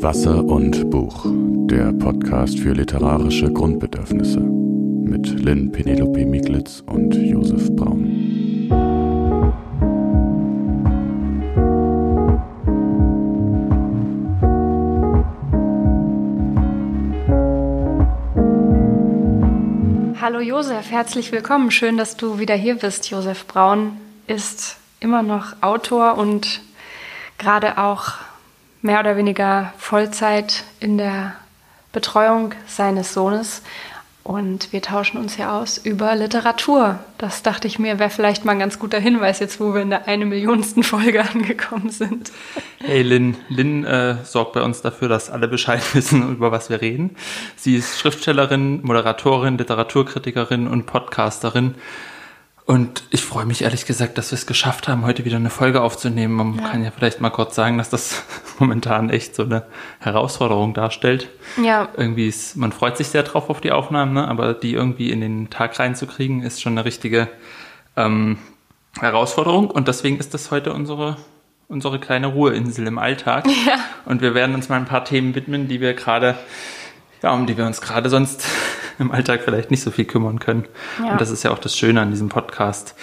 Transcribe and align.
Wasser 0.00 0.44
und 0.44 0.90
Buch, 0.90 1.26
der 1.26 1.92
Podcast 1.92 2.60
für 2.60 2.72
literarische 2.72 3.52
Grundbedürfnisse 3.52 4.38
mit 4.38 5.26
Lynn 5.40 5.72
Penelope 5.72 6.24
Miglitz 6.24 6.84
und 6.86 7.16
Josef 7.16 7.74
Braun. 7.74 8.68
Hallo 20.20 20.38
Josef, 20.38 20.92
herzlich 20.92 21.32
willkommen. 21.32 21.72
Schön, 21.72 21.96
dass 21.96 22.16
du 22.16 22.38
wieder 22.38 22.54
hier 22.54 22.76
bist. 22.76 23.10
Josef 23.10 23.48
Braun 23.48 23.96
ist 24.28 24.76
immer 25.00 25.24
noch 25.24 25.60
Autor 25.60 26.16
und 26.16 26.60
gerade 27.38 27.78
auch 27.78 28.27
mehr 28.82 29.00
oder 29.00 29.16
weniger 29.16 29.72
Vollzeit 29.78 30.64
in 30.80 30.98
der 30.98 31.34
Betreuung 31.92 32.54
seines 32.66 33.14
Sohnes. 33.14 33.62
Und 34.28 34.74
wir 34.74 34.82
tauschen 34.82 35.16
uns 35.16 35.38
ja 35.38 35.58
aus 35.58 35.78
über 35.78 36.14
Literatur. 36.14 36.98
Das 37.16 37.42
dachte 37.42 37.66
ich 37.66 37.78
mir, 37.78 37.98
wäre 37.98 38.10
vielleicht 38.10 38.44
mal 38.44 38.52
ein 38.52 38.58
ganz 38.58 38.78
guter 38.78 39.00
Hinweis, 39.00 39.38
jetzt 39.38 39.58
wo 39.58 39.72
wir 39.72 39.80
in 39.80 39.88
der 39.88 40.06
eine 40.06 40.26
Millionsten 40.26 40.82
Folge 40.82 41.22
angekommen 41.34 41.88
sind. 41.88 42.30
Hey 42.78 43.00
Lynn, 43.00 43.38
Lynn 43.48 43.84
äh, 43.84 44.16
sorgt 44.24 44.52
bei 44.52 44.60
uns 44.60 44.82
dafür, 44.82 45.08
dass 45.08 45.30
alle 45.30 45.48
Bescheid 45.48 45.82
wissen, 45.94 46.30
über 46.30 46.52
was 46.52 46.68
wir 46.68 46.82
reden. 46.82 47.16
Sie 47.56 47.76
ist 47.76 47.98
Schriftstellerin, 47.98 48.82
Moderatorin, 48.82 49.56
Literaturkritikerin 49.56 50.68
und 50.68 50.84
Podcasterin. 50.84 51.74
Und 52.68 53.04
ich 53.08 53.22
freue 53.22 53.46
mich 53.46 53.62
ehrlich 53.62 53.86
gesagt, 53.86 54.18
dass 54.18 54.30
wir 54.30 54.36
es 54.36 54.44
geschafft 54.44 54.88
haben, 54.88 55.06
heute 55.06 55.24
wieder 55.24 55.36
eine 55.36 55.48
Folge 55.48 55.80
aufzunehmen. 55.80 56.34
Man 56.34 56.56
ja. 56.56 56.68
kann 56.68 56.84
ja 56.84 56.90
vielleicht 56.90 57.18
mal 57.18 57.30
kurz 57.30 57.54
sagen, 57.54 57.78
dass 57.78 57.88
das 57.88 58.22
momentan 58.58 59.08
echt 59.08 59.34
so 59.34 59.44
eine 59.44 59.62
Herausforderung 60.00 60.74
darstellt. 60.74 61.30
Ja. 61.62 61.88
Irgendwie 61.96 62.28
ist, 62.28 62.56
man 62.56 62.72
freut 62.72 62.98
sich 62.98 63.08
sehr 63.08 63.22
drauf 63.22 63.48
auf 63.48 63.62
die 63.62 63.72
Aufnahmen, 63.72 64.12
ne? 64.12 64.28
aber 64.28 64.52
die 64.52 64.74
irgendwie 64.74 65.10
in 65.10 65.22
den 65.22 65.48
Tag 65.48 65.78
reinzukriegen, 65.78 66.42
ist 66.42 66.60
schon 66.60 66.74
eine 66.74 66.84
richtige 66.84 67.28
ähm, 67.96 68.36
Herausforderung. 69.00 69.70
Und 69.70 69.88
deswegen 69.88 70.18
ist 70.18 70.34
das 70.34 70.50
heute 70.50 70.74
unsere, 70.74 71.16
unsere 71.68 71.98
kleine 71.98 72.26
Ruheinsel 72.26 72.86
im 72.86 72.98
Alltag. 72.98 73.46
Ja. 73.66 73.78
Und 74.04 74.20
wir 74.20 74.34
werden 74.34 74.54
uns 74.54 74.68
mal 74.68 74.76
ein 74.76 74.84
paar 74.84 75.06
Themen 75.06 75.34
widmen, 75.34 75.68
die 75.68 75.80
wir 75.80 75.94
gerade, 75.94 76.36
ja, 77.22 77.32
um 77.32 77.46
die 77.46 77.56
wir 77.56 77.66
uns 77.66 77.80
gerade 77.80 78.10
sonst 78.10 78.46
im 78.98 79.10
Alltag 79.10 79.42
vielleicht 79.44 79.70
nicht 79.70 79.82
so 79.82 79.90
viel 79.90 80.04
kümmern 80.04 80.38
können. 80.38 80.64
Ja. 81.02 81.12
Und 81.12 81.20
das 81.20 81.30
ist 81.30 81.42
ja 81.42 81.50
auch 81.50 81.58
das 81.58 81.76
Schöne 81.76 82.00
an 82.00 82.10
diesem 82.10 82.28
Podcast. 82.28 82.94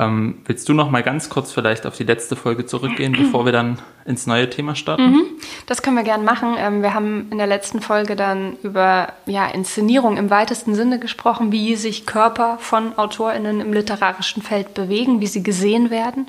Ähm, 0.00 0.42
willst 0.44 0.68
du 0.68 0.74
noch 0.74 0.90
mal 0.90 1.02
ganz 1.02 1.28
kurz 1.28 1.50
vielleicht 1.50 1.84
auf 1.84 1.96
die 1.96 2.04
letzte 2.04 2.36
Folge 2.36 2.64
zurückgehen, 2.64 3.12
bevor 3.18 3.44
wir 3.44 3.50
dann 3.50 3.80
ins 4.04 4.28
neue 4.28 4.48
Thema 4.48 4.76
starten? 4.76 5.10
Mhm, 5.10 5.24
das 5.66 5.82
können 5.82 5.96
wir 5.96 6.04
gern 6.04 6.24
machen. 6.24 6.54
Ähm, 6.56 6.82
wir 6.82 6.94
haben 6.94 7.26
in 7.32 7.38
der 7.38 7.48
letzten 7.48 7.80
Folge 7.80 8.14
dann 8.14 8.56
über 8.62 9.08
ja, 9.26 9.48
Inszenierung 9.48 10.16
im 10.16 10.30
weitesten 10.30 10.76
Sinne 10.76 11.00
gesprochen, 11.00 11.50
wie 11.50 11.74
sich 11.74 12.06
Körper 12.06 12.58
von 12.60 12.96
AutorInnen 12.96 13.60
im 13.60 13.72
literarischen 13.72 14.40
Feld 14.40 14.72
bewegen, 14.72 15.20
wie 15.20 15.26
sie 15.26 15.42
gesehen 15.42 15.90
werden 15.90 16.28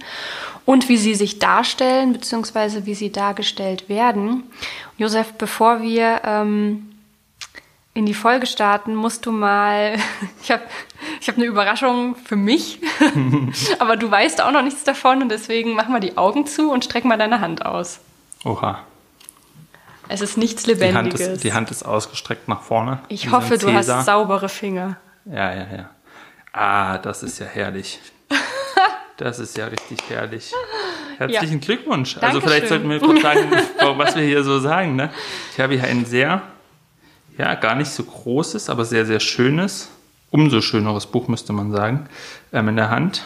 und 0.66 0.90
wie 0.90 0.98
sie 0.98 1.14
sich 1.14 1.38
darstellen, 1.38 2.14
beziehungsweise 2.14 2.88
wie 2.88 2.96
sie 2.96 3.12
dargestellt 3.12 3.88
werden. 3.88 4.46
Josef, 4.98 5.34
bevor 5.34 5.84
wir 5.84 6.22
ähm, 6.26 6.89
in 8.00 8.06
die 8.06 8.14
Folge 8.14 8.48
starten, 8.48 8.96
musst 8.96 9.26
du 9.26 9.32
mal. 9.32 9.96
Ich 10.42 10.52
habe 10.52 10.64
ich 11.22 11.28
hab 11.28 11.36
eine 11.36 11.46
Überraschung 11.46 12.16
für 12.16 12.36
mich, 12.36 12.80
aber 13.80 13.98
du 13.98 14.10
weißt 14.10 14.42
auch 14.42 14.52
noch 14.52 14.62
nichts 14.64 14.84
davon 14.84 15.22
und 15.22 15.30
deswegen 15.30 15.74
mach 15.76 15.88
mal 15.90 16.00
die 16.00 16.18
Augen 16.18 16.48
zu 16.48 16.72
und 16.72 16.86
streck 16.86 17.06
mal 17.06 17.18
deine 17.18 17.42
Hand 17.42 17.66
aus. 17.66 18.00
Oha. 18.46 18.80
Es 20.08 20.22
ist 20.22 20.38
nichts 20.38 20.66
Lebendiges. 20.66 21.20
Die 21.20 21.24
Hand 21.26 21.34
ist, 21.36 21.44
die 21.44 21.54
Hand 21.54 21.72
ist 21.72 21.84
ausgestreckt 21.84 22.48
nach 22.48 22.62
vorne. 22.62 23.00
Ich 23.10 23.32
hoffe, 23.32 23.58
du 23.58 23.72
hast 23.74 23.88
saubere 24.06 24.50
Finger. 24.50 24.98
Ja, 25.26 25.54
ja, 25.54 25.68
ja. 25.76 25.90
Ah, 26.52 26.98
das 26.98 27.22
ist 27.22 27.40
ja 27.40 27.46
herrlich. 27.46 28.00
Das 29.18 29.38
ist 29.38 29.58
ja 29.58 29.66
richtig 29.66 30.00
herrlich. 30.08 30.54
Herzlichen 31.18 31.60
ja. 31.60 31.66
Glückwunsch. 31.66 32.14
Dankeschön. 32.14 32.36
Also 32.36 32.40
vielleicht 32.40 32.68
sollten 32.70 32.90
wir 32.90 33.00
kurz 33.02 33.22
sagen, 33.22 33.52
was 33.98 34.16
wir 34.16 34.24
hier 34.24 34.46
so 34.46 34.62
sagen. 34.62 34.96
Ne? 34.96 35.10
Ich 35.52 35.60
habe 35.60 35.74
hier 35.74 35.84
einen 35.84 36.06
sehr 36.06 36.42
ja, 37.40 37.56
gar 37.56 37.74
nicht 37.74 37.90
so 37.90 38.04
großes, 38.04 38.70
aber 38.70 38.84
sehr, 38.84 39.06
sehr 39.06 39.22
schönes, 39.22 39.90
umso 40.30 40.60
schöneres 40.60 41.08
Buch, 41.08 41.30
müsste 41.30 41.54
man 41.54 41.72
sagen, 41.72 42.08
ähm, 42.52 42.68
in 42.68 42.76
der 42.76 42.90
Hand. 42.90 43.24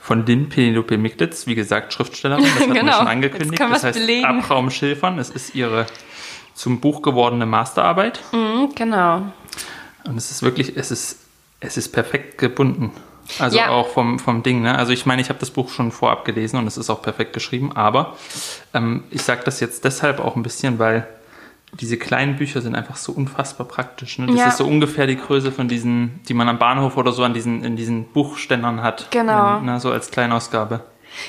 Von 0.00 0.24
Lynn 0.24 0.48
Penelope 0.48 0.96
Miglitz, 0.96 1.46
wie 1.46 1.54
gesagt, 1.54 1.92
Schriftstellerin, 1.92 2.44
das 2.44 2.66
hat 2.66 2.74
genau. 2.80 2.92
schon 2.92 3.08
angekündigt. 3.08 3.60
das 3.60 3.84
heißt 3.84 3.98
belegen. 3.98 4.24
Abraum 4.24 4.70
Schilfern. 4.70 5.18
Es 5.18 5.30
ist 5.30 5.54
ihre 5.54 5.86
zum 6.54 6.80
Buch 6.80 7.02
gewordene 7.02 7.44
Masterarbeit. 7.44 8.20
Mhm, 8.32 8.70
genau. 8.74 9.22
Und 10.04 10.16
es 10.16 10.30
ist 10.30 10.42
wirklich, 10.42 10.76
es 10.76 10.90
ist, 10.90 11.18
es 11.60 11.76
ist 11.76 11.90
perfekt 11.92 12.38
gebunden. 12.38 12.92
Also 13.38 13.58
ja. 13.58 13.68
auch 13.68 13.88
vom, 13.88 14.18
vom 14.18 14.42
Ding. 14.44 14.62
Ne? 14.62 14.78
Also 14.78 14.92
ich 14.92 15.04
meine, 15.04 15.20
ich 15.20 15.28
habe 15.28 15.40
das 15.40 15.50
Buch 15.50 15.68
schon 15.68 15.90
vorab 15.90 16.24
gelesen 16.24 16.56
und 16.58 16.66
es 16.68 16.78
ist 16.78 16.88
auch 16.88 17.02
perfekt 17.02 17.32
geschrieben, 17.32 17.72
aber 17.74 18.16
ähm, 18.72 19.04
ich 19.10 19.22
sage 19.22 19.42
das 19.44 19.60
jetzt 19.60 19.84
deshalb 19.84 20.20
auch 20.20 20.36
ein 20.36 20.44
bisschen, 20.44 20.78
weil 20.78 21.06
diese 21.80 21.96
kleinen 21.96 22.36
Bücher 22.36 22.60
sind 22.60 22.74
einfach 22.74 22.96
so 22.96 23.12
unfassbar 23.12 23.66
praktisch. 23.66 24.18
Ne? 24.18 24.26
Das 24.26 24.36
ja. 24.36 24.48
ist 24.48 24.56
so 24.58 24.64
ungefähr 24.64 25.06
die 25.06 25.16
Größe 25.16 25.52
von 25.52 25.68
diesen, 25.68 26.20
die 26.28 26.34
man 26.34 26.48
am 26.48 26.58
Bahnhof 26.58 26.96
oder 26.96 27.12
so 27.12 27.22
an 27.22 27.34
diesen, 27.34 27.64
in 27.64 27.76
diesen 27.76 28.04
Buchständern 28.04 28.82
hat. 28.82 29.10
Genau. 29.10 29.60
Ne? 29.60 29.80
So 29.80 29.90
als 29.90 30.10
Kleinausgabe. 30.10 30.80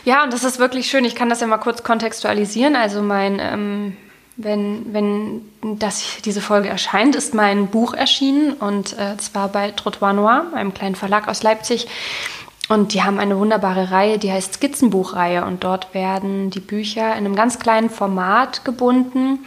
Ja, 0.04 0.24
und 0.24 0.34
das 0.34 0.44
ist 0.44 0.60
wirklich 0.60 0.88
schön. 0.88 1.06
Ich 1.06 1.16
kann 1.16 1.30
das 1.30 1.42
ja 1.42 1.48
mal 1.48 1.58
kurz 1.58 1.84
kontextualisieren. 1.84 2.76
Also 2.76 3.02
mein, 3.02 3.40
ähm, 3.40 3.98
wenn, 4.36 4.94
wenn 4.94 5.42
das, 5.80 6.22
diese 6.24 6.42
Folge 6.42 6.70
erscheint, 6.70 7.16
ist 7.16 7.34
mein 7.34 7.68
Buch 7.68 7.94
erschienen 7.94 8.54
und 8.54 8.98
äh, 8.98 9.18
zwar 9.18 9.50
bei 9.50 9.72
Trottoir 9.72 10.14
Noir, 10.14 10.46
einem 10.54 10.74
kleinen 10.74 10.96
Verlag 10.96 11.28
aus 11.28 11.44
Leipzig. 11.44 11.88
Und 12.70 12.94
die 12.94 13.02
haben 13.02 13.18
eine 13.18 13.38
wunderbare 13.38 13.92
Reihe, 13.92 14.18
die 14.18 14.32
heißt 14.32 14.56
Skizzenbuchreihe. 14.56 15.46
Und 15.46 15.64
dort 15.64 15.94
werden 15.94 16.50
die 16.50 16.60
Bücher 16.60 17.12
in 17.12 17.26
einem 17.26 17.36
ganz 17.36 17.60
kleinen 17.60 17.90
Format 17.90 18.66
gebunden 18.66 19.40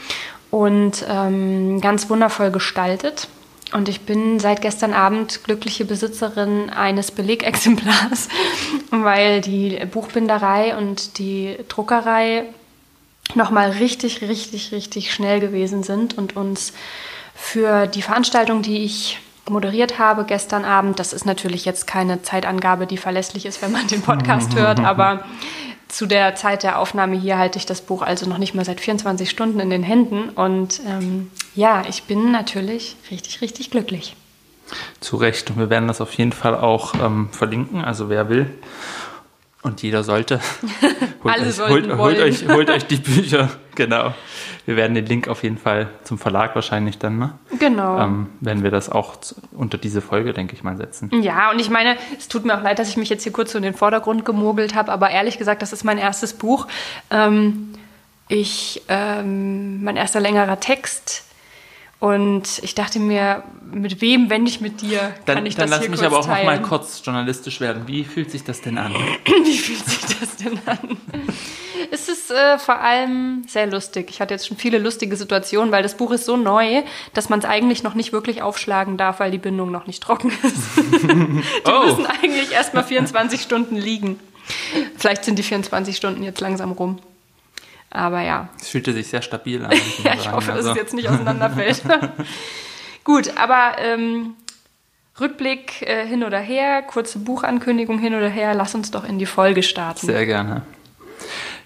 und 0.50 1.04
ähm, 1.08 1.80
ganz 1.80 2.10
wundervoll 2.10 2.50
gestaltet. 2.50 3.28
Und 3.72 3.88
ich 3.88 4.00
bin 4.00 4.40
seit 4.40 4.62
gestern 4.62 4.92
Abend 4.92 5.44
glückliche 5.44 5.84
Besitzerin 5.84 6.70
eines 6.70 7.12
Belegexemplars, 7.12 8.28
weil 8.90 9.40
die 9.40 9.78
Buchbinderei 9.86 10.76
und 10.76 11.18
die 11.18 11.56
Druckerei 11.68 12.46
nochmal 13.34 13.70
richtig, 13.70 14.22
richtig, 14.22 14.72
richtig 14.72 15.12
schnell 15.12 15.38
gewesen 15.38 15.84
sind 15.84 16.18
und 16.18 16.36
uns 16.36 16.72
für 17.34 17.86
die 17.86 18.02
Veranstaltung, 18.02 18.62
die 18.62 18.84
ich 18.84 19.18
moderiert 19.48 19.98
habe 19.98 20.24
gestern 20.24 20.64
Abend, 20.64 20.98
das 20.98 21.12
ist 21.12 21.24
natürlich 21.24 21.64
jetzt 21.64 21.86
keine 21.86 22.22
Zeitangabe, 22.22 22.86
die 22.86 22.96
verlässlich 22.96 23.46
ist, 23.46 23.62
wenn 23.62 23.72
man 23.72 23.86
den 23.86 24.02
Podcast 24.02 24.54
hört, 24.54 24.80
aber 24.84 25.24
zu 25.90 26.06
der 26.06 26.34
Zeit 26.34 26.62
der 26.62 26.78
Aufnahme 26.78 27.16
hier 27.16 27.38
halte 27.38 27.58
ich 27.58 27.66
das 27.66 27.80
Buch 27.80 28.02
also 28.02 28.28
noch 28.28 28.38
nicht 28.38 28.54
mal 28.54 28.64
seit 28.64 28.80
24 28.80 29.28
Stunden 29.28 29.60
in 29.60 29.70
den 29.70 29.82
Händen. 29.82 30.30
Und 30.30 30.80
ähm, 30.86 31.30
ja, 31.54 31.82
ich 31.88 32.04
bin 32.04 32.30
natürlich 32.32 32.96
richtig, 33.10 33.42
richtig 33.42 33.70
glücklich. 33.70 34.16
Zu 35.00 35.16
Recht. 35.16 35.50
Und 35.50 35.58
wir 35.58 35.70
werden 35.70 35.88
das 35.88 36.00
auf 36.00 36.14
jeden 36.14 36.32
Fall 36.32 36.54
auch 36.54 36.94
ähm, 36.94 37.28
verlinken. 37.32 37.84
Also 37.84 38.08
wer 38.08 38.28
will 38.28 38.46
und 39.62 39.82
jeder 39.82 40.04
sollte, 40.04 40.40
holt, 41.24 41.38
euch, 41.38 41.58
holt, 41.58 41.96
holt, 41.98 42.18
euch, 42.18 42.48
holt 42.48 42.70
euch 42.70 42.86
die 42.86 42.96
Bücher. 42.96 43.50
Genau. 43.74 44.14
Wir 44.70 44.76
werden 44.76 44.94
den 44.94 45.06
Link 45.06 45.26
auf 45.26 45.42
jeden 45.42 45.58
Fall 45.58 45.88
zum 46.04 46.16
Verlag 46.16 46.54
wahrscheinlich 46.54 46.96
dann, 46.96 47.18
ne? 47.18 47.32
Genau. 47.58 47.98
Ähm, 47.98 48.28
werden 48.38 48.62
wir 48.62 48.70
das 48.70 48.88
auch 48.88 49.16
unter 49.50 49.78
diese 49.78 50.00
Folge, 50.00 50.32
denke 50.32 50.54
ich 50.54 50.62
mal, 50.62 50.76
setzen. 50.76 51.10
Ja, 51.22 51.50
und 51.50 51.58
ich 51.58 51.70
meine, 51.70 51.96
es 52.16 52.28
tut 52.28 52.44
mir 52.44 52.56
auch 52.56 52.62
leid, 52.62 52.78
dass 52.78 52.88
ich 52.88 52.96
mich 52.96 53.08
jetzt 53.08 53.24
hier 53.24 53.32
kurz 53.32 53.50
so 53.50 53.58
in 53.58 53.64
den 53.64 53.74
Vordergrund 53.74 54.24
gemogelt 54.24 54.76
habe, 54.76 54.92
aber 54.92 55.10
ehrlich 55.10 55.38
gesagt, 55.38 55.60
das 55.62 55.72
ist 55.72 55.82
mein 55.82 55.98
erstes 55.98 56.34
Buch. 56.34 56.68
Ähm, 57.10 57.72
ich, 58.28 58.82
ähm, 58.88 59.82
mein 59.82 59.96
erster 59.96 60.20
längerer 60.20 60.60
Text. 60.60 61.24
Und 62.00 62.60
ich 62.62 62.74
dachte 62.74 62.98
mir, 62.98 63.44
mit 63.72 64.00
wem, 64.00 64.30
wenn 64.30 64.42
nicht 64.42 64.60
mit 64.60 64.80
dir, 64.80 65.14
dann, 65.26 65.36
kann 65.36 65.46
ich 65.46 65.54
dann 65.54 65.70
das 65.70 65.80
hier 65.80 65.88
kurz 65.88 66.00
Dann 66.00 66.10
lass 66.10 66.12
mich 66.12 66.18
aber 66.18 66.18
auch 66.18 66.26
teilen. 66.26 66.46
noch 66.46 66.62
mal 66.62 66.68
kurz 66.68 67.02
journalistisch 67.04 67.60
werden. 67.60 67.82
Wie 67.86 68.04
fühlt 68.04 68.30
sich 68.30 68.42
das 68.42 68.62
denn 68.62 68.78
an? 68.78 68.94
Wie 69.44 69.58
fühlt 69.58 69.84
sich 69.84 70.18
das 70.18 70.36
denn 70.36 70.58
an? 70.66 70.96
es 71.90 72.08
ist 72.08 72.30
äh, 72.30 72.58
vor 72.58 72.80
allem 72.80 73.44
sehr 73.46 73.66
lustig. 73.66 74.08
Ich 74.10 74.20
hatte 74.20 74.34
jetzt 74.34 74.46
schon 74.46 74.56
viele 74.56 74.78
lustige 74.78 75.16
Situationen, 75.16 75.72
weil 75.72 75.82
das 75.82 75.96
Buch 75.96 76.10
ist 76.12 76.24
so 76.24 76.36
neu, 76.36 76.82
dass 77.14 77.28
man 77.28 77.40
es 77.40 77.44
eigentlich 77.44 77.82
noch 77.82 77.94
nicht 77.94 78.12
wirklich 78.12 78.42
aufschlagen 78.42 78.96
darf, 78.96 79.20
weil 79.20 79.30
die 79.30 79.38
Bindung 79.38 79.70
noch 79.70 79.86
nicht 79.86 80.02
trocken 80.02 80.32
ist. 80.42 80.76
die 81.02 81.70
oh. 81.70 81.86
müssen 81.86 82.06
eigentlich 82.06 82.52
erst 82.52 82.74
mal 82.74 82.82
24 82.82 83.42
Stunden 83.42 83.76
liegen. 83.76 84.18
Vielleicht 84.96 85.24
sind 85.24 85.38
die 85.38 85.42
24 85.42 85.96
Stunden 85.96 86.22
jetzt 86.22 86.40
langsam 86.40 86.72
rum. 86.72 86.98
Aber 87.90 88.22
ja. 88.22 88.48
Es 88.60 88.68
fühlte 88.68 88.92
sich 88.92 89.08
sehr 89.08 89.22
stabil 89.22 89.64
an. 89.64 89.72
ja, 90.04 90.14
ich 90.14 90.30
hoffe, 90.30 90.52
also. 90.52 90.68
dass 90.68 90.76
es 90.76 90.82
jetzt 90.82 90.94
nicht 90.94 91.08
auseinanderfällt. 91.08 91.82
Gut, 93.04 93.36
aber 93.36 93.76
ähm, 93.78 94.34
Rückblick 95.18 95.82
äh, 95.82 96.06
hin 96.06 96.22
oder 96.22 96.38
her, 96.38 96.82
kurze 96.82 97.18
Buchankündigung 97.18 97.98
hin 97.98 98.14
oder 98.14 98.28
her. 98.28 98.54
Lass 98.54 98.74
uns 98.74 98.90
doch 98.90 99.04
in 99.04 99.18
die 99.18 99.26
Folge 99.26 99.62
starten. 99.62 100.06
Sehr 100.06 100.24
gerne. 100.26 100.62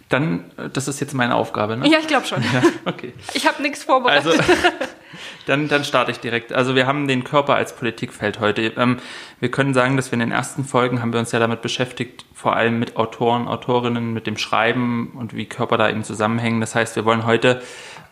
Dann, 0.08 0.50
äh, 0.56 0.68
das 0.70 0.88
ist 0.88 1.00
jetzt 1.00 1.14
meine 1.14 1.34
Aufgabe, 1.34 1.76
ne? 1.76 1.88
Ja, 1.88 1.98
ich 1.98 2.06
glaube 2.06 2.26
schon. 2.26 2.42
Ja, 2.52 2.62
okay. 2.84 3.12
Ich 3.32 3.46
habe 3.46 3.62
nichts 3.62 3.84
vorbereitet. 3.84 4.26
Also, 4.26 4.42
dann, 5.46 5.68
dann 5.68 5.84
starte 5.84 6.10
ich 6.10 6.20
direkt. 6.20 6.52
Also 6.52 6.74
wir 6.74 6.86
haben 6.86 7.08
den 7.08 7.24
Körper 7.24 7.54
als 7.54 7.74
Politikfeld 7.74 8.40
heute. 8.40 8.72
Ähm, 8.76 8.98
wir 9.40 9.50
können 9.50 9.74
sagen, 9.74 9.96
dass 9.96 10.10
wir 10.10 10.14
in 10.14 10.20
den 10.20 10.32
ersten 10.32 10.64
Folgen 10.64 11.00
haben 11.00 11.12
wir 11.12 11.20
uns 11.20 11.32
ja 11.32 11.38
damit 11.38 11.62
beschäftigt, 11.62 12.24
vor 12.34 12.54
allem 12.56 12.78
mit 12.78 12.96
Autoren, 12.96 13.48
Autorinnen, 13.48 14.12
mit 14.12 14.26
dem 14.26 14.36
Schreiben 14.36 15.12
und 15.14 15.34
wie 15.34 15.46
Körper 15.46 15.78
da 15.78 15.88
eben 15.88 16.04
zusammenhängen. 16.04 16.60
Das 16.60 16.74
heißt, 16.74 16.96
wir 16.96 17.04
wollen 17.04 17.26
heute 17.26 17.62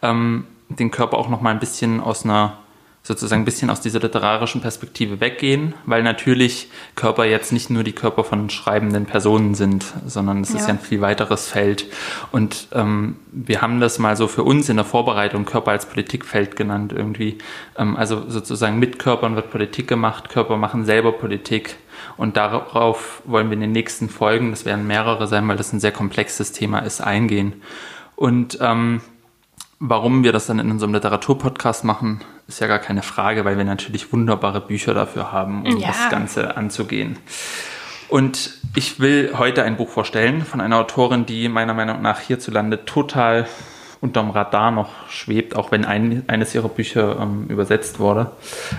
ähm, 0.01 0.47
den 0.69 0.91
Körper 0.91 1.19
auch 1.19 1.29
noch 1.29 1.41
mal 1.41 1.51
ein 1.51 1.61
bisschen 1.61 2.01
aus 2.01 2.25
einer 2.25 2.59
sozusagen 3.05 3.43
ein 3.43 3.45
bisschen 3.45 3.69
aus 3.69 3.81
dieser 3.81 3.99
literarischen 3.99 4.61
Perspektive 4.61 5.21
weggehen, 5.21 5.75
weil 5.87 6.05
natürlich 6.05 6.71
Körper 6.95 7.25
jetzt 7.25 7.53
nicht 7.53 7.69
nur 7.69 7.83
die 7.83 7.93
Körper 7.93 8.23
von 8.23 8.49
schreibenden 8.49 9.07
Personen 9.07 9.57
sind, 9.57 9.85
sondern 10.07 10.43
es 10.43 10.51
ja. 10.51 10.61
ist 10.61 10.69
ja 10.69 10.75
ein 10.75 10.79
viel 10.79 11.01
weiteres 11.01 11.49
Feld. 11.49 11.87
Und 12.31 12.69
ähm, 12.73 13.17
wir 13.33 13.61
haben 13.61 13.81
das 13.81 13.99
mal 13.99 14.17
so 14.17 14.29
für 14.29 14.45
uns 14.45 14.69
in 14.69 14.77
der 14.77 14.85
Vorbereitung 14.85 15.45
Körper 15.47 15.73
als 15.73 15.87
Politikfeld 15.87 16.55
genannt 16.55 16.93
irgendwie. 16.95 17.39
Ähm, 17.77 17.97
also 17.97 18.23
sozusagen 18.29 18.79
mit 18.79 19.01
Körpern 19.01 19.35
wird 19.35 19.51
Politik 19.51 19.89
gemacht, 19.89 20.29
Körper 20.29 20.57
machen 20.57 20.85
selber 20.85 21.11
Politik. 21.11 21.77
Und 22.17 22.37
darauf 22.37 23.23
wollen 23.25 23.49
wir 23.49 23.55
in 23.55 23.61
den 23.61 23.73
nächsten 23.73 24.11
Folgen, 24.11 24.51
das 24.51 24.65
werden 24.65 24.87
mehrere 24.87 25.27
sein, 25.27 25.47
weil 25.49 25.57
das 25.57 25.73
ein 25.73 25.81
sehr 25.81 25.93
komplexes 25.93 26.53
Thema 26.53 26.81
ist, 26.81 27.01
eingehen. 27.01 27.63
Und 28.15 28.59
ähm, 28.61 29.01
Warum 29.85 30.23
wir 30.23 30.31
das 30.31 30.47
dann 30.47 30.61
in 30.61 30.71
unserem 30.71 30.95
Literaturpodcast 30.95 31.83
machen, 31.83 32.21
ist 32.47 32.61
ja 32.61 32.69
gar 32.69 32.79
keine 32.79 33.03
Frage, 33.03 33.45
weil 33.45 33.59
wir 33.59 33.65
natürlich 33.65 34.13
wunderbare 34.13 34.61
Bücher 34.61 34.95
dafür 34.95 35.33
haben, 35.33 35.67
um 35.67 35.77
ja. 35.77 35.89
das 35.89 36.09
Ganze 36.09 36.57
anzugehen. 36.57 37.19
Und 38.09 38.59
ich 38.77 39.01
will 39.01 39.33
heute 39.37 39.65
ein 39.65 39.77
Buch 39.77 39.89
vorstellen 39.89 40.45
von 40.45 40.61
einer 40.61 40.77
Autorin, 40.77 41.27
die 41.27 41.49
meiner 41.49 41.75
Meinung 41.75 42.01
nach 42.01 42.21
hierzulande 42.21 42.85
total 42.85 43.49
unterm 44.01 44.31
Radar 44.31 44.71
noch 44.71 45.09
schwebt, 45.09 45.57
auch 45.57 45.73
wenn 45.73 45.85
ein, 45.85 46.23
eines 46.29 46.55
ihrer 46.55 46.69
Bücher 46.69 47.19
ähm, 47.21 47.49
übersetzt 47.49 47.99
wurde. 47.99 48.31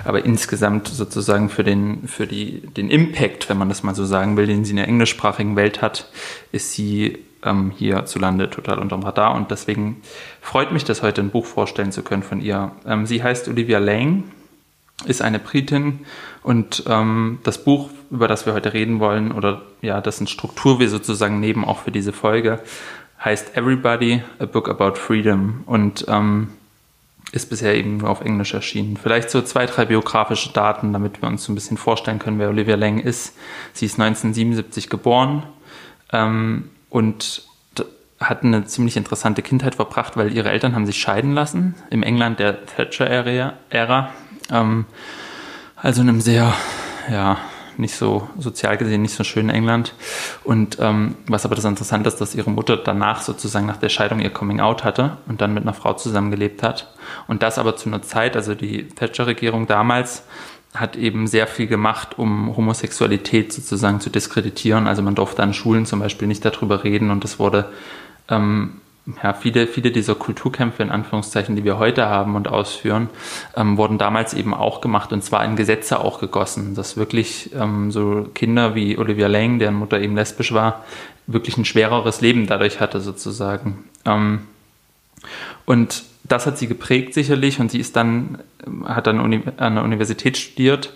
Aber 0.05 0.23
insgesamt 0.23 0.87
sozusagen 0.87 1.49
für 1.49 1.65
den, 1.65 2.07
für 2.07 2.27
die, 2.27 2.61
den 2.61 2.89
Impact, 2.89 3.49
wenn 3.49 3.57
man 3.57 3.67
das 3.67 3.83
mal 3.83 3.93
so 3.93 4.05
sagen 4.05 4.37
will, 4.37 4.47
den 4.47 4.63
sie 4.63 4.71
in 4.71 4.77
der 4.77 4.87
englischsprachigen 4.87 5.57
Welt 5.57 5.81
hat, 5.81 6.09
ist 6.53 6.71
sie 6.71 7.19
ähm, 7.45 7.71
hierzulande 7.71 8.49
total 8.49 8.79
unterm 8.79 9.03
Radar. 9.03 9.35
Und 9.35 9.51
deswegen 9.51 10.01
freut 10.41 10.71
mich 10.71 10.83
das 10.83 11.01
heute 11.01 11.21
ein 11.21 11.29
Buch 11.29 11.45
vorstellen 11.45 11.91
zu 11.91 12.03
können 12.03 12.23
von 12.23 12.41
ihr. 12.41 12.71
Ähm, 12.85 13.05
sie 13.05 13.23
heißt 13.23 13.47
Olivia 13.47 13.79
Lang, 13.79 14.23
ist 15.05 15.21
eine 15.21 15.39
Britin 15.39 15.99
und 16.43 16.83
ähm, 16.87 17.39
das 17.43 17.63
Buch, 17.63 17.89
über 18.11 18.27
das 18.27 18.45
wir 18.45 18.53
heute 18.53 18.73
reden 18.73 18.99
wollen, 18.99 19.31
oder 19.31 19.63
ja, 19.81 20.01
dessen 20.01 20.27
Struktur 20.27 20.79
wir 20.79 20.89
sozusagen 20.89 21.39
nehmen 21.39 21.65
auch 21.65 21.79
für 21.79 21.91
diese 21.91 22.13
Folge, 22.13 22.59
heißt 23.23 23.57
Everybody, 23.57 24.21
a 24.39 24.45
Book 24.45 24.69
About 24.69 24.95
Freedom 24.95 25.63
und 25.65 26.05
ähm, 26.07 26.49
ist 27.31 27.49
bisher 27.49 27.75
eben 27.75 27.97
nur 27.97 28.09
auf 28.09 28.21
Englisch 28.21 28.53
erschienen. 28.53 28.97
Vielleicht 29.01 29.31
so 29.31 29.41
zwei, 29.41 29.65
drei 29.65 29.85
biografische 29.85 30.53
Daten, 30.53 30.93
damit 30.93 31.21
wir 31.21 31.27
uns 31.27 31.43
so 31.43 31.51
ein 31.51 31.55
bisschen 31.55 31.77
vorstellen 31.77 32.19
können, 32.19 32.37
wer 32.37 32.49
Olivia 32.49 32.75
Lang 32.75 32.99
ist. 32.99 33.35
Sie 33.73 33.87
ist 33.87 33.99
1977 33.99 34.89
geboren, 34.89 35.43
ähm, 36.11 36.69
und 36.93 37.41
hat 38.19 38.43
eine 38.43 38.65
ziemlich 38.65 38.95
interessante 38.97 39.41
Kindheit 39.41 39.75
verbracht, 39.75 40.15
weil 40.15 40.31
ihre 40.31 40.51
Eltern 40.51 40.75
haben 40.75 40.85
sich 40.85 40.99
scheiden 40.99 41.33
lassen 41.33 41.73
im 41.89 42.03
England 42.03 42.37
der 42.37 42.67
Thatcher-Ära. 42.67 44.09
Ähm, 44.51 44.85
also 45.75 46.03
in 46.03 46.09
einem 46.09 46.21
sehr, 46.21 46.53
ja, 47.11 47.37
nicht 47.77 47.95
so 47.95 48.29
sozial 48.37 48.77
gesehen, 48.77 49.01
nicht 49.01 49.15
so 49.15 49.23
schönen 49.23 49.49
England. 49.49 49.95
Und 50.43 50.77
ähm, 50.79 51.15
was 51.25 51.45
aber 51.45 51.55
das 51.55 51.65
Interessante 51.65 52.09
ist, 52.09 52.21
dass 52.21 52.35
ihre 52.35 52.51
Mutter 52.51 52.77
danach 52.77 53.23
sozusagen 53.23 53.65
nach 53.65 53.77
der 53.77 53.89
Scheidung 53.89 54.19
ihr 54.19 54.29
Coming 54.29 54.59
Out 54.59 54.83
hatte 54.83 55.17
und 55.27 55.41
dann 55.41 55.55
mit 55.55 55.63
einer 55.63 55.73
Frau 55.73 55.93
zusammengelebt 55.93 56.61
hat. 56.61 56.93
Und 57.27 57.41
das 57.41 57.57
aber 57.57 57.75
zu 57.75 57.89
einer 57.89 58.03
Zeit, 58.03 58.35
also 58.35 58.53
die 58.53 58.87
Thatcher-Regierung 58.87 59.65
damals, 59.65 60.25
hat 60.73 60.95
eben 60.95 61.27
sehr 61.27 61.47
viel 61.47 61.67
gemacht, 61.67 62.17
um 62.17 62.55
Homosexualität 62.55 63.53
sozusagen 63.53 63.99
zu 63.99 64.09
diskreditieren. 64.09 64.87
Also 64.87 65.01
man 65.01 65.15
durfte 65.15 65.43
an 65.43 65.53
Schulen 65.53 65.85
zum 65.85 65.99
Beispiel 65.99 66.27
nicht 66.27 66.43
darüber 66.43 66.83
reden 66.83 67.11
und 67.11 67.23
es 67.23 67.37
wurde 67.37 67.65
ähm, 68.29 68.81
ja, 69.21 69.33
viele, 69.33 69.67
viele 69.67 69.91
dieser 69.91 70.15
Kulturkämpfe 70.15 70.81
in 70.81 70.89
Anführungszeichen, 70.89 71.55
die 71.55 71.63
wir 71.63 71.77
heute 71.77 72.07
haben 72.07 72.35
und 72.35 72.47
ausführen, 72.47 73.09
ähm, 73.55 73.77
wurden 73.77 73.97
damals 73.97 74.33
eben 74.33 74.53
auch 74.53 74.81
gemacht 74.81 75.11
und 75.11 75.23
zwar 75.23 75.43
in 75.45 75.55
Gesetze 75.55 75.99
auch 75.99 76.19
gegossen, 76.19 76.73
dass 76.73 76.95
wirklich 76.95 77.51
ähm, 77.53 77.91
so 77.91 78.29
Kinder 78.33 78.75
wie 78.75 78.97
Olivia 78.97 79.27
Lang, 79.27 79.59
deren 79.59 79.75
Mutter 79.75 79.99
eben 79.99 80.15
lesbisch 80.15 80.53
war, 80.53 80.85
wirklich 81.27 81.57
ein 81.57 81.65
schwereres 81.65 82.21
Leben 82.21 82.47
dadurch 82.47 82.79
hatte 82.79 83.01
sozusagen. 83.01 83.83
Ähm, 84.05 84.47
und 85.65 86.03
das 86.23 86.45
hat 86.45 86.57
sie 86.57 86.67
geprägt 86.67 87.13
sicherlich 87.13 87.59
und 87.59 87.71
sie 87.71 87.79
ist 87.79 87.95
dann, 87.95 88.39
hat 88.85 89.07
dann 89.07 89.19
an 89.57 89.75
der 89.75 89.83
Universität 89.83 90.37
studiert 90.37 90.93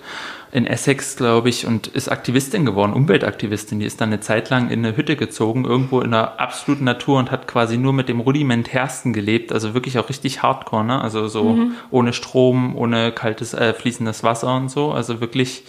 in 0.51 0.65
Essex, 0.65 1.17
glaube 1.17 1.49
ich, 1.49 1.67
und 1.67 1.87
ist 1.87 2.09
Aktivistin 2.09 2.65
geworden, 2.65 2.93
Umweltaktivistin. 2.93 3.79
Die 3.79 3.85
ist 3.85 3.99
dann 3.99 4.09
eine 4.09 4.21
Zeit 4.21 4.49
lang 4.49 4.69
in 4.69 4.85
eine 4.85 4.95
Hütte 4.95 5.17
gezogen, 5.17 5.65
irgendwo 5.65 5.99
in 5.99 6.11
der 6.11 6.39
absoluten 6.39 6.85
Natur 6.85 7.19
und 7.19 7.31
hat 7.31 7.47
quasi 7.47 7.77
nur 7.77 7.91
mit 7.91 8.07
dem 8.07 8.21
rudimentärsten 8.21 9.11
gelebt, 9.11 9.51
also 9.51 9.73
wirklich 9.73 9.99
auch 9.99 10.09
richtig 10.09 10.41
hardcore, 10.41 10.85
ne? 10.85 11.01
Also 11.01 11.27
so 11.27 11.49
mhm. 11.49 11.71
ohne 11.91 12.13
Strom, 12.13 12.77
ohne 12.77 13.11
kaltes, 13.11 13.53
äh, 13.53 13.73
fließendes 13.73 14.23
Wasser 14.23 14.55
und 14.55 14.71
so, 14.71 14.91
also 14.91 15.19
wirklich 15.19 15.63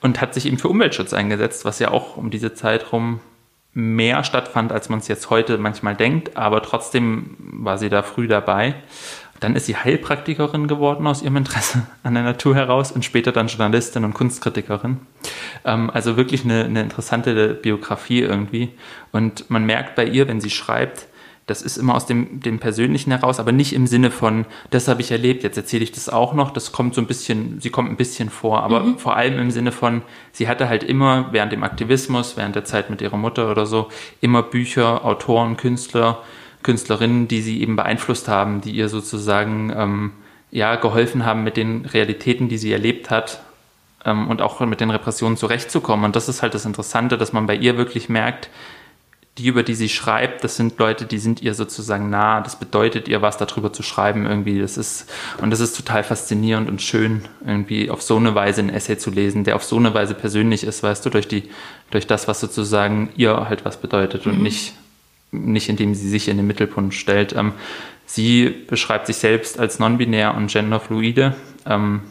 und 0.00 0.20
hat 0.20 0.34
sich 0.34 0.46
eben 0.46 0.58
für 0.58 0.68
Umweltschutz 0.68 1.12
eingesetzt, 1.12 1.64
was 1.64 1.78
ja 1.78 1.90
auch 1.90 2.16
um 2.16 2.30
diese 2.30 2.54
Zeit 2.54 2.92
rum 2.92 3.20
mehr 3.74 4.24
stattfand, 4.24 4.72
als 4.72 4.88
man 4.88 4.98
es 4.98 5.08
jetzt 5.08 5.30
heute 5.30 5.58
manchmal 5.58 5.94
denkt, 5.94 6.36
aber 6.36 6.62
trotzdem 6.62 7.36
war 7.38 7.78
sie 7.78 7.88
da 7.88 8.02
früh 8.02 8.28
dabei. 8.28 8.74
Dann 9.40 9.54
ist 9.54 9.66
sie 9.66 9.76
Heilpraktikerin 9.76 10.66
geworden 10.66 11.06
aus 11.06 11.22
ihrem 11.22 11.36
Interesse 11.36 11.86
an 12.02 12.14
der 12.14 12.22
Natur 12.22 12.54
heraus 12.54 12.90
und 12.92 13.04
später 13.04 13.32
dann 13.32 13.46
Journalistin 13.46 14.04
und 14.04 14.14
Kunstkritikerin. 14.14 14.98
Ähm, 15.64 15.90
also 15.90 16.16
wirklich 16.16 16.44
eine, 16.44 16.64
eine 16.64 16.82
interessante 16.82 17.54
Biografie 17.54 18.20
irgendwie. 18.20 18.70
Und 19.12 19.48
man 19.50 19.64
merkt 19.64 19.94
bei 19.94 20.04
ihr, 20.04 20.26
wenn 20.28 20.40
sie 20.40 20.50
schreibt, 20.50 21.07
das 21.48 21.62
ist 21.62 21.78
immer 21.78 21.94
aus 21.94 22.06
dem, 22.06 22.40
dem 22.40 22.58
Persönlichen 22.58 23.10
heraus, 23.10 23.40
aber 23.40 23.52
nicht 23.52 23.72
im 23.72 23.86
Sinne 23.86 24.10
von, 24.10 24.44
das 24.70 24.86
habe 24.86 25.00
ich 25.00 25.10
erlebt, 25.10 25.42
jetzt 25.42 25.56
erzähle 25.56 25.82
ich 25.82 25.92
das 25.92 26.08
auch 26.08 26.34
noch. 26.34 26.50
Das 26.50 26.72
kommt 26.72 26.94
so 26.94 27.00
ein 27.00 27.06
bisschen, 27.06 27.60
sie 27.60 27.70
kommt 27.70 27.90
ein 27.90 27.96
bisschen 27.96 28.30
vor, 28.30 28.62
aber 28.62 28.80
mhm. 28.80 28.98
vor 28.98 29.16
allem 29.16 29.38
im 29.38 29.50
Sinne 29.50 29.72
von, 29.72 30.02
sie 30.30 30.46
hatte 30.46 30.68
halt 30.68 30.84
immer 30.84 31.28
während 31.32 31.52
dem 31.52 31.64
Aktivismus, 31.64 32.36
während 32.36 32.54
der 32.54 32.64
Zeit 32.64 32.90
mit 32.90 33.00
ihrer 33.00 33.16
Mutter 33.16 33.50
oder 33.50 33.66
so, 33.66 33.88
immer 34.20 34.42
Bücher, 34.42 35.04
Autoren, 35.04 35.56
Künstler, 35.56 36.22
Künstlerinnen, 36.62 37.28
die 37.28 37.40
sie 37.40 37.62
eben 37.62 37.76
beeinflusst 37.76 38.28
haben, 38.28 38.60
die 38.60 38.72
ihr 38.72 38.88
sozusagen 38.88 39.72
ähm, 39.74 40.12
ja 40.50 40.76
geholfen 40.76 41.24
haben, 41.24 41.44
mit 41.44 41.56
den 41.56 41.86
Realitäten, 41.86 42.48
die 42.48 42.58
sie 42.58 42.72
erlebt 42.72 43.10
hat, 43.10 43.40
ähm, 44.04 44.28
und 44.28 44.42
auch 44.42 44.60
mit 44.60 44.80
den 44.80 44.90
Repressionen 44.90 45.36
zurechtzukommen. 45.36 46.04
Und 46.04 46.16
das 46.16 46.28
ist 46.28 46.42
halt 46.42 46.54
das 46.54 46.64
Interessante, 46.64 47.18
dass 47.18 47.32
man 47.32 47.46
bei 47.46 47.54
ihr 47.54 47.76
wirklich 47.76 48.08
merkt, 48.08 48.50
die, 49.38 49.46
über 49.46 49.62
die 49.62 49.74
sie 49.74 49.88
schreibt, 49.88 50.42
das 50.42 50.56
sind 50.56 50.78
Leute, 50.78 51.04
die 51.04 51.18
sind 51.18 51.42
ihr 51.42 51.54
sozusagen 51.54 52.10
nah. 52.10 52.40
Das 52.40 52.58
bedeutet 52.58 53.06
ihr 53.08 53.22
was, 53.22 53.36
darüber 53.36 53.72
zu 53.72 53.82
schreiben 53.82 54.26
irgendwie. 54.26 54.60
Das 54.60 54.76
ist, 54.76 55.08
und 55.40 55.50
das 55.50 55.60
ist 55.60 55.76
total 55.76 56.02
faszinierend 56.02 56.68
und 56.68 56.82
schön, 56.82 57.22
irgendwie 57.46 57.88
auf 57.90 58.02
so 58.02 58.16
eine 58.16 58.34
Weise 58.34 58.60
ein 58.60 58.70
Essay 58.70 58.98
zu 58.98 59.10
lesen, 59.10 59.44
der 59.44 59.56
auf 59.56 59.64
so 59.64 59.76
eine 59.76 59.94
Weise 59.94 60.14
persönlich 60.14 60.64
ist, 60.64 60.82
weißt 60.82 61.06
du, 61.06 61.10
durch 61.10 61.28
die, 61.28 61.44
durch 61.90 62.06
das, 62.06 62.26
was 62.26 62.40
sozusagen 62.40 63.10
ihr 63.16 63.48
halt 63.48 63.64
was 63.64 63.80
bedeutet 63.80 64.26
mhm. 64.26 64.32
und 64.32 64.42
nicht, 64.42 64.74
nicht 65.30 65.68
indem 65.68 65.94
sie 65.94 66.08
sich 66.08 66.28
in 66.28 66.36
den 66.36 66.46
Mittelpunkt 66.46 66.94
stellt. 66.94 67.34
Ähm, 67.34 67.52
sie 68.06 68.48
beschreibt 68.48 69.06
sich 69.06 69.16
selbst 69.16 69.58
als 69.60 69.78
non-binär 69.78 70.34
und 70.34 70.50
genderfluide. 70.50 71.36
Ähm, 71.64 72.02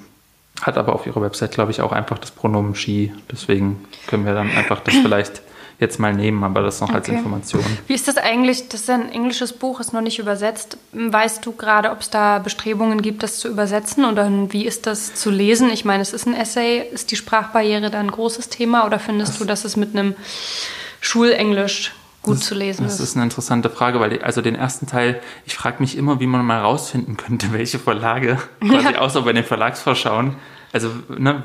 hat 0.62 0.78
aber 0.78 0.94
auf 0.94 1.06
ihrer 1.06 1.22
Website, 1.22 1.52
glaube 1.52 1.72
ich, 1.72 1.82
auch 1.82 1.92
einfach 1.92 2.18
das 2.18 2.32
Pronomen 2.32 2.74
she. 2.74 3.12
Deswegen 3.32 3.86
können 4.08 4.26
wir 4.26 4.34
dann 4.34 4.50
einfach 4.52 4.80
das 4.80 4.96
vielleicht 5.04 5.42
jetzt 5.80 6.00
mal 6.00 6.14
nehmen, 6.14 6.44
aber 6.44 6.62
das 6.64 6.82
noch 6.82 6.90
okay. 6.90 6.98
als 6.98 7.10
Information. 7.10 7.64
Wie 7.86 7.94
ist 7.94 8.08
das 8.08 8.18
eigentlich? 8.18 8.68
Das 8.70 8.82
ist 8.82 8.90
ein 8.90 9.12
englisches 9.12 9.54
Buch, 9.54 9.80
ist 9.80 9.94
noch 9.94 10.02
nicht 10.02 10.18
übersetzt. 10.18 10.78
Weißt 10.92 11.46
du 11.46 11.52
gerade, 11.52 11.92
ob 11.92 12.02
es 12.02 12.10
da 12.10 12.40
Bestrebungen 12.40 13.02
gibt, 13.02 13.22
das 13.22 13.40
zu 13.40 13.48
übersetzen 13.48 14.06
oder 14.06 14.30
wie 14.50 14.66
ist 14.66 14.88
das 14.88 15.14
zu 15.14 15.30
lesen? 15.30 15.70
Ich 15.70 15.86
meine, 15.86 16.02
es 16.02 16.14
ist 16.14 16.26
ein 16.26 16.34
Essay. 16.34 16.82
Ist 16.92 17.12
die 17.12 17.16
Sprachbarriere 17.16 17.92
da 17.92 18.00
ein 18.00 18.10
großes 18.10 18.50
Thema 18.50 18.86
oder 18.86 18.98
findest 18.98 19.34
das 19.34 19.40
du, 19.40 19.46
dass 19.46 19.66
es 19.66 19.78
mit 19.78 19.96
einem 19.96 20.16
Schulenglisch 21.00 21.94
gut 22.24 22.44
zu 22.44 22.56
lesen 22.56 22.86
ist? 22.86 23.00
Das 23.00 23.10
ist 23.10 23.16
eine 23.16 23.26
interessante 23.26 23.70
Frage, 23.70 24.00
weil 24.00 24.22
also 24.24 24.42
den 24.42 24.56
ersten 24.56 24.88
Teil, 24.88 25.22
ich 25.46 25.56
frage 25.56 25.78
mich 25.80 25.96
immer, 25.96 26.20
wie 26.20 26.28
man 26.28 26.46
mal 26.46 26.62
rausfinden 26.62 27.18
könnte, 27.18 27.48
welche 27.54 27.78
Verlage, 27.78 28.40
quasi 28.62 28.94
ja. 28.94 29.00
außer 29.00 29.22
bei 29.22 29.34
den 29.34 29.44
Verlagsvorschauen, 29.44 30.36
also, 30.74 30.92
ne, 31.18 31.44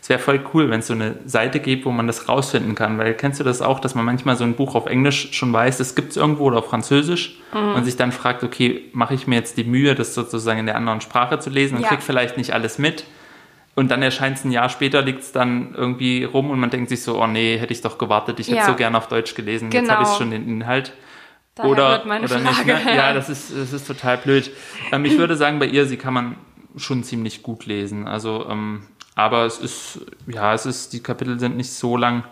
es 0.00 0.08
wäre 0.08 0.20
voll 0.20 0.40
cool, 0.54 0.70
wenn 0.70 0.80
es 0.80 0.86
so 0.86 0.94
eine 0.94 1.16
Seite 1.26 1.58
gibt, 1.58 1.84
wo 1.84 1.90
man 1.90 2.06
das 2.06 2.28
rausfinden 2.28 2.74
kann. 2.74 2.96
Weil 2.96 3.14
kennst 3.14 3.40
du 3.40 3.44
das 3.44 3.60
auch, 3.60 3.80
dass 3.80 3.94
man 3.94 4.04
manchmal 4.04 4.36
so 4.36 4.44
ein 4.44 4.54
Buch 4.54 4.74
auf 4.74 4.86
Englisch 4.86 5.32
schon 5.32 5.52
weiß, 5.52 5.78
das 5.78 5.94
gibt 5.94 6.10
es 6.10 6.16
irgendwo 6.16 6.44
oder 6.44 6.58
auf 6.58 6.68
Französisch 6.68 7.38
mhm. 7.52 7.74
und 7.74 7.84
sich 7.84 7.96
dann 7.96 8.12
fragt, 8.12 8.44
okay, 8.44 8.84
mache 8.92 9.14
ich 9.14 9.26
mir 9.26 9.34
jetzt 9.34 9.56
die 9.56 9.64
Mühe, 9.64 9.94
das 9.94 10.14
sozusagen 10.14 10.60
in 10.60 10.66
der 10.66 10.76
anderen 10.76 11.00
Sprache 11.00 11.38
zu 11.40 11.50
lesen 11.50 11.76
und 11.76 11.82
ja. 11.82 11.88
krieg 11.88 12.02
vielleicht 12.02 12.36
nicht 12.36 12.54
alles 12.54 12.78
mit. 12.78 13.04
Und 13.74 13.90
dann 13.90 14.00
erscheint 14.00 14.38
es 14.38 14.44
ein 14.44 14.52
Jahr 14.52 14.70
später, 14.70 15.02
liegt 15.02 15.20
es 15.20 15.32
dann 15.32 15.74
irgendwie 15.74 16.24
rum 16.24 16.50
und 16.50 16.58
man 16.58 16.70
denkt 16.70 16.88
sich 16.88 17.02
so, 17.02 17.20
oh 17.20 17.26
nee, 17.26 17.58
hätte 17.58 17.74
ich 17.74 17.82
doch 17.82 17.98
gewartet, 17.98 18.40
ich 18.40 18.46
hätte 18.46 18.58
ja. 18.58 18.66
so 18.66 18.74
gerne 18.74 18.96
auf 18.96 19.08
Deutsch 19.08 19.34
gelesen, 19.34 19.68
genau. 19.68 19.82
jetzt 19.82 19.92
habe 19.92 20.02
ich 20.04 20.16
schon 20.16 20.30
den 20.30 20.48
Inhalt. 20.48 20.94
Daher 21.56 21.70
oder, 21.70 22.06
oder 22.06 22.28
Frage. 22.28 22.44
nicht. 22.44 22.66
Ne? 22.66 22.96
Ja, 22.96 23.12
das 23.12 23.28
ist, 23.28 23.50
das 23.54 23.72
ist 23.72 23.86
total 23.86 24.18
blöd. 24.18 24.50
Ähm, 24.92 25.04
ich 25.04 25.18
würde 25.18 25.36
sagen, 25.36 25.58
bei 25.58 25.66
ihr, 25.66 25.86
sie 25.86 25.96
kann 25.96 26.14
man 26.14 26.36
schon 26.76 27.04
ziemlich 27.04 27.42
gut 27.42 27.66
lesen. 27.66 28.06
Also, 28.06 28.46
ähm, 28.48 28.82
aber 29.14 29.46
es 29.46 29.58
ist, 29.58 30.00
ja, 30.26 30.54
es 30.54 30.66
ist, 30.66 30.92
die 30.92 31.00
Kapitel 31.00 31.38
sind 31.40 31.56
nicht 31.56 31.72
so 31.72 31.96
lang. 31.96 32.24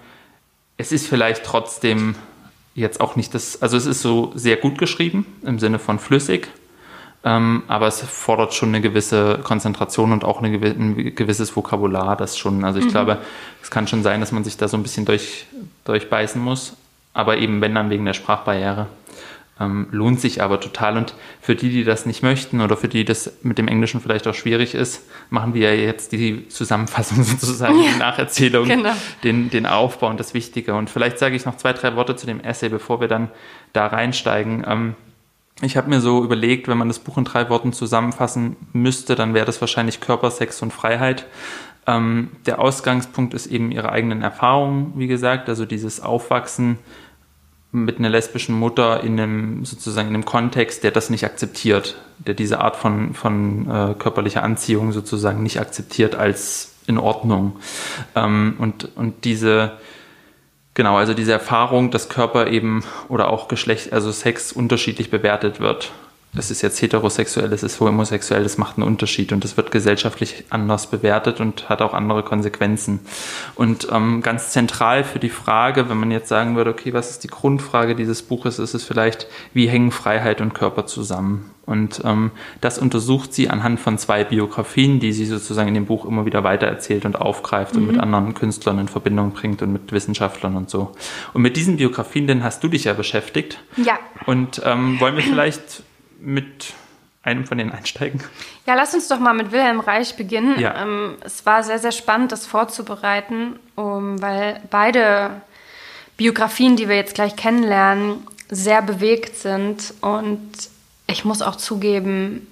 Es 0.77 0.93
ist 0.93 1.07
vielleicht 1.07 1.45
trotzdem 1.45 2.15
jetzt 2.75 3.01
auch 3.01 3.17
nicht 3.17 3.35
das, 3.35 3.63
also 3.63 3.77
es 3.77 3.87
ist 3.87 4.03
so 4.03 4.33
sehr 4.35 4.57
gut 4.57 4.79
geschrieben 4.79 5.27
im 5.43 5.59
Sinne 5.59 5.79
von 5.79 5.99
flüssig, 5.99 6.49
ähm, 7.25 7.63
aber 7.69 7.87
es 7.87 8.03
fordert 8.03 8.53
schon 8.53 8.71
eine 8.71 8.81
gewisse 8.81 9.39
Konzentration 9.45 10.13
und 10.13 10.25
auch 10.25 10.43
eine, 10.43 10.57
ein 10.57 11.15
gewisses 11.15 11.55
Vokabular, 11.55 12.17
das 12.17 12.37
schon, 12.37 12.65
also 12.65 12.81
ich 12.81 12.87
mhm. 12.87 12.91
glaube, 12.91 13.19
es 13.63 13.71
kann 13.71 13.87
schon 13.87 14.03
sein, 14.03 14.21
dass 14.21 14.33
man 14.33 14.45
sich 14.45 14.57
da 14.57 14.69
so 14.69 14.77
ein 14.77 14.83
bisschen 14.83 15.05
durch, 15.05 15.47
durchbeißen 15.85 16.43
muss, 16.43 16.75
aber 17.15 17.39
eben 17.39 17.61
wenn 17.61 17.75
dann 17.75 17.91
wegen 17.91 18.05
der 18.05 18.15
Sprachbarriere. 18.15 18.89
Ähm, 19.61 19.87
lohnt 19.93 20.21
sich 20.21 20.43
aber 20.43 20.59
total. 20.59 20.97
Und 20.97 21.15
für 21.41 21.55
die, 21.55 21.71
die 21.71 21.85
das 21.85 22.07
nicht 22.07 22.23
möchten 22.23 22.61
oder 22.61 22.77
für 22.77 22.89
die 22.89 23.05
das 23.05 23.39
mit 23.43 23.57
dem 23.57 23.69
Englischen 23.69 24.01
vielleicht 24.01 24.27
auch 24.27 24.35
schwierig 24.35 24.75
ist, 24.75 25.09
machen 25.31 25.55
wir 25.55 25.73
ja 25.73 25.81
jetzt 25.81 26.11
die 26.11 26.49
Zusammenfassung 26.49 27.23
sozusagen, 27.23 27.79
ja, 27.81 27.93
die 27.93 27.99
Nacherzählung, 27.99 28.67
genau. 28.67 28.93
den, 29.23 29.51
den 29.51 29.67
Aufbau 29.67 30.09
und 30.09 30.19
das 30.19 30.35
Wichtige. 30.35 30.75
Und 30.75 30.91
vielleicht 30.91 31.19
sage 31.19 31.37
ich 31.37 31.45
noch 31.45 31.57
zwei, 31.57 31.73
drei 31.73 31.95
Worte 31.95 32.17
zu 32.17 32.27
dem 32.27 32.41
Essay, 32.41 32.69
bevor 32.69 33.01
wir 33.01 33.09
dann 33.09 33.31
da 33.73 33.87
reinsteigen. 33.87 34.65
Ähm, 34.67 34.95
ich 35.63 35.77
habe 35.77 35.89
mir 35.89 36.01
so 36.01 36.25
überlegt, 36.25 36.67
wenn 36.67 36.79
man 36.79 36.89
das 36.89 36.99
Buch 36.99 37.17
in 37.17 37.25
drei 37.25 37.49
Worten 37.49 37.73
zusammenfassen 37.73 38.57
müsste, 38.73 39.15
dann 39.15 39.35
wäre 39.35 39.47
das 39.47 39.61
wahrscheinlich 39.61 40.01
Körper, 40.01 40.33
Sex 40.33 40.63
und 40.63 40.73
Freiheit. 40.73 41.27
Ähm, 41.87 42.31
der 42.47 42.59
Ausgangspunkt 42.59 43.35
ist 43.35 43.47
eben 43.47 43.71
ihre 43.71 43.93
eigenen 43.93 44.23
Erfahrungen, 44.23 44.95
wie 44.97 45.07
gesagt, 45.07 45.49
also 45.49 45.65
dieses 45.65 46.01
Aufwachsen 46.01 46.79
mit 47.75 47.99
einer 47.99 48.09
lesbischen 48.09 48.55
Mutter 48.57 49.03
in 49.03 49.19
einem 49.19 49.65
sozusagen 49.65 50.09
in 50.09 50.15
einem 50.15 50.25
Kontext, 50.25 50.85
der 50.85 50.93
das 50.93 51.11
nicht 51.11 51.25
akzeptiert, 51.25 51.97
der 52.19 52.35
diese 52.35 52.61
Art 52.61 52.77
von, 52.77 53.15
von 53.15 53.69
äh, 53.69 53.95
körperlicher 53.95 54.45
Anziehung 54.45 54.93
sozusagen 54.93 55.43
nicht 55.43 55.61
akzeptiert 55.61 56.15
als 56.15 56.73
in 56.87 56.99
Ordnung. 56.99 57.57
Ähm, 58.15 58.55
und, 58.59 58.97
und 58.97 59.25
diese, 59.25 59.73
genau, 60.75 60.97
also 60.97 61.15
diese 61.15 61.33
Erfahrung, 61.33 61.91
dass 61.91 62.09
Körper 62.09 62.47
eben 62.47 62.85
oder 63.09 63.29
auch 63.29 63.49
Geschlecht, 63.49 63.93
also 63.93 64.13
Sex 64.13 64.53
unterschiedlich 64.53 65.11
bewertet 65.11 65.59
wird 65.59 65.91
es 66.37 66.51
ist 66.51 66.63
jetzt 66.63 66.81
heterosexuell, 66.83 67.53
es 67.53 67.63
ist 67.63 67.81
homosexuell, 67.81 68.43
das 68.43 68.59
macht 68.59 68.77
einen 68.77 68.87
Unterschied 68.87 69.33
und 69.33 69.45
das 69.45 69.57
wird 69.57 69.71
gesellschaftlich 69.71 70.45
anders 70.51 70.89
bewertet 70.89 71.41
und 71.41 71.69
hat 71.69 71.83
auch 71.83 71.95
andere 71.95 72.23
Konsequenzen. 72.23 73.01
Und 73.55 73.89
ähm, 73.93 74.21
ganz 74.23 74.51
zentral 74.51 75.05
für 75.05 75.19
die 75.19 75.29
Frage, 75.29 75.89
wenn 75.89 75.99
man 75.99 76.11
jetzt 76.11 76.29
sagen 76.29 76.57
würde, 76.57 76.71
okay, 76.71 76.93
was 76.93 77.11
ist 77.11 77.25
die 77.25 77.29
Grundfrage 77.29 77.95
dieses 77.95 78.23
Buches, 78.23 78.59
ist 78.59 78.75
es 78.75 78.85
vielleicht, 78.85 79.29
wie 79.53 79.69
hängen 79.69 79.91
Freiheit 79.91 80.41
und 80.41 80.55
Körper 80.55 80.87
zusammen? 80.87 81.51
Und 81.67 82.03
ähm, 82.05 82.31
das 82.61 82.79
untersucht 82.79 83.33
sie 83.33 83.49
anhand 83.49 83.81
von 83.81 83.97
zwei 83.97 84.25
Biografien, 84.25 85.01
die 85.01 85.13
sie 85.13 85.25
sozusagen 85.25 85.69
in 85.69 85.75
dem 85.75 85.87
Buch 85.87 86.05
immer 86.05 86.27
wieder 86.27 86.45
weitererzählt 86.45 87.07
und 87.07 87.17
aufgreift 87.17 87.75
mhm. 87.75 87.81
und 87.81 87.87
mit 87.93 88.01
anderen 88.01 88.35
Künstlern 88.35 88.79
in 88.79 88.89
Verbindung 88.89 89.31
bringt 89.33 89.63
und 89.63 89.73
mit 89.73 89.91
Wissenschaftlern 89.91 90.57
und 90.57 90.69
so. 90.69 90.93
Und 91.33 91.41
mit 91.41 91.57
diesen 91.57 91.79
Biografien, 91.79 92.27
denn 92.27 92.45
hast 92.45 92.63
du 92.63 92.69
dich 92.69 92.85
ja 92.85 92.93
beschäftigt. 92.93 93.61
Ja. 93.77 93.99
Und 94.27 94.61
ähm, 94.65 95.01
wollen 95.01 95.17
wir 95.17 95.23
vielleicht 95.23 95.83
mit 96.25 96.73
einem 97.23 97.47
von 97.47 97.59
denen 97.59 97.73
einsteigen? 97.73 98.23
Ja, 98.67 98.75
lass 98.75 98.95
uns 98.95 99.09
doch 99.09 99.19
mal 99.19 99.35
mit 99.35 99.53
Wilhelm 99.53 99.81
Reich 99.81 100.17
beginnen. 100.17 100.59
Ja. 100.59 100.83
Ähm, 100.83 101.17
es 101.25 101.47
war 101.47 101.63
sehr, 101.63 101.79
sehr 101.79 101.93
spannend, 101.93 102.33
das 102.33 102.47
vorzubereiten, 102.47 103.59
um, 103.75 104.21
weil 104.21 104.61
beide 104.71 105.41
Biografien, 106.17 106.77
die 106.77 106.89
wir 106.89 106.97
jetzt 106.97 107.15
gleich 107.15 107.35
kennenlernen, 107.35 108.27
sehr 108.51 108.83
bewegt 108.83 109.37
sind 109.37 109.95
und 110.01 110.53
ich 111.07 111.25
muss 111.25 111.43
auch 111.43 111.57
zugeben, 111.57 112.47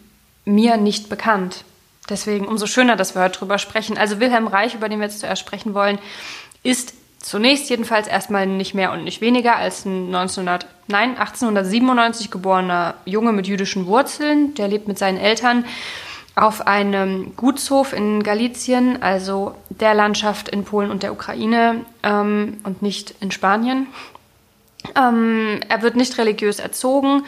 mir 0.45 0.77
nicht 0.77 1.09
bekannt. 1.09 1.65
Deswegen 2.09 2.47
umso 2.49 2.67
schöner, 2.67 2.97
dass 2.97 3.15
wir 3.15 3.23
heute 3.23 3.39
drüber 3.39 3.59
sprechen. 3.59 3.97
Also 3.97 4.19
Wilhelm 4.21 4.47
Reich, 4.47 4.75
über 4.75 4.89
den 4.89 4.99
wir 4.99 5.07
jetzt 5.07 5.21
zuerst 5.21 5.41
sprechen 5.41 5.75
wollen, 5.75 5.99
ist 6.63 6.95
zunächst 7.23 7.71
jedenfalls 7.71 8.07
erstmal 8.09 8.47
nicht 8.47 8.75
mehr 8.75 8.93
und 8.93 9.05
nicht 9.05 9.21
weniger 9.21 9.57
als 9.57 9.85
ein 9.85 10.15
1900, 10.15 10.67
nein, 10.89 11.11
1897 11.11 12.31
geborener 12.31 12.95
Junge 13.07 13.33
mit 13.33 13.47
jüdischen 13.47 13.87
Wurzeln. 13.87 14.55
Der 14.55 14.69
lebt 14.69 14.89
mit 14.89 14.99
seinen 14.99 15.19
Eltern 15.19 15.65
auf 16.35 16.67
einem 16.67 17.37
Gutshof 17.37 17.93
in 17.93 18.23
Galizien, 18.23 19.03
also 19.03 19.55
der 19.69 19.95
Landschaft 19.95 20.49
in 20.49 20.65
Polen 20.65 20.91
und 20.91 21.03
der 21.03 21.13
Ukraine 21.13 21.85
ähm, 22.03 22.59
und 22.65 22.83
nicht 22.83 23.15
in 23.21 23.31
Spanien. 23.31 23.87
Ähm, 24.97 25.61
er 25.69 25.83
wird 25.83 25.95
nicht 25.95 26.19
religiös 26.19 26.59
erzogen, 26.59 27.25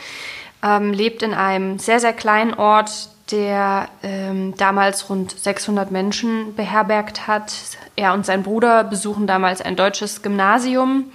ähm, 0.63 0.93
lebt 0.93 1.23
in 1.23 1.35
einem 1.35 1.79
sehr, 1.79 2.01
sehr 2.01 2.13
kleinen 2.13 2.55
Ort, 2.55 3.11
der 3.31 3.89
ähm, 4.03 4.55
damals 4.57 5.09
rund 5.09 5.39
600 5.39 5.91
Menschen 5.91 6.55
beherbergt 6.55 7.27
hat. 7.27 7.55
Er 7.97 8.13
und 8.13 8.27
sein 8.27 8.43
Bruder 8.43 8.85
besuchen 8.85 9.27
damals 9.27 9.63
ein 9.63 9.77
deutsches 9.77 10.23
Gymnasium 10.23 11.11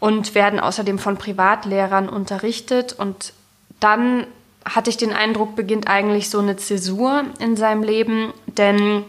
und 0.00 0.34
werden 0.34 0.58
außerdem 0.58 0.98
von 0.98 1.16
Privatlehrern 1.16 2.08
unterrichtet. 2.08 2.92
Und 2.92 3.32
dann 3.78 4.26
hatte 4.64 4.90
ich 4.90 4.96
den 4.96 5.12
Eindruck, 5.12 5.54
beginnt 5.54 5.88
eigentlich 5.88 6.30
so 6.30 6.40
eine 6.40 6.56
Zäsur 6.56 7.24
in 7.38 7.56
seinem 7.56 7.82
Leben, 7.82 8.32
denn 8.46 9.04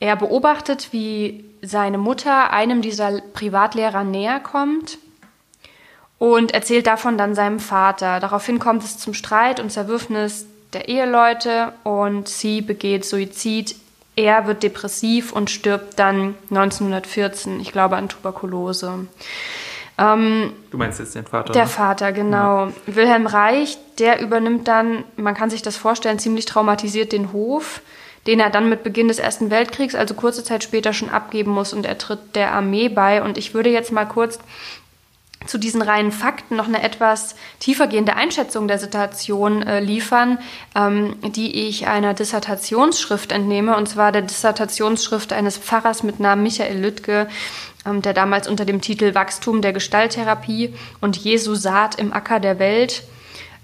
er 0.00 0.14
beobachtet, 0.14 0.92
wie 0.92 1.44
seine 1.62 1.98
Mutter 1.98 2.52
einem 2.52 2.82
dieser 2.82 3.20
Privatlehrer 3.20 4.04
näher 4.04 4.38
kommt 4.38 4.98
und 6.18 6.52
erzählt 6.52 6.86
davon 6.86 7.18
dann 7.18 7.34
seinem 7.34 7.58
Vater. 7.58 8.20
Daraufhin 8.20 8.60
kommt 8.60 8.84
es 8.84 8.98
zum 8.98 9.14
Streit 9.14 9.58
und 9.58 9.70
Zerwürfnis 9.70 10.46
der 10.72 10.88
Eheleute 10.88 11.72
und 11.84 12.28
sie 12.28 12.60
begeht 12.60 13.04
Suizid. 13.04 13.74
Er 14.16 14.46
wird 14.46 14.62
depressiv 14.62 15.32
und 15.32 15.48
stirbt 15.48 15.98
dann 15.98 16.34
1914, 16.50 17.60
ich 17.60 17.72
glaube, 17.72 17.96
an 17.96 18.08
Tuberkulose. 18.08 19.06
Ähm, 19.96 20.52
du 20.70 20.78
meinst 20.78 21.00
jetzt 21.00 21.14
den 21.14 21.26
Vater? 21.26 21.52
Der 21.52 21.64
ne? 21.64 21.68
Vater, 21.68 22.12
genau. 22.12 22.66
Ja. 22.66 22.72
Wilhelm 22.86 23.26
Reich, 23.26 23.78
der 23.98 24.20
übernimmt 24.20 24.68
dann, 24.68 25.04
man 25.16 25.34
kann 25.34 25.50
sich 25.50 25.62
das 25.62 25.76
vorstellen, 25.76 26.18
ziemlich 26.18 26.44
traumatisiert 26.44 27.12
den 27.12 27.32
Hof, 27.32 27.80
den 28.26 28.40
er 28.40 28.50
dann 28.50 28.68
mit 28.68 28.84
Beginn 28.84 29.08
des 29.08 29.18
Ersten 29.18 29.50
Weltkriegs, 29.50 29.94
also 29.94 30.14
kurze 30.14 30.44
Zeit 30.44 30.62
später, 30.62 30.92
schon 30.92 31.10
abgeben 31.10 31.50
muss 31.50 31.72
und 31.72 31.86
er 31.86 31.98
tritt 31.98 32.36
der 32.36 32.52
Armee 32.52 32.88
bei. 32.88 33.22
Und 33.22 33.38
ich 33.38 33.54
würde 33.54 33.70
jetzt 33.70 33.90
mal 33.90 34.04
kurz 34.04 34.38
zu 35.46 35.58
diesen 35.58 35.82
reinen 35.82 36.12
Fakten 36.12 36.56
noch 36.56 36.66
eine 36.66 36.82
etwas 36.82 37.36
tiefergehende 37.60 38.14
Einschätzung 38.14 38.68
der 38.68 38.78
Situation 38.78 39.62
äh, 39.62 39.80
liefern, 39.80 40.38
ähm, 40.74 41.16
die 41.22 41.68
ich 41.68 41.86
einer 41.86 42.14
Dissertationsschrift 42.14 43.32
entnehme, 43.32 43.76
und 43.76 43.88
zwar 43.88 44.12
der 44.12 44.22
Dissertationsschrift 44.22 45.32
eines 45.32 45.56
Pfarrers 45.56 46.02
mit 46.02 46.20
Namen 46.20 46.42
Michael 46.42 46.78
Lüttke, 46.78 47.28
ähm, 47.86 48.02
der 48.02 48.14
damals 48.14 48.48
unter 48.48 48.64
dem 48.64 48.80
Titel 48.80 49.14
Wachstum 49.14 49.62
der 49.62 49.72
Gestalttherapie 49.72 50.74
und 51.00 51.16
Jesu 51.16 51.54
Saat 51.54 51.96
im 51.96 52.12
Acker 52.12 52.40
der 52.40 52.58
Welt, 52.58 53.04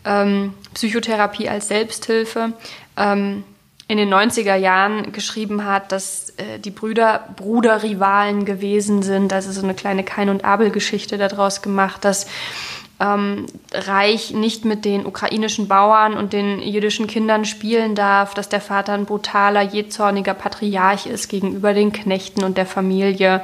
ähm, 0.05 0.55
Psychotherapie 0.75 1.49
als 1.49 1.69
Selbsthilfe, 1.69 2.53
ähm, 2.97 3.45
in 3.87 3.99
den 3.99 4.13
90er 4.13 4.55
Jahren 4.55 5.13
geschrieben 5.13 5.65
hat, 5.65 5.93
dass 5.93 6.31
äh, 6.31 6.59
die 6.59 6.71
Brüder 6.71 7.29
Bruderrivalen 7.37 8.45
gewesen 8.45 9.03
sind. 9.03 9.33
Also 9.33 9.53
so 9.53 9.63
eine 9.63 9.75
kleine 9.75 10.05
Kain- 10.05 10.31
und 10.31 10.45
Abel-Geschichte 10.45 11.19
daraus 11.19 11.61
gemacht, 11.61 12.05
dass 12.05 12.27
ähm, 12.99 13.47
Reich 13.73 14.33
nicht 14.33 14.65
mit 14.65 14.85
den 14.85 15.05
ukrainischen 15.05 15.69
Bauern 15.69 16.15
und 16.15 16.33
den 16.33 16.61
jüdischen 16.61 17.07
Kindern 17.07 17.45
spielen 17.45 17.95
darf, 17.95 18.35
dass 18.35 18.49
der 18.49 18.61
Vater 18.61 18.95
ein 18.95 19.05
brutaler, 19.05 19.63
jähzorniger 19.63 20.35
Patriarch 20.35 21.07
ist 21.07 21.29
gegenüber 21.29 21.75
den 21.75 21.93
Knechten 21.93 22.43
und 22.43 22.57
der 22.57 22.67
Familie, 22.67 23.43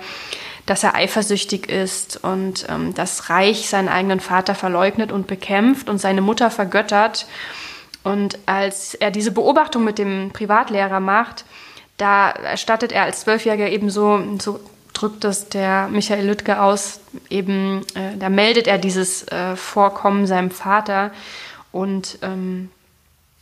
dass 0.64 0.84
er 0.84 0.94
eifersüchtig 0.94 1.68
ist 1.68 2.22
und 2.22 2.66
ähm, 2.70 2.94
dass 2.94 3.28
Reich 3.28 3.68
seinen 3.68 3.88
eigenen 3.88 4.20
Vater 4.20 4.54
verleugnet 4.54 5.12
und 5.12 5.26
bekämpft 5.26 5.90
und 5.90 5.98
seine 5.98 6.22
Mutter 6.22 6.50
vergöttert 6.50 7.26
und 8.02 8.38
als 8.46 8.94
er 8.94 9.10
diese 9.10 9.32
Beobachtung 9.32 9.84
mit 9.84 9.98
dem 9.98 10.30
Privatlehrer 10.32 11.00
macht, 11.00 11.44
da 11.96 12.30
erstattet 12.30 12.92
er 12.92 13.02
als 13.02 13.20
Zwölfjähriger 13.20 13.68
eben 13.68 13.90
so, 13.90 14.22
so 14.40 14.60
drückt 14.94 15.24
das 15.24 15.48
der 15.48 15.88
Michael 15.88 16.26
Lüttke 16.26 16.60
aus, 16.62 17.00
eben, 17.28 17.82
äh, 17.94 18.16
da 18.18 18.28
meldet 18.28 18.66
er 18.66 18.78
dieses 18.78 19.26
äh, 19.28 19.54
Vorkommen 19.56 20.26
seinem 20.26 20.50
Vater. 20.50 21.10
Und 21.72 22.18
ähm, 22.22 22.70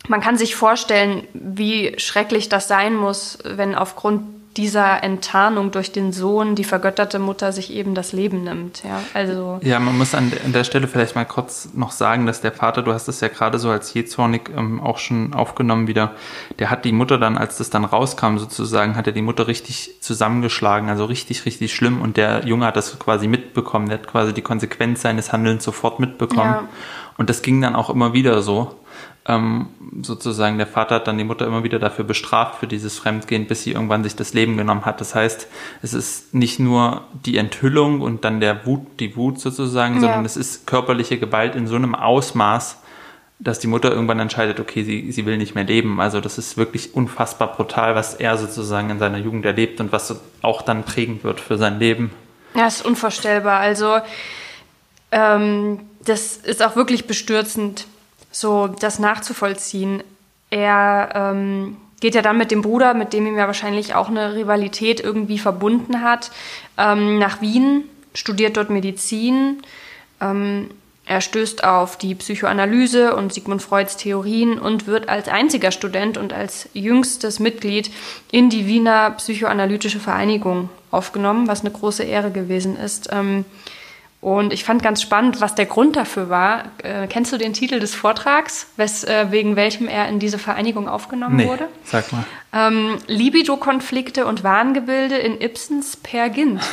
man 0.08 0.20
kann 0.20 0.36
sich 0.36 0.56
vorstellen, 0.56 1.26
wie 1.32 1.94
schrecklich 1.98 2.48
das 2.48 2.68
sein 2.68 2.94
muss, 2.94 3.38
wenn 3.44 3.74
aufgrund 3.74 4.22
dieser 4.56 5.04
Enttarnung 5.04 5.70
durch 5.70 5.92
den 5.92 6.12
Sohn 6.12 6.54
die 6.56 6.64
vergötterte 6.64 7.18
Mutter 7.18 7.52
sich 7.52 7.72
eben 7.72 7.94
das 7.94 8.12
Leben 8.12 8.42
nimmt. 8.42 8.82
Ja, 8.82 9.00
also 9.14 9.60
ja 9.62 9.78
man 9.78 9.96
muss 9.96 10.14
an, 10.14 10.32
der 10.46 10.64
Stelle 10.64 10.88
vielleicht 10.88 11.14
mal 11.14 11.24
kurz 11.24 11.68
noch 11.74 11.92
sagen, 11.92 12.26
dass 12.26 12.40
der 12.40 12.52
Vater, 12.52 12.82
du 12.82 12.92
hast 12.92 13.08
es 13.08 13.20
ja 13.20 13.28
gerade 13.28 13.58
so 13.58 13.70
als 13.70 13.94
jähzornig 13.94 14.50
ähm, 14.56 14.80
auch 14.80 14.98
schon 14.98 15.32
aufgenommen 15.34 15.86
wieder, 15.86 16.12
der 16.58 16.70
hat 16.70 16.84
die 16.84 16.92
Mutter 16.92 17.18
dann, 17.18 17.38
als 17.38 17.58
das 17.58 17.70
dann 17.70 17.84
rauskam 17.84 18.38
sozusagen, 18.38 18.96
hat 18.96 19.06
er 19.06 19.12
die 19.12 19.22
Mutter 19.22 19.46
richtig 19.46 19.94
zusammengeschlagen, 20.00 20.88
also 20.88 21.04
richtig, 21.04 21.46
richtig 21.46 21.74
schlimm 21.74 22.00
und 22.02 22.16
der 22.16 22.44
Junge 22.44 22.66
hat 22.66 22.76
das 22.76 22.98
quasi 22.98 23.28
mitbekommen, 23.28 23.88
der 23.88 23.98
hat 23.98 24.08
quasi 24.08 24.32
die 24.32 24.42
Konsequenz 24.42 25.02
seines 25.02 25.32
Handelns 25.32 25.62
sofort 25.62 26.00
mitbekommen. 26.00 26.50
Ja. 26.50 26.68
Und 27.16 27.30
das 27.30 27.42
ging 27.42 27.60
dann 27.60 27.74
auch 27.76 27.90
immer 27.90 28.12
wieder 28.12 28.42
so 28.42 28.76
ähm, 29.28 29.68
sozusagen 30.00 30.56
der 30.56 30.66
Vater 30.66 30.96
hat 30.96 31.06
dann 31.06 31.18
die 31.18 31.24
Mutter 31.24 31.46
immer 31.46 31.62
wieder 31.62 31.78
dafür 31.78 32.04
bestraft 32.04 32.58
für 32.58 32.66
dieses 32.66 32.98
Fremdgehen, 32.98 33.46
bis 33.46 33.62
sie 33.62 33.72
irgendwann 33.72 34.02
sich 34.02 34.16
das 34.16 34.32
Leben 34.32 34.56
genommen 34.56 34.86
hat. 34.86 35.00
Das 35.02 35.14
heißt, 35.14 35.46
es 35.82 35.92
ist 35.92 36.34
nicht 36.34 36.58
nur 36.58 37.02
die 37.26 37.36
Enthüllung 37.36 38.00
und 38.00 38.24
dann 38.24 38.40
der 38.40 38.64
Wut, 38.66 38.86
die 39.00 39.16
Wut 39.16 39.38
sozusagen, 39.38 39.96
ja. 39.96 40.00
sondern 40.00 40.24
es 40.24 40.36
ist 40.38 40.66
körperliche 40.66 41.18
Gewalt 41.18 41.54
in 41.54 41.66
so 41.66 41.76
einem 41.76 41.94
Ausmaß, 41.94 42.78
dass 43.38 43.58
die 43.58 43.66
Mutter 43.66 43.92
irgendwann 43.92 44.18
entscheidet, 44.18 44.58
okay, 44.60 44.82
sie, 44.82 45.12
sie 45.12 45.26
will 45.26 45.36
nicht 45.36 45.54
mehr 45.54 45.64
leben. 45.64 46.00
Also 46.00 46.20
das 46.20 46.38
ist 46.38 46.56
wirklich 46.56 46.94
unfassbar 46.94 47.52
brutal, 47.54 47.94
was 47.94 48.14
er 48.14 48.38
sozusagen 48.38 48.88
in 48.88 48.98
seiner 48.98 49.18
Jugend 49.18 49.44
erlebt 49.44 49.78
und 49.80 49.92
was 49.92 50.18
auch 50.42 50.62
dann 50.62 50.84
prägend 50.84 51.22
wird 51.22 51.38
für 51.38 51.58
sein 51.58 51.78
Leben. 51.78 52.10
Ja, 52.54 52.66
ist 52.66 52.84
unvorstellbar. 52.84 53.60
Also 53.60 53.98
ähm, 55.12 55.80
das 56.04 56.38
ist 56.38 56.62
auch 56.62 56.76
wirklich 56.76 57.06
bestürzend 57.06 57.86
so 58.30 58.68
das 58.68 58.98
nachzuvollziehen. 58.98 60.02
Er 60.50 61.10
ähm, 61.14 61.76
geht 62.00 62.14
ja 62.14 62.22
dann 62.22 62.38
mit 62.38 62.50
dem 62.50 62.62
Bruder, 62.62 62.94
mit 62.94 63.12
dem 63.12 63.26
ihm 63.26 63.36
ja 63.36 63.46
wahrscheinlich 63.46 63.94
auch 63.94 64.08
eine 64.08 64.34
Rivalität 64.34 65.00
irgendwie 65.00 65.38
verbunden 65.38 66.02
hat, 66.02 66.30
ähm, 66.76 67.18
nach 67.18 67.40
Wien, 67.40 67.84
studiert 68.14 68.56
dort 68.56 68.70
Medizin. 68.70 69.62
Ähm, 70.20 70.70
er 71.08 71.22
stößt 71.22 71.64
auf 71.64 71.96
die 71.96 72.14
Psychoanalyse 72.14 73.16
und 73.16 73.32
Sigmund 73.32 73.62
Freuds 73.62 73.96
Theorien 73.96 74.58
und 74.58 74.86
wird 74.86 75.08
als 75.08 75.26
einziger 75.28 75.70
Student 75.70 76.18
und 76.18 76.34
als 76.34 76.68
jüngstes 76.74 77.40
Mitglied 77.40 77.90
in 78.30 78.50
die 78.50 78.66
Wiener 78.66 79.12
Psychoanalytische 79.12 80.00
Vereinigung 80.00 80.68
aufgenommen, 80.90 81.48
was 81.48 81.60
eine 81.62 81.70
große 81.70 82.02
Ehre 82.02 82.30
gewesen 82.30 82.76
ist. 82.76 83.08
Ähm, 83.10 83.46
und 84.20 84.52
ich 84.52 84.64
fand 84.64 84.82
ganz 84.82 85.00
spannend, 85.00 85.40
was 85.40 85.54
der 85.54 85.66
Grund 85.66 85.94
dafür 85.94 86.28
war. 86.28 86.64
Äh, 86.78 87.06
kennst 87.06 87.32
du 87.32 87.38
den 87.38 87.52
Titel 87.52 87.78
des 87.78 87.94
Vortrags, 87.94 88.66
wes, 88.76 89.04
äh, 89.04 89.26
wegen 89.30 89.54
welchem 89.54 89.86
er 89.86 90.08
in 90.08 90.18
diese 90.18 90.38
Vereinigung 90.38 90.88
aufgenommen 90.88 91.36
nee, 91.36 91.46
wurde? 91.46 91.68
Sag 91.84 92.12
mal. 92.12 92.24
Ähm, 92.52 92.98
Libido-Konflikte 93.06 94.26
und 94.26 94.42
Wahngebilde 94.42 95.16
in 95.16 95.40
Ibsens 95.40 95.96
Per 95.96 96.30
Gynt. 96.30 96.60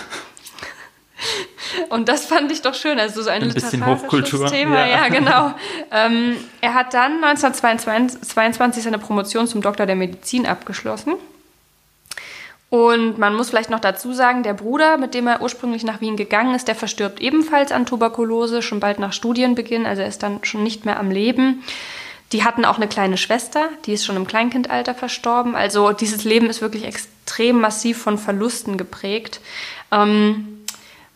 Und 1.90 2.10
das 2.10 2.26
fand 2.26 2.52
ich 2.52 2.62
doch 2.62 2.76
schön, 2.76 3.00
also 3.00 3.22
so 3.22 3.30
ein, 3.30 3.42
ein 3.42 3.50
literarisches 3.50 4.52
Thema. 4.52 4.86
Ja, 4.86 4.88
ja 4.88 5.08
genau. 5.08 5.54
ähm, 5.92 6.36
er 6.62 6.74
hat 6.74 6.94
dann 6.94 7.24
1922 7.24 8.84
seine 8.84 9.00
Promotion 9.00 9.48
zum 9.48 9.62
Doktor 9.62 9.86
der 9.86 9.96
Medizin 9.96 10.46
abgeschlossen 10.46 11.16
und 12.70 13.18
man 13.18 13.36
muss 13.36 13.50
vielleicht 13.50 13.70
noch 13.70 13.80
dazu 13.80 14.14
sagen, 14.14 14.44
der 14.44 14.54
Bruder, 14.54 14.98
mit 14.98 15.14
dem 15.14 15.28
er 15.28 15.42
ursprünglich 15.42 15.84
nach 15.84 16.02
Wien 16.02 16.18
gegangen 16.18 16.56
ist, 16.56 16.68
der 16.68 16.76
verstirbt 16.76 17.22
ebenfalls 17.22 17.72
an 17.72 17.86
Tuberkulose, 17.86 18.62
schon 18.62 18.80
bald 18.80 19.00
nach 19.00 19.14
Studienbeginn, 19.14 19.86
also 19.86 20.02
er 20.02 20.08
ist 20.08 20.24
dann 20.24 20.44
schon 20.44 20.64
nicht 20.64 20.86
mehr 20.86 21.00
am 21.00 21.12
Leben. 21.12 21.64
Die 22.32 22.44
hatten 22.44 22.66
auch 22.66 22.78
eine 22.78 22.88
kleine 22.88 23.18
Schwester, 23.18 23.70
die 23.86 23.94
ist 23.94 24.04
schon 24.04 24.16
im 24.16 24.26
Kleinkindalter 24.26 24.96
verstorben. 24.96 25.56
Also 25.56 25.92
dieses 25.92 26.24
Leben 26.24 26.50
ist 26.50 26.62
wirklich 26.62 26.84
extrem 26.84 27.62
massiv 27.62 28.00
von 28.00 28.18
Verlusten 28.18 28.78
geprägt. 28.78 29.42
Ähm, 29.92 30.66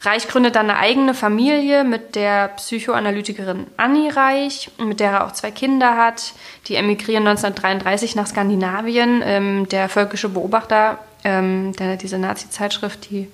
Reich 0.02 0.30
gründet 0.30 0.56
dann 0.56 0.70
eine 0.70 0.80
eigene 0.80 1.14
Familie 1.14 1.84
mit 1.84 2.16
der 2.16 2.50
Psychoanalytikerin 2.50 3.68
Annie 3.76 4.16
Reich, 4.16 4.72
mit 4.78 5.02
der 5.02 5.12
er 5.12 5.26
auch 5.26 5.34
zwei 5.34 5.52
Kinder 5.52 5.98
hat. 5.98 6.34
Die 6.68 6.76
emigrieren 6.76 7.28
1933 7.28 8.16
nach 8.16 8.28
Skandinavien. 8.28 9.22
Ähm, 9.26 9.68
der 9.68 9.90
völkische 9.90 10.30
Beobachter 10.30 11.00
ähm, 11.24 11.74
der, 11.74 11.98
diese 11.98 12.18
Nazi-Zeitschrift, 12.18 13.10
die 13.10 13.28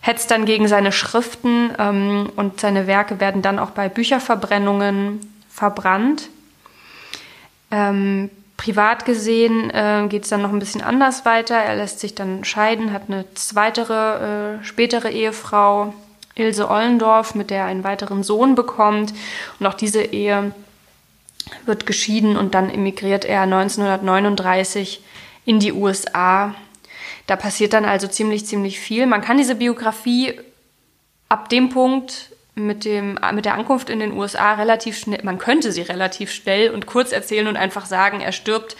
hetzt 0.00 0.30
dann 0.30 0.44
gegen 0.44 0.68
seine 0.68 0.92
Schriften 0.92 1.70
ähm, 1.78 2.30
und 2.36 2.60
seine 2.60 2.86
Werke 2.86 3.20
werden 3.20 3.42
dann 3.42 3.58
auch 3.58 3.70
bei 3.70 3.88
Bücherverbrennungen 3.88 5.20
verbrannt. 5.48 6.28
Ähm, 7.70 8.30
privat 8.56 9.04
gesehen 9.04 9.70
äh, 9.70 10.06
geht 10.08 10.24
es 10.24 10.30
dann 10.30 10.42
noch 10.42 10.52
ein 10.52 10.58
bisschen 10.58 10.82
anders 10.82 11.24
weiter. 11.24 11.56
Er 11.56 11.76
lässt 11.76 12.00
sich 12.00 12.14
dann 12.14 12.44
scheiden, 12.44 12.92
hat 12.92 13.04
eine 13.08 13.24
zweite, 13.34 14.60
äh, 14.60 14.64
spätere 14.64 15.10
Ehefrau, 15.10 15.94
Ilse 16.34 16.70
Ollendorf, 16.70 17.34
mit 17.34 17.50
der 17.50 17.60
er 17.60 17.66
einen 17.66 17.84
weiteren 17.84 18.22
Sohn 18.22 18.54
bekommt. 18.54 19.12
Und 19.58 19.66
auch 19.66 19.74
diese 19.74 20.02
Ehe 20.02 20.52
wird 21.66 21.86
geschieden 21.86 22.36
und 22.36 22.54
dann 22.54 22.70
emigriert 22.70 23.24
er 23.24 23.42
1939 23.42 25.02
in 25.44 25.60
die 25.60 25.72
USA 25.72 26.54
da 27.28 27.36
passiert 27.36 27.74
dann 27.74 27.84
also 27.84 28.08
ziemlich, 28.08 28.46
ziemlich 28.46 28.80
viel. 28.80 29.06
Man 29.06 29.20
kann 29.20 29.36
diese 29.36 29.54
Biografie 29.54 30.40
ab 31.28 31.50
dem 31.50 31.68
Punkt 31.68 32.30
mit, 32.54 32.86
dem, 32.86 33.18
mit 33.34 33.44
der 33.44 33.52
Ankunft 33.54 33.90
in 33.90 34.00
den 34.00 34.12
USA 34.12 34.54
relativ 34.54 34.98
schnell, 34.98 35.20
man 35.22 35.38
könnte 35.38 35.70
sie 35.70 35.82
relativ 35.82 36.32
schnell 36.32 36.70
und 36.70 36.86
kurz 36.86 37.12
erzählen 37.12 37.46
und 37.46 37.58
einfach 37.58 37.84
sagen, 37.84 38.20
er 38.20 38.32
stirbt 38.32 38.76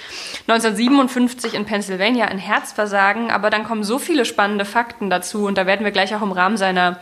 1957 0.49 1.53
in 1.53 1.67
Pennsylvania 1.67 2.25
an 2.25 2.39
Herzversagen, 2.39 3.31
aber 3.31 3.51
dann 3.51 3.65
kommen 3.65 3.85
so 3.85 3.99
viele 3.99 4.25
spannende 4.25 4.65
Fakten 4.65 5.11
dazu 5.11 5.45
und 5.45 5.59
da 5.59 5.67
werden 5.67 5.85
wir 5.85 5.93
gleich 5.93 6.15
auch 6.15 6.23
im 6.23 6.33
Rahmen 6.33 6.57
seiner, 6.57 7.01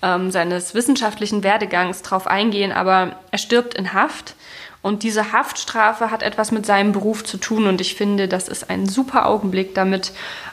ähm, 0.00 0.30
seines 0.30 0.74
wissenschaftlichen 0.74 1.42
Werdegangs 1.42 2.02
drauf 2.02 2.28
eingehen, 2.28 2.70
aber 2.70 3.16
er 3.32 3.38
stirbt 3.38 3.74
in 3.74 3.92
Haft 3.92 4.36
und 4.84 5.02
diese 5.02 5.32
Haftstrafe 5.32 6.10
hat 6.10 6.22
etwas 6.22 6.52
mit 6.52 6.66
seinem 6.66 6.92
Beruf 6.92 7.24
zu 7.24 7.38
tun 7.38 7.66
und 7.68 7.80
ich 7.80 7.94
finde, 7.94 8.28
das 8.28 8.48
ist 8.48 8.68
ein 8.68 8.86
super 8.86 9.24
Augenblick, 9.24 9.74
damit 9.74 10.12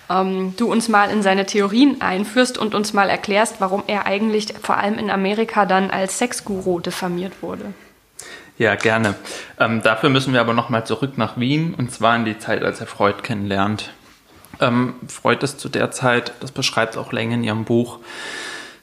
ähm, 0.09 0.53
du 0.55 0.71
uns 0.71 0.87
mal 0.87 1.09
in 1.11 1.21
seine 1.21 1.45
Theorien 1.45 2.01
einführst 2.01 2.57
und 2.57 2.73
uns 2.73 2.93
mal 2.93 3.09
erklärst, 3.09 3.59
warum 3.59 3.83
er 3.87 4.05
eigentlich 4.05 4.53
vor 4.61 4.77
allem 4.77 4.97
in 4.97 5.11
Amerika 5.11 5.65
dann 5.65 5.91
als 5.91 6.17
Sexguru 6.17 6.79
diffamiert 6.79 7.33
wurde. 7.41 7.73
Ja, 8.57 8.75
gerne. 8.75 9.15
Ähm, 9.59 9.81
dafür 9.81 10.07
müssen 10.07 10.31
wir 10.31 10.39
aber 10.39 10.53
nochmal 10.53 10.85
zurück 10.85 11.17
nach 11.17 11.37
Wien 11.37 11.75
und 11.77 11.91
zwar 11.91 12.15
in 12.15 12.23
die 12.23 12.39
Zeit, 12.39 12.63
als 12.63 12.79
er 12.79 12.87
Freud 12.87 13.23
kennenlernt. 13.23 13.91
Ähm, 14.61 14.93
Freud 15.09 15.43
ist 15.43 15.59
zu 15.59 15.67
der 15.67 15.91
Zeit, 15.91 16.31
das 16.39 16.53
beschreibt 16.53 16.95
auch 16.95 17.11
Länge 17.11 17.33
in 17.33 17.43
ihrem 17.43 17.65
Buch, 17.65 17.99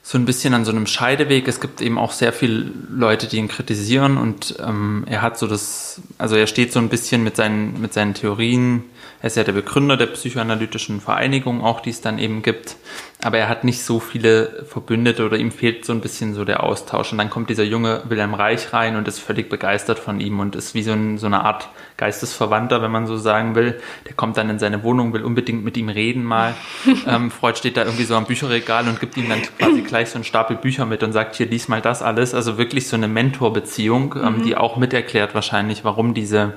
so 0.09 0.17
ein 0.17 0.25
bisschen 0.25 0.55
an 0.55 0.65
so 0.65 0.71
einem 0.71 0.87
Scheideweg. 0.87 1.47
Es 1.47 1.61
gibt 1.61 1.81
eben 1.81 1.99
auch 1.99 2.13
sehr 2.13 2.33
viele 2.33 2.71
Leute, 2.89 3.27
die 3.27 3.37
ihn 3.37 3.47
kritisieren 3.47 4.17
und 4.17 4.55
ähm, 4.59 5.03
er 5.07 5.21
hat 5.21 5.37
so 5.37 5.45
das, 5.45 6.01
also 6.17 6.35
er 6.35 6.47
steht 6.47 6.73
so 6.73 6.79
ein 6.79 6.89
bisschen 6.89 7.23
mit 7.23 7.35
seinen, 7.35 7.79
mit 7.79 7.93
seinen 7.93 8.15
Theorien 8.15 8.85
er 9.21 9.27
ist 9.27 9.35
ja 9.35 9.43
der 9.43 9.51
Begründer 9.51 9.97
der 9.97 10.05
psychoanalytischen 10.07 11.01
Vereinigung, 11.01 11.61
auch 11.61 11.81
die 11.81 11.89
es 11.89 11.99
dann 11.99 12.19
eben 12.19 12.41
gibt. 12.41 12.77
Aber 13.21 13.37
er 13.37 13.49
hat 13.49 13.65
nicht 13.65 13.83
so 13.83 13.99
viele 13.99 14.63
Verbündete 14.65 15.25
oder 15.25 15.35
ihm 15.35 15.51
fehlt 15.51 15.83
so 15.83 15.91
ein 15.91 15.99
bisschen 15.99 16.33
so 16.33 16.45
der 16.45 16.63
Austausch. 16.63 17.11
Und 17.11 17.17
dann 17.17 17.29
kommt 17.29 17.49
dieser 17.49 17.65
junge 17.65 18.01
Wilhelm 18.07 18.33
Reich 18.33 18.71
rein 18.71 18.95
und 18.95 19.09
ist 19.09 19.19
völlig 19.19 19.49
begeistert 19.49 19.99
von 19.99 20.21
ihm 20.21 20.39
und 20.39 20.55
ist 20.55 20.73
wie 20.73 20.83
so, 20.83 20.93
ein, 20.93 21.17
so 21.17 21.25
eine 21.25 21.43
Art 21.43 21.67
Geistesverwandter, 21.97 22.81
wenn 22.81 22.91
man 22.91 23.07
so 23.07 23.17
sagen 23.17 23.55
will. 23.55 23.81
Der 24.07 24.13
kommt 24.13 24.37
dann 24.37 24.49
in 24.49 24.57
seine 24.57 24.83
Wohnung, 24.83 25.11
will 25.11 25.23
unbedingt 25.23 25.65
mit 25.65 25.75
ihm 25.75 25.89
reden 25.89 26.23
mal. 26.23 26.55
ähm, 27.07 27.29
Freud 27.29 27.57
steht 27.57 27.75
da 27.75 27.83
irgendwie 27.83 28.05
so 28.05 28.15
am 28.15 28.25
Bücherregal 28.25 28.87
und 28.87 29.01
gibt 29.01 29.17
ihm 29.17 29.27
dann 29.27 29.41
quasi 29.41 29.81
gleich 29.81 30.11
so 30.11 30.15
einen 30.15 30.23
Stapel 30.23 30.55
Bücher 30.55 30.85
mit 30.85 31.03
und 31.03 31.11
sagt, 31.11 31.35
hier, 31.35 31.47
lies 31.47 31.67
mal 31.67 31.81
das 31.81 32.01
alles. 32.01 32.33
Also 32.33 32.57
wirklich 32.57 32.87
so 32.87 32.95
eine 32.95 33.09
Mentorbeziehung, 33.09 34.15
ähm, 34.15 34.37
mhm. 34.37 34.43
die 34.43 34.55
auch 34.55 34.77
miterklärt 34.77 35.35
wahrscheinlich, 35.35 35.83
warum 35.83 36.13
diese 36.13 36.53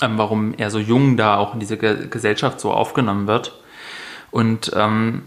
ähm, 0.00 0.18
warum 0.18 0.54
er 0.54 0.70
so 0.70 0.78
jung 0.78 1.16
da 1.16 1.36
auch 1.36 1.54
in 1.54 1.60
diese 1.60 1.76
Ge 1.76 2.08
Gesellschaft 2.08 2.60
so 2.60 2.72
aufgenommen 2.72 3.26
wird. 3.26 3.60
Und 4.30 4.72
ähm, 4.74 5.22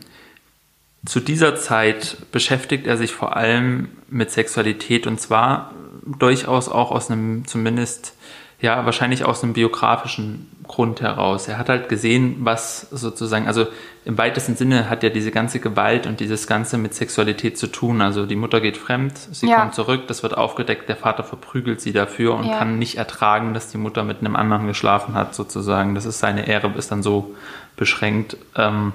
zu 1.06 1.20
dieser 1.20 1.56
Zeit 1.56 2.18
beschäftigt 2.32 2.88
er 2.88 2.98
sich 2.98 3.14
vor 3.14 3.36
allem 3.36 3.90
mit 4.10 4.32
Sexualität 4.32 5.06
und 5.06 5.20
zwar 5.22 5.72
durchaus 6.06 6.70
auch 6.70 6.92
aus 6.92 7.12
einem 7.12 7.46
zumindest 7.46 8.16
ja, 8.62 8.86
wahrscheinlich 8.86 9.26
aus 9.26 9.44
einem 9.44 9.54
biografischen 9.54 10.50
Grund 10.68 11.02
heraus. 11.02 11.48
Er 11.48 11.58
hat 11.58 11.70
halt 11.70 11.90
gesehen, 11.90 12.38
was 12.40 12.88
sozusagen, 12.90 13.48
also 13.48 13.68
im 14.06 14.18
weitesten 14.18 14.56
Sinne 14.56 14.90
hat 14.90 15.04
ja 15.04 15.10
diese 15.10 15.32
ganze 15.32 15.60
Gewalt 15.60 16.08
und 16.08 16.20
dieses 16.20 16.48
Ganze 16.48 16.78
mit 16.78 16.94
Sexualität 16.94 17.58
zu 17.58 17.68
tun. 17.68 18.02
Also 18.02 18.26
die 18.26 18.36
Mutter 18.36 18.62
geht 18.62 18.78
fremd, 18.78 19.18
sie 19.18 19.48
ja. 19.48 19.60
kommt 19.60 19.76
zurück, 19.76 20.08
das 20.08 20.24
wird 20.24 20.38
aufgedeckt, 20.38 20.90
der 20.90 20.96
Vater 20.96 21.24
verprügelt 21.24 21.82
sie 21.82 21.92
dafür 21.92 22.36
und 22.36 22.46
ja. 22.46 22.58
kann 22.58 22.80
nicht 22.80 22.98
ertragen, 22.98 23.54
dass 23.54 23.70
die 23.70 23.78
Mutter 23.78 24.04
mit 24.04 24.20
einem 24.20 24.36
anderen 24.36 24.68
geschlafen 24.68 25.16
hat, 25.16 25.36
sozusagen. 25.36 25.94
Das 25.94 26.06
ist 26.06 26.20
seine 26.20 26.48
Ehre, 26.48 26.72
ist 26.78 26.92
dann 26.92 27.04
so 27.04 27.36
beschränkt, 27.76 28.38
ähm, 28.56 28.94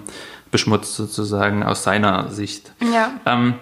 beschmutzt 0.51 0.96
sozusagen 0.96 1.62
aus 1.62 1.85
seiner 1.85 2.31
Sicht. 2.31 2.73
Ja. 2.92 3.12
Ähm, 3.27 3.55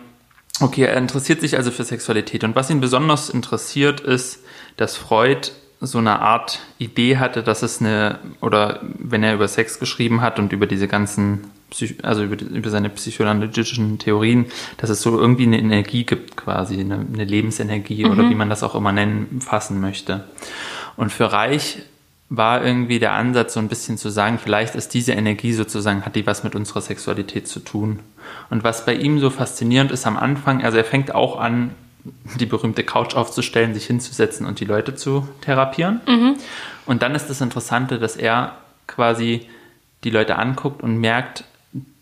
okay, 0.61 0.85
er 0.85 0.97
interessiert 0.97 1.41
sich 1.41 1.57
also 1.57 1.71
für 1.71 1.85
Sexualität 1.85 2.45
und 2.45 2.57
was 2.57 2.71
ihn 2.71 2.81
besonders 2.81 3.29
interessiert 3.29 4.01
ist, 4.01 4.45
dass 4.77 4.97
Freud 4.97 5.51
so 5.81 5.99
eine 5.99 6.21
Art 6.21 6.61
Idee 6.79 7.19
hatte, 7.19 7.43
dass 7.43 7.63
es 7.63 7.81
eine, 7.81 8.19
oder 8.41 8.81
wenn 8.83 9.23
er 9.23 9.35
über 9.35 9.47
Sex 9.47 9.79
geschrieben 9.79 10.21
hat 10.21 10.39
und 10.39 10.53
über 10.53 10.67
diese 10.67 10.89
ganzen, 10.89 11.45
Psych 11.71 12.05
also 12.05 12.25
über, 12.25 12.41
über 12.41 12.71
seine 12.71 12.89
psychoanalytischen 12.89 13.99
Theorien, 13.99 14.47
dass 14.79 14.91
es 14.91 15.03
so 15.03 15.19
irgendwie 15.19 15.45
eine 15.45 15.59
Energie 15.59 16.05
gibt 16.05 16.37
quasi, 16.37 16.81
eine, 16.81 17.07
eine 17.13 17.25
Lebensenergie 17.25 18.05
mhm. 18.05 18.11
oder 18.11 18.31
wie 18.31 18.35
man 18.35 18.51
das 18.51 18.63
auch 18.63 18.75
immer 18.75 18.93
nennen, 18.93 19.41
fassen 19.41 19.81
möchte. 19.81 20.25
Und 20.97 21.13
für 21.13 21.33
Reich 21.33 21.79
war 22.31 22.65
irgendwie 22.65 22.99
der 22.99 23.13
Ansatz 23.13 23.55
so 23.55 23.61
ein 23.61 23.69
bisschen 23.69 23.97
zu 23.97 24.11
sagen, 24.11 24.39
vielleicht 24.43 24.75
ist 24.75 24.93
diese 24.95 25.13
Energie 25.13 25.53
sozusagen, 25.53 26.05
hat 26.05 26.17
die 26.17 26.27
was 26.27 26.45
mit 26.45 26.55
unserer 26.55 26.81
Sexualität 26.81 27.49
zu 27.49 27.61
tun. 27.61 28.01
Und 28.51 28.65
was 28.65 28.85
bei 28.85 28.95
ihm 28.95 29.19
so 29.19 29.31
faszinierend 29.31 29.93
ist 29.93 30.07
am 30.07 30.17
Anfang, 30.17 30.63
also 30.63 30.77
er 30.77 30.85
fängt 30.85 31.15
auch 31.15 31.39
an, 31.39 31.71
die 32.39 32.47
berühmte 32.47 32.85
Couch 32.85 33.15
aufzustellen, 33.15 33.75
sich 33.75 33.87
hinzusetzen 33.87 34.47
und 34.47 34.61
die 34.61 34.65
Leute 34.65 34.95
zu 34.95 35.29
therapieren. 35.41 36.01
Mhm. 36.07 36.37
Und 36.87 37.03
dann 37.03 37.15
ist 37.15 37.29
das 37.29 37.41
Interessante, 37.41 37.99
dass 37.99 38.17
er 38.17 38.57
quasi 38.87 39.47
die 40.05 40.11
Leute 40.11 40.37
anguckt 40.37 40.83
und 40.83 40.97
merkt, 40.99 41.45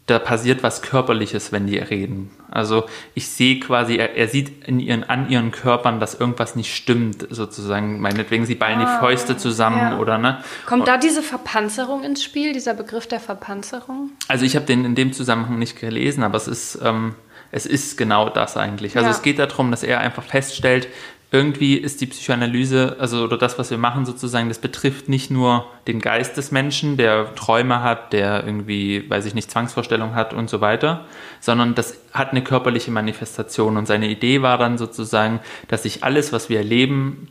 da 0.07 0.21
passiert 0.21 0.63
was 0.63 0.83
Körperliches, 0.83 1.51
wenn 1.51 1.67
die 1.67 1.79
reden. 1.79 2.31
Also 2.49 2.85
ich 3.15 3.29
sehe 3.29 3.59
quasi, 3.59 3.97
er, 3.97 4.15
er, 4.15 4.29
sieht 4.29 4.67
in 4.67 4.79
ihren, 4.79 5.03
an 5.03 5.29
ihren 5.29 5.51
Körpern, 5.51 5.99
dass 5.99 6.15
irgendwas 6.15 6.55
nicht 6.55 6.75
stimmt, 6.75 7.27
sozusagen. 7.29 8.01
Meinetwegen, 8.01 8.47
sie 8.47 8.55
ballen 8.55 8.81
ah, 8.81 8.95
die 8.95 9.01
Fäuste 9.01 9.37
zusammen 9.37 9.79
ja. 9.79 9.99
oder 9.99 10.19
ne. 10.19 10.45
Kommt 10.65 10.87
da 10.87 10.97
diese 10.97 11.23
Verpanzerung 11.23 12.05
ins 12.05 12.23
Spiel, 12.23 12.53
dieser 12.53 12.75
Begriff 12.75 13.09
der 13.09 13.19
Verpanzerung? 13.19 14.11
Also 14.29 14.45
ich 14.45 14.55
habe 14.55 14.65
den 14.65 14.85
in 14.85 14.95
dem 14.95 15.13
Zusammenhang 15.13 15.59
nicht 15.59 15.79
gelesen, 15.79 16.23
aber 16.23 16.37
es 16.37 16.47
ist, 16.47 16.79
ähm, 16.85 17.17
es 17.53 17.67
ist 17.67 17.97
genau 17.97 18.29
das 18.29 18.57
eigentlich. 18.57 18.97
Also 18.97 19.09
ja. 19.09 19.15
es 19.15 19.23
geht 19.23 19.39
darum, 19.39 19.71
dass 19.71 19.83
er 19.83 20.01
einfach 20.01 20.25
feststellt, 20.25 20.89
irgendwie 21.33 21.77
ist 21.77 22.01
die 22.01 22.07
Psychoanalyse, 22.07 22.97
also 23.01 23.25
oder 23.25 23.37
das, 23.37 23.59
was 23.59 23.71
wir 23.71 23.79
machen 23.79 24.07
sozusagen, 24.07 24.49
das 24.49 24.59
betrifft 24.59 25.09
nicht 25.09 25.31
nur 25.31 25.67
den 25.89 26.01
Geist 26.01 26.37
des 26.37 26.53
Menschen, 26.53 26.97
der 26.97 27.35
Träume 27.35 27.83
hat, 27.83 28.13
der 28.13 28.45
irgendwie, 28.45 29.09
weiß 29.11 29.27
ich 29.27 29.35
nicht, 29.35 29.51
Zwangsvorstellung 29.51 30.15
hat 30.15 30.33
und 30.33 30.49
so 30.49 30.61
weiter, 30.61 31.05
sondern 31.41 31.75
das 31.75 31.99
hat 32.13 32.31
eine 32.31 32.43
körperliche 32.43 32.93
Manifestation. 32.93 33.77
Und 33.77 33.87
seine 33.87 34.09
Idee 34.09 34.43
war 34.43 34.57
dann 34.57 34.79
sozusagen, 34.79 35.41
dass 35.67 35.83
sich 35.83 36.05
alles, 36.05 36.33
was 36.33 36.49
wir 36.49 36.59
erleben, 36.59 37.29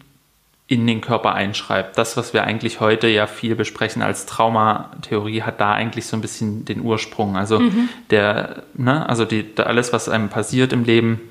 in 0.67 0.87
den 0.87 1.01
Körper 1.01 1.33
einschreibt. 1.33 1.97
Das, 1.97 2.17
was 2.17 2.33
wir 2.33 2.43
eigentlich 2.43 2.79
heute 2.79 3.07
ja 3.07 3.27
viel 3.27 3.55
besprechen 3.55 4.01
als 4.01 4.25
Traumatheorie, 4.25 5.43
hat 5.43 5.61
da 5.61 5.73
eigentlich 5.73 6.07
so 6.07 6.17
ein 6.17 6.21
bisschen 6.21 6.65
den 6.65 6.81
Ursprung. 6.81 7.37
Also 7.37 7.59
mhm. 7.59 7.89
der, 8.09 8.63
ne, 8.73 9.07
also 9.07 9.25
die, 9.25 9.45
alles, 9.57 9.93
was 9.93 10.09
einem 10.09 10.29
passiert 10.29 10.73
im 10.73 10.83
Leben, 10.83 11.21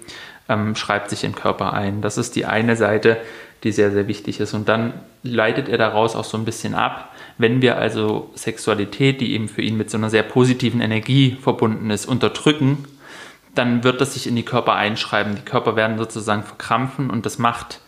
ähm, 0.48 0.76
schreibt 0.76 1.10
sich 1.10 1.24
im 1.24 1.34
Körper 1.34 1.72
ein. 1.72 2.00
Das 2.00 2.16
ist 2.16 2.36
die 2.36 2.46
eine 2.46 2.76
Seite, 2.76 3.16
die 3.64 3.72
sehr, 3.72 3.90
sehr 3.90 4.06
wichtig 4.06 4.38
ist. 4.38 4.54
Und 4.54 4.68
dann 4.68 4.92
leitet 5.24 5.68
er 5.68 5.78
daraus 5.78 6.14
auch 6.14 6.24
so 6.24 6.36
ein 6.36 6.44
bisschen 6.44 6.74
ab, 6.74 7.10
wenn 7.36 7.60
wir 7.60 7.76
also 7.76 8.30
Sexualität, 8.36 9.20
die 9.20 9.32
eben 9.32 9.48
für 9.48 9.62
ihn 9.62 9.76
mit 9.76 9.90
so 9.90 9.96
einer 9.96 10.10
sehr 10.10 10.22
positiven 10.22 10.80
Energie 10.80 11.36
verbunden 11.42 11.90
ist, 11.90 12.06
unterdrücken, 12.06 12.84
dann 13.56 13.82
wird 13.82 14.00
das 14.00 14.14
sich 14.14 14.28
in 14.28 14.36
die 14.36 14.44
Körper 14.44 14.74
einschreiben. 14.74 15.34
Die 15.34 15.42
Körper 15.42 15.74
werden 15.74 15.98
sozusagen 15.98 16.44
verkrampfen 16.44 17.10
und 17.10 17.26
das 17.26 17.38
macht 17.38 17.80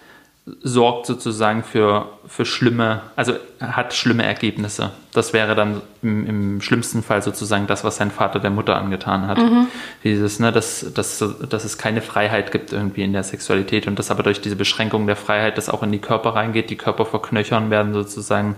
sorgt 0.62 1.06
sozusagen 1.06 1.64
für, 1.64 2.09
für 2.28 2.44
schlimme, 2.44 3.02
also 3.16 3.35
hat 3.61 3.94
schlimme 3.94 4.24
Ergebnisse. 4.24 4.92
Das 5.12 5.32
wäre 5.32 5.56
dann 5.56 5.82
im, 6.02 6.24
im 6.24 6.61
schlimmsten 6.61 7.02
Fall 7.02 7.20
sozusagen 7.20 7.66
das, 7.66 7.82
was 7.82 7.96
sein 7.96 8.12
Vater 8.12 8.38
der 8.38 8.50
Mutter 8.50 8.76
angetan 8.76 9.26
hat. 9.26 9.38
Mhm. 9.38 9.66
Dieses, 10.04 10.38
ne, 10.38 10.52
dass, 10.52 10.87
dass, 10.94 11.24
dass 11.48 11.64
es 11.64 11.78
keine 11.78 12.00
Freiheit 12.00 12.52
gibt 12.52 12.72
irgendwie 12.72 13.02
in 13.02 13.12
der 13.12 13.24
Sexualität 13.24 13.88
und 13.88 13.98
dass 13.98 14.12
aber 14.12 14.22
durch 14.22 14.40
diese 14.40 14.54
Beschränkung 14.54 15.09
der 15.09 15.16
Freiheit 15.16 15.59
das 15.59 15.68
auch 15.68 15.82
in 15.82 15.90
die 15.90 15.98
Körper 15.98 16.37
reingeht, 16.37 16.70
die 16.70 16.76
Körper 16.76 17.06
verknöchern 17.06 17.70
werden 17.70 17.92
sozusagen 17.92 18.54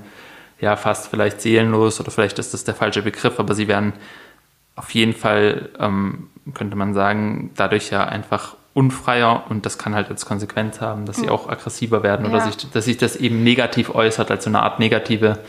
ja 0.60 0.76
fast 0.76 1.08
vielleicht 1.08 1.40
seelenlos 1.40 2.00
oder 2.00 2.10
vielleicht 2.10 2.38
ist 2.38 2.52
das 2.52 2.64
der 2.64 2.74
falsche 2.74 3.00
Begriff, 3.00 3.40
aber 3.40 3.54
sie 3.54 3.66
werden 3.66 3.94
auf 4.76 4.90
jeden 4.90 5.14
Fall, 5.14 5.70
ähm, 5.78 6.28
könnte 6.52 6.76
man 6.76 6.92
sagen, 6.92 7.50
dadurch 7.56 7.90
ja 7.90 8.04
einfach 8.04 8.56
unfreier 8.78 9.42
und 9.48 9.66
das 9.66 9.76
kann 9.76 9.92
halt 9.92 10.08
als 10.08 10.24
Konsequenz 10.24 10.80
haben, 10.80 11.04
dass 11.04 11.16
sie 11.16 11.24
hm. 11.24 11.30
auch 11.30 11.48
aggressiver 11.48 12.04
werden 12.04 12.26
ja. 12.26 12.30
oder 12.32 12.44
sich, 12.44 12.70
dass 12.70 12.84
sich 12.84 12.96
das 12.96 13.16
eben 13.16 13.42
negativ 13.42 13.92
äußert, 13.92 14.30
als 14.30 14.44
so 14.44 14.50
eine 14.50 14.62
Art 14.62 14.78
negative 14.78 15.40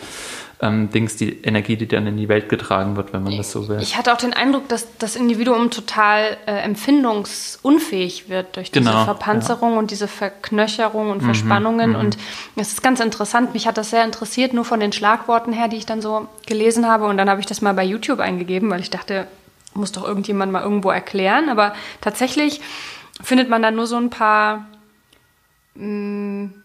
ähm, 0.61 0.89
Dings, 0.89 1.15
die 1.15 1.41
Energie, 1.43 1.77
die 1.77 1.87
dann 1.87 2.07
in 2.07 2.17
die 2.17 2.27
Welt 2.27 2.49
getragen 2.49 2.95
wird, 2.95 3.13
wenn 3.13 3.21
man 3.21 3.37
das 3.37 3.51
so 3.51 3.67
will. 3.67 3.77
Ich 3.81 3.97
hatte 3.97 4.11
auch 4.11 4.17
den 4.17 4.33
Eindruck, 4.33 4.67
dass 4.67 4.97
das 4.97 5.15
Individuum 5.15 5.69
total 5.69 6.37
äh, 6.47 6.53
empfindungsunfähig 6.53 8.29
wird 8.29 8.55
durch 8.55 8.71
diese 8.71 8.85
genau, 8.85 9.05
Verpanzerung 9.05 9.73
ja. 9.73 9.77
und 9.77 9.91
diese 9.91 10.07
Verknöcherung 10.07 11.11
und 11.11 11.21
mhm, 11.21 11.25
Verspannungen. 11.25 11.91
Mhm, 11.91 11.95
und 11.95 12.17
es 12.55 12.73
ist 12.73 12.81
ganz 12.81 12.99
interessant. 12.99 13.53
Mich 13.53 13.67
hat 13.67 13.77
das 13.77 13.91
sehr 13.91 14.03
interessiert, 14.03 14.53
nur 14.53 14.65
von 14.65 14.79
den 14.79 14.91
Schlagworten 14.91 15.53
her, 15.53 15.67
die 15.67 15.77
ich 15.77 15.85
dann 15.85 16.01
so 16.01 16.27
gelesen 16.47 16.87
habe. 16.87 17.05
Und 17.05 17.17
dann 17.17 17.29
habe 17.29 17.39
ich 17.39 17.45
das 17.45 17.61
mal 17.61 17.75
bei 17.75 17.83
YouTube 17.83 18.19
eingegeben, 18.19 18.71
weil 18.71 18.79
ich 18.79 18.89
dachte, 18.89 19.27
muss 19.75 19.91
doch 19.91 20.03
irgendjemand 20.03 20.51
mal 20.51 20.63
irgendwo 20.63 20.89
erklären. 20.89 21.49
Aber 21.49 21.73
tatsächlich 22.01 22.59
findet 23.21 23.49
man 23.49 23.61
dann 23.61 23.75
nur 23.75 23.87
so 23.87 23.97
ein 23.97 24.09
paar, 24.09 24.67
mh, 25.75 25.85
mm, 25.85 26.63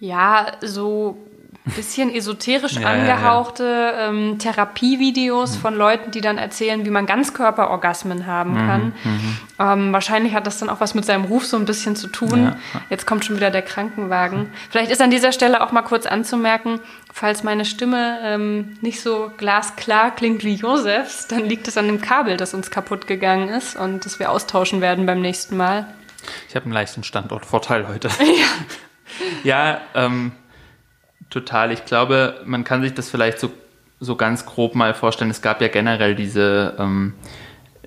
ja, 0.00 0.56
so 0.60 1.16
bisschen 1.64 2.14
esoterisch 2.14 2.74
ja, 2.80 2.88
angehauchte 2.88 3.64
ja, 3.64 3.92
ja. 3.92 4.08
Ähm, 4.08 4.38
Therapievideos 4.38 5.56
mhm. 5.56 5.60
von 5.60 5.74
Leuten, 5.74 6.10
die 6.10 6.20
dann 6.20 6.38
erzählen, 6.38 6.84
wie 6.84 6.90
man 6.90 7.06
Ganzkörperorgasmen 7.06 8.26
haben 8.26 8.52
mhm, 8.52 8.68
kann. 8.68 8.92
Mhm. 9.04 9.36
Ähm, 9.58 9.92
wahrscheinlich 9.92 10.34
hat 10.34 10.46
das 10.46 10.58
dann 10.58 10.68
auch 10.68 10.80
was 10.80 10.94
mit 10.94 11.04
seinem 11.04 11.24
Ruf 11.24 11.46
so 11.46 11.56
ein 11.56 11.64
bisschen 11.64 11.96
zu 11.96 12.08
tun. 12.08 12.56
Jetzt 12.90 13.06
kommt 13.06 13.24
schon 13.24 13.36
wieder 13.36 13.50
der 13.50 13.62
Krankenwagen. 13.62 14.50
Vielleicht 14.70 14.90
ist 14.90 15.00
an 15.00 15.10
dieser 15.10 15.32
Stelle 15.32 15.62
auch 15.62 15.72
mal 15.72 15.82
kurz 15.82 16.06
anzumerken, 16.06 16.80
falls 17.12 17.42
meine 17.44 17.64
Stimme 17.64 18.18
ähm, 18.22 18.76
nicht 18.80 19.00
so 19.00 19.30
glasklar 19.36 20.10
klingt 20.14 20.44
wie 20.44 20.54
Josefs, 20.54 21.28
dann 21.28 21.44
liegt 21.44 21.68
es 21.68 21.76
an 21.76 21.86
dem 21.86 22.00
Kabel, 22.00 22.36
das 22.36 22.54
uns 22.54 22.70
kaputt 22.70 23.06
gegangen 23.06 23.48
ist 23.48 23.76
und 23.76 24.04
das 24.04 24.18
wir 24.18 24.30
austauschen 24.30 24.80
werden 24.80 25.06
beim 25.06 25.20
nächsten 25.20 25.56
Mal. 25.56 25.86
Ich 26.48 26.56
habe 26.56 26.64
einen 26.64 26.74
leichten 26.74 27.04
Standortvorteil 27.04 27.88
heute. 27.88 28.08
Ja, 29.44 29.74
ja 29.74 29.80
ähm, 29.94 30.32
total. 31.32 31.72
Ich 31.72 31.84
glaube, 31.84 32.40
man 32.44 32.64
kann 32.64 32.82
sich 32.82 32.94
das 32.94 33.10
vielleicht 33.10 33.40
so, 33.40 33.50
so 34.00 34.16
ganz 34.16 34.46
grob 34.46 34.74
mal 34.74 34.94
vorstellen. 34.94 35.30
Es 35.30 35.42
gab 35.42 35.60
ja 35.60 35.68
generell 35.68 36.14
diese, 36.14 36.74
ähm, 36.78 37.14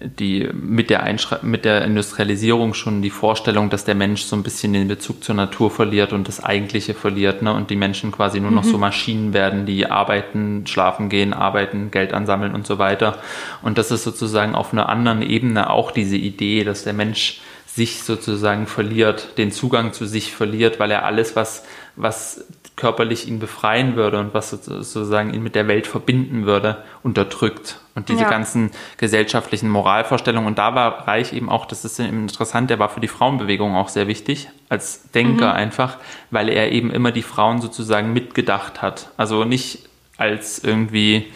die 0.01 0.49
mit 0.51 0.89
der, 0.89 1.15
mit 1.41 1.63
der 1.63 1.85
Industrialisierung 1.85 2.73
schon 2.73 3.01
die 3.01 3.09
Vorstellung, 3.09 3.69
dass 3.69 3.85
der 3.85 3.95
Mensch 3.95 4.23
so 4.23 4.35
ein 4.35 4.43
bisschen 4.43 4.73
den 4.73 4.87
Bezug 4.87 5.23
zur 5.23 5.35
Natur 5.35 5.71
verliert 5.71 6.11
und 6.11 6.27
das 6.27 6.43
Eigentliche 6.43 6.93
verliert, 6.93 7.41
ne? 7.41 7.53
Und 7.53 7.69
die 7.69 7.77
Menschen 7.77 8.11
quasi 8.11 8.41
nur 8.41 8.51
noch 8.51 8.65
mhm. 8.65 8.71
so 8.71 8.77
Maschinen 8.77 9.33
werden, 9.33 9.65
die 9.65 9.85
arbeiten, 9.89 10.67
schlafen 10.67 11.07
gehen, 11.07 11.33
arbeiten, 11.33 11.91
Geld 11.91 12.13
ansammeln 12.13 12.53
und 12.55 12.67
so 12.67 12.77
weiter. 12.77 13.19
Und 13.61 13.77
das 13.77 13.91
ist 13.91 14.03
sozusagen 14.03 14.55
auf 14.55 14.73
einer 14.73 14.89
anderen 14.89 15.21
Ebene 15.21 15.69
auch 15.69 15.91
diese 15.91 16.17
Idee, 16.17 16.63
dass 16.65 16.83
der 16.83 16.93
Mensch 16.93 17.39
sich 17.65 18.03
sozusagen 18.03 18.67
verliert, 18.67 19.37
den 19.37 19.51
Zugang 19.51 19.91
zu 19.91 20.05
sich 20.05 20.33
verliert, 20.33 20.79
weil 20.79 20.91
er 20.91 21.03
alles, 21.03 21.35
was, 21.35 21.63
was 21.97 22.45
körperlich 22.75 23.27
ihn 23.27 23.39
befreien 23.39 23.95
würde 23.95 24.19
und 24.19 24.33
was 24.33 24.49
sozusagen 24.49 25.33
ihn 25.33 25.43
mit 25.43 25.55
der 25.55 25.67
Welt 25.67 25.87
verbinden 25.87 26.45
würde, 26.45 26.83
unterdrückt. 27.03 27.79
Und 27.95 28.09
diese 28.09 28.23
ja. 28.23 28.29
ganzen 28.29 28.71
gesellschaftlichen 28.97 29.69
Moralvorstellungen. 29.69 30.47
Und 30.47 30.57
da 30.57 30.75
war 30.75 31.07
Reich 31.07 31.31
eben 31.31 31.49
auch, 31.49 31.65
das 31.65 31.85
ist 31.85 31.99
interessant, 31.99 32.69
der 32.69 32.79
war 32.79 32.89
für 32.89 32.99
die 32.99 33.07
Frauenbewegung 33.07 33.75
auch 33.75 33.87
sehr 33.87 34.07
wichtig, 34.07 34.49
als 34.67 35.09
Denker 35.11 35.49
mhm. 35.49 35.55
einfach, 35.55 35.97
weil 36.31 36.49
er 36.49 36.73
eben 36.73 36.91
immer 36.91 37.11
die 37.11 37.21
Frauen 37.21 37.61
sozusagen 37.61 38.11
mitgedacht 38.11 38.81
hat. 38.81 39.11
Also 39.15 39.45
nicht 39.45 39.87
als 40.17 40.59
irgendwie 40.61 41.27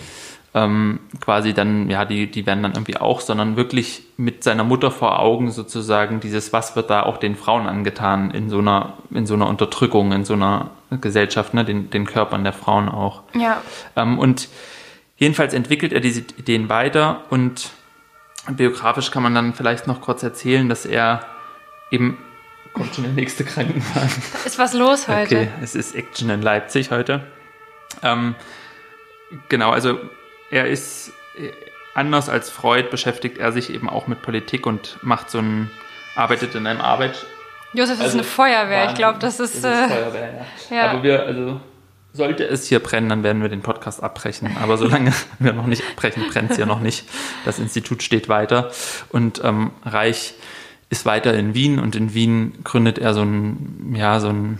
ähm, 0.53 0.99
quasi 1.21 1.53
dann, 1.53 1.89
ja, 1.89 2.05
die, 2.05 2.29
die 2.29 2.45
werden 2.45 2.63
dann 2.63 2.73
irgendwie 2.73 2.97
auch, 2.97 3.21
sondern 3.21 3.55
wirklich 3.55 4.03
mit 4.17 4.43
seiner 4.43 4.63
Mutter 4.63 4.89
vor 4.89 5.19
Augen 5.19 5.51
sozusagen 5.51 6.19
dieses, 6.19 6.51
was 6.53 6.75
wird 6.75 6.89
da 6.89 7.03
auch 7.03 7.17
den 7.17 7.35
Frauen 7.35 7.67
angetan 7.67 8.31
in 8.31 8.49
so 8.49 8.59
einer, 8.59 8.93
in 9.11 9.27
so 9.27 9.35
einer 9.35 9.47
Unterdrückung, 9.47 10.11
in 10.11 10.25
so 10.25 10.33
einer 10.33 10.71
Gesellschaft, 11.01 11.53
ne, 11.53 11.65
den, 11.65 11.91
den 11.91 12.05
Körpern 12.05 12.43
der 12.43 12.53
Frauen 12.53 12.89
auch. 12.89 13.21
Ja. 13.35 13.61
Ähm, 13.95 14.17
und 14.17 14.49
jedenfalls 15.17 15.53
entwickelt 15.53 15.93
er 15.93 15.99
diese 15.99 16.21
Ideen 16.21 16.67
weiter 16.69 17.23
und 17.29 17.69
biografisch 18.49 19.11
kann 19.11 19.21
man 19.21 19.35
dann 19.35 19.53
vielleicht 19.53 19.85
noch 19.85 20.01
kurz 20.01 20.23
erzählen, 20.23 20.67
dass 20.67 20.85
er 20.85 21.25
eben 21.91 22.17
kommt 22.73 22.95
schon 22.95 23.03
der 23.03 23.13
nächste 23.13 23.43
Krankenwagen. 23.43 24.23
Ist 24.45 24.57
was 24.57 24.73
los 24.73 25.07
heute? 25.07 25.35
Okay, 25.35 25.47
es 25.61 25.75
ist 25.75 25.95
Action 25.95 26.29
in 26.29 26.41
Leipzig 26.41 26.91
heute. 26.91 27.23
Ähm, 28.03 28.35
genau, 29.49 29.71
also 29.71 29.99
er 30.51 30.67
ist 30.67 31.11
äh, 31.37 31.51
anders 31.93 32.29
als 32.29 32.49
Freud 32.49 32.89
beschäftigt 32.89 33.37
er 33.37 33.51
sich 33.51 33.73
eben 33.73 33.89
auch 33.89 34.07
mit 34.07 34.21
Politik 34.21 34.65
und 34.65 34.97
macht 35.01 35.29
so 35.29 35.39
ein, 35.39 35.69
arbeitet 36.15 36.55
in 36.55 36.67
einem 36.67 36.81
Arbeit. 36.81 37.25
Josef 37.73 37.99
also, 37.99 38.05
ist 38.05 38.13
eine 38.13 38.23
Feuerwehr, 38.23 38.89
ich 38.89 38.95
glaube, 38.95 39.19
das 39.19 39.39
ist. 39.39 39.55
ist 39.55 39.63
äh, 39.63 39.87
Feuerwehr, 39.87 40.45
ja. 40.69 40.75
ja. 40.75 40.91
Aber 40.91 41.03
wir, 41.03 41.23
also 41.23 41.59
sollte 42.13 42.43
es 42.45 42.67
hier 42.67 42.79
brennen, 42.79 43.09
dann 43.09 43.23
werden 43.23 43.41
wir 43.41 43.49
den 43.49 43.61
Podcast 43.61 44.01
abbrechen. 44.01 44.57
Aber 44.61 44.77
solange 44.77 45.13
wir 45.39 45.53
noch 45.53 45.67
nicht 45.67 45.83
abbrechen, 45.91 46.23
brennt 46.29 46.51
es 46.51 46.57
ja 46.57 46.65
noch 46.65 46.79
nicht. 46.79 47.07
Das 47.45 47.59
Institut 47.59 48.01
steht 48.01 48.29
weiter. 48.29 48.71
Und 49.09 49.41
ähm, 49.43 49.71
Reich 49.83 50.33
ist 50.89 51.05
weiter 51.05 51.33
in 51.35 51.53
Wien 51.53 51.79
und 51.79 51.95
in 51.95 52.13
Wien 52.13 52.63
gründet 52.63 52.97
er 52.97 53.13
so 53.13 53.21
ein, 53.21 53.93
ja, 53.95 54.19
so 54.19 54.29
ein 54.29 54.59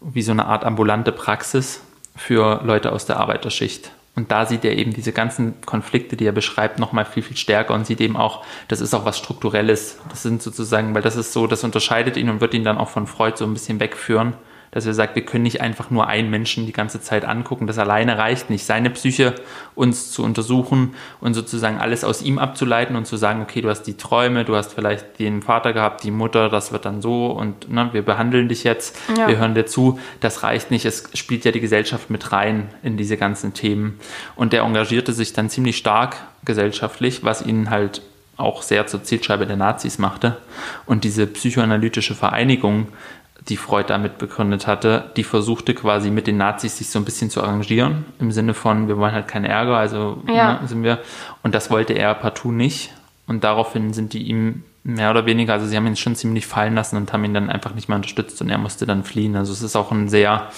wie 0.00 0.22
so 0.22 0.32
eine 0.32 0.46
Art 0.46 0.64
ambulante 0.64 1.12
Praxis 1.12 1.80
für 2.16 2.60
Leute 2.64 2.90
aus 2.90 3.06
der 3.06 3.18
Arbeiterschicht. 3.18 3.92
Und 4.14 4.30
da 4.30 4.44
sieht 4.44 4.64
er 4.64 4.76
eben 4.76 4.92
diese 4.92 5.12
ganzen 5.12 5.60
Konflikte, 5.62 6.16
die 6.16 6.26
er 6.26 6.32
beschreibt, 6.32 6.78
nochmal 6.78 7.06
viel, 7.06 7.22
viel 7.22 7.36
stärker 7.36 7.72
und 7.72 7.86
sieht 7.86 8.00
eben 8.00 8.16
auch, 8.16 8.44
das 8.68 8.82
ist 8.82 8.92
auch 8.92 9.06
was 9.06 9.18
Strukturelles. 9.18 9.98
Das 10.10 10.22
sind 10.22 10.42
sozusagen, 10.42 10.94
weil 10.94 11.00
das 11.00 11.16
ist 11.16 11.32
so, 11.32 11.46
das 11.46 11.64
unterscheidet 11.64 12.18
ihn 12.18 12.28
und 12.28 12.40
wird 12.40 12.52
ihn 12.52 12.64
dann 12.64 12.76
auch 12.76 12.90
von 12.90 13.06
Freud 13.06 13.36
so 13.38 13.46
ein 13.46 13.54
bisschen 13.54 13.80
wegführen 13.80 14.34
dass 14.72 14.86
er 14.86 14.94
sagt, 14.94 15.14
wir 15.14 15.24
können 15.24 15.44
nicht 15.44 15.60
einfach 15.60 15.90
nur 15.90 16.06
einen 16.06 16.30
Menschen 16.30 16.64
die 16.64 16.72
ganze 16.72 17.00
Zeit 17.02 17.26
angucken. 17.26 17.66
Das 17.66 17.78
alleine 17.78 18.16
reicht 18.16 18.48
nicht. 18.48 18.64
Seine 18.64 18.88
Psyche 18.88 19.34
uns 19.74 20.10
zu 20.10 20.24
untersuchen 20.24 20.94
und 21.20 21.34
sozusagen 21.34 21.78
alles 21.78 22.04
aus 22.04 22.22
ihm 22.22 22.38
abzuleiten 22.38 22.96
und 22.96 23.06
zu 23.06 23.18
sagen, 23.18 23.42
okay, 23.42 23.60
du 23.60 23.68
hast 23.68 23.82
die 23.82 23.98
Träume, 23.98 24.46
du 24.46 24.56
hast 24.56 24.72
vielleicht 24.72 25.18
den 25.18 25.42
Vater 25.42 25.74
gehabt, 25.74 26.04
die 26.04 26.10
Mutter, 26.10 26.48
das 26.48 26.72
wird 26.72 26.86
dann 26.86 27.02
so 27.02 27.26
und 27.26 27.70
ne, 27.70 27.90
wir 27.92 28.02
behandeln 28.02 28.48
dich 28.48 28.64
jetzt, 28.64 28.98
ja. 29.14 29.28
wir 29.28 29.36
hören 29.36 29.54
dir 29.54 29.66
zu. 29.66 30.00
Das 30.20 30.42
reicht 30.42 30.70
nicht. 30.70 30.86
Es 30.86 31.04
spielt 31.12 31.44
ja 31.44 31.52
die 31.52 31.60
Gesellschaft 31.60 32.08
mit 32.08 32.32
rein 32.32 32.68
in 32.82 32.96
diese 32.96 33.18
ganzen 33.18 33.52
Themen. 33.52 34.00
Und 34.36 34.54
der 34.54 34.62
engagierte 34.62 35.12
sich 35.12 35.34
dann 35.34 35.50
ziemlich 35.50 35.76
stark 35.76 36.16
gesellschaftlich, 36.46 37.22
was 37.22 37.42
ihn 37.44 37.68
halt 37.68 38.00
auch 38.38 38.62
sehr 38.62 38.86
zur 38.86 39.04
Zielscheibe 39.04 39.46
der 39.46 39.56
Nazis 39.56 39.98
machte. 39.98 40.38
Und 40.86 41.04
diese 41.04 41.26
psychoanalytische 41.26 42.14
Vereinigung 42.14 42.88
die 43.48 43.56
Freud 43.56 43.86
damit 43.88 44.18
begründet 44.18 44.66
hatte, 44.66 45.10
die 45.16 45.24
versuchte 45.24 45.74
quasi 45.74 46.10
mit 46.10 46.26
den 46.26 46.36
Nazis 46.36 46.78
sich 46.78 46.90
so 46.90 46.98
ein 46.98 47.04
bisschen 47.04 47.30
zu 47.30 47.42
arrangieren, 47.42 48.04
im 48.18 48.30
Sinne 48.30 48.54
von, 48.54 48.88
wir 48.88 48.98
wollen 48.98 49.12
halt 49.12 49.28
keinen 49.28 49.46
Ärger, 49.46 49.76
also 49.76 50.22
ja. 50.28 50.60
ne, 50.60 50.68
sind 50.68 50.82
wir. 50.82 51.00
Und 51.42 51.54
das 51.54 51.70
wollte 51.70 51.92
er 51.92 52.14
partout 52.14 52.52
nicht. 52.52 52.92
Und 53.26 53.44
daraufhin 53.44 53.92
sind 53.92 54.12
die 54.12 54.22
ihm 54.22 54.64
mehr 54.84 55.10
oder 55.10 55.26
weniger, 55.26 55.54
also 55.54 55.66
sie 55.66 55.76
haben 55.76 55.86
ihn 55.86 55.96
schon 55.96 56.16
ziemlich 56.16 56.46
fallen 56.46 56.74
lassen 56.74 56.96
und 56.96 57.12
haben 57.12 57.24
ihn 57.24 57.34
dann 57.34 57.50
einfach 57.50 57.74
nicht 57.74 57.88
mehr 57.88 57.96
unterstützt 57.96 58.40
und 58.40 58.50
er 58.50 58.58
musste 58.58 58.86
dann 58.86 59.04
fliehen. 59.04 59.36
Also 59.36 59.52
es 59.52 59.62
ist 59.62 59.76
auch 59.76 59.90
ein 59.92 60.08
sehr 60.08 60.48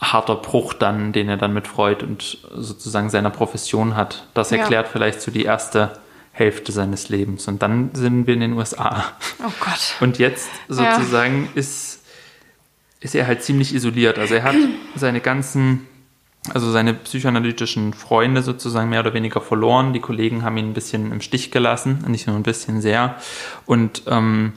harter 0.00 0.36
Bruch 0.36 0.74
dann, 0.74 1.12
den 1.12 1.28
er 1.28 1.36
dann 1.36 1.54
mit 1.54 1.66
Freud 1.66 2.04
und 2.04 2.38
sozusagen 2.54 3.08
seiner 3.08 3.30
Profession 3.30 3.96
hat. 3.96 4.26
Das 4.34 4.52
erklärt 4.52 4.86
ja. 4.86 4.92
vielleicht 4.92 5.22
so 5.22 5.30
die 5.30 5.44
erste 5.44 5.92
Hälfte 6.32 6.70
seines 6.70 7.08
Lebens. 7.08 7.48
Und 7.48 7.62
dann 7.62 7.90
sind 7.94 8.26
wir 8.26 8.34
in 8.34 8.40
den 8.40 8.52
USA. 8.52 9.04
Oh 9.42 9.52
Gott. 9.60 9.94
Und 10.00 10.18
jetzt 10.18 10.50
sozusagen 10.68 11.44
ja. 11.44 11.50
ist 11.54 11.95
ist 13.06 13.14
er 13.14 13.28
halt 13.28 13.42
ziemlich 13.42 13.72
isoliert. 13.72 14.18
Also 14.18 14.34
er 14.34 14.42
hat 14.42 14.56
seine 14.96 15.20
ganzen, 15.20 15.86
also 16.52 16.72
seine 16.72 16.92
psychoanalytischen 16.92 17.94
Freunde 17.94 18.42
sozusagen 18.42 18.90
mehr 18.90 19.00
oder 19.00 19.14
weniger 19.14 19.40
verloren. 19.40 19.92
Die 19.92 20.00
Kollegen 20.00 20.42
haben 20.42 20.56
ihn 20.56 20.70
ein 20.70 20.74
bisschen 20.74 21.12
im 21.12 21.20
Stich 21.20 21.52
gelassen, 21.52 22.04
nicht 22.08 22.26
nur 22.26 22.34
ein 22.34 22.42
bisschen 22.42 22.80
sehr. 22.80 23.14
Und 23.64 24.02
ähm, 24.08 24.54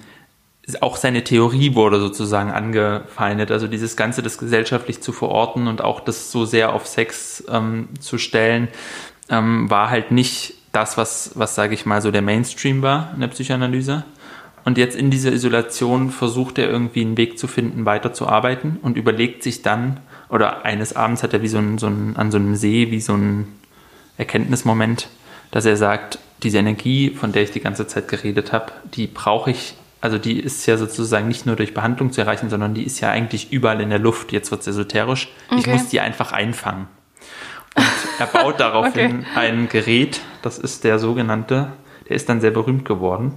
auch 0.82 0.98
seine 0.98 1.24
Theorie 1.24 1.76
wurde 1.76 2.00
sozusagen 2.00 2.50
angefeindet. 2.50 3.52
Also 3.52 3.68
dieses 3.68 3.96
Ganze, 3.96 4.24
das 4.24 4.40
gesellschaftlich 4.40 5.00
zu 5.02 5.12
verorten 5.12 5.68
und 5.68 5.84
auch 5.84 6.00
das 6.00 6.32
so 6.32 6.46
sehr 6.46 6.74
auf 6.74 6.88
Sex 6.88 7.44
ähm, 7.50 7.90
zu 8.00 8.18
stellen, 8.18 8.68
ähm, 9.30 9.70
war 9.70 9.92
halt 9.92 10.10
nicht 10.12 10.56
das, 10.72 10.98
was, 10.98 11.32
was 11.36 11.54
sage 11.54 11.76
ich 11.76 11.86
mal, 11.86 12.02
so 12.02 12.10
der 12.10 12.24
Mainstream 12.24 12.82
war 12.82 13.12
in 13.14 13.22
der 13.22 13.28
Psychoanalyse. 13.28 14.06
Und 14.66 14.78
jetzt 14.78 14.96
in 14.96 15.10
dieser 15.10 15.32
Isolation 15.32 16.12
versucht 16.12 16.58
er 16.58 16.70
irgendwie 16.70 17.02
einen 17.02 17.18
Weg 17.18 17.40
zu 17.40 17.48
finden, 17.48 17.86
weiterzuarbeiten 17.86 18.78
und 18.82 18.98
überlegt 18.98 19.44
sich 19.44 19.62
dann, 19.62 20.00
oder 20.30 20.66
eines 20.66 20.96
Abends 20.96 21.24
hat 21.24 21.34
er 21.34 21.42
wie 21.42 21.48
so 21.48 21.58
ein, 21.58 21.78
so 21.78 21.88
ein, 21.88 22.16
an 22.18 22.32
so 22.32 22.38
einem 22.38 22.56
See, 22.56 22.92
wie 22.92 23.02
so 23.02 23.14
ein 23.14 23.48
Erkenntnismoment, 24.18 25.10
dass 25.52 25.66
er 25.66 25.78
sagt, 25.78 26.20
diese 26.44 26.60
Energie, 26.60 27.10
von 27.10 27.32
der 27.32 27.44
ich 27.44 27.52
die 27.52 27.60
ganze 27.60 27.88
Zeit 27.88 28.08
geredet 28.08 28.54
habe, 28.54 28.72
die 28.94 29.08
brauche 29.08 29.52
ich, 29.52 29.76
also 30.02 30.18
die 30.18 30.40
ist 30.40 30.66
ja 30.66 30.78
sozusagen 30.78 31.28
nicht 31.28 31.46
nur 31.46 31.56
durch 31.56 31.74
Behandlung 31.74 32.12
zu 32.12 32.22
erreichen, 32.22 32.50
sondern 32.50 32.74
die 32.74 32.84
ist 32.84 33.00
ja 33.00 33.10
eigentlich 33.10 33.52
überall 33.52 33.82
in 33.82 33.90
der 33.90 34.00
Luft. 34.00 34.32
Jetzt 34.32 34.52
wird 34.52 34.62
es 34.62 34.68
esoterisch. 34.68 35.30
Okay. 35.50 35.60
Ich 35.60 35.68
muss 35.68 35.90
die 35.90 36.00
einfach 36.00 36.32
einfangen. 36.32 36.88
Und 37.76 37.86
er 38.20 38.28
baut 38.28 38.60
daraufhin 38.60 39.26
okay. 39.32 39.40
ein 39.40 39.70
Gerät, 39.70 40.22
das 40.42 40.58
ist 40.58 40.84
der 40.84 41.00
sogenannte, 41.00 41.74
der 42.08 42.16
ist 42.16 42.30
dann 42.30 42.40
sehr 42.40 42.52
berühmt 42.52 42.86
geworden 42.86 43.34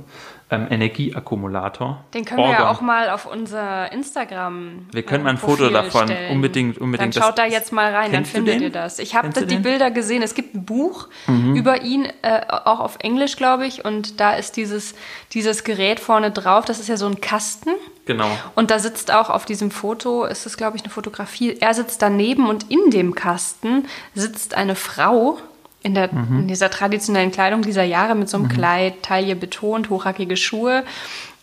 ähm, 0.53 0.67
Energieakkumulator. 0.71 2.05
Den 2.13 2.27
können 2.27 2.41
Orgon. 2.41 2.55
wir 2.55 2.65
ja 2.65 2.71
auch 2.71 2.83
mal 2.83 3.09
auf 3.09 3.25
unser 3.27 3.91
Instagram. 3.91 4.87
Wir 4.93 5.03
können 5.03 5.25
mal 5.25 5.31
ein 5.31 5.39
Foto 5.39 5.71
davon 5.71 6.09
stellen. 6.09 6.31
unbedingt, 6.31 6.79
unbedingt. 6.79 7.17
Dann 7.17 7.23
schaut 7.23 7.39
da 7.39 7.47
jetzt 7.47 7.73
mal 7.73 7.93
rein, 7.93 8.13
dann 8.13 8.27
findet 8.27 8.61
ihr 8.61 8.71
das. 8.71 8.99
Ich 8.99 9.15
habe 9.15 9.31
die 9.31 9.57
Bilder 9.57 9.91
gesehen. 9.91 10.23
Es 10.23 10.35
gibt 10.35 10.55
ein 10.55 10.67
Buch 10.67 11.09
mhm. 11.27 11.57
über 11.57 11.81
ihn, 11.81 12.07
äh, 12.21 12.43
auch 12.49 12.81
auf 12.81 12.99
Englisch, 13.01 13.37
glaube 13.37 13.67
ich, 13.67 13.85
und 13.85 14.21
da 14.21 14.35
ist 14.35 14.59
dieses, 14.59 14.95
dieses 15.33 15.65
Gerät 15.65 15.99
vorne 15.99 16.31
drauf. 16.31 16.67
Das 16.67 16.79
ist 16.79 16.89
ja 16.89 16.99
so 16.99 17.07
ein 17.07 17.21
Kasten. 17.23 17.71
Genau. 18.05 18.29
Und 18.55 18.71
da 18.71 18.79
sitzt 18.79 19.11
auch 19.13 19.31
auf 19.31 19.47
diesem 19.47 19.71
Foto, 19.71 20.25
ist 20.25 20.45
es, 20.45 20.59
glaube 20.59 20.77
ich, 20.77 20.83
eine 20.83 20.91
Fotografie. 20.91 21.57
Er 21.61 21.73
sitzt 21.73 22.03
daneben 22.03 22.49
und 22.49 22.71
in 22.71 22.91
dem 22.91 23.15
Kasten 23.15 23.87
sitzt 24.15 24.55
eine 24.55 24.75
Frau 24.75 25.39
in, 25.83 25.95
der, 25.95 26.13
mhm. 26.13 26.41
in 26.41 26.49
dieser 26.49 26.71
traditionellen 26.71 27.31
Kleidung 27.31 27.63
dieser 27.63 27.85
Jahre 27.85 28.15
mit 28.15 28.29
so 28.29 28.37
einem 28.37 28.47
mhm. 28.47 28.53
Kleid, 28.53 29.03
Taille 29.03 29.37
betont, 29.37 29.91
hochhackige 29.91 30.37
Schuhe, 30.37 30.85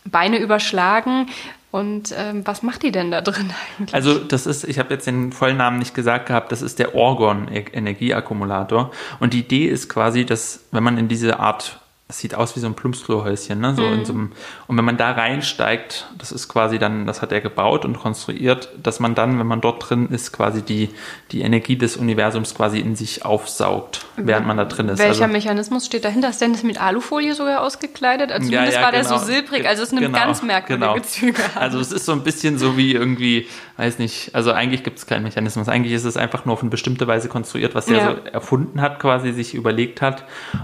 Beine 0.06 0.38
überschlagen. 0.38 1.28
Und 1.72 2.16
ähm, 2.18 2.42
was 2.46 2.64
macht 2.64 2.82
die 2.82 2.92
denn 2.92 3.12
da 3.12 3.22
drin 3.22 3.52
eigentlich? 3.78 3.94
Also 3.94 4.18
das 4.18 4.48
ist, 4.48 4.64
ich 4.64 4.80
habe 4.80 4.94
jetzt 4.94 5.06
den 5.06 5.32
vollen 5.32 5.58
Namen 5.58 5.78
nicht 5.80 5.94
gesagt 5.94 6.26
gehabt, 6.26 6.52
das 6.52 6.62
ist 6.62 6.80
der 6.80 6.96
Orgon 6.96 7.48
Energieakkumulator. 7.48 8.92
Und 9.20 9.34
die 9.34 9.40
Idee 9.42 9.68
ist 9.68 9.90
quasi, 9.90 10.26
dass 10.26 10.66
wenn 10.72 10.84
man 10.84 10.98
in 10.98 11.08
diese 11.08 11.40
Art 11.40 11.80
das 12.10 12.18
sieht 12.18 12.34
aus 12.34 12.56
wie 12.56 12.60
so 12.60 12.66
ein 12.66 12.74
Plumpsklohäuschen, 12.74 13.60
ne? 13.60 13.76
So 13.76 13.84
mhm. 13.84 13.94
in 13.94 14.06
so 14.06 14.14
einem, 14.14 14.32
und 14.66 14.76
wenn 14.76 14.84
man 14.84 14.98
da 14.98 15.12
reinsteigt, 15.12 16.08
das 16.18 16.32
ist 16.32 16.48
quasi 16.48 16.80
dann, 16.80 17.06
das 17.06 17.22
hat 17.22 17.32
er 17.32 17.40
gebaut 17.40 17.86
und 17.86 18.00
konstruiert, 18.00 18.70
dass 18.82 19.00
man 19.00 19.14
dann, 19.14 19.38
wenn 19.38 19.46
man 19.46 19.62
dort 19.62 19.88
drin 19.88 20.10
ist, 20.10 20.34
quasi 20.34 20.64
die, 20.64 20.90
die 21.32 21.42
Energie 21.42 21.76
des 21.76 21.98
Universums 21.98 22.56
quasi 22.56 22.80
in 22.80 22.96
sich 22.96 23.26
aufsaugt, 23.26 24.08
während 24.18 24.48
man 24.48 24.58
da 24.58 24.66
drin 24.66 24.90
ist. 24.90 24.98
Welcher 24.98 25.26
also, 25.26 25.34
Mechanismus 25.34 25.86
steht 25.86 26.04
dahinter? 26.04 26.32
Ist 26.32 26.42
denn 26.42 26.52
das 26.52 26.64
mit 26.64 26.82
Alufolie 26.82 27.36
sogar 27.36 27.62
ausgekleidet? 27.62 28.32
Also 28.32 28.48
zumindest 28.48 28.74
ja, 28.74 28.80
ja, 28.80 28.86
war 28.88 28.92
genau. 28.92 29.08
der 29.08 29.20
so 29.20 29.24
silbrig, 29.24 29.68
also 29.68 29.84
es 29.84 29.92
nimmt 29.92 30.08
genau, 30.08 30.18
ganz 30.18 30.42
merkwürdige 30.42 30.94
genau. 30.94 31.00
Züge 31.06 31.44
an. 31.44 31.62
Also 31.62 31.80
es 31.80 31.92
ist 31.92 32.06
so 32.06 32.14
ein 32.14 32.24
bisschen 32.24 32.58
so 32.58 32.76
wie 32.76 32.94
irgendwie, 32.94 33.48
weiß 33.78 34.00
nicht, 34.00 34.34
also 34.34 34.52
eigentlich 34.52 34.82
gibt 34.82 34.98
es 34.98 35.06
keinen 35.06 35.22
Mechanismus. 35.22 35.70
Eigentlich 35.70 35.94
ist 35.94 36.06
es 36.06 36.18
einfach 36.18 36.44
nur 36.46 36.54
auf 36.54 36.62
eine 36.62 36.72
bestimmte 36.72 37.06
Weise 37.06 37.30
konstruiert, 37.30 37.76
was 37.76 37.88
er 37.88 37.98
ja. 37.98 38.06
so 38.16 38.32
erfunden 38.32 38.82
hat, 38.82 39.00
quasi 39.00 39.32
sich 39.32 39.54
überlegt 39.54 40.02
hat. 40.02 40.24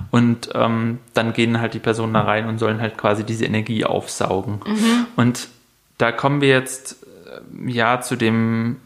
Und 0.09 0.49
ähm, 0.55 0.97
dann 1.13 1.34
gehen 1.35 1.61
halt 1.61 1.73
die 1.73 1.79
Personen 1.79 2.13
da 2.13 2.21
rein 2.21 2.47
und 2.47 2.57
sollen 2.57 2.81
halt 2.81 2.97
quasi 2.97 3.23
diese 3.23 3.45
Energie 3.45 3.85
aufsaugen. 3.85 4.61
Mhm. 4.65 5.05
Und 5.15 5.49
da 5.97 6.11
kommen 6.11 6.41
wir 6.41 6.49
jetzt 6.49 7.05
äh, 7.27 7.71
ja 7.71 8.01
zu 8.01 8.15
dem, 8.15 8.77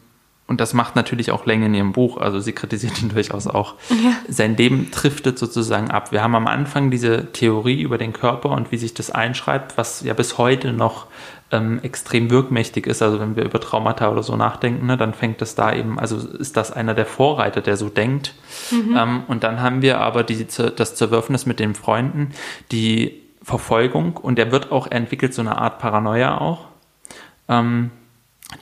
und 0.46 0.60
das 0.60 0.74
macht 0.74 0.96
natürlich 0.96 1.30
auch 1.30 1.46
Länge 1.46 1.66
in 1.66 1.74
ihrem 1.74 1.92
Buch, 1.92 2.18
also 2.18 2.40
sie 2.40 2.52
kritisiert 2.52 3.00
ihn 3.00 3.08
durchaus 3.14 3.46
auch. 3.46 3.74
Ja. 3.88 4.12
Sein 4.28 4.56
Leben 4.56 4.90
driftet 4.90 5.38
sozusagen 5.38 5.90
ab. 5.90 6.12
Wir 6.12 6.22
haben 6.22 6.34
am 6.34 6.46
Anfang 6.46 6.90
diese 6.90 7.32
Theorie 7.32 7.80
über 7.80 7.98
den 7.98 8.12
Körper 8.12 8.50
und 8.50 8.72
wie 8.72 8.76
sich 8.76 8.92
das 8.92 9.10
einschreibt, 9.10 9.78
was 9.78 10.02
ja 10.02 10.12
bis 10.14 10.36
heute 10.38 10.72
noch 10.72 11.06
ähm, 11.52 11.80
extrem 11.82 12.30
wirkmächtig 12.30 12.86
ist. 12.86 13.02
Also 13.02 13.20
wenn 13.20 13.36
wir 13.36 13.44
über 13.44 13.60
Traumata 13.60 14.10
oder 14.10 14.22
so 14.22 14.36
nachdenken, 14.36 14.86
ne, 14.86 14.96
dann 14.96 15.14
fängt 15.14 15.40
das 15.40 15.54
da 15.54 15.72
eben, 15.72 15.98
also 15.98 16.16
ist 16.16 16.56
das 16.56 16.72
einer 16.72 16.94
der 16.94 17.06
Vorreiter, 17.06 17.60
der 17.60 17.76
so 17.76 17.88
denkt. 17.88 18.34
Mhm. 18.70 18.96
Ähm, 18.96 19.22
und 19.26 19.44
dann 19.44 19.60
haben 19.60 19.82
wir 19.82 20.00
aber 20.00 20.22
die, 20.22 20.46
das 20.76 20.94
Zerwürfnis 20.94 21.46
mit 21.46 21.60
den 21.60 21.74
Freunden, 21.74 22.32
die 22.70 23.22
Verfolgung 23.42 24.16
und 24.16 24.38
er 24.38 24.52
wird 24.52 24.70
auch, 24.70 24.90
entwickelt 24.90 25.34
so 25.34 25.42
eine 25.42 25.58
Art 25.58 25.78
Paranoia 25.78 26.38
auch. 26.38 26.66
Ähm, 27.48 27.90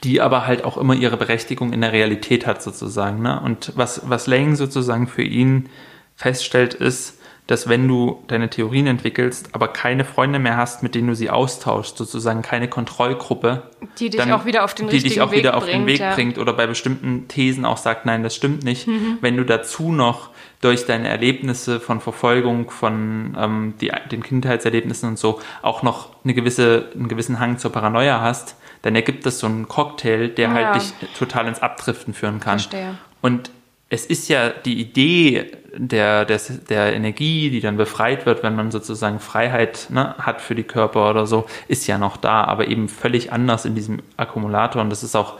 die 0.04 0.20
aber 0.20 0.46
halt 0.46 0.64
auch 0.64 0.76
immer 0.76 0.94
ihre 0.94 1.16
Berechtigung 1.16 1.72
in 1.72 1.80
der 1.80 1.92
Realität 1.92 2.46
hat 2.46 2.62
sozusagen. 2.62 3.22
Ne? 3.22 3.40
Und 3.40 3.72
was, 3.74 4.02
was 4.08 4.26
Lang 4.26 4.54
sozusagen 4.54 5.06
für 5.06 5.22
ihn 5.22 5.70
feststellt, 6.14 6.74
ist, 6.74 7.17
dass 7.48 7.66
wenn 7.66 7.88
du 7.88 8.22
deine 8.28 8.50
Theorien 8.50 8.86
entwickelst, 8.86 9.54
aber 9.54 9.68
keine 9.68 10.04
Freunde 10.04 10.38
mehr 10.38 10.58
hast, 10.58 10.82
mit 10.82 10.94
denen 10.94 11.08
du 11.08 11.14
sie 11.14 11.30
austauschst, 11.30 11.96
sozusagen 11.96 12.42
keine 12.42 12.68
Kontrollgruppe, 12.68 13.62
die 13.98 14.10
dich 14.10 14.20
dann, 14.20 14.30
auch 14.32 14.44
wieder 14.44 14.64
auf 14.64 14.74
den 14.74 14.88
die 14.88 14.98
dich 14.98 15.22
auch 15.22 15.30
Weg 15.30 15.38
wieder 15.38 15.56
auf 15.56 15.64
bringt, 15.64 15.80
den 15.80 15.86
Weg 15.86 15.98
ja. 15.98 16.14
bringt 16.14 16.36
oder 16.36 16.52
bei 16.52 16.66
bestimmten 16.66 17.26
Thesen 17.26 17.64
auch 17.64 17.78
sagt, 17.78 18.04
nein, 18.04 18.22
das 18.22 18.36
stimmt 18.36 18.64
nicht. 18.64 18.86
Mhm. 18.86 19.16
Wenn 19.22 19.38
du 19.38 19.44
dazu 19.44 19.92
noch 19.92 20.28
durch 20.60 20.84
deine 20.84 21.08
Erlebnisse 21.08 21.80
von 21.80 22.02
Verfolgung, 22.02 22.68
von 22.68 23.34
ähm, 23.38 23.74
die, 23.80 23.92
den 24.12 24.22
Kindheitserlebnissen 24.22 25.08
und 25.08 25.18
so 25.18 25.40
auch 25.62 25.82
noch 25.82 26.10
eine 26.24 26.34
gewisse, 26.34 26.90
einen 26.94 27.08
gewissen 27.08 27.40
Hang 27.40 27.56
zur 27.56 27.72
Paranoia 27.72 28.20
hast, 28.20 28.56
dann 28.82 28.94
ergibt 28.94 29.24
das 29.24 29.38
so 29.38 29.46
einen 29.46 29.68
Cocktail, 29.68 30.28
der 30.28 30.52
halt 30.52 30.60
ja. 30.60 30.72
halt 30.72 30.82
dich 30.82 30.92
total 31.18 31.48
ins 31.48 31.62
Abdriften 31.62 32.12
führen 32.12 32.40
kann. 32.40 32.58
Verstehe. 32.58 32.98
Und 33.22 33.50
es 33.88 34.04
ist 34.04 34.28
ja 34.28 34.50
die 34.50 34.78
Idee 34.78 35.50
der, 35.78 36.24
der, 36.24 36.40
der 36.68 36.92
Energie, 36.92 37.50
die 37.50 37.60
dann 37.60 37.76
befreit 37.76 38.26
wird, 38.26 38.42
wenn 38.42 38.56
man 38.56 38.70
sozusagen 38.70 39.20
Freiheit 39.20 39.86
ne, 39.90 40.14
hat 40.18 40.40
für 40.40 40.54
die 40.54 40.64
Körper 40.64 41.08
oder 41.08 41.26
so, 41.26 41.46
ist 41.68 41.86
ja 41.86 41.98
noch 41.98 42.16
da, 42.16 42.44
aber 42.44 42.68
eben 42.68 42.88
völlig 42.88 43.32
anders 43.32 43.64
in 43.64 43.74
diesem 43.74 44.02
Akkumulator. 44.16 44.82
Und 44.82 44.90
das 44.90 45.02
ist 45.02 45.14
auch 45.14 45.38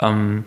ähm, 0.00 0.44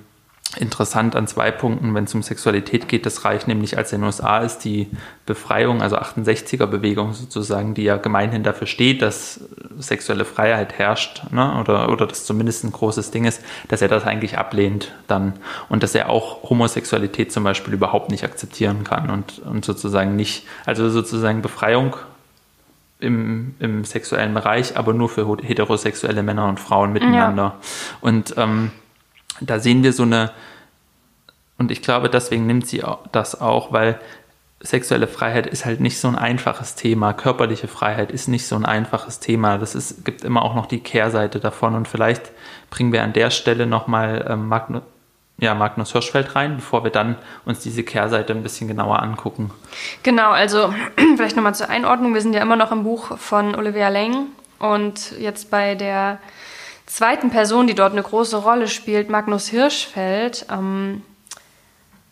interessant 0.58 1.16
an 1.16 1.28
zwei 1.28 1.52
Punkten, 1.52 1.94
wenn 1.94 2.06
es 2.06 2.16
um 2.16 2.24
Sexualität 2.24 2.88
geht. 2.88 3.06
Das 3.06 3.26
reicht 3.26 3.48
nämlich 3.48 3.78
als 3.78 3.92
in 3.92 4.02
den 4.02 4.06
USA 4.06 4.40
ist 4.40 4.60
die 4.60 4.88
Befreiung, 5.26 5.82
also 5.82 5.98
68er 5.98 6.66
Bewegung 6.66 7.14
sozusagen, 7.14 7.74
die 7.74 7.84
ja 7.84 7.98
gemeinhin 7.98 8.44
dafür 8.44 8.68
steht, 8.68 9.02
dass 9.02 9.42
sexuelle 9.78 10.24
Freiheit 10.24 10.74
herrscht 10.74 11.24
ne? 11.32 11.60
oder, 11.60 11.92
oder 11.92 12.08
das 12.08 12.26
zumindest 12.26 12.64
ein 12.64 12.72
großes 12.72 13.12
Ding 13.12 13.26
ist, 13.26 13.42
dass 13.68 13.82
er 13.82 13.88
das 13.88 14.06
eigentlich 14.06 14.38
ablehnt 14.38 14.94
dann 15.08 15.34
und 15.68 15.84
dass 15.84 15.96
er 15.96 16.10
auch 16.10 16.50
Homosexualität 16.50 17.32
zum 17.32 17.44
Beispiel 17.44 17.74
überhaupt 17.74 18.10
nicht 18.10 18.24
akzeptieren 18.24 18.84
kann 18.84 19.10
und, 19.10 19.40
und 19.40 19.66
sozusagen 19.66 20.16
nicht, 20.16 20.48
also 20.66 20.90
sozusagen 20.90 21.42
Befreiung 21.42 21.98
im, 23.00 23.56
im 23.60 23.84
sexuellen 23.84 24.34
Bereich, 24.34 24.78
aber 24.78 24.94
nur 24.94 25.10
für 25.10 25.38
heterosexuelle 25.42 26.24
Männer 26.24 26.48
und 26.48 26.60
Frauen 26.60 26.94
miteinander. 26.94 27.44
Ja. 27.44 27.56
Und 28.00 28.36
ähm, 28.38 28.72
da 29.42 29.60
sehen 29.60 29.84
wir 29.84 29.94
so 29.94 30.04
eine, 30.04 30.32
und 31.58 31.72
ich 31.72 31.82
glaube, 31.82 32.10
deswegen 32.10 32.46
nimmt 32.46 32.68
sie 32.68 32.84
das 33.12 33.40
auch, 33.40 33.72
weil 33.72 34.00
sexuelle 34.62 35.08
Freiheit 35.08 35.48
ist 35.48 35.66
halt 35.66 35.80
nicht 35.80 36.00
so 36.00 36.08
ein 36.08 36.16
einfaches 36.16 36.76
Thema. 36.76 37.14
Körperliche 37.14 37.68
Freiheit 37.68 38.12
ist 38.12 38.28
nicht 38.28 38.48
so 38.48 38.56
ein 38.56 38.66
einfaches 38.66 39.20
Thema. 39.20 39.58
Das 39.58 39.76
ist, 39.76 40.06
gibt 40.06 40.24
immer 40.24 40.42
auch 40.44 40.56
noch 40.56 40.66
die 40.66 40.80
Kehrseite 40.80 41.40
davon. 41.40 41.76
Und 41.76 41.88
vielleicht 41.88 42.32
bringen 42.70 42.92
wir 42.92 43.04
an 43.04 43.14
der 43.14 43.30
Stelle 43.30 43.68
nochmal 43.68 44.26
ähm, 44.30 44.48
Magnus, 44.48 44.84
ja, 45.38 45.54
Magnus 45.54 45.92
Hirschfeld 45.92 46.36
rein, 46.36 46.56
bevor 46.56 46.84
wir 46.84 46.92
dann 46.92 47.18
uns 47.44 47.60
diese 47.60 47.84
Kehrseite 47.84 48.34
ein 48.34 48.42
bisschen 48.42 48.68
genauer 48.68 49.02
angucken. 49.02 49.52
Genau, 50.04 50.32
also 50.32 50.74
vielleicht 51.16 51.36
nochmal 51.36 51.56
zur 51.56 51.70
Einordnung. 51.70 52.14
Wir 52.14 52.22
sind 52.22 52.34
ja 52.34 52.42
immer 52.42 52.56
noch 52.56 52.72
im 52.72 52.84
Buch 52.84 53.18
von 53.18 53.54
Olivia 53.56 53.90
Leng 53.90 54.28
und 54.60 55.12
jetzt 55.20 55.52
bei 55.52 55.76
der 55.76 56.20
zweiten 56.86 57.30
Person, 57.30 57.68
die 57.68 57.76
dort 57.76 57.94
eine 57.94 58.04
große 58.04 58.38
Rolle 58.38 58.68
spielt, 58.68 59.10
Magnus 59.10 59.48
Hirschfeld. 59.48 60.46
Ähm, 60.52 61.04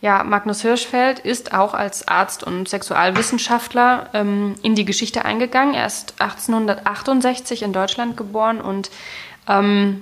ja, 0.01 0.23
Magnus 0.23 0.61
Hirschfeld 0.61 1.19
ist 1.19 1.53
auch 1.53 1.73
als 1.73 2.07
Arzt 2.07 2.43
und 2.43 2.67
Sexualwissenschaftler 2.67 4.09
ähm, 4.13 4.55
in 4.61 4.75
die 4.75 4.85
Geschichte 4.85 5.23
eingegangen. 5.23 5.75
Er 5.75 5.85
ist 5.85 6.15
1868 6.19 7.63
in 7.63 7.71
Deutschland 7.71 8.17
geboren 8.17 8.59
und 8.59 8.91
ähm, 9.47 10.01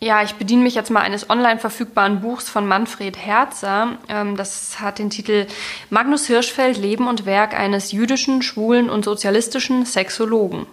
ja, 0.00 0.22
ich 0.22 0.34
bediene 0.34 0.62
mich 0.62 0.76
jetzt 0.76 0.90
mal 0.90 1.00
eines 1.00 1.28
online 1.28 1.58
verfügbaren 1.58 2.20
Buchs 2.20 2.48
von 2.48 2.68
Manfred 2.68 3.16
Herzer. 3.16 3.98
Ähm, 4.08 4.36
das 4.36 4.78
hat 4.78 5.00
den 5.00 5.10
Titel 5.10 5.48
Magnus 5.90 6.28
Hirschfeld, 6.28 6.76
Leben 6.76 7.08
und 7.08 7.26
Werk 7.26 7.58
eines 7.58 7.90
jüdischen, 7.90 8.42
schwulen 8.42 8.90
und 8.90 9.04
sozialistischen 9.04 9.86
Sexologen. 9.86 10.66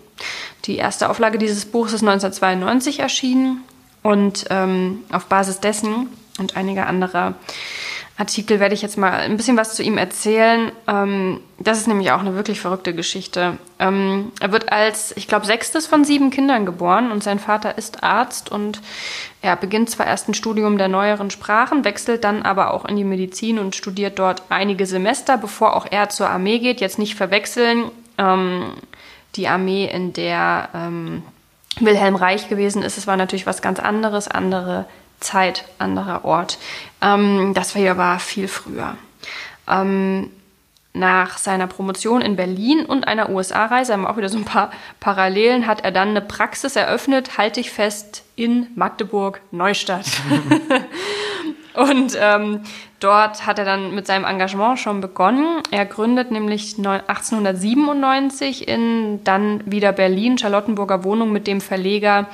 Die 0.65 0.77
erste 0.77 1.09
Auflage 1.09 1.37
dieses 1.37 1.65
Buchs 1.65 1.93
ist 1.93 2.01
1992 2.01 2.99
erschienen 2.99 3.63
und 4.01 4.45
ähm, 4.49 5.03
auf 5.11 5.25
Basis 5.27 5.59
dessen 5.59 6.09
und 6.39 6.57
einiger 6.57 6.87
anderer 6.87 7.35
Artikel 8.17 8.61
werde 8.61 8.73
ich 8.73 8.81
jetzt 8.81 8.97
mal 8.97 9.11
ein 9.11 9.35
bisschen 9.35 9.57
was 9.57 9.75
zu 9.75 9.83
ihm 9.83 9.97
erzählen. 9.97 10.71
Ähm, 10.87 11.41
das 11.59 11.79
ist 11.79 11.87
nämlich 11.87 12.11
auch 12.11 12.21
eine 12.21 12.33
wirklich 12.33 12.61
verrückte 12.61 12.95
Geschichte. 12.95 13.57
Ähm, 13.77 14.31
er 14.39 14.53
wird 14.53 14.71
als, 14.71 15.13
ich 15.17 15.27
glaube, 15.27 15.45
sechstes 15.45 15.85
von 15.85 16.05
sieben 16.05 16.29
Kindern 16.31 16.65
geboren 16.65 17.11
und 17.11 17.23
sein 17.23 17.39
Vater 17.39 17.77
ist 17.77 18.03
Arzt 18.03 18.49
und 18.49 18.81
er 19.41 19.57
beginnt 19.57 19.89
zwar 19.89 20.07
erst 20.07 20.29
ein 20.29 20.33
Studium 20.33 20.77
der 20.77 20.87
neueren 20.87 21.29
Sprachen, 21.29 21.83
wechselt 21.83 22.23
dann 22.23 22.43
aber 22.43 22.73
auch 22.73 22.85
in 22.85 22.95
die 22.95 23.03
Medizin 23.03 23.59
und 23.59 23.75
studiert 23.75 24.17
dort 24.17 24.43
einige 24.47 24.85
Semester, 24.85 25.37
bevor 25.37 25.75
auch 25.75 25.85
er 25.91 26.07
zur 26.07 26.29
Armee 26.29 26.59
geht. 26.59 26.79
Jetzt 26.79 26.99
nicht 26.99 27.15
verwechseln. 27.15 27.91
Ähm, 28.17 28.71
die 29.35 29.47
Armee, 29.47 29.85
in 29.85 30.13
der 30.13 30.69
ähm, 30.73 31.23
Wilhelm 31.79 32.15
Reich 32.15 32.49
gewesen 32.49 32.83
ist, 32.83 32.97
es 32.97 33.07
war 33.07 33.17
natürlich 33.17 33.45
was 33.45 33.61
ganz 33.61 33.79
anderes, 33.79 34.27
andere 34.27 34.85
Zeit, 35.19 35.65
anderer 35.79 36.25
Ort. 36.25 36.57
Ähm, 37.01 37.53
das 37.53 37.75
war 37.75 37.81
ja 37.81 38.17
viel 38.19 38.47
früher. 38.47 38.95
Ähm, 39.67 40.31
nach 40.93 41.37
seiner 41.37 41.67
Promotion 41.67 42.21
in 42.21 42.37
Berlin 42.37 42.85
und 42.85 43.07
einer 43.07 43.29
USA-Reise, 43.29 43.93
haben 43.93 44.03
wir 44.03 44.09
auch 44.09 44.17
wieder 44.17 44.29
so 44.29 44.37
ein 44.37 44.45
paar 44.45 44.71
Parallelen, 45.01 45.67
hat 45.67 45.83
er 45.83 45.91
dann 45.91 46.09
eine 46.09 46.21
Praxis 46.21 46.77
eröffnet, 46.77 47.37
halte 47.37 47.59
ich 47.59 47.69
fest, 47.69 48.23
in 48.37 48.67
Magdeburg-Neustadt. 48.75 50.05
und 51.73 52.17
ähm, 52.17 52.61
dort 53.05 53.45
hat 53.45 53.59
er 53.59 53.65
dann 53.65 53.93
mit 53.93 54.07
seinem 54.07 54.25
Engagement 54.25 54.79
schon 54.79 54.99
begonnen. 54.99 55.61
Er 55.69 55.85
gründet 55.85 56.31
nämlich 56.31 56.75
1897 56.77 58.67
in 58.67 59.23
dann 59.23 59.61
wieder 59.71 59.91
Berlin 59.91 60.39
Charlottenburger 60.39 61.03
Wohnung 61.03 61.31
mit 61.31 61.45
dem 61.45 61.61
Verleger 61.61 62.27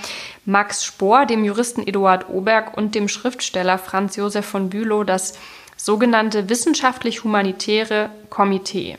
Max 0.45 0.86
Spohr, 0.86 1.25
dem 1.25 1.43
Juristen 1.43 1.86
Eduard 1.86 2.29
Oberg 2.29 2.77
und 2.77 2.95
dem 2.95 3.10
Schriftsteller 3.10 3.77
Franz 3.77 4.15
Josef 4.15 4.45
von 4.45 4.69
Bülow 4.69 5.03
das 5.03 5.38
sogenannte 5.75 6.47
wissenschaftlich-humanitäre 6.47 8.10
Komitee. 8.29 8.97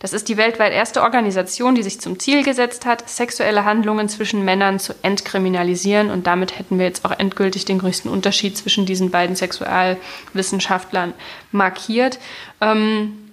Das 0.00 0.12
ist 0.12 0.28
die 0.28 0.36
weltweit 0.36 0.72
erste 0.72 1.02
Organisation, 1.02 1.74
die 1.74 1.82
sich 1.82 2.00
zum 2.00 2.20
Ziel 2.20 2.44
gesetzt 2.44 2.86
hat, 2.86 3.08
sexuelle 3.08 3.64
Handlungen 3.64 4.08
zwischen 4.08 4.44
Männern 4.44 4.78
zu 4.78 4.94
entkriminalisieren. 5.02 6.10
Und 6.10 6.28
damit 6.28 6.56
hätten 6.56 6.78
wir 6.78 6.86
jetzt 6.86 7.04
auch 7.04 7.18
endgültig 7.18 7.64
den 7.64 7.80
größten 7.80 8.10
Unterschied 8.10 8.56
zwischen 8.56 8.86
diesen 8.86 9.10
beiden 9.10 9.34
Sexualwissenschaftlern 9.34 11.14
markiert. 11.50 12.20
Ähm, 12.60 13.28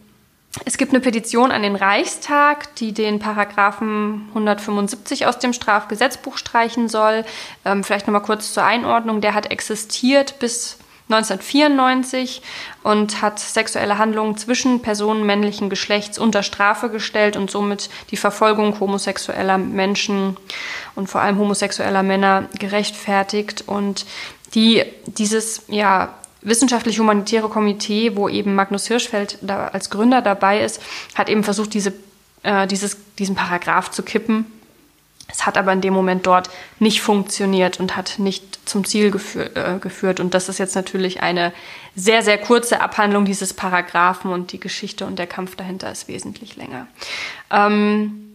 es 0.63 0.77
gibt 0.77 0.91
eine 0.91 1.01
Petition 1.01 1.51
an 1.51 1.61
den 1.61 1.75
Reichstag, 1.75 2.73
die 2.75 2.93
den 2.93 3.19
Paragraphen 3.19 4.25
175 4.29 5.27
aus 5.27 5.37
dem 5.37 5.53
Strafgesetzbuch 5.53 6.37
streichen 6.37 6.87
soll. 6.87 7.25
Ähm, 7.65 7.83
vielleicht 7.83 8.07
nochmal 8.07 8.21
kurz 8.21 8.53
zur 8.53 8.63
Einordnung. 8.63 9.21
Der 9.21 9.35
hat 9.35 9.51
existiert 9.51 10.39
bis 10.39 10.77
1994 11.09 12.41
und 12.83 13.21
hat 13.21 13.39
sexuelle 13.39 13.99
Handlungen 13.99 14.37
zwischen 14.37 14.81
Personen 14.81 15.25
männlichen 15.25 15.69
Geschlechts 15.69 16.17
unter 16.17 16.41
Strafe 16.41 16.89
gestellt 16.89 17.37
und 17.37 17.51
somit 17.51 17.89
die 18.09 18.17
Verfolgung 18.17 18.79
homosexueller 18.79 19.59
Menschen 19.59 20.35
und 20.95 21.07
vor 21.07 21.21
allem 21.21 21.37
homosexueller 21.37 22.01
Männer 22.01 22.49
gerechtfertigt. 22.57 23.63
Und 23.67 24.05
die, 24.55 24.83
dieses 25.05 25.63
ja, 25.67 26.15
wissenschaftlich-humanitäre 26.41 27.49
Komitee, 27.49 28.15
wo 28.15 28.27
eben 28.27 28.55
Magnus 28.55 28.87
Hirschfeld 28.87 29.37
da 29.41 29.67
als 29.67 29.91
Gründer 29.91 30.23
dabei 30.23 30.63
ist, 30.63 30.81
hat 31.13 31.29
eben 31.29 31.43
versucht, 31.43 31.75
diese, 31.75 31.93
äh, 32.41 32.65
dieses, 32.65 32.97
diesen 33.19 33.35
Paragraph 33.35 33.91
zu 33.91 34.01
kippen 34.01 34.45
es 35.27 35.45
hat 35.45 35.57
aber 35.57 35.73
in 35.73 35.81
dem 35.81 35.93
Moment 35.93 36.27
dort 36.27 36.49
nicht 36.79 37.01
funktioniert 37.01 37.79
und 37.79 37.95
hat 37.95 38.19
nicht 38.19 38.59
zum 38.69 38.85
Ziel 38.85 39.07
äh, 39.07 39.79
geführt. 39.79 40.19
Und 40.19 40.33
das 40.33 40.49
ist 40.49 40.59
jetzt 40.59 40.75
natürlich 40.75 41.21
eine 41.21 41.51
sehr, 41.95 42.21
sehr 42.21 42.37
kurze 42.37 42.81
Abhandlung 42.81 43.25
dieses 43.25 43.53
Paragraphen 43.53 44.31
und 44.31 44.51
die 44.51 44.59
Geschichte 44.59 45.05
und 45.05 45.17
der 45.17 45.27
Kampf 45.27 45.55
dahinter 45.55 45.91
ist 45.91 46.07
wesentlich 46.07 46.55
länger. 46.55 46.87
Ähm, 47.51 48.25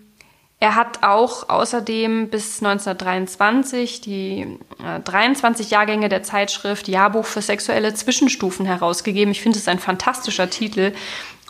er 0.62 0.74
hat 0.74 1.02
auch 1.02 1.48
außerdem 1.48 2.28
bis 2.28 2.62
1923 2.62 4.02
die 4.02 4.58
äh, 4.84 5.00
23 5.00 5.70
Jahrgänge 5.70 6.10
der 6.10 6.22
Zeitschrift 6.22 6.86
Jahrbuch 6.86 7.24
für 7.24 7.40
sexuelle 7.40 7.94
Zwischenstufen 7.94 8.66
herausgegeben. 8.66 9.32
Ich 9.32 9.40
finde 9.40 9.58
es 9.58 9.68
ein 9.68 9.78
fantastischer 9.78 10.50
Titel, 10.50 10.92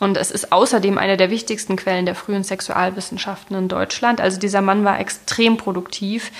und 0.01 0.17
es 0.17 0.31
ist 0.31 0.51
außerdem 0.51 0.97
eine 0.97 1.15
der 1.15 1.29
wichtigsten 1.29 1.75
Quellen 1.75 2.07
der 2.07 2.15
frühen 2.15 2.43
Sexualwissenschaften 2.43 3.55
in 3.55 3.67
Deutschland. 3.67 4.19
Also 4.19 4.39
dieser 4.39 4.61
Mann 4.61 4.83
war 4.83 4.99
extrem 4.99 5.57
produktiv. 5.57 6.31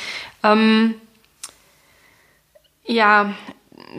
Ähm, 0.44 0.96
ja, 2.84 3.36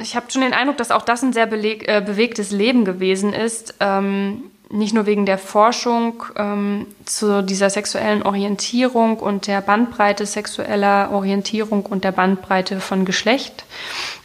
ich 0.01 0.17
habe 0.17 0.33
schon 0.33 0.43
den 0.43 0.53
Eindruck, 0.53 0.79
dass 0.79 0.91
auch 0.91 1.03
das 1.03 1.23
ein 1.23 1.33
sehr 1.33 1.51
äh, 1.53 2.01
bewegtes 2.01 2.51
Leben 2.51 2.85
gewesen 2.85 3.33
ist. 3.33 3.77
Ähm, 3.79 4.43
nicht 4.69 4.95
nur 4.95 5.07
wegen 5.07 5.27
der 5.27 5.39
Forschung 5.39 6.25
ähm, 6.35 6.89
zu 7.05 7.45
dieser 7.45 7.71
sexuellen 7.71 8.25
Orientierung 8.25 9.19
und 9.19 9.47
der 9.47 9.61
Bandbreite 9.61 10.27
sexueller 10.27 11.11
Orientierung 11.13 11.87
und 11.87 12.03
der 12.03 12.13
Bandbreite 12.13 12.81
von 12.81 13.05
Geschlecht. 13.05 13.65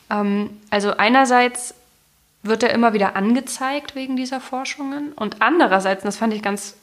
Ähm, 0.09 0.49
also 0.71 0.97
einerseits 0.97 1.75
wird 2.47 2.63
er 2.63 2.73
immer 2.73 2.93
wieder 2.93 3.15
angezeigt 3.15 3.95
wegen 3.95 4.15
dieser 4.15 4.39
Forschungen. 4.39 5.13
Und 5.13 5.41
andererseits, 5.41 6.03
und 6.03 6.07
das 6.07 6.17
fand 6.17 6.33
ich 6.33 6.41
ganz 6.41 6.75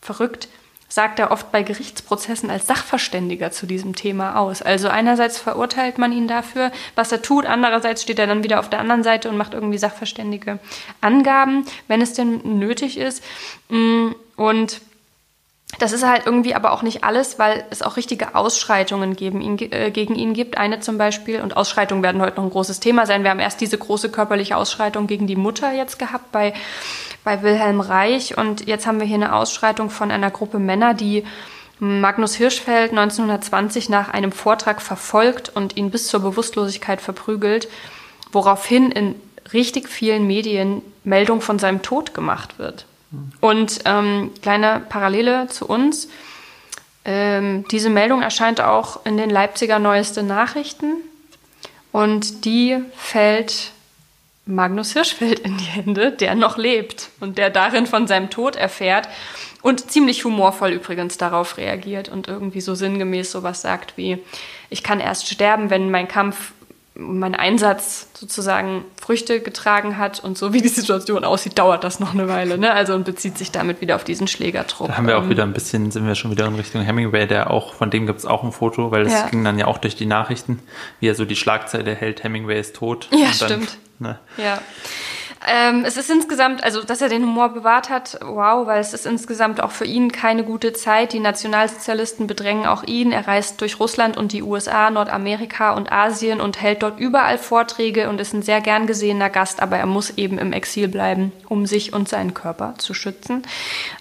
verrückt, 0.00 0.48
sagt 0.88 1.18
er 1.18 1.30
oft 1.30 1.50
bei 1.50 1.62
Gerichtsprozessen 1.62 2.50
als 2.50 2.66
Sachverständiger 2.66 3.50
zu 3.50 3.64
diesem 3.64 3.94
Thema 3.94 4.36
aus. 4.36 4.60
Also 4.60 4.88
einerseits 4.88 5.38
verurteilt 5.38 5.96
man 5.96 6.12
ihn 6.12 6.28
dafür, 6.28 6.70
was 6.94 7.10
er 7.10 7.22
tut, 7.22 7.46
andererseits 7.46 8.02
steht 8.02 8.18
er 8.18 8.26
dann 8.26 8.44
wieder 8.44 8.60
auf 8.60 8.68
der 8.68 8.80
anderen 8.80 9.02
Seite 9.02 9.30
und 9.30 9.38
macht 9.38 9.54
irgendwie 9.54 9.78
sachverständige 9.78 10.58
Angaben, 11.00 11.64
wenn 11.88 12.02
es 12.02 12.12
denn 12.12 12.58
nötig 12.58 12.98
ist. 12.98 13.24
Und 14.36 14.80
das 15.78 15.92
ist 15.92 16.06
halt 16.06 16.26
irgendwie 16.26 16.54
aber 16.54 16.72
auch 16.72 16.82
nicht 16.82 17.02
alles, 17.02 17.38
weil 17.38 17.64
es 17.70 17.82
auch 17.82 17.96
richtige 17.96 18.34
Ausschreitungen 18.34 19.16
geben, 19.16 19.40
ihn, 19.40 19.58
äh, 19.58 19.90
gegen 19.90 20.14
ihn 20.14 20.34
gibt. 20.34 20.58
Eine 20.58 20.80
zum 20.80 20.98
Beispiel, 20.98 21.40
und 21.40 21.56
Ausschreitungen 21.56 22.02
werden 22.02 22.20
heute 22.20 22.36
noch 22.36 22.44
ein 22.44 22.50
großes 22.50 22.80
Thema 22.80 23.06
sein. 23.06 23.24
Wir 23.24 23.30
haben 23.30 23.40
erst 23.40 23.60
diese 23.60 23.78
große 23.78 24.10
körperliche 24.10 24.56
Ausschreitung 24.56 25.06
gegen 25.06 25.26
die 25.26 25.36
Mutter 25.36 25.72
jetzt 25.72 25.98
gehabt 25.98 26.30
bei, 26.30 26.52
bei 27.24 27.42
Wilhelm 27.42 27.80
Reich. 27.80 28.36
Und 28.36 28.66
jetzt 28.66 28.86
haben 28.86 29.00
wir 29.00 29.06
hier 29.06 29.16
eine 29.16 29.34
Ausschreitung 29.34 29.90
von 29.90 30.10
einer 30.10 30.30
Gruppe 30.30 30.58
Männer, 30.58 30.94
die 30.94 31.24
Magnus 31.78 32.34
Hirschfeld 32.34 32.90
1920 32.90 33.88
nach 33.88 34.08
einem 34.08 34.30
Vortrag 34.30 34.80
verfolgt 34.80 35.48
und 35.48 35.76
ihn 35.76 35.90
bis 35.90 36.06
zur 36.06 36.20
Bewusstlosigkeit 36.20 37.00
verprügelt 37.00 37.68
woraufhin 38.32 38.90
in 38.90 39.14
richtig 39.52 39.88
vielen 39.88 40.26
Medien 40.26 40.82
Meldung 41.04 41.40
von 41.40 41.58
seinem 41.58 41.82
Tod 41.82 42.14
gemacht 42.14 42.58
wird. 42.58 42.86
Und 43.40 43.80
ähm, 43.84 44.30
kleine 44.42 44.80
Parallele 44.88 45.48
zu 45.48 45.66
uns. 45.66 46.08
Ähm, 47.04 47.64
diese 47.70 47.90
Meldung 47.90 48.22
erscheint 48.22 48.60
auch 48.60 49.04
in 49.04 49.16
den 49.16 49.30
Leipziger 49.30 49.78
Neueste 49.78 50.22
Nachrichten 50.22 50.94
und 51.90 52.44
die 52.44 52.78
fällt 52.96 53.72
Magnus 54.46 54.92
Hirschfeld 54.92 55.40
in 55.40 55.56
die 55.56 55.64
Hände, 55.64 56.12
der 56.12 56.34
noch 56.34 56.56
lebt 56.56 57.10
und 57.20 57.38
der 57.38 57.50
darin 57.50 57.86
von 57.86 58.06
seinem 58.06 58.30
Tod 58.30 58.56
erfährt 58.56 59.08
und 59.62 59.90
ziemlich 59.90 60.24
humorvoll 60.24 60.70
übrigens 60.70 61.16
darauf 61.16 61.56
reagiert 61.58 62.08
und 62.08 62.28
irgendwie 62.28 62.60
so 62.60 62.74
sinngemäß 62.74 63.30
sowas 63.30 63.62
sagt 63.62 63.96
wie, 63.96 64.18
ich 64.70 64.82
kann 64.82 65.00
erst 65.00 65.28
sterben, 65.28 65.70
wenn 65.70 65.90
mein 65.90 66.08
Kampf 66.08 66.52
mein 66.94 67.34
Einsatz 67.34 68.08
sozusagen 68.12 68.84
Früchte 69.00 69.40
getragen 69.40 69.96
hat 69.96 70.22
und 70.22 70.36
so 70.36 70.52
wie 70.52 70.60
die 70.60 70.68
Situation 70.68 71.24
aussieht, 71.24 71.58
dauert 71.58 71.84
das 71.84 72.00
noch 72.00 72.12
eine 72.12 72.28
Weile. 72.28 72.58
Ne? 72.58 72.70
Also 72.72 72.94
und 72.94 73.04
bezieht 73.04 73.38
sich 73.38 73.50
damit 73.50 73.80
wieder 73.80 73.96
auf 73.96 74.04
diesen 74.04 74.28
Schlägertrupp. 74.28 74.88
Da 74.88 74.96
haben 74.98 75.06
wir 75.06 75.16
auch 75.18 75.22
Ähm, 75.22 75.30
wieder 75.30 75.42
ein 75.44 75.54
bisschen, 75.54 75.90
sind 75.90 76.06
wir 76.06 76.14
schon 76.14 76.30
wieder 76.30 76.46
in 76.46 76.54
Richtung 76.54 76.82
Hemingway, 76.82 77.26
der 77.26 77.50
auch, 77.50 77.72
von 77.74 77.90
dem 77.90 78.06
gibt 78.06 78.18
es 78.18 78.26
auch 78.26 78.44
ein 78.44 78.52
Foto, 78.52 78.90
weil 78.90 79.04
das 79.04 79.12
Ja. 79.14 79.26
ging 79.28 79.42
dann 79.42 79.58
ja 79.58 79.66
auch 79.68 79.78
durch 79.78 79.96
die 79.96 80.04
Nachrichten, 80.06 80.60
wie 81.00 81.08
er 81.08 81.14
so 81.14 81.24
die 81.24 81.36
Schlagzeile 81.36 81.94
hält, 81.94 82.24
Hemingway 82.24 82.60
ist 82.60 82.76
tot. 82.76 83.08
Ja, 83.10 83.16
Und 83.28 83.40
dann, 83.40 83.48
stimmt. 83.48 83.78
Ne, 83.98 84.18
Ja. 84.36 84.58
Ähm, 85.46 85.84
es 85.84 85.96
ist 85.96 86.10
insgesamt, 86.10 86.62
also 86.62 86.82
dass 86.82 87.00
er 87.00 87.08
den 87.08 87.22
Humor 87.22 87.48
bewahrt 87.48 87.90
hat, 87.90 88.18
wow, 88.22 88.66
weil 88.66 88.80
es 88.80 88.94
ist 88.94 89.06
insgesamt 89.06 89.60
auch 89.60 89.72
für 89.72 89.84
ihn 89.84 90.12
keine 90.12 90.44
gute 90.44 90.72
Zeit. 90.72 91.12
Die 91.12 91.20
Nationalsozialisten 91.20 92.26
bedrängen 92.26 92.66
auch 92.66 92.84
ihn. 92.84 93.10
Er 93.10 93.26
reist 93.26 93.60
durch 93.60 93.80
Russland 93.80 94.16
und 94.16 94.32
die 94.32 94.42
USA, 94.42 94.90
Nordamerika 94.90 95.72
und 95.72 95.90
Asien 95.90 96.40
und 96.40 96.60
hält 96.60 96.82
dort 96.82 97.00
überall 97.00 97.38
Vorträge 97.38 98.08
und 98.08 98.20
ist 98.20 98.34
ein 98.34 98.42
sehr 98.42 98.60
gern 98.60 98.86
gesehener 98.86 99.30
Gast, 99.30 99.60
aber 99.60 99.76
er 99.76 99.86
muss 99.86 100.10
eben 100.16 100.38
im 100.38 100.52
Exil 100.52 100.86
bleiben, 100.86 101.32
um 101.48 101.66
sich 101.66 101.92
und 101.92 102.08
seinen 102.08 102.34
Körper 102.34 102.74
zu 102.78 102.94
schützen. 102.94 103.42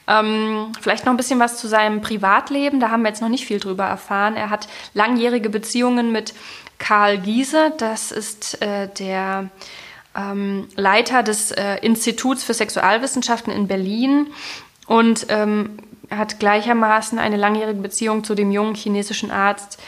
Ähm, 0.07 0.73
vielleicht 0.79 1.05
noch 1.05 1.13
ein 1.13 1.17
bisschen 1.17 1.39
was 1.39 1.57
zu 1.57 1.67
seinem 1.67 2.01
Privatleben, 2.01 2.79
da 2.79 2.91
haben 2.91 3.01
wir 3.01 3.09
jetzt 3.09 3.21
noch 3.21 3.29
nicht 3.29 3.45
viel 3.45 3.59
drüber 3.59 3.85
erfahren. 3.85 4.35
Er 4.35 4.49
hat 4.51 4.67
langjährige 4.93 5.49
Beziehungen 5.49 6.11
mit 6.11 6.33
Karl 6.77 7.17
Giese, 7.17 7.73
das 7.77 8.11
ist 8.11 8.61
äh, 8.61 8.87
der 8.87 9.49
ähm, 10.15 10.67
Leiter 10.75 11.23
des 11.23 11.51
äh, 11.51 11.77
Instituts 11.81 12.43
für 12.43 12.53
Sexualwissenschaften 12.53 13.51
in 13.53 13.67
Berlin 13.67 14.27
und 14.87 15.27
ähm, 15.29 15.77
hat 16.09 16.39
gleichermaßen 16.39 17.19
eine 17.19 17.37
langjährige 17.37 17.81
Beziehung 17.81 18.23
zu 18.23 18.35
dem 18.35 18.51
jungen 18.51 18.75
chinesischen 18.75 19.31
Arzt 19.31 19.79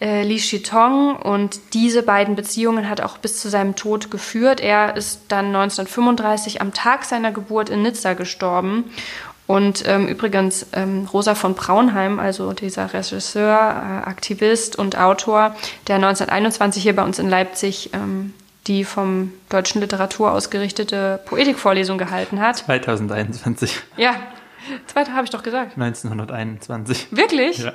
äh, 0.00 0.22
Li 0.22 0.38
Shitong 0.38 1.16
und 1.16 1.74
diese 1.74 2.02
beiden 2.02 2.36
Beziehungen 2.36 2.88
hat 2.88 3.00
auch 3.00 3.18
bis 3.18 3.40
zu 3.40 3.48
seinem 3.48 3.74
Tod 3.74 4.10
geführt. 4.10 4.60
Er 4.60 4.96
ist 4.96 5.22
dann 5.28 5.46
1935 5.46 6.60
am 6.60 6.72
Tag 6.72 7.04
seiner 7.04 7.32
Geburt 7.32 7.68
in 7.68 7.82
Nizza 7.82 8.14
gestorben. 8.14 8.84
Und 9.48 9.82
ähm, 9.88 10.06
übrigens 10.06 10.66
ähm, 10.74 11.08
Rosa 11.10 11.34
von 11.34 11.54
Braunheim, 11.54 12.20
also 12.20 12.52
dieser 12.52 12.92
Regisseur, 12.92 13.56
äh, 13.56 14.06
Aktivist 14.06 14.78
und 14.78 14.98
Autor, 14.98 15.56
der 15.86 15.96
1921 15.96 16.82
hier 16.82 16.94
bei 16.94 17.02
uns 17.02 17.18
in 17.18 17.30
Leipzig 17.30 17.90
ähm, 17.94 18.34
die 18.68 18.84
vom 18.84 19.32
Deutschen 19.48 19.80
Literatur 19.80 20.32
ausgerichtete 20.32 21.20
Poetikvorlesung 21.24 21.98
gehalten 21.98 22.40
hat. 22.40 22.58
2021, 22.58 23.80
Ja, 23.96 24.14
zweite 24.86 25.14
habe 25.14 25.24
ich 25.24 25.30
doch 25.30 25.42
gesagt. 25.42 25.72
1921. 25.78 27.08
Wirklich? 27.10 27.58
Ja. 27.58 27.72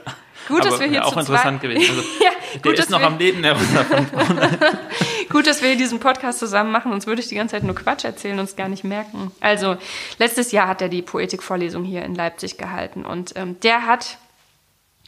Gut, 0.48 0.66
dass 0.66 0.74
Aber 0.74 0.80
wir 0.82 0.88
hier 0.88 0.98
ja, 0.98 1.04
auch 1.06 1.18
interessant 1.18 1.62
gewesen. 1.62 1.90
Also, 1.90 2.02
ja, 2.24 2.30
der 2.54 2.62
gut, 2.62 2.74
ist 2.74 2.80
dass 2.80 2.90
noch 2.90 3.02
am 3.02 3.18
Leben, 3.18 3.42
der. 3.42 3.56
Gut, 5.30 5.48
dass 5.48 5.62
wir 5.62 5.70
hier 5.70 5.78
diesen 5.78 6.00
Podcast 6.00 6.38
zusammen 6.38 6.72
machen, 6.72 6.92
sonst 6.92 7.08
würde 7.08 7.22
ich 7.22 7.28
die 7.28 7.36
ganze 7.36 7.56
Zeit 7.56 7.64
nur 7.64 7.74
Quatsch 7.74 8.04
erzählen 8.04 8.38
und 8.38 8.46
es 8.46 8.56
gar 8.56 8.68
nicht 8.68 8.84
merken. 8.84 9.32
Also, 9.40 9.78
letztes 10.20 10.52
Jahr 10.52 10.68
hat 10.68 10.82
er 10.82 10.90
die 10.90 11.02
Poetikvorlesung 11.02 11.86
hier 11.86 12.04
in 12.04 12.14
Leipzig 12.14 12.58
gehalten 12.58 13.04
und 13.04 13.32
ähm, 13.36 13.60
der 13.62 13.88
hat, 13.88 14.18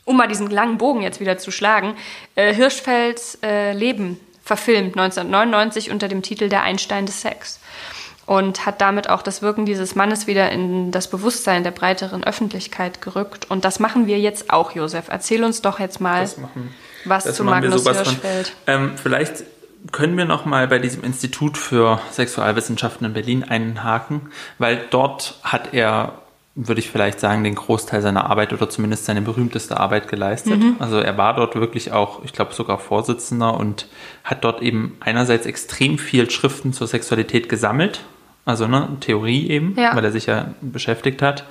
um 0.04 0.18
mal 0.18 0.28
diesen 0.28 0.50
langen 0.50 0.78
Bogen 0.80 1.02
jetzt 1.02 1.20
wieder 1.20 1.38
zu 1.38 1.52
schlagen, 1.52 1.96
äh, 2.36 2.54
Hirschfelds 2.54 3.38
äh, 3.44 3.74
Leben 3.74 4.20
verfilmt 4.46 4.98
1999 4.98 5.92
unter 5.92 6.08
dem 6.08 6.22
Titel 6.22 6.48
Der 6.48 6.64
Einstein 6.64 7.06
des 7.06 7.22
Sex 7.22 7.60
und 8.26 8.66
hat 8.66 8.82
damit 8.82 9.10
auch 9.10 9.22
das 9.22 9.42
Wirken 9.42 9.66
dieses 9.66 9.96
Mannes 9.96 10.28
wieder 10.28 10.52
in 10.52 10.92
das 10.92 11.10
Bewusstsein 11.10 11.64
der 11.64 11.72
breiteren 11.72 12.24
Öffentlichkeit 12.24 13.02
gerückt. 13.02 13.50
Und 13.50 13.66
das 13.66 13.80
machen 13.80 14.08
wir 14.08 14.20
jetzt 14.20 14.52
auch, 14.52 14.72
Josef. 14.72 15.06
Erzähl 15.10 15.44
uns 15.44 15.62
doch 15.62 15.80
jetzt 15.80 16.00
mal 16.00 16.28
was 17.06 17.26
Das 17.26 17.36
zu 17.36 17.44
Magnus. 17.44 17.84
Hirschfeld. 17.84 18.54
Ähm, 18.66 18.94
vielleicht 19.02 19.44
können 19.92 20.18
wir 20.18 20.26
noch 20.26 20.46
mal 20.46 20.68
bei 20.68 20.80
diesem 20.80 21.04
Institut 21.04 21.58
für 21.58 22.00
Sexualwissenschaften 22.12 23.06
in 23.06 23.14
Berlin 23.14 23.44
einen 23.44 23.84
haken, 23.84 24.32
weil 24.58 24.86
dort 24.90 25.40
hat 25.44 25.74
er, 25.74 26.22
würde 26.56 26.80
ich 26.80 26.90
vielleicht 26.90 27.20
sagen, 27.20 27.44
den 27.44 27.56
Großteil 27.56 28.02
seiner 28.02 28.30
Arbeit 28.30 28.54
oder 28.54 28.70
zumindest 28.70 29.06
seine 29.06 29.22
berühmteste 29.22 29.78
Arbeit 29.78 30.08
geleistet. 30.08 30.58
Mhm. 30.58 30.78
Also 30.80 31.00
er 31.00 31.18
war 31.18 31.36
dort 31.36 31.56
wirklich 31.56 31.92
auch, 31.92 32.24
ich 32.24 32.32
glaube 32.32 32.54
sogar 32.54 32.80
Vorsitzender 32.80 33.56
und 33.58 33.88
hat 34.24 34.46
dort 34.46 34.62
eben 34.62 34.96
einerseits 35.02 35.46
extrem 35.46 35.98
viel 35.98 36.30
Schriften 36.32 36.72
zur 36.72 36.88
Sexualität 36.88 37.50
gesammelt, 37.50 38.02
also 38.46 38.68
ne, 38.68 38.88
Theorie 39.02 39.50
eben, 39.50 39.76
Ja. 39.78 39.96
weil 39.96 40.06
er 40.06 40.12
sich 40.14 40.28
ja 40.28 40.54
beschäftigt 40.62 41.22
hat. 41.22 41.44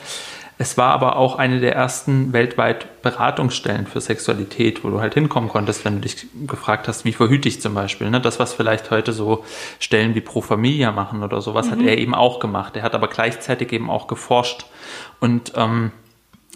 Es 0.56 0.78
war 0.78 0.92
aber 0.92 1.16
auch 1.16 1.36
eine 1.36 1.58
der 1.58 1.74
ersten 1.74 2.32
weltweit 2.32 3.02
Beratungsstellen 3.02 3.88
für 3.88 4.00
Sexualität, 4.00 4.84
wo 4.84 4.90
du 4.90 5.00
halt 5.00 5.14
hinkommen 5.14 5.48
konntest, 5.48 5.84
wenn 5.84 5.96
du 5.96 6.00
dich 6.02 6.26
gefragt 6.46 6.86
hast, 6.86 7.04
wie 7.04 7.12
verhüte 7.12 7.48
ich 7.48 7.60
zum 7.60 7.74
Beispiel. 7.74 8.08
Ne? 8.08 8.20
Das, 8.20 8.38
was 8.38 8.52
vielleicht 8.52 8.90
heute 8.92 9.12
so 9.12 9.44
Stellen 9.80 10.14
wie 10.14 10.20
Pro 10.20 10.40
Familia 10.40 10.92
machen 10.92 11.24
oder 11.24 11.40
sowas, 11.40 11.70
hat 11.70 11.80
er 11.82 11.98
eben 11.98 12.14
auch 12.14 12.38
gemacht. 12.38 12.76
Er 12.76 12.82
hat 12.82 12.94
aber 12.94 13.08
gleichzeitig 13.08 13.72
eben 13.72 13.90
auch 13.90 14.06
geforscht. 14.06 14.66
Und 15.18 15.52
ähm, 15.56 15.90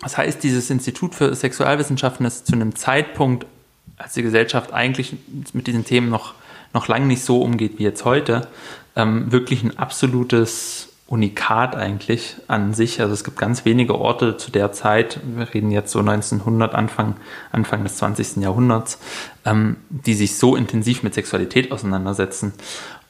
das 0.00 0.16
heißt, 0.16 0.44
dieses 0.44 0.70
Institut 0.70 1.16
für 1.16 1.34
Sexualwissenschaften 1.34 2.24
ist 2.24 2.46
zu 2.46 2.52
einem 2.52 2.76
Zeitpunkt, 2.76 3.46
als 3.96 4.14
die 4.14 4.22
Gesellschaft 4.22 4.72
eigentlich 4.72 5.16
mit 5.52 5.66
diesen 5.66 5.84
Themen 5.84 6.08
noch, 6.08 6.34
noch 6.72 6.86
lange 6.86 7.06
nicht 7.06 7.24
so 7.24 7.42
umgeht 7.42 7.78
wie 7.78 7.82
jetzt 7.82 8.04
heute, 8.04 8.46
ähm, 8.94 9.32
wirklich 9.32 9.64
ein 9.64 9.76
absolutes 9.76 10.87
Unikat 11.08 11.74
eigentlich 11.74 12.36
an 12.48 12.74
sich. 12.74 13.00
Also 13.00 13.14
es 13.14 13.24
gibt 13.24 13.38
ganz 13.38 13.64
wenige 13.64 13.98
Orte 13.98 14.36
zu 14.36 14.50
der 14.50 14.72
Zeit, 14.72 15.20
wir 15.24 15.52
reden 15.54 15.70
jetzt 15.70 15.90
so 15.90 16.00
1900, 16.00 16.74
Anfang, 16.74 17.16
Anfang 17.50 17.82
des 17.82 17.96
20. 17.96 18.42
Jahrhunderts, 18.42 19.00
ähm, 19.46 19.76
die 19.88 20.12
sich 20.12 20.36
so 20.36 20.54
intensiv 20.54 21.02
mit 21.02 21.14
Sexualität 21.14 21.72
auseinandersetzen. 21.72 22.52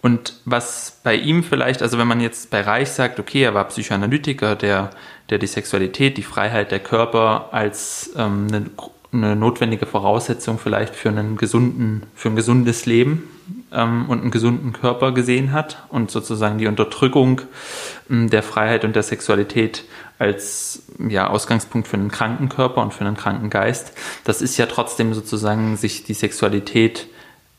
Und 0.01 0.35
was 0.45 1.01
bei 1.03 1.17
ihm 1.17 1.43
vielleicht, 1.43 1.83
also 1.83 1.99
wenn 1.99 2.07
man 2.07 2.21
jetzt 2.21 2.51
bei 2.51 2.61
Reich 2.61 2.91
sagt, 2.91 3.19
okay, 3.19 3.43
er 3.43 3.55
war 3.55 3.65
Psychoanalytiker, 3.65 4.55
der, 4.55 4.91
der 5.29 5.39
die 5.39 5.49
Sexualität, 5.49 6.17
die 6.19 6.23
Freiheit 6.23 6.71
der 6.71 6.79
Körper 6.79 7.49
als 7.51 8.13
ähm, 8.17 8.47
eine, 8.49 8.67
eine 9.13 9.35
notwendige 9.35 9.87
Voraussetzung 9.87 10.61
vielleicht 10.61 10.95
für 10.95 11.09
einen 11.09 11.37
gesunden, 11.37 12.05
für 12.15 12.29
ein 12.29 12.37
gesundes 12.37 12.87
Leben 12.87 13.25
ähm, 13.73 14.09
und 14.09 14.23
einen 14.23 14.31
gesunden 14.31 14.73
Körper 14.73 15.13
gesehen 15.13 15.53
hat 15.53 15.85
und 15.89 16.11
sozusagen 16.11 16.59
die 16.59 16.67
Unterdrückung 16.67 17.43
ähm, 18.11 18.31
der 18.31 18.43
Freiheit 18.43 18.85
und 18.85 18.97
der 18.97 19.03
Sexualität 19.03 19.85
als 20.19 20.83
ja, 20.99 21.29
Ausgangspunkt 21.29 21.87
für 21.89 21.97
einen 21.97 22.11
kranken 22.11 22.49
Körper 22.49 22.83
und 22.83 22.93
für 22.93 23.05
einen 23.05 23.17
kranken 23.17 23.51
Geist. 23.51 23.93
Das 24.25 24.43
ist 24.43 24.57
ja 24.57 24.67
trotzdem 24.67 25.15
sozusagen 25.15 25.77
sich 25.77 26.05
die 26.05 26.15
Sexualität 26.15 27.07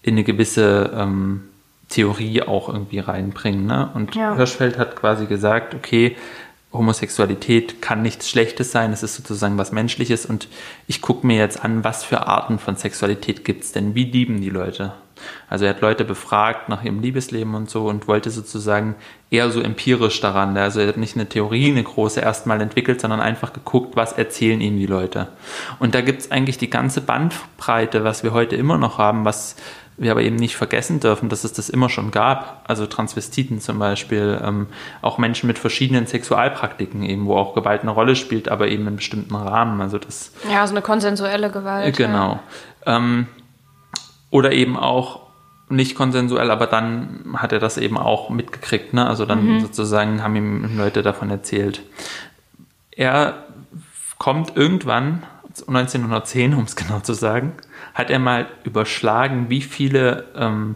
in 0.02 0.16
eine 0.16 0.24
gewisse 0.24 0.92
ähm, 0.96 1.44
Theorie 1.90 2.42
auch 2.44 2.70
irgendwie 2.70 3.00
reinbringen. 3.00 3.66
Ne? 3.66 3.90
Und 3.94 4.16
Ja. 4.16 4.36
Hirschfeld 4.36 4.78
hat 4.78 4.96
quasi 4.96 5.26
gesagt, 5.26 5.74
okay, 5.74 6.16
Homosexualität 6.72 7.82
kann 7.82 8.04
nichts 8.04 8.30
Schlechtes 8.30 8.72
sein, 8.72 8.94
es 8.94 9.02
ist 9.02 9.16
sozusagen 9.16 9.58
was 9.58 9.72
Menschliches 9.72 10.28
und 10.28 10.48
ich 10.86 11.02
gucke 11.02 11.26
mir 11.26 11.38
jetzt 11.38 11.64
an, 11.64 11.84
was 11.84 12.04
für 12.04 12.28
Arten 12.28 12.60
von 12.60 12.76
Sexualität 12.76 13.44
gibt's 13.44 13.72
denn, 13.72 13.96
wie 13.96 14.04
lieben 14.04 14.40
die 14.40 14.52
Leute? 14.52 14.94
Also 15.50 15.66
er 15.66 15.72
hat 15.72 15.82
Leute 15.82 16.06
befragt 16.06 16.70
nach 16.70 16.84
ihrem 16.84 17.00
Liebesleben 17.00 17.56
und 17.56 17.70
so 17.70 17.88
und 17.88 18.08
wollte 18.08 18.30
sozusagen 18.30 18.96
eher 19.32 19.52
so 19.52 19.62
empirisch 19.62 20.20
daran, 20.22 20.58
also 20.58 20.80
er 20.80 20.88
hat 20.88 20.98
nicht 20.98 21.16
eine 21.16 21.30
Theorie, 21.30 21.70
eine 21.70 21.84
große 21.84 22.20
erstmal 22.20 22.62
entwickelt, 22.62 23.00
sondern 23.02 23.20
einfach 23.20 23.54
geguckt, 23.54 23.96
was 23.96 24.14
erzählen 24.14 24.60
ihm 24.62 24.78
die 24.78 24.88
Leute. 24.88 25.28
Und 25.78 25.94
da 25.94 26.02
gibt's 26.02 26.32
eigentlich 26.32 26.58
die 26.58 26.70
ganze 26.70 27.02
Bandbreite, 27.02 28.04
was 28.04 28.24
wir 28.24 28.34
heute 28.34 28.56
immer 28.56 28.78
noch 28.78 28.98
haben, 28.98 29.26
was 29.26 29.56
wir 30.00 30.12
aber 30.12 30.22
eben 30.22 30.38
nicht 30.38 30.56
vergessen 30.56 31.00
dürfen, 31.00 31.30
dass 31.30 31.44
es 31.44 31.54
das 31.54 31.70
immer 31.70 31.90
schon 31.90 32.12
gab. 32.12 32.64
Also 32.68 32.86
Transvestiten 32.86 33.60
zum 33.60 33.80
Beispiel, 33.80 34.40
ähm, 34.44 34.68
auch 35.02 35.18
Menschen 35.18 35.48
mit 35.48 35.60
verschiedenen 35.60 36.08
Sexualpraktiken 36.08 37.04
eben, 37.04 37.26
wo 37.26 37.36
auch 37.36 37.54
Gewalt 37.54 37.82
eine 37.82 37.92
Rolle 37.92 38.16
spielt, 38.16 38.50
aber 38.50 38.70
eben 38.70 38.88
in 38.88 38.96
bestimmten 38.96 39.36
Rahmen. 39.36 39.82
Also 39.82 39.98
das 39.98 40.32
Ja, 40.50 40.66
so 40.66 40.74
eine 40.74 40.82
konsensuelle 40.82 41.52
Gewalt. 41.52 41.96
genau. 41.98 42.40
Ähm, 42.86 43.28
oder 44.30 44.52
eben 44.52 44.78
auch 44.78 45.22
nicht 45.70 45.96
konsensuell, 45.96 46.50
aber 46.50 46.66
dann 46.68 47.36
hat 47.38 47.52
er 47.52 47.60
das 47.60 47.78
eben 47.78 47.98
auch 47.98 48.30
mitgekriegt. 48.30 48.94
Ne? 48.94 49.06
Also 49.08 49.26
dann 49.26 49.60
sozusagen 49.60 50.24
haben 50.24 50.36
ihm 50.36 50.78
Leute 50.78 51.04
davon 51.04 51.30
erzählt. 51.30 51.84
Er 52.92 53.46
kommt 54.18 54.58
irgendwann, 54.58 55.24
1910, 55.68 56.54
um 56.56 56.64
es 56.64 56.76
genau 56.76 57.00
zu 57.02 57.14
sagen, 57.14 57.54
hat 57.94 58.10
er 58.10 58.20
mal 58.20 58.48
überschlagen, 58.64 59.50
wie 59.50 59.62
viele 59.62 60.26
ähm, 60.36 60.76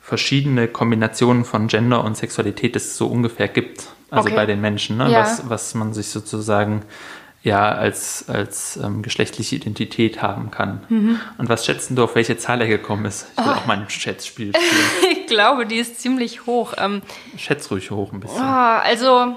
verschiedene 0.00 0.66
Kombinationen 0.68 1.44
von 1.44 1.68
Gender 1.68 2.02
und 2.04 2.16
Sexualität 2.16 2.74
es 2.76 2.96
so 2.96 3.06
ungefähr 3.06 3.48
gibt. 3.48 3.88
Also 4.10 4.28
Okay. 4.28 4.36
bei 4.36 4.46
den 4.46 4.60
Menschen, 4.60 4.98
ne? 4.98 5.10
Ja. 5.10 5.20
was, 5.20 5.48
was 5.48 5.74
man 5.74 5.94
sich 5.94 6.08
sozusagen 6.08 6.82
ja 7.42 7.72
als, 7.72 8.28
als 8.28 8.76
ähm, 8.76 9.02
geschlechtliche 9.02 9.56
Identität 9.56 10.22
haben 10.22 10.50
kann. 10.50 10.84
Mhm. 10.88 11.20
Und 11.38 11.48
was 11.48 11.66
schätzt 11.66 11.90
du, 11.90 12.04
auf 12.04 12.14
welche 12.14 12.36
Zahl 12.36 12.60
er 12.60 12.68
gekommen 12.68 13.04
ist? 13.04 13.26
Ich 13.36 13.44
will 13.44 13.52
auch 13.52 13.66
mal 13.66 13.78
ein 13.78 13.90
Schätzspiel 13.90 14.52
spielen. 14.54 15.12
Ich 15.22 15.36
glaube, 15.38 15.64
die 15.64 15.76
ist 15.76 15.98
ziemlich 15.98 16.44
hoch. 16.44 16.74
Ähm, 16.76 17.00
Schätz 17.38 17.70
ruhig 17.70 17.90
hoch 17.90 18.12
ein 18.12 18.20
bisschen. 18.20 18.42
oh, 18.42 18.44
also, 18.44 19.34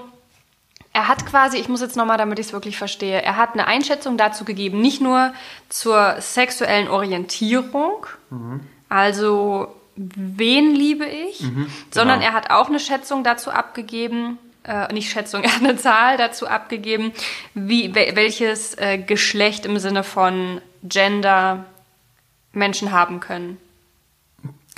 er 0.91 1.07
hat 1.07 1.25
quasi, 1.25 1.57
ich 1.57 1.69
muss 1.69 1.79
jetzt 1.79 1.95
nochmal, 1.95 2.17
damit 2.17 2.37
ich 2.37 2.47
es 2.47 2.53
wirklich 2.53 2.77
verstehe, 2.77 3.21
er 3.21 3.37
hat 3.37 3.53
eine 3.53 3.65
Einschätzung 3.65 4.17
dazu 4.17 4.43
gegeben, 4.43 4.81
nicht 4.81 5.01
nur 5.01 5.33
zur 5.69 6.15
sexuellen 6.19 6.89
Orientierung, 6.89 8.07
also 8.89 9.73
wen 9.95 10.75
liebe 10.75 11.05
ich, 11.05 11.45
sondern 11.91 12.19
genau. 12.19 12.31
er 12.31 12.33
hat 12.33 12.49
auch 12.49 12.67
eine 12.67 12.79
Schätzung 12.79 13.23
dazu 13.23 13.51
abgegeben, 13.51 14.37
äh, 14.67 14.91
nicht 14.93 15.09
Schätzung, 15.11 15.43
er 15.45 15.53
hat 15.55 15.61
eine 15.63 15.77
Zahl 15.77 16.17
dazu 16.17 16.47
abgegeben, 16.47 17.11
wie, 17.53 17.93
wel- 17.93 18.15
welches 18.15 18.75
äh, 18.75 18.97
Geschlecht 18.97 19.65
im 19.65 19.77
Sinne 19.79 20.03
von 20.03 20.61
Gender 20.83 21.65
Menschen 22.53 22.91
haben 22.91 23.19
können. 23.19 23.57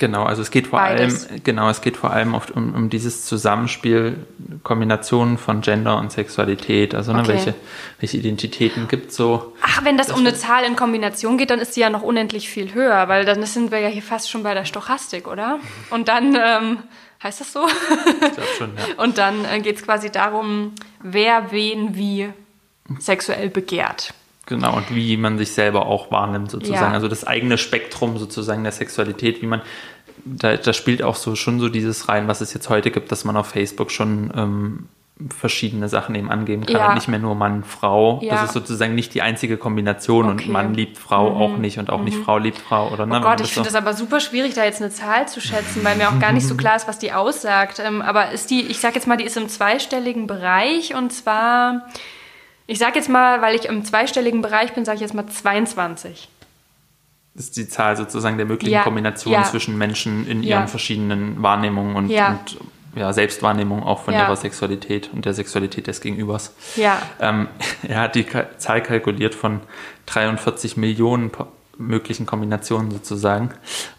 Genau, 0.00 0.22
also 0.22 0.42
es 0.42 0.52
geht 0.52 0.68
vor 0.68 0.78
Beides. 0.78 1.28
allem, 1.28 1.42
genau, 1.42 1.68
es 1.68 1.80
geht 1.80 1.96
vor 1.96 2.12
allem 2.12 2.34
oft 2.34 2.52
um, 2.52 2.72
um 2.72 2.88
dieses 2.88 3.24
Zusammenspiel, 3.26 4.24
Kombinationen 4.62 5.38
von 5.38 5.60
Gender 5.60 5.98
und 5.98 6.12
Sexualität, 6.12 6.94
also 6.94 7.12
ne, 7.12 7.18
Okay. 7.22 7.28
welche, 7.30 7.54
welche 7.98 8.16
Identitäten 8.16 8.86
gibt 8.86 9.10
so. 9.12 9.56
Ach, 9.60 9.82
wenn 9.84 9.98
das, 9.98 10.12
um 10.12 10.20
eine 10.20 10.34
Zahl 10.34 10.62
in 10.62 10.76
Kombination 10.76 11.36
geht, 11.36 11.50
dann 11.50 11.58
ist 11.58 11.74
die 11.74 11.80
ja 11.80 11.90
noch 11.90 12.02
unendlich 12.02 12.48
viel 12.48 12.74
höher, 12.74 13.08
weil 13.08 13.24
dann 13.24 13.42
sind 13.44 13.72
wir 13.72 13.80
ja 13.80 13.88
hier 13.88 14.02
fast 14.02 14.30
schon 14.30 14.44
bei 14.44 14.54
der 14.54 14.64
Stochastik, 14.64 15.26
oder? 15.26 15.58
Und 15.90 16.06
dann, 16.06 16.36
ähm, 16.40 16.78
heißt 17.22 17.40
das 17.40 17.52
so? 17.52 17.66
Ich 17.66 18.32
glaube 18.32 18.48
schon, 18.56 18.70
ja. 18.76 19.02
Und 19.02 19.18
dann 19.18 19.44
äh, 19.44 19.60
geht 19.60 19.76
es 19.76 19.82
quasi 19.82 20.10
darum, 20.10 20.72
wer 21.02 21.50
wen 21.50 21.96
wie 21.96 22.32
sexuell 22.98 23.50
begehrt. 23.50 24.14
Genau, 24.46 24.76
und 24.76 24.94
wie 24.94 25.16
man 25.18 25.36
sich 25.36 25.52
selber 25.52 25.86
auch 25.86 26.10
wahrnimmt, 26.10 26.50
sozusagen. 26.50 26.90
Ja. 26.90 26.92
Also 26.92 27.08
das 27.08 27.26
eigene 27.26 27.58
Spektrum 27.58 28.16
sozusagen 28.16 28.62
der 28.62 28.72
Sexualität, 28.72 29.42
wie 29.42 29.46
man, 29.46 29.60
da, 30.24 30.56
da 30.56 30.72
spielt 30.72 31.02
auch 31.02 31.16
so 31.16 31.36
schon 31.36 31.60
so 31.60 31.68
dieses 31.68 32.08
rein, 32.08 32.28
was 32.28 32.40
es 32.40 32.54
jetzt 32.54 32.70
heute 32.70 32.90
gibt, 32.90 33.12
dass 33.12 33.24
man 33.24 33.36
auf 33.36 33.48
Facebook 33.48 33.90
schon 33.90 34.32
ähm, 34.34 34.88
verschiedene 35.36 35.88
Sachen 35.88 36.14
eben 36.14 36.30
angeben 36.30 36.64
kann 36.64 36.76
Ja. 36.76 36.88
und 36.88 36.94
nicht 36.94 37.08
mehr 37.08 37.18
nur 37.18 37.34
Mann, 37.34 37.64
Frau. 37.64 38.20
Ja. 38.22 38.34
Das 38.34 38.44
ist 38.44 38.52
sozusagen 38.52 38.94
nicht 38.94 39.14
die 39.14 39.22
einzige 39.22 39.56
Kombination 39.56 40.26
Okay. 40.30 40.44
und 40.46 40.52
Mann 40.52 40.74
liebt 40.74 40.96
Frau 40.96 41.34
auch 41.36 41.56
nicht 41.56 41.78
und 41.78 41.90
auch 41.90 42.02
nicht 42.02 42.16
Frau 42.16 42.38
liebt 42.38 42.58
Frau 42.58 42.88
oder 42.90 43.04
ne, 43.04 43.18
Oh 43.18 43.22
Gott, 43.22 43.40
ich 43.40 43.52
finde 43.52 43.68
das 43.68 43.74
aber 43.74 43.94
super 43.94 44.20
schwierig, 44.20 44.54
da 44.54 44.64
jetzt 44.64 44.80
eine 44.80 44.90
Zahl 44.92 45.26
zu 45.26 45.40
schätzen, 45.40 45.82
weil 45.84 45.96
mir 45.96 46.08
auch 46.08 46.18
gar 46.20 46.30
nicht 46.32 46.46
so 46.46 46.54
klar 46.56 46.76
ist, 46.76 46.86
was 46.86 46.98
die 47.00 47.12
aussagt. 47.12 47.80
Ähm, 47.84 48.00
aber 48.00 48.30
ist 48.30 48.50
die, 48.50 48.62
ich 48.62 48.78
sag 48.78 48.94
jetzt 48.94 49.08
mal, 49.08 49.16
die 49.16 49.24
ist 49.24 49.36
im 49.36 49.48
zweistelligen 49.48 50.28
Bereich 50.28 50.94
und 50.94 51.12
zwar, 51.12 51.88
ich 52.68 52.78
sag 52.78 52.94
jetzt 52.94 53.08
mal, 53.08 53.42
weil 53.42 53.56
ich 53.56 53.64
im 53.64 53.84
zweistelligen 53.84 54.40
Bereich 54.40 54.72
bin, 54.74 54.84
sage 54.84 54.96
ich 54.96 55.02
jetzt 55.02 55.14
mal 55.14 55.26
22. 55.26 56.28
ist 57.34 57.56
die 57.56 57.68
Zahl 57.68 57.96
sozusagen 57.96 58.36
der 58.36 58.46
möglichen 58.46 58.74
Ja, 58.74 58.82
Kombinationen 58.82 59.40
ja. 59.42 59.46
zwischen 59.48 59.78
Menschen 59.78 60.26
in 60.26 60.42
Ja. 60.42 60.58
ihren 60.58 60.68
verschiedenen 60.68 61.40
Wahrnehmungen 61.42 61.94
und, 61.96 62.08
Ja. 62.08 62.30
und 62.30 62.56
ja, 62.98 63.12
Selbstwahrnehmung 63.12 63.82
auch 63.82 64.02
von 64.04 64.14
Ja. 64.14 64.26
ihrer 64.26 64.36
Sexualität 64.36 65.10
und 65.12 65.24
der 65.24 65.34
Sexualität 65.34 65.86
des 65.86 66.00
Gegenübers. 66.00 66.54
Ja. 66.76 67.00
Ähm, 67.20 67.48
er 67.88 68.00
hat 68.02 68.14
die 68.14 68.26
Zahl 68.58 68.82
kalkuliert 68.82 69.34
von 69.34 69.60
43 70.06 70.76
Millionen 70.76 71.30
möglichen 71.78 72.26
Kombinationen 72.26 72.90
sozusagen. 72.90 73.50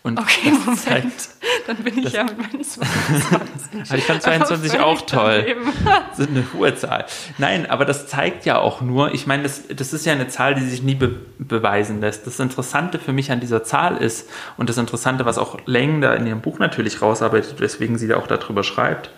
Und 0.04 0.20
Okay, 0.20 0.52
Moment. 0.52 0.80
zeigt, 0.80 1.30
Dann 1.66 1.78
bin 1.78 1.98
ich 1.98 2.12
ja 2.14 2.24
mit 2.26 2.38
meinen 2.38 2.64
22. 2.64 3.90
aber 3.90 3.98
ich 3.98 4.04
fand 4.04 4.22
22 4.22 4.80
auch 4.80 5.02
toll. 5.02 5.42
daneben. 5.48 5.72
Das 6.10 6.20
ist 6.20 6.30
eine 6.30 6.46
hohe 6.54 6.76
Zahl. 6.76 7.06
Nein, 7.38 7.70
aber 7.70 7.86
das 7.86 8.08
zeigt 8.08 8.46
ja 8.46 8.58
auch 8.60 8.82
nur, 8.82 9.14
ich 9.14 9.28
meine, 9.28 9.44
das, 9.44 9.64
das 9.74 9.94
ist 9.94 10.06
ja 10.06 10.14
eine 10.14 10.28
Zahl, 10.28 10.56
die 10.56 10.62
sich 10.62 10.84
nie 10.84 10.96
be 10.96 11.16
beweisen 11.38 12.02
lässt. 12.02 12.28
Das 12.28 12.40
Interessante 12.40 13.00
für 13.00 13.14
mich 13.14 13.32
an 13.32 13.40
dieser 13.40 13.64
Zahl 13.64 13.98
ist, 13.98 14.30
und 14.58 14.70
das 14.70 14.78
Interessante, 14.78 15.26
was 15.26 15.38
auch 15.38 15.58
Leng 15.66 16.02
da 16.02 16.14
in 16.14 16.28
ihrem 16.28 16.42
Buch 16.42 16.60
natürlich 16.60 17.02
rausarbeitet, 17.02 17.60
weswegen 17.62 17.98
sie 17.98 18.08
da 18.08 18.18
auch 18.18 18.28
darüber 18.28 18.64
schreibt, 18.64 19.10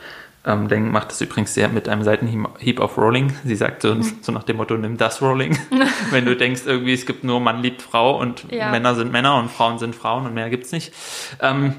ähm, 0.45 0.67
Leng 0.67 0.91
macht 0.91 1.11
das 1.11 1.21
übrigens 1.21 1.53
sehr 1.53 1.69
mit 1.69 1.87
einem 1.87 2.03
Seitenhieb 2.03 2.79
auf 2.79 2.97
Rolling. 2.97 3.33
Sie 3.45 3.55
sagt 3.55 3.81
so, 3.83 3.95
so 4.21 4.31
nach 4.31 4.43
dem 4.43 4.57
Motto, 4.57 4.75
nimm 4.75 4.97
das 4.97 5.21
Rolling. 5.21 5.57
Wenn 6.11 6.25
du 6.25 6.35
denkst, 6.35 6.61
irgendwie, 6.65 6.93
es 6.93 7.05
gibt 7.05 7.23
nur 7.23 7.39
Mann 7.39 7.61
liebt 7.61 7.81
Frau 7.81 8.19
und 8.19 8.45
Ja. 8.51 8.71
Männer 8.71 8.95
sind 8.95 9.11
Männer 9.11 9.37
und 9.37 9.51
Frauen 9.51 9.77
sind 9.79 9.95
Frauen 9.95 10.25
und 10.25 10.33
mehr 10.33 10.49
gibt's 10.49 10.71
nicht. 10.71 10.93
Ähm, 11.41 11.75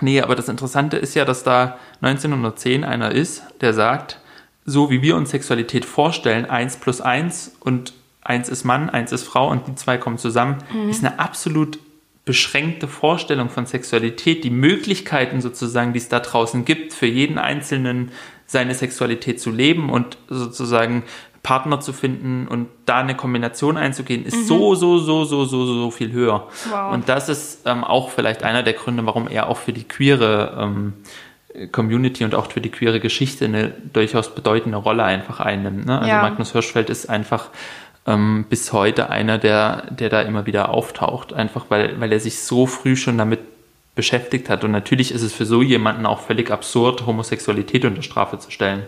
Nee, 0.00 0.20
aber 0.20 0.34
das 0.34 0.48
Interessante 0.48 0.96
ist 0.96 1.14
ja, 1.14 1.24
dass 1.24 1.44
da 1.44 1.78
1910 2.02 2.82
einer 2.82 3.12
ist, 3.12 3.44
der 3.60 3.72
sagt, 3.74 4.18
so 4.64 4.90
wie 4.90 5.02
wir 5.02 5.14
uns 5.16 5.30
Sexualität 5.30 5.84
vorstellen, 5.84 6.46
eins 6.46 6.76
plus 6.76 7.00
eins 7.00 7.54
und 7.60 7.92
eins 8.20 8.48
ist 8.48 8.64
Mann, 8.64 8.90
eins 8.90 9.12
ist 9.12 9.22
Frau 9.22 9.48
und 9.48 9.68
die 9.68 9.74
zwei 9.76 9.96
kommen 9.96 10.18
zusammen, 10.18 10.58
ist 10.90 11.04
eine 11.04 11.20
absolut 11.20 11.78
beschränkte 12.24 12.88
Vorstellung 12.88 13.50
von 13.50 13.66
Sexualität, 13.66 14.44
die 14.44 14.50
Möglichkeiten 14.50 15.40
sozusagen, 15.40 15.92
die 15.92 15.98
es 15.98 16.08
da 16.08 16.20
draußen 16.20 16.64
gibt, 16.64 16.94
für 16.94 17.06
jeden 17.06 17.38
Einzelnen 17.38 18.12
seine 18.46 18.74
Sexualität 18.74 19.40
zu 19.40 19.50
leben 19.50 19.90
und 19.90 20.16
sozusagen 20.28 21.04
Partner 21.42 21.80
zu 21.80 21.92
finden 21.92 22.48
und 22.48 22.68
da 22.86 23.00
eine 23.00 23.14
Kombination 23.14 23.76
einzugehen, 23.76 24.24
ist 24.24 24.48
so, 24.48 24.74
so, 24.74 24.98
so, 24.98 25.24
so, 25.24 25.44
so, 25.44 25.66
so 25.66 25.90
viel 25.90 26.10
höher. 26.10 26.48
Wow. 26.70 26.94
Und 26.94 27.08
das 27.10 27.28
ist 27.28 27.60
ähm, 27.66 27.84
auch 27.84 28.10
vielleicht 28.10 28.42
einer 28.42 28.62
der 28.62 28.72
Gründe, 28.72 29.04
warum 29.04 29.28
er 29.28 29.48
auch 29.48 29.58
für 29.58 29.74
die 29.74 29.84
queere 29.84 30.56
ähm, 30.58 30.94
Community 31.70 32.24
und 32.24 32.34
auch 32.34 32.50
für 32.50 32.62
die 32.62 32.70
queere 32.70 32.98
Geschichte 32.98 33.44
eine 33.44 33.72
durchaus 33.92 34.34
bedeutende 34.34 34.78
Rolle 34.78 35.04
einfach 35.04 35.38
einnimmt. 35.38 35.86
Ne? 35.86 35.98
Also 35.98 36.08
Ja. 36.08 36.22
Magnus 36.22 36.52
Hirschfeld 36.52 36.88
ist 36.90 37.10
einfach 37.10 37.50
ähm, 38.06 38.46
bis 38.48 38.72
heute 38.72 39.10
einer, 39.10 39.38
der, 39.38 39.90
der 39.90 40.10
da 40.10 40.22
immer 40.22 40.46
wieder 40.46 40.68
auftaucht, 40.68 41.32
einfach 41.32 41.66
weil, 41.68 41.98
weil 42.00 42.12
er 42.12 42.20
sich 42.20 42.40
so 42.40 42.66
früh 42.66 42.96
schon 42.96 43.18
damit 43.18 43.40
beschäftigt 43.94 44.48
hat. 44.48 44.64
Und 44.64 44.72
natürlich 44.72 45.12
ist 45.12 45.22
es 45.22 45.32
für 45.32 45.46
so 45.46 45.62
jemanden 45.62 46.06
auch 46.06 46.20
völlig 46.20 46.50
absurd, 46.50 47.06
Homosexualität 47.06 47.84
unter 47.84 48.02
Strafe 48.02 48.38
zu 48.38 48.50
stellen. 48.50 48.82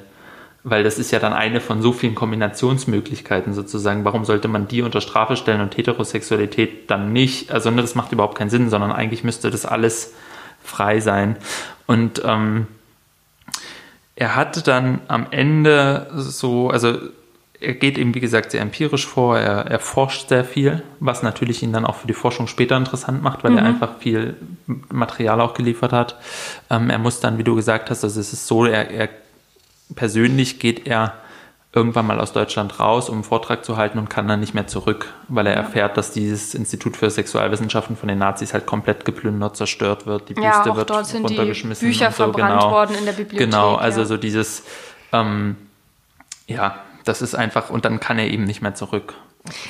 Weil 0.65 0.83
das 0.83 0.99
ist 0.99 1.13
ja 1.13 1.21
dann 1.21 1.33
eine 1.33 1.61
von 1.61 1.81
so 1.81 1.93
vielen 1.93 2.17
Kombinationsmöglichkeiten 2.17 3.55
sozusagen. 3.55 4.05
Warum 4.05 4.25
sollte 4.25 4.49
man 4.49 4.67
die 4.67 4.83
unter 4.83 5.01
Strafe 5.01 5.37
stellen 5.37 5.61
und 5.61 5.77
Heterosexualität 5.77 6.91
dann 6.91 7.13
nicht? 7.13 7.53
Also 7.53 7.71
ne, 7.71 7.83
das 7.83 7.95
macht 7.95 8.11
überhaupt 8.11 8.37
keinen 8.37 8.51
Sinn, 8.51 8.69
sondern 8.69 8.91
eigentlich 8.91 9.23
müsste 9.23 9.51
das 9.51 9.65
alles 9.65 10.13
frei 10.65 10.99
sein. 10.99 11.37
Und 11.87 12.21
ähm, 12.25 12.67
er 14.17 14.35
hatte 14.35 14.63
dann 14.63 15.01
am 15.07 15.29
Ende 15.31 16.09
so, 16.17 16.71
also 16.71 16.99
er 17.61 17.75
geht 17.75 17.99
eben, 17.99 18.15
wie 18.15 18.21
gesagt, 18.21 18.51
sehr 18.51 18.61
empirisch 18.61 19.07
vor, 19.07 19.39
er, 19.39 19.67
er 19.67 19.79
forscht 19.79 20.29
sehr 20.29 20.45
viel, 20.45 20.83
was 21.01 21.23
natürlich 21.23 21.63
ihn 21.63 21.73
dann 21.73 21.87
auch 21.87 21.97
für 21.97 22.07
die 22.07 22.13
Forschung 22.13 22.47
später 22.47 22.77
interessant 22.77 23.23
macht, 23.23 23.45
weil 23.45 23.57
er 23.57 23.65
einfach 23.65 23.99
viel 23.99 24.37
Material 24.67 25.41
auch 25.41 25.55
geliefert 25.55 25.93
hat. 25.93 26.17
Ähm, 26.71 26.91
er 26.91 26.99
muss 26.99 27.21
dann, 27.21 27.39
wie 27.39 27.45
du 27.45 27.55
gesagt 27.55 27.91
hast, 27.91 28.05
also 28.05 28.21
es 28.21 28.33
ist 28.33 28.47
so, 28.47 28.67
er, 28.67 28.91
er 28.91 29.09
persönlich 29.95 30.59
geht 30.59 30.87
er 30.87 31.15
irgendwann 31.73 32.07
mal 32.07 32.19
aus 32.21 32.33
Deutschland 32.33 32.81
raus, 32.81 33.11
um 33.11 33.17
einen 33.17 33.25
Vortrag 33.25 33.65
zu 33.65 33.77
halten 33.77 33.99
und 33.99 34.09
kann 34.09 34.27
dann 34.27 34.41
nicht 34.41 34.55
mehr 34.55 34.67
zurück, 34.67 35.13
weil 35.29 35.47
er 35.47 35.53
erfährt, 35.55 35.99
dass 35.99 36.11
dieses 36.11 36.55
Institut 36.55 36.97
für 36.97 37.11
Sexualwissenschaften 37.11 37.97
von 37.97 38.09
den 38.09 38.19
Nazis 38.19 38.55
halt 38.55 38.65
komplett 38.65 39.05
geplündert, 39.05 39.59
zerstört 39.59 40.07
wird, 40.07 40.31
die 40.31 40.35
Büste 40.35 40.49
Ja, 40.49 40.77
wird 40.77 40.89
dort 40.89 41.07
sind 41.07 41.29
die 41.29 41.35
runtergeschmissen. 41.35 41.87
Bücher 41.87 42.07
und 42.07 42.13
so, 42.13 42.25
verbrannt 42.25 42.61
genau. 42.61 42.71
worden 42.71 42.97
in 42.99 43.05
der 43.05 43.13
Bibliothek. 43.13 43.51
Genau, 43.51 43.75
also 43.75 44.01
ja. 44.01 44.07
so 44.07 44.17
dieses, 44.17 44.63
ähm, 45.13 45.57
ja, 46.47 46.83
das 47.07 47.23
ist 47.23 47.35
einfach, 47.35 47.71
und 47.71 47.85
dann 47.85 48.01
kann 48.01 48.19
er 48.19 48.27
eben 48.29 48.45
nicht 48.45 48.61
mehr 48.63 48.75
zurück 48.75 49.15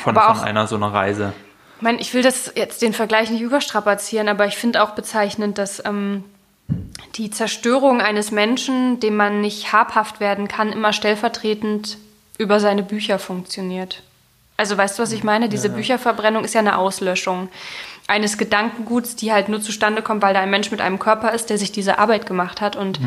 von, 0.02 0.16
Aber 0.16 0.26
von 0.34 0.38
auch- 0.42 0.44
einer 0.44 0.66
so 0.66 0.76
einer 0.76 0.92
Reise. 0.92 1.32
Ich 1.76 1.82
meine, 1.82 2.00
ich 2.00 2.14
will 2.14 2.22
das 2.22 2.52
jetzt 2.56 2.80
den 2.80 2.94
Vergleich 2.94 3.30
nicht 3.30 3.42
überstrapazieren, 3.42 4.28
aber 4.28 4.46
ich 4.46 4.56
finde 4.56 4.82
auch 4.82 4.90
bezeichnend, 4.92 5.58
dass 5.58 5.84
ähm, 5.84 6.24
die 7.16 7.30
Zerstörung 7.30 8.00
eines 8.00 8.30
Menschen, 8.30 8.98
dem 9.00 9.14
man 9.16 9.42
nicht 9.42 9.72
habhaft 9.74 10.18
werden 10.18 10.48
kann, 10.48 10.72
immer 10.72 10.94
stellvertretend 10.94 11.98
über 12.38 12.60
seine 12.60 12.82
Bücher 12.82 13.18
funktioniert. 13.18 14.02
Also 14.56 14.78
weißt 14.78 14.98
du, 14.98 15.02
was 15.02 15.12
ich 15.12 15.22
meine? 15.22 15.50
Diese 15.50 15.68
Bücherverbrennung 15.68 16.44
ist 16.44 16.54
ja 16.54 16.60
eine 16.60 16.78
Auslöschung 16.78 17.48
eines 18.08 18.38
Gedankenguts, 18.38 19.14
die 19.16 19.32
halt 19.32 19.50
nur 19.50 19.60
zustande 19.60 20.00
kommt, 20.00 20.22
weil 20.22 20.32
da 20.32 20.40
ein 20.40 20.48
Mensch 20.50 20.70
mit 20.70 20.80
einem 20.80 20.98
Körper 20.98 21.32
ist, 21.32 21.50
der 21.50 21.58
sich 21.58 21.72
diese 21.72 21.98
Arbeit 21.98 22.24
gemacht 22.24 22.62
hat. 22.62 22.74
Und 22.74 22.98
äh, 22.98 23.00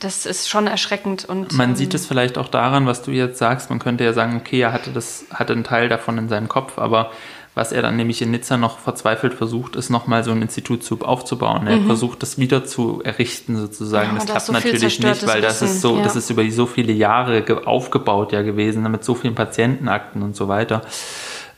das 0.00 0.26
ist 0.26 0.48
schon 0.48 0.66
erschreckend. 0.66 1.24
Und, 1.24 1.52
Man 1.52 1.70
ähm, 1.70 1.76
sieht 1.76 1.94
es 1.94 2.06
vielleicht 2.06 2.38
auch 2.38 2.48
daran, 2.48 2.86
was 2.86 3.02
du 3.02 3.10
jetzt 3.10 3.38
sagst. 3.38 3.70
Man 3.70 3.78
könnte 3.78 4.04
ja 4.04 4.12
sagen, 4.12 4.36
okay, 4.36 4.60
er 4.60 4.72
hatte 4.72 4.90
das, 4.90 5.26
hatte 5.32 5.52
einen 5.52 5.64
Teil 5.64 5.88
davon 5.88 6.18
in 6.18 6.28
seinem 6.28 6.48
Kopf, 6.48 6.78
aber 6.78 7.10
was 7.54 7.70
er 7.70 7.82
dann 7.82 7.96
nämlich 7.96 8.20
in 8.20 8.32
Nizza 8.32 8.56
noch 8.56 8.80
verzweifelt 8.80 9.32
versucht, 9.32 9.76
ist 9.76 9.88
nochmal 9.88 10.24
so 10.24 10.32
ein 10.32 10.42
Institut 10.42 10.82
zu, 10.82 11.00
aufzubauen. 11.02 11.68
Er 11.68 11.80
versucht, 11.82 12.20
das 12.24 12.36
wieder 12.36 12.64
zu 12.64 13.00
errichten 13.04 13.56
sozusagen. 13.56 14.10
Mhm. 14.10 14.16
Ja, 14.16 14.18
das 14.18 14.26
da 14.26 14.32
klappt 14.32 14.46
so 14.46 14.52
natürlich 14.52 14.98
nicht, 14.98 15.26
weil 15.28 15.40
das 15.40 15.62
Wissen, 15.62 15.74
ist 15.76 15.80
so, 15.80 15.96
ja. 15.98 16.02
das 16.02 16.16
ist 16.16 16.30
über 16.30 16.50
so 16.50 16.66
viele 16.66 16.92
Jahre 16.92 17.42
ge- 17.42 17.64
aufgebaut 17.64 18.32
ja 18.32 18.42
gewesen, 18.42 18.82
mit 18.90 19.04
so 19.04 19.14
vielen 19.14 19.36
Patientenakten 19.36 20.22
und 20.22 20.34
so 20.34 20.48
weiter. 20.48 20.82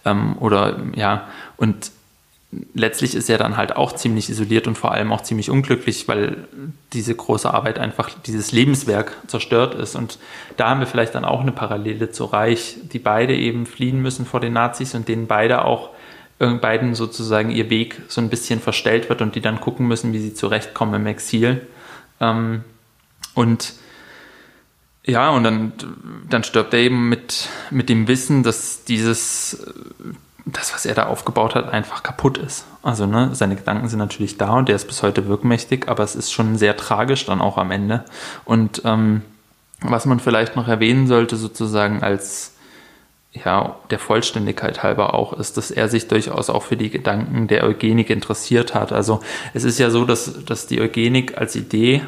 Ähm, 0.04 0.36
oder 0.38 0.80
ja, 0.94 1.28
und 1.56 1.90
letztlich 2.74 3.14
ist 3.14 3.28
er 3.28 3.38
dann 3.38 3.56
halt 3.56 3.76
auch 3.76 3.92
ziemlich 3.92 4.28
isoliert 4.30 4.66
und 4.66 4.76
vor 4.76 4.92
allem 4.92 5.12
auch 5.12 5.22
ziemlich 5.22 5.50
unglücklich, 5.50 6.08
weil 6.08 6.48
diese 6.92 7.14
große 7.14 7.52
Arbeit 7.52 7.78
einfach, 7.78 8.10
dieses 8.26 8.52
Lebenswerk 8.52 9.16
zerstört 9.26 9.74
ist. 9.74 9.94
Und 9.94 10.18
da 10.56 10.70
haben 10.70 10.80
wir 10.80 10.86
vielleicht 10.86 11.14
dann 11.14 11.24
auch 11.24 11.40
eine 11.40 11.52
Parallele 11.52 12.10
zu 12.10 12.24
Reich, 12.24 12.76
die 12.92 12.98
beide 12.98 13.34
eben 13.34 13.66
fliehen 13.66 14.00
müssen 14.02 14.26
vor 14.26 14.40
den 14.40 14.52
Nazis 14.52 14.94
und 14.94 15.08
denen 15.08 15.26
beide 15.26 15.64
auch 15.64 15.90
beiden 16.38 16.94
sozusagen 16.94 17.50
ihr 17.50 17.70
Weg 17.70 18.02
so 18.08 18.20
ein 18.20 18.28
bisschen 18.28 18.60
verstellt 18.60 19.08
wird 19.08 19.22
und 19.22 19.34
die 19.34 19.40
dann 19.40 19.58
gucken 19.58 19.88
müssen, 19.88 20.12
wie 20.12 20.18
sie 20.18 20.34
zurechtkommen 20.34 20.94
im 20.94 21.06
Exil. 21.06 21.66
Ähm, 22.20 22.62
und 23.34 23.72
ja, 25.06 25.30
und 25.30 25.44
dann, 25.44 25.72
dann 26.28 26.44
stirbt 26.44 26.74
er 26.74 26.80
eben 26.80 27.08
mit, 27.08 27.48
mit 27.70 27.88
dem 27.88 28.08
Wissen, 28.08 28.42
dass 28.42 28.84
dieses, 28.84 29.66
das, 30.46 30.72
was 30.72 30.86
er 30.86 30.94
da 30.94 31.06
aufgebaut 31.06 31.56
hat, 31.56 31.72
einfach 31.72 32.04
kaputt 32.04 32.38
ist. 32.38 32.64
Also, 32.82 33.06
ne, 33.06 33.30
seine 33.34 33.56
Gedanken 33.56 33.88
sind 33.88 33.98
natürlich 33.98 34.38
da 34.38 34.52
und 34.52 34.68
er 34.68 34.76
ist 34.76 34.86
bis 34.86 35.02
heute 35.02 35.26
wirkmächtig, 35.26 35.88
aber 35.88 36.04
es 36.04 36.14
ist 36.14 36.32
schon 36.32 36.56
sehr 36.56 36.76
tragisch 36.76 37.26
dann 37.26 37.40
auch 37.40 37.58
am 37.58 37.72
Ende. 37.72 38.04
Und 38.44 38.82
ähm, 38.84 39.22
was 39.80 40.06
man 40.06 40.20
vielleicht 40.20 40.54
noch 40.54 40.68
erwähnen 40.68 41.08
sollte, 41.08 41.36
sozusagen 41.36 42.02
als 42.02 42.52
ja, 43.44 43.76
der 43.90 43.98
Vollständigkeit 43.98 44.82
halber 44.82 45.14
auch, 45.14 45.32
ist, 45.32 45.56
dass 45.56 45.70
er 45.70 45.88
sich 45.88 46.08
durchaus 46.08 46.48
auch 46.48 46.62
für 46.62 46.76
die 46.76 46.90
Gedanken 46.90 47.48
der 47.48 47.64
Eugenik 47.64 48.08
interessiert 48.08 48.74
hat. 48.74 48.92
Also 48.92 49.20
es 49.52 49.64
ist 49.64 49.78
ja 49.78 49.90
so, 49.90 50.04
dass, 50.04 50.44
dass 50.44 50.66
die 50.66 50.80
Eugenik 50.80 51.36
als 51.36 51.54
Idee 51.56 52.02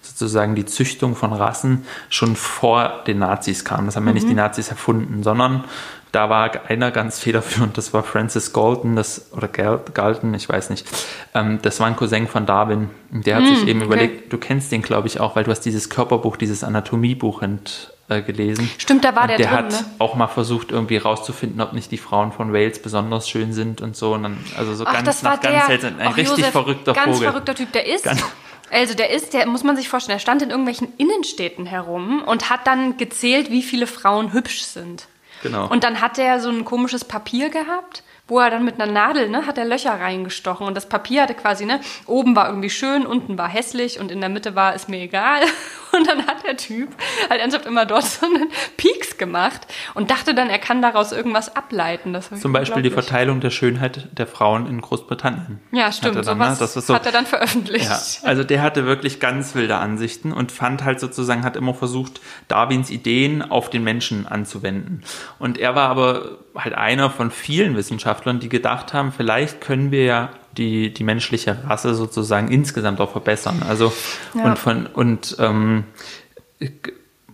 sozusagen 0.00 0.54
die 0.54 0.64
Züchtung 0.64 1.14
von 1.14 1.32
Rassen 1.32 1.86
schon 2.08 2.36
vor 2.36 3.02
den 3.06 3.18
Nazis 3.18 3.64
kam. 3.64 3.86
Das 3.86 3.96
haben 3.96 4.04
mhm. 4.04 4.08
ja 4.08 4.14
nicht 4.14 4.26
die 4.26 4.30
mhm. 4.30 4.36
Nazis 4.36 4.68
erfunden, 4.68 5.22
sondern 5.22 5.64
da 6.12 6.28
war 6.28 6.50
einer 6.68 6.90
ganz 6.90 7.18
federführend, 7.18 7.78
das 7.78 7.94
war 7.94 8.02
Francis 8.02 8.52
Galton, 8.52 8.96
das, 8.96 9.32
oder 9.32 9.48
Galton, 9.48 10.34
ich 10.34 10.46
weiß 10.46 10.68
nicht. 10.68 10.86
Ähm, 11.34 11.58
das 11.62 11.80
war 11.80 11.86
ein 11.86 11.96
Cousin 11.96 12.28
von 12.28 12.44
Darwin. 12.44 12.90
Der 13.10 13.36
hat 13.36 13.44
mm, 13.44 13.54
sich 13.54 13.66
eben 13.66 13.80
okay. 13.80 13.86
überlegt, 13.86 14.32
du 14.32 14.36
kennst 14.36 14.70
den, 14.72 14.82
glaube 14.82 15.08
ich, 15.08 15.20
auch, 15.20 15.36
weil 15.36 15.44
du 15.44 15.50
hast 15.50 15.62
dieses 15.62 15.88
Körperbuch, 15.88 16.36
dieses 16.36 16.64
Anatomiebuch 16.64 17.40
ent, 17.40 17.94
äh, 18.10 18.20
gelesen. 18.20 18.70
Stimmt, 18.76 19.04
da 19.04 19.16
war 19.16 19.22
und 19.22 19.28
der, 19.30 19.38
der 19.38 19.46
drin, 19.46 19.56
hat 19.56 19.72
ne? 19.72 19.84
auch 19.98 20.14
mal 20.14 20.26
versucht, 20.26 20.70
irgendwie 20.70 20.98
rauszufinden, 20.98 21.62
ob 21.62 21.72
nicht 21.72 21.90
die 21.90 21.98
Frauen 21.98 22.32
von 22.32 22.52
Wales 22.52 22.80
besonders 22.80 23.26
schön 23.26 23.54
sind 23.54 23.80
und 23.80 23.96
so. 23.96 24.12
Und 24.12 24.24
dann, 24.24 24.36
also 24.58 24.74
so 24.74 24.84
Ach, 24.84 24.92
ganz, 24.92 25.06
das 25.06 25.24
war 25.24 25.36
nach 25.36 25.40
ganz 25.40 25.66
der, 25.66 25.80
selten, 25.80 25.98
ein 25.98 26.08
Ach, 26.08 26.16
richtig 26.18 26.36
Josef, 26.36 26.52
verrückter 26.52 26.92
ganz 26.92 27.16
Vogel. 27.16 27.30
verrückter 27.30 27.54
Typ. 27.54 27.72
Der 27.72 27.86
ist, 27.86 28.04
Ganz- 28.04 28.22
also 28.70 28.94
der 28.94 29.10
ist, 29.10 29.32
der 29.32 29.46
muss 29.46 29.64
man 29.64 29.76
sich 29.76 29.88
vorstellen, 29.88 30.16
der 30.16 30.20
stand 30.20 30.42
in 30.42 30.50
irgendwelchen 30.50 30.88
Innenstädten 30.98 31.64
herum 31.64 32.22
und 32.22 32.50
hat 32.50 32.66
dann 32.66 32.98
gezählt, 32.98 33.50
wie 33.50 33.62
viele 33.62 33.86
Frauen 33.86 34.34
hübsch 34.34 34.62
sind. 34.62 35.06
Genau. 35.42 35.68
Und 35.68 35.84
dann 35.84 36.00
hat 36.00 36.18
er 36.18 36.40
so 36.40 36.48
ein 36.48 36.64
komisches 36.64 37.04
Papier 37.04 37.50
gehabt, 37.50 38.02
wo 38.28 38.38
er 38.38 38.50
dann 38.50 38.64
mit 38.64 38.80
einer 38.80 38.90
Nadel, 38.90 39.28
ne, 39.28 39.46
hat 39.46 39.58
er 39.58 39.64
Löcher 39.64 39.92
reingestochen 40.00 40.66
und 40.66 40.74
das 40.76 40.88
Papier 40.88 41.22
hatte 41.22 41.34
quasi, 41.34 41.64
ne, 41.66 41.80
oben 42.06 42.34
war 42.36 42.48
irgendwie 42.48 42.70
schön, 42.70 43.04
unten 43.04 43.36
war 43.36 43.48
hässlich 43.48 43.98
und 44.00 44.10
in 44.10 44.20
der 44.20 44.30
Mitte 44.30 44.54
war 44.54 44.74
ist 44.74 44.88
mir 44.88 45.00
egal. 45.00 45.40
Und 45.94 46.08
dann 46.08 46.26
hat 46.26 46.42
der 46.46 46.56
Typ 46.56 46.88
halt 47.28 47.38
ernsthaft 47.38 47.66
immer 47.66 47.84
dort 47.84 48.04
so 48.06 48.24
einen 48.24 48.48
Peaks 48.78 49.18
gemacht 49.18 49.66
und 49.92 50.10
dachte 50.10 50.34
dann, 50.34 50.48
er 50.48 50.58
kann 50.58 50.80
daraus 50.80 51.12
irgendwas 51.12 51.54
ableiten. 51.54 52.18
Zum 52.40 52.50
Beispiel 52.50 52.82
die. 52.82 52.88
Verteilung 52.88 53.40
der 53.40 53.50
Schönheit 53.50 54.08
der 54.16 54.26
Frauen 54.26 54.66
in 54.66 54.80
Großbritannien. 54.80 55.60
Ja, 55.70 55.92
stimmt. 55.92 56.16
Dann, 56.16 56.24
sowas 56.24 56.48
ne? 56.52 56.56
Das 56.58 56.76
ist 56.76 56.86
so- 56.86 56.94
hat 56.94 57.04
er 57.04 57.12
dann 57.12 57.26
veröffentlicht. 57.26 57.84
Ja, 57.84 58.00
also 58.26 58.42
der 58.42 58.62
hatte 58.62 58.86
wirklich 58.86 59.20
ganz 59.20 59.54
wilde 59.54 59.76
Ansichten 59.76 60.32
und 60.32 60.50
fand 60.50 60.82
halt 60.82 60.98
sozusagen, 60.98 61.44
hat 61.44 61.56
immer 61.56 61.74
versucht, 61.74 62.22
Darwins 62.48 62.88
Ideen 62.88 63.42
auf 63.42 63.68
den 63.68 63.84
Menschen 63.84 64.26
anzuwenden. 64.26 65.02
Und 65.38 65.58
er 65.58 65.74
war 65.74 65.90
aber 65.90 66.38
halt 66.56 66.72
einer 66.74 67.10
von 67.10 67.30
vielen 67.30 67.76
Wissenschaftlern, 67.76 68.11
die 68.40 68.48
gedacht 68.48 68.92
haben, 68.92 69.12
vielleicht 69.12 69.60
können 69.60 69.90
wir 69.90 70.04
ja 70.04 70.28
die, 70.56 70.92
die 70.92 71.04
menschliche 71.04 71.56
Rasse 71.66 71.94
sozusagen 71.94 72.48
insgesamt 72.48 73.00
auch 73.00 73.10
verbessern. 73.12 73.62
Also 73.68 73.92
Ja. 74.34 74.44
und 74.44 74.58
von 74.58 74.86
und 74.86 75.36
ähm, 75.38 75.84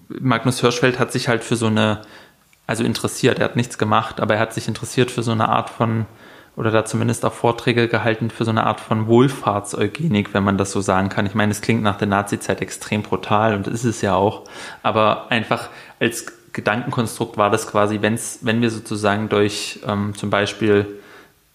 Magnus 0.09 0.61
Hirschfeld 0.61 0.99
hat 0.99 1.13
sich 1.13 1.29
halt 1.29 1.45
für 1.45 1.57
so 1.57 1.67
eine, 1.67 2.03
also 2.67 2.85
interessiert, 2.85 3.39
er 3.39 3.47
hat 3.47 3.57
nichts 3.57 3.79
gemacht, 3.79 4.21
aber 4.21 4.35
er 4.35 4.41
hat 4.41 4.55
sich 4.55 4.69
interessiert 4.69 5.11
für 5.11 5.23
so 5.23 5.33
eine 5.33 5.49
Art 5.49 5.69
von, 5.69 6.07
oder 6.57 6.71
da 6.71 6.85
zumindest 6.85 7.25
auch 7.25 7.33
Vorträge 7.35 7.89
gehalten 7.89 8.31
für 8.31 8.45
so 8.45 8.51
eine 8.51 8.65
Art 8.65 8.81
von 8.81 9.07
Wohlfahrtseugenik, 9.07 10.33
wenn 10.33 10.45
man 10.45 10.57
das 10.57 10.73
so 10.73 10.81
sagen 10.81 11.09
kann. 11.09 11.27
Ich 11.27 11.35
meine, 11.35 11.53
es 11.53 11.61
klingt 11.61 11.83
nach 11.83 11.99
der 11.99 12.09
Nazi-Zeit 12.09 12.63
extrem 12.63 13.03
brutal 13.03 13.55
und 13.55 13.67
ist 13.67 13.85
es 13.85 14.01
ja 14.01 14.15
auch, 14.15 14.45
aber 14.83 15.31
einfach 15.31 15.69
als 16.01 16.27
Gedankenkonstrukt 16.59 17.37
war 17.37 17.51
das 17.51 17.69
quasi, 17.69 17.99
wenn's, 18.01 18.41
wenn 18.43 18.61
wir 18.61 18.71
sozusagen 18.71 19.29
durch 19.29 19.79
ähm, 19.87 20.15
zum 20.17 20.29
Beispiel 20.29 20.99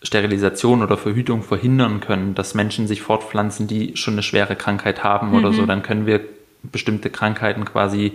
Sterilisation 0.01 0.81
oder 0.81 0.97
Verhütung 0.97 1.43
verhindern 1.43 1.99
können, 1.99 2.35
dass 2.35 2.53
Menschen 2.53 2.87
sich 2.87 3.01
fortpflanzen, 3.01 3.67
die 3.67 3.97
schon 3.97 4.13
eine 4.13 4.23
schwere 4.23 4.55
Krankheit 4.55 5.03
haben 5.03 5.33
oder 5.33 5.51
so, 5.51 5.65
dann 5.65 5.83
können 5.83 6.05
wir 6.05 6.21
bestimmte 6.61 7.09
Krankheiten 7.09 7.65
quasi 7.65 8.13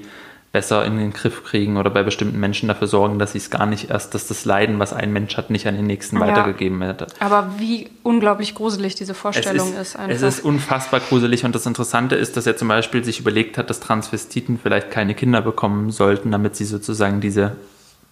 besser 0.50 0.84
in 0.84 0.96
den 0.96 1.12
Griff 1.12 1.44
kriegen 1.44 1.76
oder 1.76 1.90
bei 1.90 2.02
bestimmten 2.02 2.40
Menschen 2.40 2.68
dafür 2.68 2.86
sorgen, 2.86 3.18
dass 3.18 3.32
sie 3.32 3.38
es 3.38 3.50
gar 3.50 3.66
nicht 3.66 3.90
erst, 3.90 4.14
dass 4.14 4.26
das 4.28 4.44
Leiden, 4.46 4.78
was 4.78 4.92
ein 4.94 5.12
Mensch 5.12 5.36
hat, 5.36 5.50
nicht 5.50 5.66
an 5.66 5.76
den 5.76 5.86
nächsten 5.86 6.16
Ja. 6.16 6.22
weitergegeben 6.26 6.80
wird. 6.80 7.06
Aber 7.20 7.54
wie 7.58 7.90
unglaublich 8.02 8.54
gruselig 8.54 8.94
diese 8.94 9.12
Es 9.12 9.18
Vorstellung 9.18 9.74
ist, 9.74 9.78
ist, 9.78 9.96
einfach. 9.96 10.14
es 10.14 10.22
ist 10.22 10.44
unfassbar 10.44 11.00
gruselig 11.00 11.44
und 11.44 11.54
das 11.54 11.66
Interessante 11.66 12.14
ist, 12.14 12.36
dass 12.36 12.46
er 12.46 12.56
zum 12.56 12.68
Beispiel 12.68 13.04
sich 13.04 13.20
überlegt 13.20 13.58
hat, 13.58 13.68
dass 13.68 13.80
Transvestiten 13.80 14.58
vielleicht 14.62 14.90
keine 14.90 15.14
Kinder 15.14 15.42
bekommen 15.42 15.90
sollten, 15.90 16.30
damit 16.30 16.56
sie 16.56 16.64
sozusagen 16.64 17.20
diese 17.20 17.56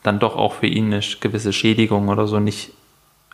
dann 0.02 0.18
doch 0.18 0.36
auch 0.36 0.54
für 0.54 0.66
ihn 0.66 0.92
eine 0.92 1.00
gewisse 1.20 1.52
Schädigung 1.52 2.08
oder 2.08 2.26
so 2.28 2.38
nicht 2.38 2.70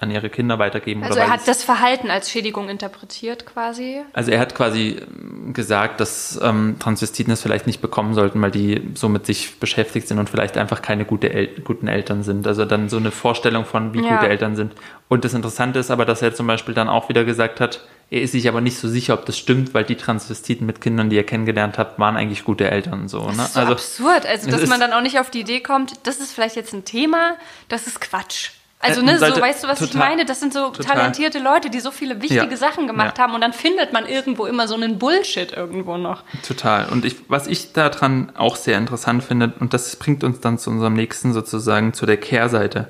an 0.03 0.11
ihre 0.11 0.29
Kinder 0.31 0.59
weitergeben. 0.59 1.05
also 1.05 1.19
er 1.19 1.31
hat 1.31 1.47
das 1.47 1.63
Verhalten 1.63 2.11
als 2.11 2.31
Schädigung 2.31 2.69
interpretiert 2.69 3.47
quasi. 3.47 4.03
Also 4.13 4.31
er 4.33 4.41
hat 4.41 4.55
quasi 4.55 5.01
ähm, 5.01 5.53
gesagt, 5.53 6.01
dass 6.01 6.39
ähm, 6.43 6.77
Transvestiten 6.79 7.33
es 7.33 7.41
vielleicht 7.43 7.67
nicht 7.67 7.81
bekommen 7.81 8.15
sollten, 8.15 8.43
weil 8.43 8.51
die 8.51 8.91
so 8.95 9.09
mit 9.09 9.27
sich 9.27 9.61
beschäftigt 9.61 10.09
sind 10.09 10.19
und 10.19 10.29
vielleicht 10.29 10.59
einfach 10.59 10.83
keine 10.83 11.05
gute 11.05 11.33
El 11.33 11.47
guten 11.63 11.87
Eltern 11.89 12.23
sind. 12.23 12.47
Also 12.47 12.65
dann 12.65 12.89
so 12.89 12.97
eine 12.97 13.11
Vorstellung 13.11 13.65
von, 13.65 13.95
wie 13.95 14.03
Ja. 14.03 14.17
gute 14.17 14.29
Eltern 14.29 14.57
sind. 14.57 14.73
Und 15.09 15.25
das 15.25 15.35
Interessante 15.35 15.79
ist 15.79 15.91
aber, 15.91 16.05
dass 16.05 16.23
er 16.23 16.35
zum 16.35 16.47
Beispiel 16.47 16.75
dann 16.75 16.89
auch 16.89 17.09
wieder 17.09 17.25
gesagt 17.25 17.61
hat, 17.61 17.81
er 18.11 18.23
ist 18.23 18.33
sich 18.33 18.49
aber 18.49 18.61
nicht 18.61 18.79
so 18.79 18.89
sicher, 18.89 19.15
ob 19.15 19.25
das 19.25 19.39
stimmt, 19.39 19.73
weil 19.73 19.85
die 19.85 19.97
Transvestiten 19.97 20.67
mit 20.67 20.81
Kindern, 20.81 21.09
die 21.11 21.17
er 21.17 21.25
kennengelernt 21.25 21.79
hat, 21.79 21.99
waren 21.99 22.17
eigentlich 22.17 22.45
gute 22.45 22.71
Eltern. 22.71 23.09
So, 23.09 23.21
ne? 23.31 23.35
Das 23.37 23.47
ist 23.49 23.55
so 23.55 23.61
absurd. 23.61 24.27
Also, 24.27 24.51
dass 24.51 24.67
man 24.67 24.81
dann 24.81 24.93
auch 24.93 25.01
nicht 25.01 25.19
auf 25.19 25.31
die 25.31 25.41
Idee 25.41 25.61
kommt, 25.61 25.93
das 26.03 26.19
ist 26.19 26.33
vielleicht 26.33 26.57
jetzt 26.57 26.75
ein 26.75 26.85
Thema, 26.85 27.37
das 27.69 27.87
ist 27.87 28.01
Quatsch. 28.01 28.51
Also, 28.85 29.01
Äh, 29.01 29.05
ne, 29.05 29.19
so, 29.19 29.41
weißt 29.41 29.63
du, 29.65 29.69
was 29.69 29.81
ich 29.81 29.93
total- 29.93 30.09
meine? 30.09 30.25
Das 30.25 30.41
sind 30.41 30.53
so 30.53 30.71
total. 30.71 30.97
talentierte 30.97 31.39
Leute, 31.39 31.71
die 31.71 31.79
so 31.81 31.91
viele 31.93 32.21
wichtige 32.21 32.51
Ja. 32.51 32.57
Sachen 32.57 32.89
gemacht 32.89 33.17
Ja. 33.17 33.25
haben 33.25 33.35
und 33.35 33.41
dann 33.41 33.53
findet 33.53 33.93
man 33.93 34.07
irgendwo 34.07 34.45
immer 34.47 34.67
so 34.67 34.75
einen 34.75 34.99
Bullshit 34.99 35.53
irgendwo 35.53 35.97
noch. 35.97 36.25
Total. 36.47 36.89
Und 36.91 37.05
ich, 37.05 37.17
was 37.29 37.47
ich 37.47 37.73
daran 37.73 38.33
auch 38.37 38.57
sehr 38.57 38.77
interessant 38.79 39.23
finde, 39.23 39.53
und 39.61 39.73
das 39.73 39.95
bringt 39.97 40.25
uns 40.25 40.41
dann 40.41 40.59
zu 40.59 40.71
unserem 40.71 40.95
nächsten 40.95 41.33
sozusagen, 41.33 41.95
zu 41.95 42.07
der 42.07 42.17
Kehrseite 42.17 42.89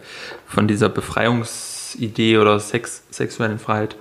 von 0.48 0.66
dieser 0.66 0.88
Befreiungsidee 0.88 2.38
oder 2.38 2.58
Sex, 2.58 3.02
sexuellen 3.10 3.58
Freiheit. 3.58 3.96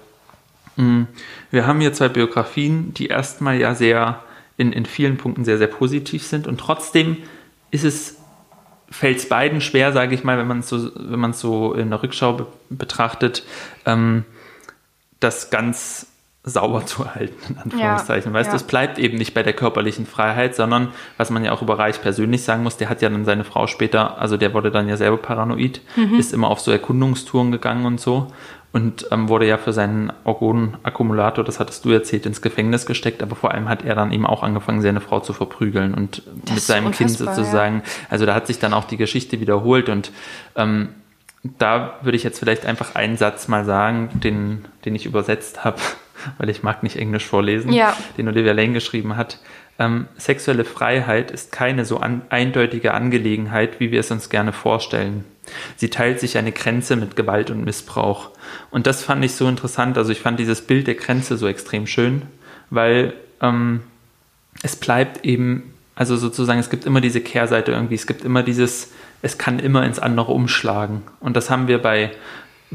Mm, 0.78 1.04
Wir 1.50 1.68
haben 1.68 1.82
hier 1.82 1.92
zwei 1.94 2.08
Biografien, 2.08 2.94
die 2.94 3.08
erstmal 3.08 3.58
ja 3.60 3.76
sehr 3.76 4.22
in, 4.56 4.72
in 4.72 4.86
vielen 4.86 5.18
Punkten 5.18 5.44
sehr, 5.44 5.58
sehr 5.58 5.68
positiv 5.68 6.24
sind 6.26 6.48
und 6.48 6.58
trotzdem 6.60 7.18
ist 7.72 7.84
es 7.84 8.16
fällt 8.92 9.18
es 9.18 9.30
beiden 9.30 9.62
schwer, 9.62 9.94
sage 9.94 10.14
ich 10.14 10.24
mal, 10.24 10.38
wenn 10.38 10.48
man 10.48 10.60
es 10.60 10.70
so, 10.70 10.92
wenn 10.96 11.20
man 11.20 11.34
so 11.34 11.74
in 11.74 11.90
der 11.90 12.04
Rückschau 12.04 12.34
be 12.34 12.48
betrachtet, 12.70 13.44
ähm, 13.86 14.26
das 15.20 15.50
ganz 15.50 16.08
sauber 16.44 16.86
zu 16.86 17.14
halten, 17.14 17.54
in 17.54 17.58
Anführungszeichen. 17.58 18.32
Ja, 18.32 18.40
weißt 18.40 18.50
du, 18.50 18.54
ja. 18.54 18.58
es 18.58 18.64
bleibt 18.64 19.00
eben 19.00 19.18
nicht 19.18 19.34
bei 19.34 19.44
der 19.44 19.54
körperlichen 19.54 20.06
Freiheit, 20.06 20.56
sondern, 20.56 20.90
was 21.18 21.30
man 21.30 21.44
ja 21.44 21.52
auch 21.52 21.62
über 21.62 21.78
Reich 21.80 22.02
persönlich 22.02 22.44
sagen 22.44 22.64
muss, 22.64 22.78
der 22.78 22.90
hat 22.90 23.02
ja 23.02 23.10
dann 23.10 23.26
seine 23.26 23.44
Frau 23.44 23.68
später, 23.68 24.20
also 24.20 24.38
der 24.38 24.54
wurde 24.54 24.72
dann 24.72 24.88
ja 24.88 24.98
selber 24.98 25.18
paranoid, 25.18 25.82
Mhm. 25.96 26.16
ist 26.16 26.34
immer 26.34 26.50
auf 26.50 26.60
so 26.60 26.72
Erkundungstouren 26.72 27.52
gegangen 27.52 27.86
und 27.86 28.00
so 28.02 28.28
und 28.74 29.08
ähm, 29.12 29.28
wurde 29.28 29.48
ja 29.48 29.58
für 29.58 29.74
seinen 29.74 30.14
Orgonakkumulator, 30.24 31.44
das 31.44 31.60
hattest 31.60 31.84
du 31.84 31.92
erzählt, 31.92 32.26
ins 32.26 32.42
Gefängnis 32.42 32.86
gesteckt, 32.86 33.22
aber 33.22 33.36
vor 33.36 33.52
allem 33.52 33.68
hat 33.68 33.84
er 33.84 33.96
dann 33.96 34.12
eben 34.12 34.26
auch 34.26 34.44
angefangen, 34.44 34.82
seine 34.82 35.02
Frau 35.02 35.20
zu 35.20 35.34
verprügeln 35.34 35.94
und 35.94 36.24
mit 36.48 36.58
ist 36.58 36.68
seinem 36.68 36.92
Kind 36.92 37.12
sozusagen, 37.12 37.84
also 38.10 38.26
da 38.26 38.34
hat 38.34 38.48
sich 38.48 38.60
dann 38.60 38.74
auch 38.74 38.86
die 38.86 38.98
Geschichte 38.98 39.42
wiederholt 39.42 39.90
und 39.90 40.12
ähm, 40.56 40.90
da 41.58 41.96
würde 42.02 42.16
ich 42.16 42.24
jetzt 42.24 42.40
vielleicht 42.40 42.66
einfach 42.66 42.96
einen 42.96 43.18
Satz 43.18 43.48
mal 43.48 43.66
sagen, 43.66 44.10
den, 44.14 44.66
den 44.86 44.96
ich 44.96 45.06
übersetzt 45.06 45.66
habe, 45.66 45.80
weil 46.38 46.50
ich 46.50 46.64
mag 46.64 46.84
nicht 46.84 46.98
Englisch 46.98 47.26
vorlesen, 47.26 47.74
Ja. 47.74 47.96
den 48.18 48.28
Olivia 48.28 48.54
Lane 48.54 48.74
geschrieben 48.74 49.18
hat. 49.18 49.40
Ähm, 49.80 50.08
sexuelle 50.18 50.64
Freiheit 50.64 51.32
ist 51.32 51.52
keine 51.52 51.86
so 51.86 51.98
an, 51.98 52.22
eindeutige 52.30 52.94
Angelegenheit, 52.94 53.80
wie 53.80 53.92
wir 53.92 54.00
es 54.00 54.12
uns 54.12 54.30
gerne 54.30 54.54
vorstellen. 54.54 55.26
Sie 55.76 55.90
teilt 55.90 56.20
sich 56.20 56.38
eine 56.38 56.52
Grenze 56.52 56.96
mit 56.96 57.16
Gewalt 57.16 57.50
und 57.50 57.64
Missbrauch. 57.64 58.30
Und 58.70 58.88
das 58.88 59.04
fand 59.04 59.24
ich 59.26 59.34
so 59.34 59.48
interessant. 59.48 59.98
Also 59.98 60.12
ich 60.12 60.20
fand 60.20 60.40
dieses 60.40 60.62
Bild 60.62 60.88
der 60.88 60.96
Grenze 60.96 61.38
so 61.38 61.48
extrem 61.48 61.88
schön, 61.88 62.24
weil 62.70 63.14
ähm, 63.42 63.82
es 64.64 64.76
bleibt 64.76 65.26
eben, 65.26 65.74
also 65.96 66.18
sozusagen, 66.18 66.60
es 66.60 66.70
gibt 66.70 66.86
immer 66.86 67.02
diese 67.02 67.22
Kehrseite 67.22 67.72
irgendwie, 67.72 67.96
es 67.96 68.08
gibt 68.08 68.24
immer 68.24 68.44
dieses, 68.44 68.92
es 69.22 69.38
kann 69.38 69.60
immer 69.60 69.86
ins 69.86 70.00
andere 70.00 70.32
umschlagen. 70.32 71.04
Und 71.20 71.36
das 71.36 71.50
haben 71.50 71.68
wir 71.68 71.82
bei 71.82 72.12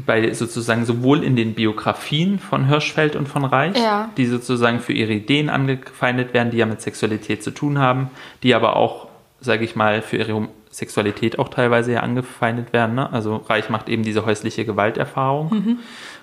bei 0.05 0.31
sozusagen 0.33 0.85
sowohl 0.85 1.23
in 1.23 1.35
den 1.35 1.55
Biografien 1.55 2.37
von 2.37 2.67
Hirschfeld 2.67 3.15
und 3.15 3.27
von 3.27 3.43
Reich, 3.43 3.75
Ja. 3.75 4.11
die 4.15 4.27
sozusagen 4.27 4.79
für 4.79 4.93
ihre 4.93 5.13
Ideen 5.13 5.49
angefeindet 5.49 6.35
werden, 6.35 6.51
die 6.51 6.57
ja 6.57 6.67
mit 6.67 6.81
Sexualität 6.81 7.43
zu 7.43 7.49
tun 7.49 7.79
haben, 7.79 8.11
die 8.43 8.53
aber 8.53 8.75
auch, 8.75 9.07
sage 9.41 9.65
ich 9.65 9.75
mal, 9.75 10.03
für 10.03 10.17
ihre 10.17 10.47
Sexualität 10.77 11.39
auch 11.39 11.49
teilweise 11.49 11.91
ja 11.93 12.01
angefeindet 12.01 12.71
werden. 12.71 12.95
Ne? 12.95 13.11
Also 13.11 13.37
Reich 13.37 13.69
macht 13.69 13.89
eben 13.89 14.03
diese 14.03 14.27
häusliche 14.27 14.63
Gewalterfahrung 14.63 15.79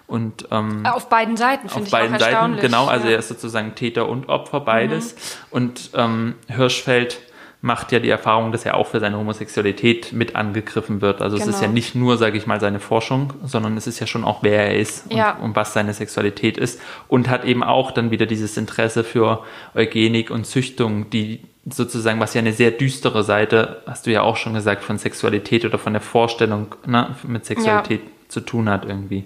und 0.06 0.46
ähm, 0.52 0.86
Auf 0.86 1.08
beiden 1.08 1.36
Seiten 1.36 1.68
finde 1.68 1.86
ich 1.86 1.90
beiden 1.90 2.14
auch 2.14 2.20
Seiten, 2.20 2.32
erstaunlich. 2.32 2.60
genau, 2.60 2.86
also 2.86 3.06
ja. 3.06 3.10
Mhm. 3.10 3.12
er 3.14 3.18
ist 3.18 3.28
sozusagen 3.28 3.74
Täter 3.74 4.08
und 4.08 4.28
Opfer 4.28 4.60
beides. 4.60 5.16
Und 5.50 5.90
ähm, 5.94 6.36
Hirschfeld 6.46 7.20
macht 7.64 7.92
ja 7.92 7.98
die 7.98 8.10
Erfahrung, 8.10 8.52
dass 8.52 8.66
er 8.66 8.76
auch 8.76 8.88
für 8.88 9.00
seine 9.00 9.16
Homosexualität 9.16 10.12
mit 10.12 10.36
angegriffen 10.36 11.00
wird. 11.00 11.22
Also 11.22 11.36
es 11.38 11.46
ist 11.46 11.60
Genau. 11.60 11.68
ja 11.68 11.72
nicht 11.72 11.94
nur, 11.94 12.18
sage 12.18 12.36
ich 12.36 12.46
mal, 12.46 12.60
seine 12.60 12.78
Forschung, 12.78 13.32
sondern 13.42 13.74
es 13.78 13.86
ist 13.86 14.00
ja 14.00 14.06
schon 14.06 14.22
auch, 14.22 14.42
wer 14.42 14.66
er 14.66 14.78
ist 14.78 15.10
und, 15.10 15.16
Ja. 15.16 15.38
und 15.38 15.56
was 15.56 15.72
seine 15.72 15.94
Sexualität 15.94 16.58
ist. 16.58 16.78
Und 17.08 17.30
hat 17.30 17.46
eben 17.46 17.64
auch 17.64 17.90
dann 17.90 18.10
wieder 18.10 18.26
dieses 18.26 18.58
Interesse 18.58 19.02
für 19.02 19.44
Eugenik 19.74 20.30
und 20.30 20.44
Züchtung, 20.44 21.08
die 21.08 21.40
sozusagen, 21.64 22.20
was 22.20 22.34
ja 22.34 22.40
eine 22.40 22.52
sehr 22.52 22.70
düstere 22.70 23.24
Seite, 23.24 23.80
hast 23.86 24.06
du 24.06 24.12
ja 24.12 24.20
auch 24.20 24.36
schon 24.36 24.52
gesagt, 24.52 24.84
von 24.84 24.98
Sexualität 24.98 25.64
oder 25.64 25.78
von 25.78 25.94
der 25.94 26.02
Vorstellung 26.02 26.74
ne, 26.84 27.16
mit 27.26 27.46
Sexualität 27.46 28.02
zu 28.28 28.40
tun 28.40 28.68
hat 28.68 28.84
irgendwie. 28.84 29.24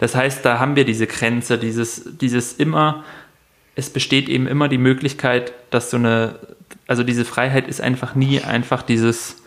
Das 0.00 0.14
heißt, 0.14 0.42
da 0.42 0.58
haben 0.58 0.74
wir 0.74 0.86
diese 0.86 1.06
Grenze, 1.06 1.58
dieses, 1.58 2.16
dieses 2.18 2.54
immer, 2.54 3.04
es 3.74 3.90
besteht 3.90 4.30
eben 4.30 4.46
immer 4.46 4.68
die 4.68 4.78
Möglichkeit, 4.78 5.52
dass 5.68 5.90
so 5.90 5.98
eine, 5.98 6.36
also 6.86 7.02
diese 7.02 7.24
Freiheit 7.24 7.68
ist 7.68 7.80
einfach 7.80 8.14
nie 8.14 8.40
einfach 8.40 8.82
dieses 8.82 9.42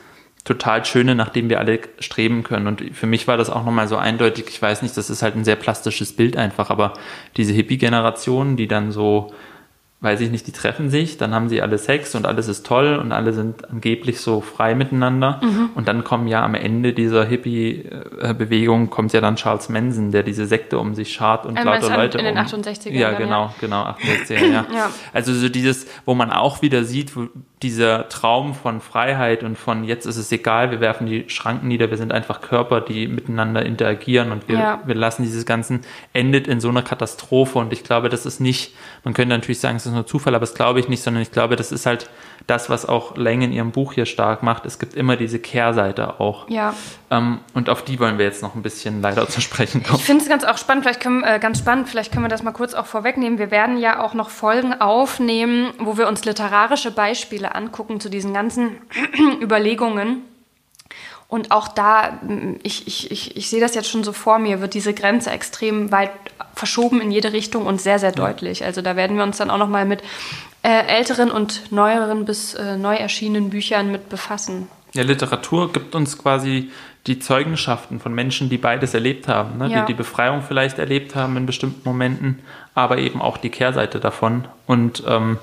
total 0.47 0.85
Schöne, 0.85 1.13
nach 1.13 1.29
dem 1.29 1.49
wir 1.49 1.59
alle 1.59 1.79
streben 1.99 2.43
können. 2.43 2.67
Und 2.67 2.95
für 2.95 3.05
mich 3.05 3.27
war 3.27 3.35
das 3.35 3.49
auch 3.49 3.65
nochmal 3.65 3.87
so 3.87 3.97
eindeutig, 3.97 4.45
ich 4.47 4.61
weiß 4.61 4.81
nicht, 4.81 4.95
das 4.95 5.09
ist 5.09 5.21
halt 5.21 5.35
ein 5.35 5.43
sehr 5.43 5.57
plastisches 5.57 6.13
Bild 6.13 6.37
einfach, 6.37 6.69
aber 6.69 6.93
diese 7.35 7.51
Hippie-Generation, 7.53 8.55
die 8.55 8.67
dann 8.67 8.91
so, 8.91 9.33
weiß 9.99 10.21
ich 10.21 10.29
nicht, 10.29 10.45
die 10.45 10.51
treffen 10.51 10.91
sich, 10.91 11.17
dann 11.17 11.33
haben 11.33 11.49
sie 11.49 11.59
alle 11.61 11.79
Sex 11.79 12.13
und 12.13 12.27
alles 12.27 12.47
ist 12.47 12.65
toll 12.65 12.97
und 12.97 13.11
alle 13.11 13.33
sind 13.33 13.67
angeblich 13.69 14.21
so 14.21 14.41
frei 14.41 14.75
miteinander. 14.75 15.41
Und 15.73 15.87
dann 15.87 16.03
kommen 16.03 16.27
ja 16.27 16.43
am 16.43 16.53
Ende 16.53 16.93
dieser 16.93 17.25
Hippie-Bewegung 17.25 18.91
kommt 18.91 19.13
ja 19.13 19.21
dann 19.21 19.37
Charles 19.37 19.69
Manson, 19.69 20.11
der 20.11 20.21
diese 20.21 20.45
Sekte 20.45 20.77
um 20.77 20.93
sich 20.93 21.11
schart 21.13 21.47
und 21.47 21.57
Äh, 21.57 21.63
lauter 21.63 21.97
Leute 21.97 22.19
in 22.19 22.25
den 22.25 22.37
um. 22.37 22.43
68ern 22.43 22.91
Ja, 22.91 23.13
genau, 23.13 23.45
ja. 23.45 23.53
genau, 23.59 23.83
68er, 23.85 24.45
ja. 24.45 24.65
Ja. 24.73 24.91
Also 25.13 25.33
so 25.33 25.49
dieses, 25.49 25.87
wo 26.05 26.13
man 26.13 26.29
auch 26.29 26.61
wieder 26.61 26.83
sieht, 26.83 27.15
wo 27.15 27.27
dieser 27.63 28.07
Traum 28.07 28.53
von 28.53 28.81
Freiheit 28.81 29.41
und 29.41 29.57
von 29.57 29.83
jetzt 29.83 30.05
ist 30.05 30.17
es 30.17 30.31
egal, 30.31 30.69
wir 30.69 30.79
werfen 30.79 31.07
die 31.07 31.27
Schranken 31.27 31.67
nieder, 31.67 31.89
wir 31.89 31.97
sind 31.97 32.11
einfach 32.11 32.41
Körper, 32.41 32.81
die 32.81 33.07
miteinander 33.07 33.65
interagieren 33.65 34.31
und 34.31 34.47
wir, 34.47 34.59
Ja. 34.59 34.81
wir 34.85 34.93
lassen 34.93 35.23
dieses 35.23 35.45
Ganze, 35.45 35.79
endet 36.13 36.47
in 36.47 36.59
so 36.59 36.69
einer 36.69 36.83
Katastrophe 36.83 37.57
und 37.57 37.73
ich 37.73 37.83
glaube, 37.83 38.09
das 38.09 38.27
ist 38.27 38.39
nicht, 38.39 38.75
man 39.03 39.15
könnte 39.15 39.33
natürlich 39.35 39.59
sagen, 39.59 39.77
es 39.77 39.87
ist 39.87 39.93
nur 39.93 40.05
Zufall, 40.05 40.35
aber 40.35 40.41
das 40.45 40.53
glaube 40.53 40.79
ich 40.79 40.87
nicht, 40.87 41.01
sondern 41.01 41.23
ich 41.23 41.31
glaube, 41.31 41.55
das 41.55 41.71
ist 41.71 41.87
halt 41.87 42.09
das, 42.45 42.69
was 42.69 42.85
auch 42.85 43.17
Leng 43.17 43.41
in 43.41 43.51
ihrem 43.51 43.71
Buch 43.71 43.93
hier 43.93 44.05
stark 44.05 44.43
macht. 44.43 44.65
Es 44.65 44.79
gibt 44.79 44.93
immer 44.93 45.17
diese 45.17 45.39
Kehrseite 45.39 46.19
auch. 46.19 46.49
Ja. 46.49 46.73
Ähm, 47.09 47.39
und 47.53 47.69
auf 47.69 47.83
die 47.83 47.99
wollen 47.99 48.17
wir 48.17 48.25
jetzt 48.25 48.41
noch 48.41 48.55
ein 48.55 48.61
bisschen 48.61 49.01
leider 49.01 49.27
zu 49.27 49.41
sprechen 49.41 49.83
kommen. 49.83 49.99
Ich 49.99 50.05
finde 50.05 50.23
es 50.23 50.29
ganz 50.29 50.43
auch 50.43 50.57
spannend, 50.57 50.83
vielleicht 50.83 51.01
können, 51.01 51.23
äh, 51.23 51.39
ganz 51.41 51.59
spannend, 51.59 51.89
vielleicht 51.89 52.11
können 52.11 52.23
wir 52.23 52.29
das 52.29 52.43
mal 52.43 52.51
kurz 52.51 52.73
auch 52.73 52.85
vorwegnehmen. 52.85 53.39
Wir 53.39 53.51
werden 53.51 53.77
ja 53.77 54.01
auch 54.01 54.13
noch 54.13 54.29
Folgen 54.29 54.79
aufnehmen, 54.79 55.73
wo 55.79 55.97
wir 55.97 56.07
uns 56.07 56.23
literarische 56.25 56.91
Beispiele 56.91 57.55
angucken 57.55 57.99
zu 57.99 58.09
diesen 58.09 58.33
ganzen 58.33 58.77
Überlegungen. 59.41 60.23
Und 61.29 61.51
auch 61.51 61.67
da, 61.67 62.19
m, 62.21 62.59
ich, 62.63 62.87
ich, 62.87 63.11
ich, 63.11 63.35
ich 63.35 63.49
sehe 63.49 63.59
das 63.59 63.75
jetzt 63.75 63.89
schon 63.89 64.03
so 64.03 64.13
vor 64.13 64.39
mir, 64.39 64.61
wird 64.61 64.73
diese 64.73 64.93
Grenze 64.93 65.31
extrem 65.31 65.91
weit 65.91 66.11
verschoben 66.55 67.01
in 67.01 67.11
jede 67.11 67.33
Richtung 67.33 67.65
und 67.65 67.81
sehr, 67.81 67.99
sehr 67.99 68.11
deutlich. 68.11 68.63
Also 68.63 68.81
da 68.81 68.95
werden 68.95 69.17
wir 69.17 69.23
uns 69.23 69.37
dann 69.37 69.49
auch 69.49 69.57
noch 69.57 69.67
mal 69.67 69.85
mit 69.85 70.01
älteren 70.63 71.31
und 71.31 71.71
neueren 71.71 72.25
bis 72.25 72.53
äh, 72.53 72.77
neu 72.77 72.95
erschienenen 72.95 73.49
Büchern 73.49 73.91
mit 73.91 74.09
befassen. 74.09 74.67
Ja, 74.93 75.03
Literatur 75.03 75.71
gibt 75.71 75.95
uns 75.95 76.17
quasi 76.17 76.71
die 77.05 77.19
Zeugenschaften 77.19 77.99
von 77.99 78.13
Menschen, 78.13 78.49
die 78.49 78.57
beides 78.57 78.93
erlebt 78.93 79.27
haben, 79.27 79.57
ne? 79.57 79.69
Ja. 79.69 79.81
die 79.81 79.93
die 79.93 79.97
Befreiung 79.97 80.41
vielleicht 80.41 80.77
erlebt 80.77 81.15
haben 81.15 81.37
in 81.37 81.45
bestimmten 81.45 81.81
Momenten, 81.87 82.39
aber 82.75 82.97
eben 82.97 83.21
auch 83.21 83.37
die 83.37 83.49
Kehrseite 83.49 83.99
davon. 83.99 84.45
Und 84.65 85.03
ähm, 85.07 85.37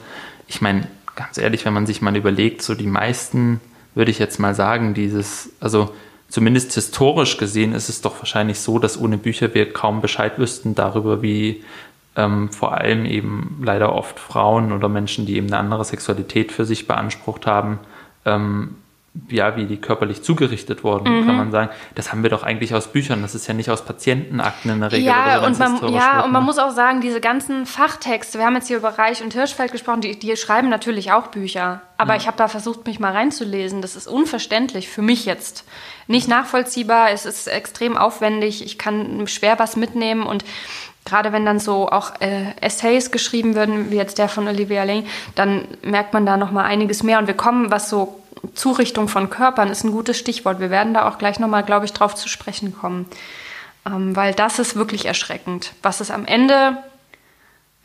ich 0.47 0.61
meine, 0.61 0.87
ganz 1.17 1.39
ehrlich, 1.39 1.65
wenn 1.65 1.73
man 1.73 1.87
sich 1.87 2.03
mal 2.03 2.17
überlegt, 2.17 2.63
so 2.63 2.75
die 2.75 2.87
meisten, 2.87 3.61
würde 3.95 4.11
ich 4.11 4.19
jetzt 4.19 4.39
mal 4.39 4.55
sagen, 4.55 4.93
dieses, 4.93 5.51
also 5.61 5.95
zumindest 6.29 6.75
historisch 6.75 7.39
gesehen 7.39 7.73
ist 7.73 7.89
es 7.89 8.03
doch 8.03 8.19
wahrscheinlich 8.19 8.61
so, 8.61 8.79
dass 8.79 9.01
ohne 9.01 9.17
Bücher 9.17 9.55
wir 9.55 9.73
kaum 9.73 10.01
Bescheid 10.01 10.39
wüssten 10.39 10.75
darüber, 10.75 11.23
wie 11.23 11.63
ähm, 12.17 12.51
vor 12.51 12.73
allem 12.75 13.07
eben 13.07 13.61
leider 13.65 13.93
oft 13.93 14.19
Frauen 14.21 14.73
oder 14.73 14.89
Menschen, 14.89 15.27
die 15.27 15.37
eben 15.37 15.49
eine 15.49 15.59
andere 15.59 15.85
Sexualität 15.85 16.53
für 16.53 16.65
sich 16.65 16.87
beansprucht 16.87 17.47
haben, 17.47 17.79
ähm, 18.25 18.77
ja, 19.29 19.55
wie 19.55 19.67
die 19.67 19.77
körperlich 19.77 20.25
zugerichtet 20.25 20.83
wurden, 20.83 21.21
Mhm. 21.21 21.27
kann 21.27 21.37
man 21.37 21.51
sagen. 21.53 21.71
Das 21.95 22.11
haben 22.11 22.25
wir 22.25 22.31
doch 22.31 22.43
eigentlich 22.43 22.75
aus 22.75 22.89
Büchern. 22.89 23.23
Das 23.23 23.37
ist 23.37 23.47
ja 23.47 23.55
nicht 23.55 23.71
aus 23.71 23.85
Patientenakten 23.85 24.73
in 24.73 24.81
der 24.81 24.91
Regel. 24.91 25.09
oder 25.09 25.17
Ja, 25.17 25.37
so, 25.39 25.47
wenn's 25.47 25.61
und 25.61 25.83
man, 25.83 25.93
ja 25.95 26.17
wird, 26.17 26.25
und 26.25 26.33
man 26.33 26.43
ne? 26.43 26.47
muss 26.47 26.59
auch 26.59 26.73
sagen, 26.73 27.01
diese 27.01 27.21
ganzen 27.21 27.65
Fachtexte, 27.65 28.39
wir 28.39 28.47
haben 28.47 28.57
jetzt 28.57 28.67
hier 28.67 28.77
über 28.77 28.99
Reich 28.99 29.23
und 29.23 29.33
Hirschfeld 29.33 29.71
gesprochen, 29.71 30.01
die, 30.01 30.19
die 30.19 30.37
schreiben 30.37 30.69
natürlich 30.69 31.13
auch 31.13 31.29
Bücher. 31.29 31.81
Aber 31.97 32.17
ich 32.17 32.27
habe 32.27 32.37
da 32.37 32.49
versucht, 32.49 32.87
mich 32.87 32.99
mal 32.99 33.13
reinzulesen. 33.13 33.83
Das 33.83 33.95
ist 33.95 34.09
unverständlich 34.09 34.89
für 34.89 35.01
mich 35.03 35.27
jetzt. 35.27 35.65
Nicht 36.09 36.27
nachvollziehbar, 36.27 37.11
es 37.13 37.25
ist 37.25 37.47
extrem 37.47 37.97
aufwendig, 37.97 38.65
ich 38.65 38.79
kann 38.79 39.29
schwer 39.29 39.61
was 39.61 39.77
mitnehmen 39.77 40.25
und 40.25 40.45
gerade 41.05 41.33
wenn 41.33 41.45
dann 41.45 41.59
so 41.59 41.89
auch 41.91 42.21
äh, 42.21 42.55
Essays 42.61 43.11
geschrieben 43.11 43.55
werden, 43.55 43.91
wie 43.91 43.97
jetzt 43.97 44.19
der 44.19 44.29
von 44.29 44.49
Olivia 44.49 44.85
Lane, 44.85 45.05
dann 45.35 45.67
merkt 45.83 46.15
man 46.15 46.27
da 46.27 46.37
noch 46.37 46.51
mal 46.51 46.65
einiges 46.65 47.03
mehr 47.03 47.19
und 47.19 47.27
wir 47.27 47.35
kommen, 47.35 47.71
was 47.71 47.91
so 47.91 48.21
Zurichtung 48.55 49.09
von 49.09 49.31
Körpern 49.31 49.71
ist 49.71 49.85
ein 49.85 49.93
gutes 49.93 50.19
Stichwort. 50.19 50.61
Wir 50.61 50.71
werden 50.71 50.95
da 50.95 51.09
auch 51.09 51.19
gleich 51.19 51.39
noch 51.39 51.49
mal, 51.49 51.63
glaube 51.63 51.87
ich, 51.87 51.93
drauf 51.93 52.15
zu 52.15 52.29
sprechen 52.29 52.77
kommen. 52.77 53.07
Ähm, 53.87 54.17
weil 54.17 54.35
das 54.35 54.59
ist 54.59 54.77
wirklich 54.77 55.07
erschreckend. 55.07 55.73
Was 55.83 56.01
es 56.01 56.11
am 56.11 56.27
Ende, 56.27 56.79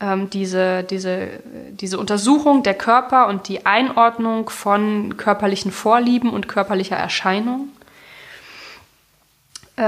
ähm, 0.00 0.30
diese, 0.30 0.82
diese, 0.82 1.28
diese 1.70 1.98
Untersuchung 1.98 2.62
der 2.62 2.74
Körper 2.74 3.26
und 3.28 3.48
die 3.48 3.66
Einordnung 3.66 4.50
von 4.50 5.16
körperlichen 5.16 5.72
Vorlieben 5.72 6.30
und 6.30 6.48
körperlicher 6.48 6.96
Erscheinung, 6.96 7.68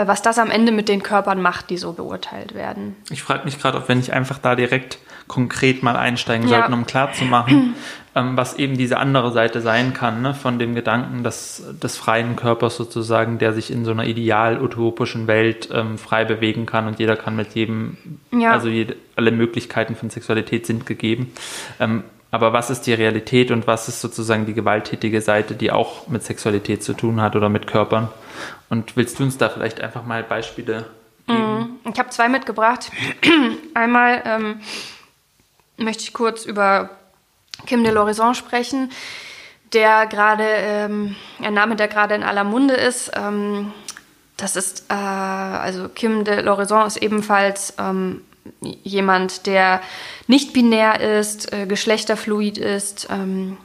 was 0.07 0.22
das 0.22 0.38
am 0.38 0.51
Ende 0.51 0.72
mit 0.72 0.88
den 0.88 1.03
Körpern 1.03 1.40
macht, 1.43 1.70
die 1.70 1.76
so 1.76 1.93
beurteilt 1.93 2.55
werden. 2.55 2.97
Ich 3.11 3.22
frage 3.22 3.45
mich 3.45 3.59
gerade, 3.61 3.78
ob 3.78 3.88
wir 3.88 3.95
nicht 3.95 4.12
einfach 4.12 4.38
da 4.38 4.55
direkt 4.55 4.99
konkret 5.28 5.82
mal 5.82 5.97
einsteigen 5.97 6.49
Ja. 6.49 6.59
sollten, 6.59 6.72
um 6.74 6.86
klarzumachen, 6.86 7.74
ähm, 8.14 8.36
was 8.36 8.55
eben 8.59 8.76
diese 8.76 8.99
andere 8.99 9.32
Seite 9.32 9.61
sein 9.61 9.95
kann, 9.95 10.20
ne? 10.20 10.34
von 10.34 10.59
dem 10.59 10.74
Gedanken 10.74 11.22
des, 11.24 11.62
des 11.82 11.97
freien 11.97 12.36
Körpers 12.36 12.76
sozusagen, 12.76 13.38
der 13.38 13.53
sich 13.53 13.70
in 13.70 13.84
so 13.84 13.93
einer 13.93 14.05
ideal-utopischen 14.05 15.26
Welt 15.26 15.68
ähm, 15.72 15.99
frei 15.99 16.24
bewegen 16.24 16.66
kann 16.66 16.86
und 16.86 16.99
jeder 16.99 17.16
kann 17.16 17.36
mit 17.36 17.55
jedem, 17.55 17.97
Ja. 18.32 18.53
also 18.53 18.68
jede, 18.68 18.97
alle 19.16 19.30
Möglichkeiten 19.30 19.95
von 19.95 20.11
Sexualität 20.11 20.66
sind 20.66 20.86
gegeben. 20.86 21.32
Ähm, 21.80 22.03
aber 22.33 22.55
was 22.55 22.70
ist 22.70 22.87
die 22.87 22.95
Realität 22.95 23.51
und 23.51 23.66
was 23.66 23.89
ist 23.89 24.01
sozusagen 24.01 24.47
die 24.47 24.55
gewalttätige 24.55 25.20
Seite, 25.20 25.55
die 25.55 25.70
auch 25.70 26.09
mit 26.09 26.24
Sexualität 26.24 26.83
zu 26.83 26.95
tun 26.95 27.20
hat 27.20 27.37
oder 27.37 27.51
mit 27.51 27.66
Körpern? 27.66 28.09
Und 28.70 28.97
willst 28.97 29.18
du 29.18 29.24
uns 29.24 29.37
da 29.37 29.51
vielleicht 29.51 29.83
einfach 29.83 30.05
mal 30.07 30.22
Beispiele 30.22 30.87
geben? 31.26 31.78
Ich 31.93 31.99
habe 31.99 32.09
zwei 32.09 32.30
mitgebracht. 32.30 32.91
Einmal 33.74 34.22
ähm, 34.24 34.61
möchte 35.76 36.05
ich 36.05 36.14
kurz 36.14 36.47
über 36.47 36.89
Kim 37.66 37.85
de 37.85 37.93
Lorison 37.93 38.35
sprechen, 38.35 38.91
der 39.74 40.07
gerade, 40.07 40.45
ähm, 40.45 41.16
ein 41.39 41.53
Name, 41.53 41.76
der 41.76 41.89
gerade 41.89 42.14
in 42.14 42.22
aller 42.22 42.45
Munde 42.45 42.74
ist. 42.74 43.12
Ähm, 43.14 43.72
das 44.39 44.57
ist, 44.57 44.87
äh, 44.89 44.95
also 44.95 45.91
Kim 45.91 46.24
de 46.24 46.41
Lorison 46.41 46.87
ist 46.87 46.97
ebenfalls 46.97 47.74
ähm, 47.78 48.22
jemand, 48.61 49.47
der 49.47 49.80
nicht 50.26 50.53
binär 50.53 51.01
ist, 51.01 51.53
äh, 51.53 51.66
geschlechterfluid 51.66 52.59
ist. 52.59 53.09
Ähm, 53.11 53.57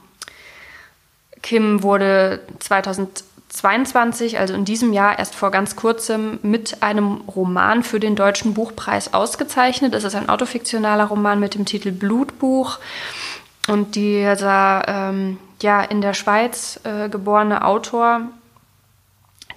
Kim 1.42 1.82
wurde 1.82 2.40
2022, 2.58 4.38
also 4.38 4.54
in 4.54 4.64
diesem 4.64 4.92
Jahr 4.92 5.18
erst 5.18 5.34
vor 5.34 5.50
ganz 5.50 5.76
kurzem, 5.76 6.38
mit 6.42 6.82
einem 6.82 7.22
Roman 7.22 7.82
für 7.82 8.00
den 8.00 8.16
Deutschen 8.16 8.54
Buchpreis 8.54 9.14
ausgezeichnet. 9.14 9.94
Es 9.94 10.04
ist 10.04 10.14
ein 10.14 10.28
autofiktionaler 10.28 11.04
Roman 11.04 11.40
mit 11.40 11.54
dem 11.54 11.64
Titel 11.64 11.92
Blutbuch. 11.92 12.78
Und 13.68 13.96
dieser 13.96 14.84
ähm, 14.88 15.38
ja, 15.62 15.82
in 15.82 16.00
der 16.00 16.14
Schweiz 16.14 16.80
äh, 16.84 17.08
geborene 17.08 17.64
Autor, 17.64 18.22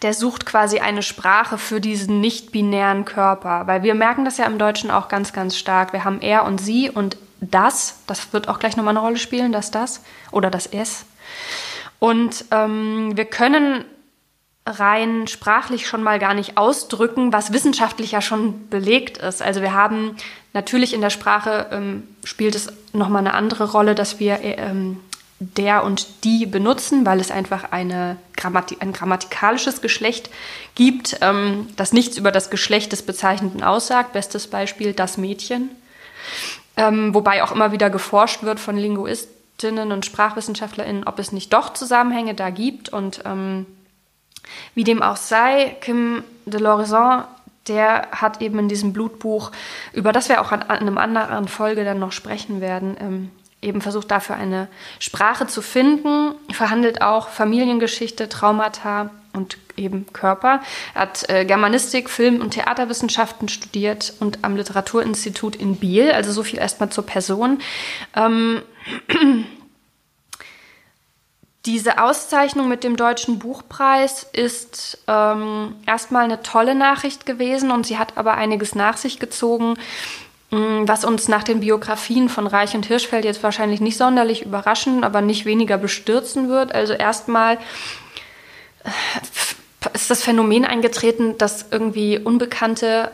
der 0.02 0.14
sucht 0.14 0.46
quasi 0.46 0.80
eine 0.80 1.04
Sprache 1.04 1.58
für 1.58 1.80
diesen 1.80 2.22
nicht-binären 2.22 3.06
Körper. 3.06 3.68
Weil 3.68 3.84
wir 3.84 3.94
merken 3.94 4.26
das 4.26 4.38
ja 4.38 4.46
im 4.46 4.58
Deutschen 4.58 4.90
auch 4.90 5.08
ganz, 5.08 5.34
ganz 5.34 5.58
stark. 5.58 5.94
Wir 5.94 6.04
haben 6.04 6.22
er 6.22 6.46
und 6.46 6.60
sie 6.60 6.90
und 6.90 7.18
das. 7.40 8.00
Das 8.08 8.34
wird 8.34 8.48
auch 8.48 8.60
gleich 8.60 8.78
nochmal 8.78 8.94
eine 8.94 9.06
Rolle 9.06 9.18
spielen, 9.18 9.52
das, 9.52 9.72
das. 9.72 10.02
Oder 10.32 10.50
das 10.50 10.66
es. 10.66 11.06
Und 12.00 12.46
ähm, 12.52 13.16
wir 13.16 13.26
können 13.26 13.86
rein 14.66 15.28
sprachlich 15.28 15.88
schon 15.88 16.04
mal 16.04 16.20
gar 16.20 16.34
nicht 16.34 16.58
ausdrücken, 16.58 17.34
was 17.34 17.52
wissenschaftlich 17.52 18.12
ja 18.12 18.22
schon 18.22 18.70
belegt 18.70 19.18
ist. 19.18 19.42
Also 19.42 19.62
wir 19.62 19.74
haben 19.74 20.16
natürlich 20.54 20.94
in 20.94 21.02
der 21.02 21.10
Sprache 21.10 21.68
ähm, 21.72 22.04
spielt 22.24 22.56
es 22.56 22.72
nochmal 22.94 23.22
eine 23.22 23.34
andere 23.34 23.72
Rolle, 23.72 23.96
dass 23.96 24.20
wir 24.20 24.40
ähm, 24.42 25.00
der 25.42 25.84
und 25.84 26.24
die 26.24 26.46
benutzen, 26.46 27.04
weil 27.04 27.20
es 27.20 27.32
einfach 27.32 27.72
eine 27.72 28.18
Grammati 28.38 28.78
ein 28.80 28.94
grammatikalisches 28.94 29.82
Geschlecht 29.82 30.30
gibt, 30.76 31.18
ähm, 31.22 31.68
das 31.76 31.94
nichts 31.94 32.16
über 32.18 32.32
das 32.32 32.52
Geschlecht 32.52 32.92
des 32.92 33.02
Bezeichneten 33.02 33.64
aussagt. 33.64 34.14
Bestes 34.14 34.48
Beispiel 34.48 34.94
das 34.94 35.18
Mädchen. 35.18 35.72
Ähm, 36.78 37.16
wobei 37.16 37.44
auch 37.44 37.52
immer 37.52 37.72
wieder 37.72 37.90
geforscht 37.90 38.44
wird 38.44 38.60
von 38.60 38.78
Linguistinnen 38.78 39.92
und 39.92 40.06
SprachwissenschaftlerInnen, 40.06 41.06
ob 41.06 41.18
es 41.18 41.32
nicht 41.32 41.52
doch 41.52 41.74
Zusammenhänge 41.74 42.36
da 42.36 42.52
gibt. 42.52 42.90
Und 42.90 43.24
ähm, 43.26 43.66
wie 44.76 44.84
dem 44.84 45.02
auch 45.02 45.18
sei, 45.18 45.76
Kim 45.82 46.24
de 46.46 46.60
Lorison, 46.60 47.24
der 47.68 48.10
hat 48.12 48.42
eben 48.42 48.60
in 48.60 48.70
diesem 48.70 48.94
Blutbuch, 48.94 49.52
über 49.92 50.12
das 50.12 50.30
wir 50.30 50.40
auch 50.40 50.52
an, 50.52 50.62
an 50.62 50.78
einem 50.78 51.00
anderen 51.00 51.48
Folge 51.48 51.84
dann 51.84 51.98
noch 51.98 52.12
sprechen 52.12 52.62
werden, 52.62 52.96
ähm, 53.00 53.32
eben 53.62 53.82
versucht 53.82 54.10
dafür 54.12 54.36
eine 54.36 54.68
Sprache 55.00 55.48
zu 55.48 55.62
finden, 55.62 56.34
verhandelt 56.52 57.02
auch 57.02 57.30
Familiengeschichte, 57.30 58.28
Traumata 58.28 59.12
und 59.34 59.58
eben 59.78 60.12
Körper. 60.14 60.62
Er 60.94 61.02
hat 61.02 61.30
äh, 61.30 61.46
Germanistik, 61.46 62.10
Film- 62.10 62.42
und 62.42 62.52
Theaterwissenschaften 62.52 63.48
studiert 63.50 64.14
und 64.20 64.44
am 64.44 64.56
Literaturinstitut 64.56 65.56
in 65.56 65.78
Biel, 65.78 66.12
also 66.12 66.32
so 66.32 66.44
viel 66.44 66.60
erstmal 66.60 66.90
zur 66.90 67.06
Person. 67.06 67.60
Ähm, 68.16 68.62
diese 71.66 72.02
Auszeichnung 72.02 72.68
mit 72.68 72.84
dem 72.84 72.98
Deutschen 72.98 73.40
Buchpreis 73.40 74.24
ist 74.34 74.98
ähm, 75.08 75.76
erstmal 75.86 76.24
eine 76.24 76.42
tolle 76.42 76.76
Nachricht 76.76 77.26
gewesen 77.26 77.72
und 77.72 77.86
sie 77.86 78.00
hat 78.00 78.18
aber 78.18 78.34
einiges 78.34 78.76
nach 78.76 78.98
sich 78.98 79.20
gezogen, 79.20 79.76
was 80.52 81.06
uns 81.06 81.30
nach 81.30 81.44
den 81.44 81.62
Biografien 81.62 82.28
von 82.28 82.46
Reich 82.46 82.76
und 82.76 82.86
Hirschfeld 82.86 83.24
jetzt 83.24 83.42
wahrscheinlich 83.42 83.80
nicht 83.80 83.98
sonderlich 83.98 84.46
überraschen, 84.46 85.06
aber 85.06 85.22
nicht 85.22 85.46
weniger 85.46 85.78
bestürzen 85.78 86.50
wird. 86.50 86.74
Also 86.76 86.92
erstmal 86.94 87.56
äh, 88.84 88.90
ist 89.94 90.12
das 90.12 90.24
Phänomen 90.24 90.66
eingetreten, 90.66 91.38
dass 91.38 91.68
irgendwie 91.72 92.20
Unbekannte 92.20 93.12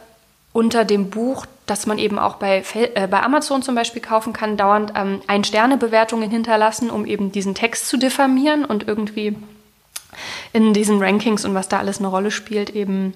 unter 0.52 0.84
dem 0.84 1.12
Buch, 1.12 1.46
das 1.68 1.86
man 1.86 2.00
eben 2.00 2.18
auch 2.18 2.38
bei, 2.38 2.64
äh, 2.74 3.08
bei 3.08 3.22
Amazon 3.22 3.62
zum 3.62 3.76
Beispiel 3.76 4.02
kaufen 4.02 4.34
kann, 4.34 4.58
dauernd 4.58 4.94
ähm, 4.96 5.22
Ein-Sterne-Bewertungen 5.28 6.32
hinterlassen, 6.32 6.90
um 6.90 7.06
eben 7.06 7.32
diesen 7.32 7.54
Text 7.54 7.88
zu 7.88 7.98
diffamieren 7.98 8.66
und 8.66 8.88
irgendwie 8.88 9.36
in 10.54 10.74
diesen 10.74 10.98
Rankings 11.04 11.46
und 11.46 11.54
was 11.54 11.68
da 11.68 11.78
alles 11.78 12.00
eine 12.00 12.08
Rolle 12.08 12.32
spielt, 12.32 12.72
eben 12.72 13.14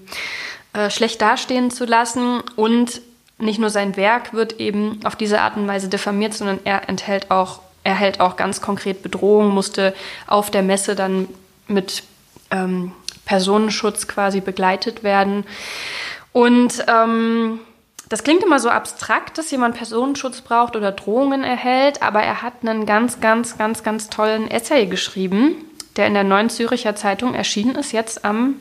äh, 0.74 0.92
schlecht 0.92 1.22
dastehen 1.24 1.72
zu 1.72 1.86
lassen. 1.86 2.42
Und 2.56 3.02
nicht 3.42 3.60
nur 3.60 3.70
sein 3.70 3.98
Werk 3.98 4.34
wird 4.34 4.60
eben 4.60 5.00
auf 5.04 5.16
diese 5.16 5.42
Art 5.42 5.58
und 5.58 5.68
Weise 5.68 5.88
diffamiert, 5.88 6.34
sondern 6.34 6.60
er 6.64 6.88
enthält 6.90 7.32
auch, 7.32 7.62
erhält 7.84 8.20
auch 8.20 8.36
ganz 8.36 8.62
konkret 8.62 9.04
Bedrohungen, 9.04 9.50
musste 9.50 9.94
auf 10.28 10.52
der 10.52 10.64
Messe 10.64 10.96
dann 10.96 11.28
mit 11.68 12.04
ähm, 12.52 12.92
Personenschutz 13.26 14.08
quasi 14.08 14.42
begleitet 14.42 15.04
werden. 15.04 15.46
Und 16.34 16.86
ähm, 16.88 17.60
das 18.10 18.24
klingt 18.24 18.44
immer 18.44 18.60
so 18.60 18.70
abstrakt, 18.70 19.38
dass 19.38 19.52
jemand 19.52 19.78
Personenschutz 19.78 20.42
braucht 20.42 20.76
oder 20.76 20.92
Drohungen 20.92 21.44
erhält, 21.44 22.02
aber 22.02 22.22
er 22.22 22.42
hat 22.42 22.56
einen 22.62 22.86
ganz, 22.86 23.22
ganz, 23.22 23.58
ganz, 23.58 23.84
ganz 23.84 24.10
tollen 24.10 24.52
Essay 24.52 24.86
geschrieben, 24.86 25.56
der 25.96 26.08
in 26.08 26.14
der 26.14 26.26
Neuen 26.26 26.50
Züricher 26.50 26.96
Zeitung 26.96 27.34
erschienen 27.34 27.76
ist, 27.76 27.94
jetzt 27.94 28.26
am 28.26 28.56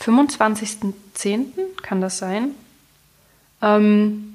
25.10. 0.00 1.46
kann 1.82 2.00
das 2.00 2.18
sein? 2.18 2.54
Ähm, 3.66 4.34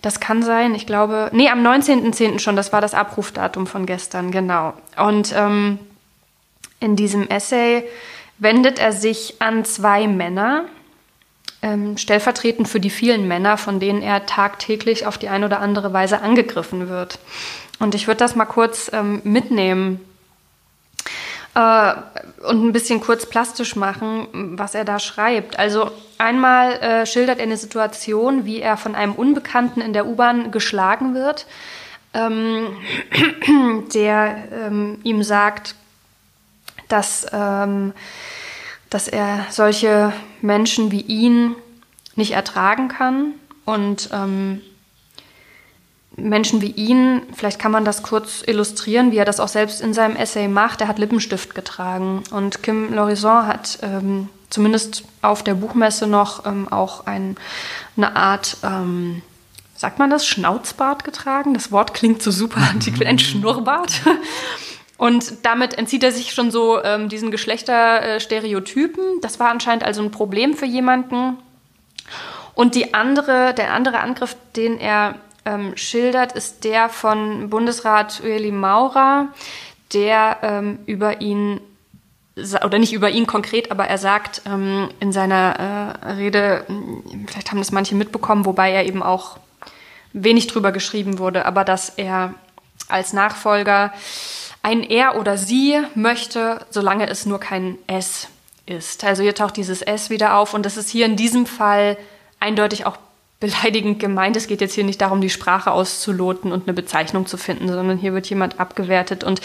das 0.00 0.18
kann 0.18 0.42
sein, 0.42 0.74
ich 0.74 0.86
glaube, 0.86 1.30
nee, 1.32 1.48
am 1.48 1.64
19.10. 1.64 2.40
schon, 2.40 2.56
das 2.56 2.72
war 2.72 2.80
das 2.80 2.92
Abrufdatum 2.92 3.68
von 3.68 3.86
gestern, 3.86 4.32
genau. 4.32 4.74
Und 4.96 5.32
ähm, 5.36 5.78
in 6.80 6.96
diesem 6.96 7.28
Essay 7.28 7.84
wendet 8.38 8.80
er 8.80 8.92
sich 8.92 9.36
an 9.38 9.64
zwei 9.64 10.08
Männer, 10.08 10.64
ähm, 11.62 11.96
stellvertretend 11.96 12.66
für 12.66 12.80
die 12.80 12.90
vielen 12.90 13.28
Männer, 13.28 13.56
von 13.56 13.78
denen 13.78 14.02
er 14.02 14.26
tagtäglich 14.26 15.06
auf 15.06 15.18
die 15.18 15.28
eine 15.28 15.46
oder 15.46 15.60
andere 15.60 15.92
Weise 15.92 16.20
angegriffen 16.20 16.88
wird. 16.88 17.20
Und 17.78 17.94
ich 17.94 18.08
würde 18.08 18.18
das 18.18 18.34
mal 18.34 18.46
kurz 18.46 18.90
ähm, 18.92 19.20
mitnehmen 19.22 20.00
äh, 21.54 21.92
und 22.48 22.64
ein 22.66 22.72
bisschen 22.72 23.00
kurz 23.00 23.26
plastisch 23.26 23.76
machen, 23.76 24.26
was 24.58 24.74
er 24.74 24.84
da 24.84 24.98
schreibt. 24.98 25.60
Also 25.60 25.92
einmal 26.22 26.72
äh, 26.74 27.06
schildert 27.06 27.38
er 27.38 27.44
eine 27.44 27.56
Situation, 27.56 28.44
wie 28.44 28.60
er 28.60 28.76
von 28.76 28.94
einem 28.94 29.12
Unbekannten 29.12 29.80
in 29.80 29.92
der 29.92 30.06
U-Bahn 30.06 30.50
geschlagen 30.50 31.14
wird, 31.14 31.46
ähm, 32.14 32.76
der 33.94 34.36
ähm, 34.52 35.00
ihm 35.02 35.22
sagt, 35.22 35.74
dass 36.88 37.26
ähm, 37.32 37.92
dass 38.92 39.08
er 39.08 39.46
solche 39.48 40.12
Menschen 40.42 40.90
wie 40.90 41.00
ihn 41.00 41.54
nicht 42.14 42.32
ertragen 42.32 42.88
kann. 42.88 43.32
Und 43.64 44.10
ähm, 44.12 44.60
Menschen 46.14 46.60
wie 46.60 46.72
ihn, 46.72 47.22
vielleicht 47.34 47.58
kann 47.58 47.72
man 47.72 47.86
das 47.86 48.02
kurz 48.02 48.42
illustrieren, 48.46 49.10
wie 49.10 49.16
er 49.16 49.24
das 49.24 49.40
auch 49.40 49.48
selbst 49.48 49.80
in 49.80 49.94
seinem 49.94 50.14
Essay 50.16 50.46
macht. 50.46 50.82
Er 50.82 50.88
hat 50.88 50.98
Lippenstift 50.98 51.54
getragen. 51.54 52.22
Und 52.32 52.62
Kim 52.62 52.92
Lorison 52.92 53.46
hat 53.46 53.78
ähm, 53.80 54.28
zumindest 54.52 55.04
auf 55.22 55.42
der 55.42 55.54
Buchmesse 55.54 56.06
noch 56.06 56.46
ähm, 56.46 56.68
auch 56.70 57.06
ein, 57.06 57.36
eine 57.96 58.14
Art, 58.16 58.58
ähm, 58.62 59.22
sagt 59.74 59.98
man 59.98 60.10
das, 60.10 60.26
Schnauzbart 60.26 61.04
getragen. 61.04 61.54
Das 61.54 61.72
Wort 61.72 61.94
klingt 61.94 62.22
so 62.22 62.30
super 62.30 62.60
antiquiert, 62.70 63.08
ein 63.08 63.18
Schnurrbart. 63.18 64.02
Und 64.98 65.44
damit 65.44 65.78
entzieht 65.78 66.04
er 66.04 66.12
sich 66.12 66.32
schon 66.32 66.52
so 66.52 66.80
ähm, 66.84 67.08
diesen 67.08 67.32
Geschlechterstereotypen. 67.32 69.20
Das 69.20 69.40
war 69.40 69.50
anscheinend 69.50 69.82
also 69.82 70.00
ein 70.00 70.12
Problem 70.12 70.54
für 70.54 70.66
jemanden. 70.66 71.38
Und 72.54 72.76
die 72.76 72.94
andere, 72.94 73.52
der 73.54 73.72
andere 73.72 73.98
Angriff, 73.98 74.36
den 74.54 74.78
er 74.78 75.16
ähm, 75.44 75.76
schildert, 75.76 76.32
ist 76.32 76.62
der 76.62 76.88
von 76.88 77.50
Bundesrat 77.50 78.22
Ueli 78.22 78.52
Maurer, 78.52 79.28
der 79.92 80.38
ähm, 80.42 80.78
über 80.86 81.20
ihn 81.20 81.60
oder 82.36 82.78
nicht 82.78 82.92
über 82.92 83.10
ihn 83.10 83.26
konkret, 83.26 83.70
aber 83.70 83.86
er 83.86 83.98
sagt 83.98 84.42
ähm, 84.46 84.88
in 85.00 85.12
seiner 85.12 85.98
äh, 86.02 86.12
Rede, 86.12 86.64
vielleicht 87.26 87.50
haben 87.50 87.58
das 87.58 87.72
manche 87.72 87.94
mitbekommen, 87.94 88.46
wobei 88.46 88.72
er 88.72 88.86
eben 88.86 89.02
auch 89.02 89.38
wenig 90.12 90.46
drüber 90.46 90.72
geschrieben 90.72 91.18
wurde, 91.18 91.44
aber 91.44 91.64
dass 91.64 91.90
er 91.90 92.34
als 92.88 93.12
Nachfolger 93.12 93.92
ein 94.62 94.82
er 94.82 95.18
oder 95.18 95.36
sie 95.36 95.80
möchte, 95.94 96.64
solange 96.70 97.08
es 97.08 97.26
nur 97.26 97.40
kein 97.40 97.78
es 97.86 98.28
ist. 98.66 99.04
Also 99.04 99.22
hier 99.22 99.34
taucht 99.34 99.56
dieses 99.56 99.82
es 99.82 100.08
wieder 100.08 100.36
auf 100.36 100.54
und 100.54 100.64
das 100.64 100.76
ist 100.76 100.88
hier 100.88 101.06
in 101.06 101.16
diesem 101.16 101.46
Fall 101.46 101.96
eindeutig 102.40 102.86
auch 102.86 102.96
beleidigend 103.40 103.98
gemeint. 103.98 104.36
Es 104.36 104.46
geht 104.46 104.60
jetzt 104.60 104.74
hier 104.74 104.84
nicht 104.84 105.00
darum, 105.00 105.20
die 105.20 105.30
Sprache 105.30 105.72
auszuloten 105.72 106.52
und 106.52 106.68
eine 106.68 106.74
Bezeichnung 106.74 107.26
zu 107.26 107.36
finden, 107.36 107.68
sondern 107.68 107.98
hier 107.98 108.14
wird 108.14 108.26
jemand 108.26 108.60
abgewertet. 108.60 109.24
Und 109.24 109.40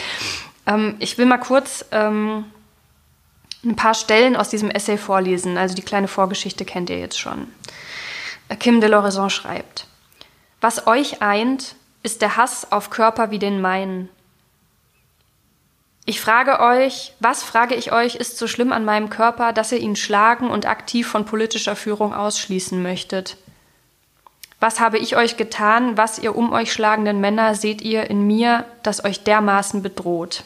ähm, 0.68 0.96
ich 1.00 1.18
will 1.18 1.26
mal 1.26 1.40
kurz 1.40 1.84
ähm, 1.92 2.46
ein 3.64 3.76
paar 3.76 3.94
Stellen 3.94 4.36
aus 4.36 4.50
diesem 4.50 4.70
Essay 4.70 4.98
vorlesen. 4.98 5.58
Also 5.58 5.76
die 5.76 5.82
kleine 5.82 6.08
Vorgeschichte 6.08 6.66
kennt 6.66 6.90
ihr 6.90 7.00
jetzt 7.00 7.20
schon. 7.20 7.48
Kim 8.60 8.80
de 8.80 8.90
Lorison 8.90 9.30
schreibt, 9.30 9.88
was 10.62 10.88
euch 10.88 11.22
eint, 11.22 11.76
ist 12.02 12.22
der 12.22 12.38
Hass 12.38 12.72
auf 12.72 12.90
Körper 12.90 13.30
wie 13.32 13.40
den 13.40 13.60
meinen, 13.60 14.10
ich 16.10 16.22
frage 16.22 16.62
euch, 16.62 17.12
was 17.20 17.44
frage 17.44 17.76
ich 17.76 17.92
euch, 17.92 18.16
ist 18.16 18.38
so 18.38 18.48
schlimm 18.48 18.72
an 18.72 18.86
meinem 18.86 19.10
Körper, 19.10 19.52
dass 19.52 19.74
ihr 19.74 19.80
ihn 19.80 19.98
schlagen 19.98 20.50
und 20.50 20.66
aktiv 20.66 21.06
von 21.06 21.26
politischer 21.26 21.76
Führung 21.76 22.14
ausschließen 22.14 22.82
möchtet? 22.82 23.36
Was 24.62 24.80
habe 24.80 25.00
ich 25.00 25.18
euch 25.18 25.36
getan, 25.36 25.98
was 25.98 26.18
ihr 26.18 26.38
um 26.38 26.54
euch 26.54 26.72
schlagenden 26.72 27.20
Männer 27.20 27.56
seht 27.56 27.82
ihr 27.82 28.10
in 28.10 28.26
mir, 28.26 28.64
das 28.84 29.04
euch 29.04 29.26
dermaßen 29.26 29.84
bedroht? 29.84 30.46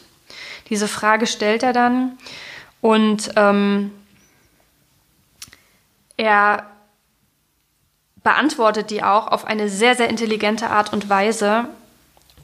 Diese 0.68 0.88
Frage 0.88 1.28
stellt 1.28 1.62
er 1.62 1.72
dann 1.72 2.18
und 2.82 3.30
ähm, 3.36 3.92
er 6.18 6.66
beantwortet 8.22 8.90
die 8.90 9.02
auch 9.02 9.28
auf 9.28 9.46
eine 9.46 9.70
sehr, 9.70 9.94
sehr 9.94 10.10
intelligente 10.10 10.68
Art 10.68 10.92
und 10.92 11.08
Weise 11.08 11.64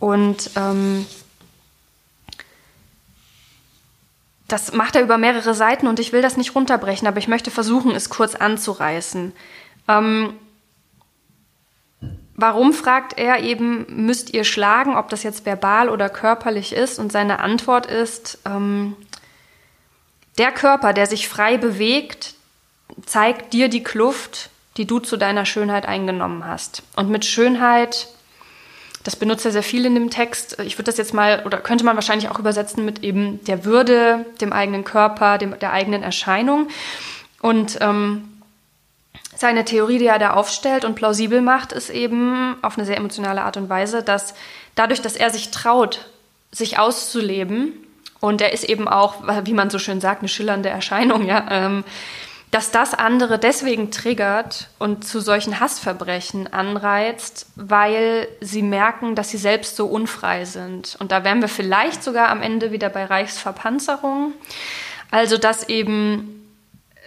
und 0.00 0.50
ähm, 0.56 1.04
das 4.46 4.72
macht 4.72 4.96
er 4.96 5.02
über 5.02 5.18
mehrere 5.18 5.54
Seiten 5.54 5.86
und 5.86 6.00
ich 6.00 6.12
will 6.12 6.22
das 6.22 6.38
nicht 6.38 6.54
runterbrechen, 6.54 7.06
aber 7.06 7.18
ich 7.18 7.28
möchte 7.28 7.50
versuchen, 7.50 7.90
es 7.90 8.08
kurz 8.08 8.34
anzureißen. 8.34 9.32
Ähm, 9.88 10.34
warum 12.34 12.72
fragt 12.72 13.18
er 13.18 13.40
eben, 13.42 13.86
müsst 14.06 14.32
ihr 14.32 14.44
schlagen, 14.44 14.96
ob 14.96 15.08
das 15.10 15.22
jetzt 15.24 15.44
verbal 15.44 15.90
oder 15.90 16.08
körperlich 16.08 16.72
ist? 16.72 16.98
Und 16.98 17.12
seine 17.12 17.40
Antwort 17.40 17.86
ist, 17.86 18.38
ähm, 18.46 18.96
Der 20.38 20.52
Körper, 20.52 20.92
der 20.92 21.06
sich 21.06 21.28
frei 21.28 21.58
bewegt, 21.58 22.34
zeigt 23.04 23.52
dir 23.52 23.68
die 23.68 23.82
Kluft, 23.82 24.50
die 24.76 24.86
du 24.86 25.00
zu 25.00 25.16
deiner 25.16 25.44
Schönheit 25.44 25.86
eingenommen 25.86 26.46
hast. 26.46 26.84
Und 26.94 27.10
mit 27.10 27.24
Schönheit, 27.24 28.06
das 29.02 29.16
benutzt 29.16 29.44
er 29.44 29.50
sehr 29.50 29.64
viel 29.64 29.84
in 29.84 29.94
dem 29.94 30.10
Text. 30.10 30.60
Ich 30.60 30.76
würde 30.78 30.84
das 30.84 30.96
jetzt 30.96 31.12
mal, 31.12 31.42
oder 31.44 31.58
könnte 31.58 31.84
man 31.84 31.96
wahrscheinlich 31.96 32.30
auch 32.30 32.38
übersetzen 32.38 32.84
mit 32.84 33.02
eben 33.02 33.44
der 33.44 33.64
Würde, 33.64 34.24
dem 34.40 34.52
eigenen 34.52 34.84
Körper, 34.84 35.38
dem, 35.38 35.58
der 35.58 35.72
eigenen 35.72 36.04
Erscheinung. 36.04 36.68
Und 37.42 37.78
ähm, 37.80 38.40
seine 39.36 39.64
Theorie, 39.64 39.98
die 39.98 40.06
er 40.06 40.20
da 40.20 40.34
aufstellt 40.34 40.84
und 40.84 40.94
plausibel 40.94 41.42
macht, 41.42 41.72
ist 41.72 41.90
eben 41.90 42.56
auf 42.62 42.78
eine 42.78 42.86
sehr 42.86 42.96
emotionale 42.96 43.42
Art 43.42 43.56
und 43.56 43.68
Weise, 43.68 44.04
dass 44.04 44.34
dadurch, 44.76 45.02
dass 45.02 45.16
er 45.16 45.30
sich 45.30 45.50
traut, 45.50 46.06
sich 46.52 46.78
auszuleben, 46.78 47.72
und 48.20 48.40
er 48.40 48.52
ist 48.52 48.64
eben 48.64 48.88
auch, 48.88 49.16
wie 49.44 49.52
man 49.52 49.70
so 49.70 49.78
schön 49.78 50.00
sagt, 50.00 50.22
eine 50.22 50.28
schillernde 50.28 50.68
Erscheinung, 50.68 51.26
ja, 51.26 51.46
ähm, 51.50 51.84
dass 52.50 52.70
das 52.70 52.94
andere 52.94 53.38
deswegen 53.38 53.90
triggert 53.90 54.68
und 54.78 55.06
zu 55.06 55.20
solchen 55.20 55.60
Hassverbrechen 55.60 56.50
anreizt, 56.50 57.46
weil 57.56 58.26
sie 58.40 58.62
merken, 58.62 59.14
dass 59.14 59.28
sie 59.28 59.36
selbst 59.36 59.76
so 59.76 59.86
unfrei 59.86 60.46
sind. 60.46 60.96
Und 60.98 61.12
da 61.12 61.24
wären 61.24 61.42
wir 61.42 61.48
vielleicht 61.48 62.02
sogar 62.02 62.30
am 62.30 62.40
Ende 62.40 62.72
wieder 62.72 62.88
bei 62.88 63.04
Reichsverpanzerung. 63.04 64.32
Also 65.10 65.36
dass 65.36 65.68
eben 65.68 66.38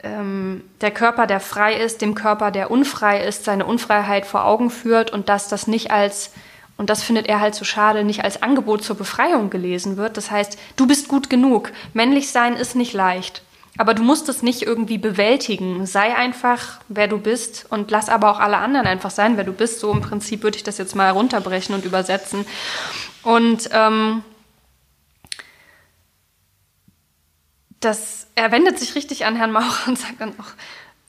ähm, 0.03 0.63
der 0.81 0.91
Körper, 0.91 1.25
der 1.25 1.39
frei 1.39 1.73
ist, 1.75 2.01
dem 2.01 2.13
Körper, 2.13 2.51
der 2.51 2.69
unfrei 2.69 3.25
ist, 3.25 3.43
seine 3.43 3.65
Unfreiheit 3.65 4.27
vor 4.27 4.45
Augen 4.45 4.69
führt 4.69 5.11
und 5.11 5.27
dass 5.27 5.47
das 5.47 5.65
nicht 5.65 5.89
als 5.89 6.31
und 6.81 6.89
das 6.89 7.03
findet 7.03 7.27
er 7.27 7.39
halt 7.39 7.53
so 7.53 7.63
schade, 7.63 8.03
nicht 8.03 8.23
als 8.23 8.41
Angebot 8.41 8.83
zur 8.83 8.95
Befreiung 8.95 9.51
gelesen 9.51 9.97
wird. 9.97 10.17
Das 10.17 10.31
heißt, 10.31 10.57
du 10.77 10.87
bist 10.87 11.07
gut 11.07 11.29
genug. 11.29 11.71
Männlich 11.93 12.31
sein 12.31 12.55
ist 12.55 12.75
nicht 12.75 12.93
leicht. 12.93 13.43
Aber 13.77 13.93
du 13.93 14.01
musst 14.01 14.27
es 14.29 14.41
nicht 14.41 14.63
irgendwie 14.63 14.97
bewältigen. 14.97 15.85
Sei 15.85 16.15
einfach, 16.15 16.79
wer 16.87 17.07
du 17.07 17.19
bist 17.19 17.67
und 17.69 17.91
lass 17.91 18.09
aber 18.09 18.31
auch 18.31 18.39
alle 18.39 18.57
anderen 18.57 18.87
einfach 18.87 19.11
sein, 19.11 19.37
wer 19.37 19.43
du 19.43 19.53
bist. 19.53 19.79
So 19.79 19.91
im 19.91 20.01
Prinzip 20.01 20.41
würde 20.41 20.57
ich 20.57 20.63
das 20.63 20.79
jetzt 20.79 20.95
mal 20.95 21.11
runterbrechen 21.11 21.75
und 21.75 21.85
übersetzen. 21.85 22.47
Und 23.21 23.69
ähm, 23.71 24.23
das, 27.79 28.25
er 28.33 28.51
wendet 28.51 28.79
sich 28.79 28.95
richtig 28.95 29.27
an 29.27 29.35
Herrn 29.35 29.51
Maurer 29.51 29.87
und 29.87 29.99
sagt 29.99 30.19
dann 30.19 30.33
auch, 30.39 30.49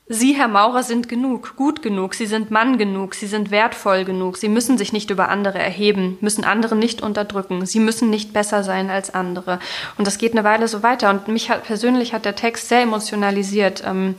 Sie, 0.08 0.32
Herr 0.32 0.48
Maurer, 0.48 0.82
sind 0.82 1.08
genug, 1.08 1.54
gut 1.56 1.80
genug, 1.80 2.14
Sie 2.14 2.26
sind 2.26 2.50
Mann 2.50 2.76
genug, 2.76 3.14
Sie 3.14 3.28
sind 3.28 3.50
wertvoll 3.50 4.04
genug, 4.04 4.36
Sie 4.36 4.48
müssen 4.48 4.76
sich 4.76 4.92
nicht 4.92 5.10
über 5.10 5.28
andere 5.28 5.58
erheben, 5.58 6.18
müssen 6.20 6.44
andere 6.44 6.74
nicht 6.74 7.02
unterdrücken, 7.02 7.64
Sie 7.66 7.78
müssen 7.78 8.10
nicht 8.10 8.32
besser 8.32 8.64
sein 8.64 8.90
als 8.90 9.14
andere. 9.14 9.60
Und 9.96 10.06
das 10.06 10.18
geht 10.18 10.32
eine 10.32 10.44
Weile 10.44 10.66
so 10.66 10.82
weiter. 10.82 11.08
Und 11.08 11.28
mich 11.28 11.50
hat, 11.50 11.64
persönlich 11.64 12.12
hat 12.12 12.24
der 12.24 12.34
Text 12.34 12.68
sehr 12.68 12.82
emotionalisiert. 12.82 13.84
Ähm, 13.86 14.16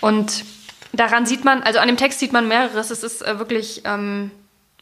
und 0.00 0.44
daran 0.92 1.26
sieht 1.26 1.44
man, 1.44 1.62
also 1.62 1.80
an 1.80 1.88
dem 1.88 1.98
Text 1.98 2.18
sieht 2.18 2.32
man 2.32 2.48
mehreres. 2.48 2.90
Es 2.90 3.02
ist 3.02 3.22
äh, 3.26 3.38
wirklich, 3.38 3.82
ähm, 3.84 4.30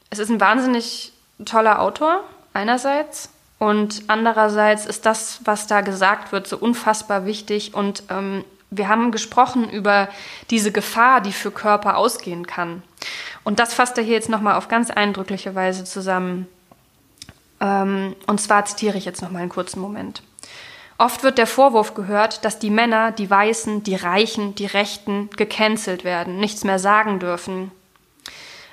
es 0.08 0.20
ist 0.20 0.30
ein 0.30 0.40
wahnsinnig 0.40 1.12
toller 1.44 1.80
Autor, 1.80 2.22
einerseits. 2.54 3.28
Und 3.58 4.04
andererseits 4.06 4.86
ist 4.86 5.04
das, 5.04 5.40
was 5.44 5.66
da 5.66 5.80
gesagt 5.80 6.32
wird, 6.32 6.46
so 6.46 6.56
unfassbar 6.56 7.26
wichtig 7.26 7.74
und 7.74 8.04
ähm, 8.08 8.44
wir 8.72 8.88
haben 8.88 9.12
gesprochen 9.12 9.68
über 9.68 10.08
diese 10.50 10.72
Gefahr, 10.72 11.20
die 11.20 11.32
für 11.32 11.50
Körper 11.50 11.96
ausgehen 11.96 12.46
kann. 12.46 12.82
Und 13.44 13.60
das 13.60 13.74
fasst 13.74 13.98
er 13.98 14.04
hier 14.04 14.14
jetzt 14.14 14.30
nochmal 14.30 14.54
auf 14.54 14.68
ganz 14.68 14.90
eindrückliche 14.90 15.54
Weise 15.54 15.84
zusammen. 15.84 16.48
Ähm, 17.60 18.16
und 18.26 18.40
zwar 18.40 18.64
zitiere 18.64 18.96
ich 18.96 19.04
jetzt 19.04 19.20
nochmal 19.20 19.42
einen 19.42 19.50
kurzen 19.50 19.80
Moment. 19.80 20.22
Oft 20.96 21.22
wird 21.22 21.36
der 21.36 21.46
Vorwurf 21.46 21.94
gehört, 21.94 22.44
dass 22.44 22.58
die 22.58 22.70
Männer, 22.70 23.12
die 23.12 23.28
Weißen, 23.28 23.82
die 23.82 23.96
Reichen, 23.96 24.54
die 24.54 24.66
Rechten 24.66 25.28
gecancelt 25.30 26.04
werden, 26.04 26.38
nichts 26.38 26.64
mehr 26.64 26.78
sagen 26.78 27.18
dürfen. 27.18 27.72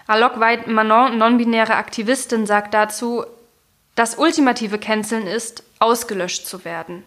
Alok 0.07 0.37
Manon, 0.37 1.17
non-binäre 1.17 1.75
Aktivistin, 1.75 2.45
sagt 2.45 2.73
dazu, 2.73 3.25
das 3.95 4.15
ultimative 4.15 4.79
Canceln 4.79 5.27
ist, 5.27 5.63
ausgelöscht 5.79 6.47
zu 6.47 6.63
werden. 6.63 7.03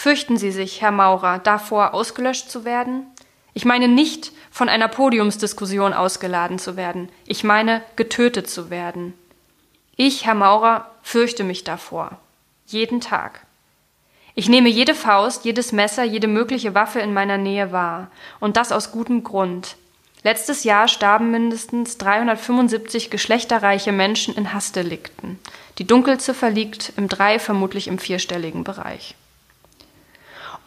Fürchten 0.00 0.36
Sie 0.36 0.52
sich, 0.52 0.80
Herr 0.80 0.92
Maurer, 0.92 1.40
davor 1.40 1.92
ausgelöscht 1.92 2.48
zu 2.52 2.64
werden? 2.64 3.08
Ich 3.52 3.64
meine 3.64 3.88
nicht, 3.88 4.30
von 4.48 4.68
einer 4.68 4.86
Podiumsdiskussion 4.86 5.92
ausgeladen 5.92 6.60
zu 6.60 6.76
werden. 6.76 7.08
Ich 7.26 7.42
meine, 7.42 7.82
getötet 7.96 8.48
zu 8.48 8.70
werden. 8.70 9.12
Ich, 9.96 10.24
Herr 10.24 10.36
Maurer, 10.36 10.88
fürchte 11.02 11.42
mich 11.42 11.64
davor. 11.64 12.16
Jeden 12.66 13.00
Tag. 13.00 13.40
Ich 14.36 14.48
nehme 14.48 14.68
jede 14.68 14.94
Faust, 14.94 15.44
jedes 15.44 15.72
Messer, 15.72 16.04
jede 16.04 16.28
mögliche 16.28 16.76
Waffe 16.76 17.00
in 17.00 17.12
meiner 17.12 17.36
Nähe 17.36 17.72
wahr. 17.72 18.08
Und 18.38 18.56
das 18.56 18.70
aus 18.70 18.92
gutem 18.92 19.24
Grund. 19.24 19.74
Letztes 20.22 20.62
Jahr 20.62 20.86
starben 20.86 21.32
mindestens 21.32 21.98
375 21.98 23.10
geschlechterreiche 23.10 23.90
Menschen 23.90 24.36
in 24.36 24.52
Hassdelikten. 24.52 25.40
Die 25.78 25.88
Dunkelziffer 25.88 26.50
liegt 26.50 26.92
im 26.96 27.08
drei, 27.08 27.40
vermutlich 27.40 27.88
im 27.88 27.98
vierstelligen 27.98 28.62
Bereich. 28.62 29.16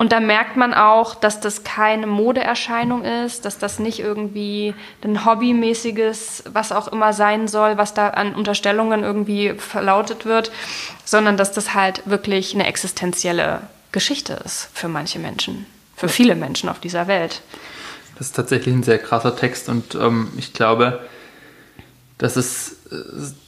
Und 0.01 0.11
da 0.11 0.19
merkt 0.19 0.57
man 0.57 0.73
auch, 0.73 1.13
dass 1.13 1.41
das 1.41 1.63
keine 1.63 2.07
Modeerscheinung 2.07 3.05
ist, 3.05 3.45
dass 3.45 3.59
das 3.59 3.77
nicht 3.77 3.99
irgendwie 3.99 4.73
ein 5.03 5.27
hobbymäßiges, 5.27 6.45
was 6.51 6.71
auch 6.71 6.87
immer 6.87 7.13
sein 7.13 7.47
soll, 7.47 7.77
was 7.77 7.93
da 7.93 8.09
an 8.09 8.33
Unterstellungen 8.33 9.03
irgendwie 9.03 9.53
verlautet 9.53 10.25
wird, 10.25 10.51
sondern 11.05 11.37
dass 11.37 11.51
das 11.51 11.75
halt 11.75 12.01
wirklich 12.05 12.55
eine 12.55 12.65
existenzielle 12.65 13.61
Geschichte 13.91 14.41
ist 14.43 14.69
für 14.73 14.87
manche 14.87 15.19
Menschen, 15.19 15.67
für 15.95 16.09
viele 16.09 16.33
Menschen 16.33 16.67
auf 16.67 16.79
dieser 16.79 17.05
Welt. 17.05 17.43
Das 18.17 18.25
ist 18.25 18.35
tatsächlich 18.35 18.73
ein 18.73 18.81
sehr 18.81 18.97
krasser 18.97 19.35
Text 19.35 19.69
und 19.69 19.93
ähm, 19.93 20.33
ich 20.35 20.51
glaube, 20.53 21.07
das 22.17 22.37
ist 22.37 22.71
äh, 22.71 22.80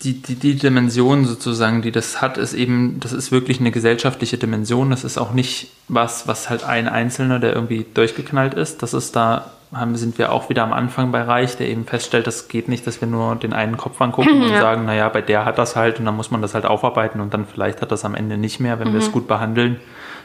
die, 0.03 0.21
die, 0.21 0.35
die 0.35 0.55
Dimension 0.55 1.25
sozusagen, 1.25 1.81
die 1.81 1.91
das 1.91 2.21
hat, 2.21 2.37
ist 2.37 2.53
eben, 2.53 2.99
das 3.01 3.11
ist 3.11 3.31
wirklich 3.31 3.59
eine 3.59 3.71
gesellschaftliche 3.71 4.37
Dimension. 4.37 4.89
Das 4.89 5.03
ist 5.03 5.17
auch 5.17 5.33
nicht 5.33 5.67
was, 5.89 6.27
was 6.27 6.49
halt 6.49 6.63
ein 6.63 6.87
Einzelner, 6.87 7.39
der 7.39 7.53
irgendwie 7.53 7.85
durchgeknallt 7.93 8.53
ist. 8.53 8.81
Das 8.83 8.93
ist 8.93 9.15
da, 9.15 9.51
haben, 9.73 9.95
sind 9.97 10.17
wir 10.17 10.31
auch 10.31 10.49
wieder 10.49 10.63
am 10.63 10.71
Anfang 10.71 11.11
bei 11.11 11.21
Reich, 11.21 11.57
der 11.57 11.67
eben 11.67 11.85
feststellt, 11.85 12.25
das 12.25 12.47
geht 12.47 12.69
nicht, 12.69 12.87
dass 12.87 13.01
wir 13.01 13.07
nur 13.07 13.35
den 13.35 13.51
einen 13.51 13.75
Kopf 13.75 14.01
angucken 14.01 14.43
und 14.43 14.49
ja. 14.49 14.61
sagen, 14.61 14.85
naja, 14.85 15.09
bei 15.09 15.21
der 15.21 15.43
hat 15.43 15.57
das 15.57 15.75
halt 15.75 15.99
und 15.99 16.05
dann 16.05 16.15
muss 16.15 16.31
man 16.31 16.41
das 16.41 16.53
halt 16.53 16.65
aufarbeiten 16.65 17.19
und 17.19 17.33
dann 17.33 17.45
vielleicht 17.45 17.81
hat 17.81 17.91
das 17.91 18.05
am 18.05 18.15
Ende 18.15 18.37
nicht 18.37 18.59
mehr, 18.59 18.79
wenn 18.79 18.89
mhm. 18.89 18.93
wir 18.93 18.99
es 18.99 19.07
mhm. 19.07 19.13
gut 19.13 19.27
behandeln 19.27 19.79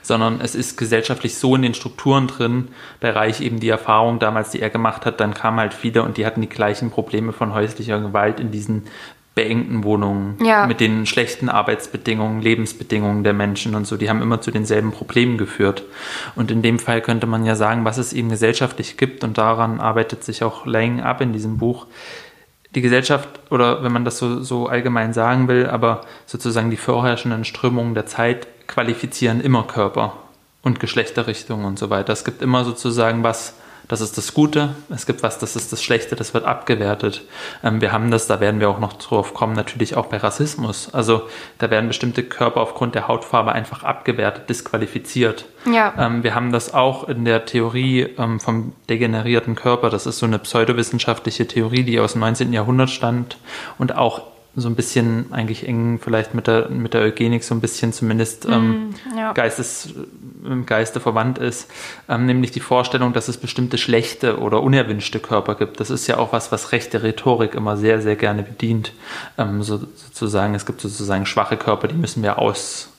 sondern 0.08 0.40
es 0.40 0.54
ist 0.54 0.76
gesellschaftlich 0.78 1.36
so 1.36 1.54
in 1.54 1.62
den 1.62 1.74
Strukturen 1.74 2.26
drin, 2.26 2.68
bei 2.98 3.10
Reich 3.10 3.42
eben 3.42 3.60
die 3.60 3.68
Erfahrung 3.68 4.18
damals, 4.18 4.50
die 4.50 4.60
er 4.60 4.70
gemacht 4.70 5.04
hat, 5.04 5.20
dann 5.20 5.34
kamen 5.34 5.60
halt 5.60 5.74
viele 5.74 6.02
und 6.02 6.16
die 6.16 6.24
hatten 6.26 6.40
die 6.40 6.48
gleichen 6.48 6.90
Probleme 6.90 7.32
von 7.32 7.52
häuslicher 7.54 8.00
Gewalt 8.00 8.40
in 8.40 8.50
diesen 8.50 8.84
beengten 9.34 9.84
Wohnungen, 9.84 10.36
ja. 10.42 10.66
mit 10.66 10.80
den 10.80 11.06
schlechten 11.06 11.48
Arbeitsbedingungen, 11.48 12.42
Lebensbedingungen 12.42 13.22
der 13.22 13.34
Menschen 13.34 13.76
und 13.76 13.86
so, 13.86 13.96
die 13.96 14.08
haben 14.08 14.22
immer 14.22 14.40
zu 14.40 14.50
denselben 14.50 14.90
Problemen 14.90 15.38
geführt. 15.38 15.84
Und 16.34 16.50
in 16.50 16.62
dem 16.62 16.80
Fall 16.80 17.02
könnte 17.02 17.26
man 17.26 17.44
ja 17.44 17.54
sagen, 17.54 17.84
was 17.84 17.98
es 17.98 18.12
eben 18.12 18.30
gesellschaftlich 18.30 18.96
gibt 18.96 19.22
und 19.22 19.38
daran 19.38 19.78
arbeitet 19.78 20.24
sich 20.24 20.42
auch 20.42 20.66
Lang 20.66 21.02
ab 21.02 21.20
in 21.20 21.32
diesem 21.32 21.58
Buch, 21.58 21.86
die 22.74 22.80
Gesellschaft, 22.80 23.28
oder 23.50 23.84
wenn 23.84 23.92
man 23.92 24.04
das 24.04 24.18
so, 24.18 24.42
so 24.42 24.66
allgemein 24.66 25.12
sagen 25.12 25.48
will, 25.48 25.66
aber 25.66 26.00
sozusagen 26.26 26.70
die 26.70 26.76
vorherrschenden 26.76 27.44
Strömungen 27.44 27.94
der 27.94 28.06
Zeit 28.06 28.48
qualifizieren 28.68 29.40
immer 29.40 29.64
Körper 29.64 30.12
und 30.62 30.78
Geschlechterrichtungen 30.78 31.66
und 31.66 31.78
so 31.78 31.90
weiter. 31.90 32.12
Es 32.12 32.24
gibt 32.24 32.42
immer 32.42 32.64
sozusagen 32.64 33.24
was, 33.24 33.54
das 33.88 34.02
ist 34.02 34.18
das 34.18 34.34
Gute, 34.34 34.74
es 34.90 35.06
gibt 35.06 35.22
was, 35.22 35.38
das 35.38 35.56
ist 35.56 35.72
das 35.72 35.82
Schlechte, 35.82 36.14
das 36.14 36.34
wird 36.34 36.44
abgewertet. 36.44 37.22
Ähm, 37.64 37.80
wir 37.80 37.90
haben 37.90 38.10
das, 38.10 38.26
da 38.26 38.38
werden 38.38 38.60
wir 38.60 38.68
auch 38.68 38.80
noch 38.80 38.92
drauf 38.92 39.32
kommen, 39.32 39.54
natürlich 39.54 39.96
auch 39.96 40.06
bei 40.06 40.18
Rassismus. 40.18 40.92
Also 40.92 41.22
da 41.56 41.70
werden 41.70 41.88
bestimmte 41.88 42.22
Körper 42.22 42.60
aufgrund 42.60 42.94
der 42.94 43.08
Hautfarbe 43.08 43.52
einfach 43.52 43.84
abgewertet, 43.84 44.50
disqualifiziert. 44.50 45.46
Ja. 45.64 45.94
Ähm, 45.96 46.22
wir 46.22 46.34
haben 46.34 46.52
das 46.52 46.74
auch 46.74 47.08
in 47.08 47.24
der 47.24 47.46
Theorie 47.46 48.02
ähm, 48.18 48.40
vom 48.40 48.74
degenerierten 48.90 49.54
Körper. 49.54 49.88
Das 49.88 50.04
ist 50.04 50.18
so 50.18 50.26
eine 50.26 50.38
pseudowissenschaftliche 50.38 51.48
Theorie, 51.48 51.84
die 51.84 51.98
aus 51.98 52.12
dem 52.12 52.20
19. 52.20 52.52
Jahrhundert 52.52 52.90
stammt 52.90 53.38
und 53.78 53.96
auch 53.96 54.22
so 54.60 54.68
ein 54.68 54.74
bisschen 54.74 55.32
eigentlich 55.32 55.66
eng 55.66 55.98
vielleicht 56.02 56.34
mit 56.34 56.46
der, 56.46 56.68
mit 56.68 56.94
der 56.94 57.02
Eugenik 57.02 57.44
so 57.44 57.54
ein 57.54 57.60
bisschen 57.60 57.92
zumindest 57.92 58.46
ähm, 58.46 58.90
mm, 58.90 59.18
ja. 59.18 59.32
Geistes, 59.32 59.94
im 60.44 60.66
Geiste 60.66 61.00
verwandt 61.00 61.38
ist, 61.38 61.70
ähm, 62.08 62.26
nämlich 62.26 62.50
die 62.50 62.60
Vorstellung, 62.60 63.12
dass 63.12 63.28
es 63.28 63.36
bestimmte 63.36 63.78
schlechte 63.78 64.38
oder 64.38 64.62
unerwünschte 64.62 65.20
Körper 65.20 65.54
gibt. 65.54 65.80
Das 65.80 65.90
ist 65.90 66.06
ja 66.06 66.18
auch 66.18 66.32
was, 66.32 66.52
was 66.52 66.72
rechte 66.72 67.02
Rhetorik 67.02 67.54
immer 67.54 67.76
sehr, 67.76 68.00
sehr 68.00 68.16
gerne 68.16 68.42
bedient. 68.42 68.92
Ähm, 69.36 69.62
so, 69.62 69.78
sozusagen, 69.78 70.54
es 70.54 70.66
gibt 70.66 70.80
sozusagen 70.80 71.26
schwache 71.26 71.56
Körper, 71.56 71.88
die 71.88 71.96
müssen 71.96 72.22
wir 72.22 72.38
aus, 72.38 72.90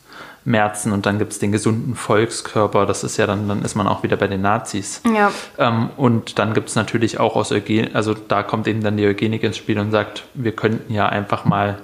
Merzen 0.49 0.91
und 0.91 1.05
dann 1.05 1.19
gibt 1.19 1.31
es 1.31 1.39
den 1.39 1.51
gesunden 1.51 1.95
Volkskörper. 1.95 2.85
Das 2.85 3.03
ist 3.03 3.17
ja 3.17 3.27
dann, 3.27 3.47
dann 3.47 3.61
ist 3.61 3.75
man 3.75 3.87
auch 3.87 4.03
wieder 4.03 4.17
bei 4.17 4.27
den 4.27 4.41
Nazis. 4.41 5.01
Ja. 5.15 5.31
Ähm, 5.57 5.91
und 5.95 6.39
dann 6.39 6.53
gibt 6.53 6.69
es 6.69 6.75
natürlich 6.75 7.19
auch 7.19 7.35
aus 7.35 7.51
Eugen, 7.51 7.95
also 7.95 8.13
da 8.13 8.43
kommt 8.43 8.67
eben 8.67 8.81
dann 8.81 8.97
die 8.97 9.05
Eugenik 9.05 9.43
ins 9.43 9.57
Spiel 9.57 9.79
und 9.79 9.91
sagt, 9.91 10.23
wir 10.33 10.51
könnten 10.51 10.93
ja 10.93 11.07
einfach 11.07 11.45
mal 11.45 11.77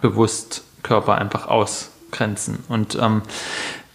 bewusst 0.00 0.64
Körper 0.82 1.16
einfach 1.16 1.48
ausgrenzen. 1.48 2.64
Und 2.68 2.96
ähm, 3.00 3.22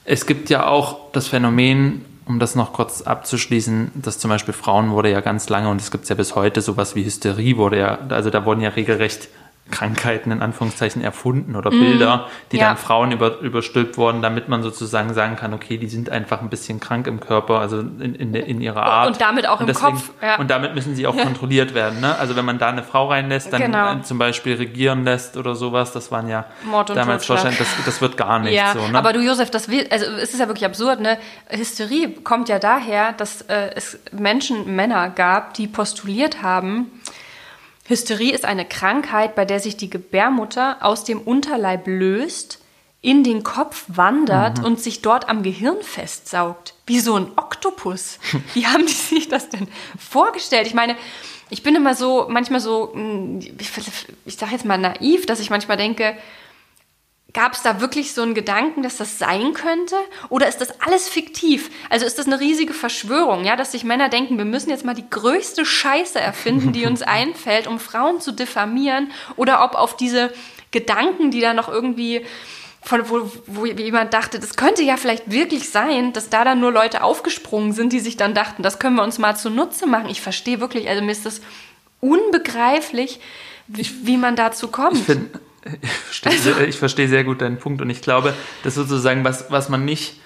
Es 0.03 0.25
gibt 0.25 0.49
ja 0.49 0.67
auch 0.67 1.11
das 1.11 1.27
Phänomen, 1.27 2.05
um 2.25 2.39
das 2.39 2.55
noch 2.55 2.73
kurz 2.73 3.01
abzuschließen, 3.01 3.91
dass 3.95 4.19
zum 4.19 4.29
Beispiel 4.29 4.53
Frauen 4.53 4.91
wurde 4.91 5.11
ja 5.11 5.21
ganz 5.21 5.49
lange 5.49 5.69
und 5.69 5.81
es 5.81 5.91
gibt 5.91 6.07
ja 6.09 6.15
bis 6.15 6.35
heute 6.35 6.61
sowas 6.61 6.95
wie 6.95 7.03
Hysterie 7.03 7.57
wurde 7.57 7.79
ja, 7.79 7.97
also 8.09 8.29
da 8.29 8.45
wurden 8.45 8.61
ja 8.61 8.69
regelrecht 8.69 9.29
Krankheiten 9.69 10.31
in 10.31 10.41
Anführungszeichen 10.41 11.01
erfunden 11.01 11.55
oder 11.55 11.69
Bilder, 11.69 12.27
die 12.51 12.57
ja. 12.57 12.69
dann 12.69 12.77
Frauen 12.77 13.11
über, 13.11 13.39
überstülpt 13.39 13.97
wurden, 13.97 14.21
damit 14.21 14.49
man 14.49 14.63
sozusagen 14.63 15.13
sagen 15.13 15.35
kann, 15.35 15.53
okay, 15.53 15.77
die 15.77 15.87
sind 15.87 16.09
einfach 16.09 16.41
ein 16.41 16.49
bisschen 16.49 16.79
krank 16.79 17.07
im 17.07 17.19
Körper, 17.19 17.59
also 17.59 17.79
in, 17.79 18.15
in, 18.15 18.33
in 18.33 18.61
ihrer 18.61 18.83
Art. 18.83 19.07
Und 19.07 19.21
damit 19.21 19.47
auch 19.47 19.61
im 19.61 19.73
Kopf, 19.73 20.11
ja. 20.21 20.37
Und 20.37 20.49
damit 20.51 20.75
müssen 20.75 20.95
sie 20.95 21.07
auch 21.07 21.15
kontrolliert 21.23 21.73
werden. 21.73 22.01
Ne? 22.01 22.17
Also 22.17 22.35
wenn 22.35 22.45
man 22.45 22.59
da 22.59 22.69
eine 22.69 22.83
Frau 22.83 23.07
reinlässt, 23.07 23.53
dann 23.53 23.61
Genau. 23.61 23.93
äh, 23.93 24.01
zum 24.01 24.17
Beispiel 24.17 24.55
regieren 24.55 25.03
lässt 25.03 25.37
oder 25.37 25.55
sowas, 25.55 25.91
das 25.93 26.11
waren 26.11 26.27
ja 26.27 26.45
und 26.71 26.89
damals 26.89 27.29
wahrscheinlich, 27.29 27.59
das, 27.59 27.67
das 27.85 28.01
wird 28.01 28.17
gar 28.17 28.39
nicht 28.39 28.53
Ja, 28.53 28.73
so. 28.73 28.87
Ne? 28.87 28.97
aber 28.97 29.13
du 29.13 29.21
Josef, 29.21 29.51
das 29.51 29.69
will, 29.69 29.87
also 29.89 30.05
es 30.05 30.33
ist 30.33 30.39
ja 30.39 30.47
wirklich 30.47 30.65
absurd, 30.65 30.99
ne? 30.99 31.17
Hysterie 31.49 32.09
kommt 32.23 32.49
ja 32.49 32.59
daher, 32.59 33.13
dass 33.13 33.41
äh, 33.43 33.69
es 33.75 33.99
Menschen, 34.11 34.75
Männer 34.75 35.09
gab, 35.09 35.53
die 35.53 35.67
postuliert 35.67 36.41
haben, 36.41 36.91
Hysterie 37.87 38.31
ist 38.31 38.45
eine 38.45 38.65
Krankheit, 38.65 39.35
bei 39.35 39.45
der 39.45 39.59
sich 39.59 39.77
die 39.77 39.89
Gebärmutter 39.89 40.77
aus 40.81 41.03
dem 41.03 41.19
Unterleib 41.21 41.87
löst, 41.87 42.59
in 43.01 43.23
den 43.23 43.41
Kopf 43.43 43.85
wandert 43.87 44.59
Mhm. 44.59 44.65
und 44.65 44.79
sich 44.79 45.01
dort 45.01 45.27
am 45.27 45.41
Gehirn 45.41 45.81
festsaugt. 45.81 46.75
Wie 46.85 46.99
so 46.99 47.15
ein 47.15 47.31
Oktopus. 47.35 48.19
Wie 48.53 48.67
haben 48.67 48.85
die 48.85 48.93
sich 48.93 49.27
das 49.27 49.49
denn 49.49 49.67
vorgestellt? 49.97 50.67
Ich 50.67 50.75
meine, 50.75 50.95
ich 51.49 51.63
bin 51.63 51.75
immer 51.75 51.95
so, 51.95 52.27
manchmal 52.29 52.59
so, 52.61 52.93
ich, 53.59 53.71
ich 54.25 54.35
sag 54.37 54.51
jetzt 54.51 54.65
mal 54.65 54.77
naiv, 54.77 55.25
dass 55.25 55.39
ich 55.39 55.49
manchmal 55.49 55.77
denke, 55.77 56.15
Gab 57.33 57.53
es 57.53 57.61
da 57.61 57.79
wirklich 57.79 58.13
so 58.13 58.21
einen 58.21 58.33
Gedanken, 58.33 58.83
dass 58.83 58.97
das 58.97 59.17
sein 59.17 59.53
könnte? 59.53 59.95
Oder 60.29 60.47
ist 60.47 60.59
das 60.59 60.81
alles 60.81 61.07
fiktiv? 61.07 61.69
Also 61.89 62.05
ist 62.05 62.19
das 62.19 62.27
eine 62.27 62.39
riesige 62.39 62.73
Verschwörung, 62.73 63.45
ja, 63.45 63.55
dass 63.55 63.71
sich 63.71 63.83
Männer 63.83 64.09
denken, 64.09 64.37
wir 64.37 64.45
müssen 64.45 64.69
jetzt 64.69 64.83
mal 64.83 64.95
die 64.95 65.09
größte 65.09 65.65
Scheiße 65.65 66.19
erfinden, 66.19 66.73
die 66.73 66.85
uns 66.85 67.01
einfällt, 67.01 67.67
um 67.67 67.79
Frauen 67.79 68.19
zu 68.19 68.31
diffamieren? 68.31 69.11
Oder 69.37 69.63
ob 69.63 69.75
auf 69.75 69.95
diese 69.95 70.33
Gedanken, 70.71 71.31
die 71.31 71.41
da 71.41 71.53
noch 71.53 71.69
irgendwie 71.69 72.25
von 72.83 73.09
wo, 73.09 73.31
wo 73.45 73.65
jemand 73.65 74.13
dachte, 74.13 74.39
das 74.39 74.55
könnte 74.55 74.81
ja 74.81 74.97
vielleicht 74.97 75.29
wirklich 75.29 75.69
sein, 75.69 76.13
dass 76.13 76.29
da 76.29 76.43
dann 76.43 76.59
nur 76.59 76.71
Leute 76.71 77.03
aufgesprungen 77.03 77.73
sind, 77.73 77.93
die 77.93 77.99
sich 77.99 78.17
dann 78.17 78.33
dachten, 78.33 78.63
das 78.63 78.79
können 78.79 78.95
wir 78.95 79.03
uns 79.03 79.19
mal 79.19 79.35
zunutze 79.35 79.85
machen. 79.85 80.09
Ich 80.09 80.21
verstehe 80.21 80.59
wirklich, 80.59 80.89
also 80.89 81.03
mir 81.03 81.11
ist 81.11 81.25
das 81.25 81.41
unbegreiflich, 81.99 83.19
wie, 83.67 83.87
wie 84.03 84.17
man 84.17 84.35
dazu 84.35 84.69
kommt. 84.69 84.97
Ich, 84.97 85.03
find, 85.03 85.29
ich, 85.81 85.89
verstehe, 85.89 86.37
sehr- 86.37 86.67
ich 86.67 86.77
verstehe 86.77 87.07
sehr 87.07 87.23
gut 87.23 87.41
deinen 87.41 87.57
Punkt 87.57 87.81
und 87.81 87.89
ich 87.89 88.01
glaube, 88.01 88.33
dass 88.63 88.75
sozusagen, 88.75 89.23
was, 89.23 89.51
was 89.51 89.69
man 89.69 89.85
nicht, 89.85 90.19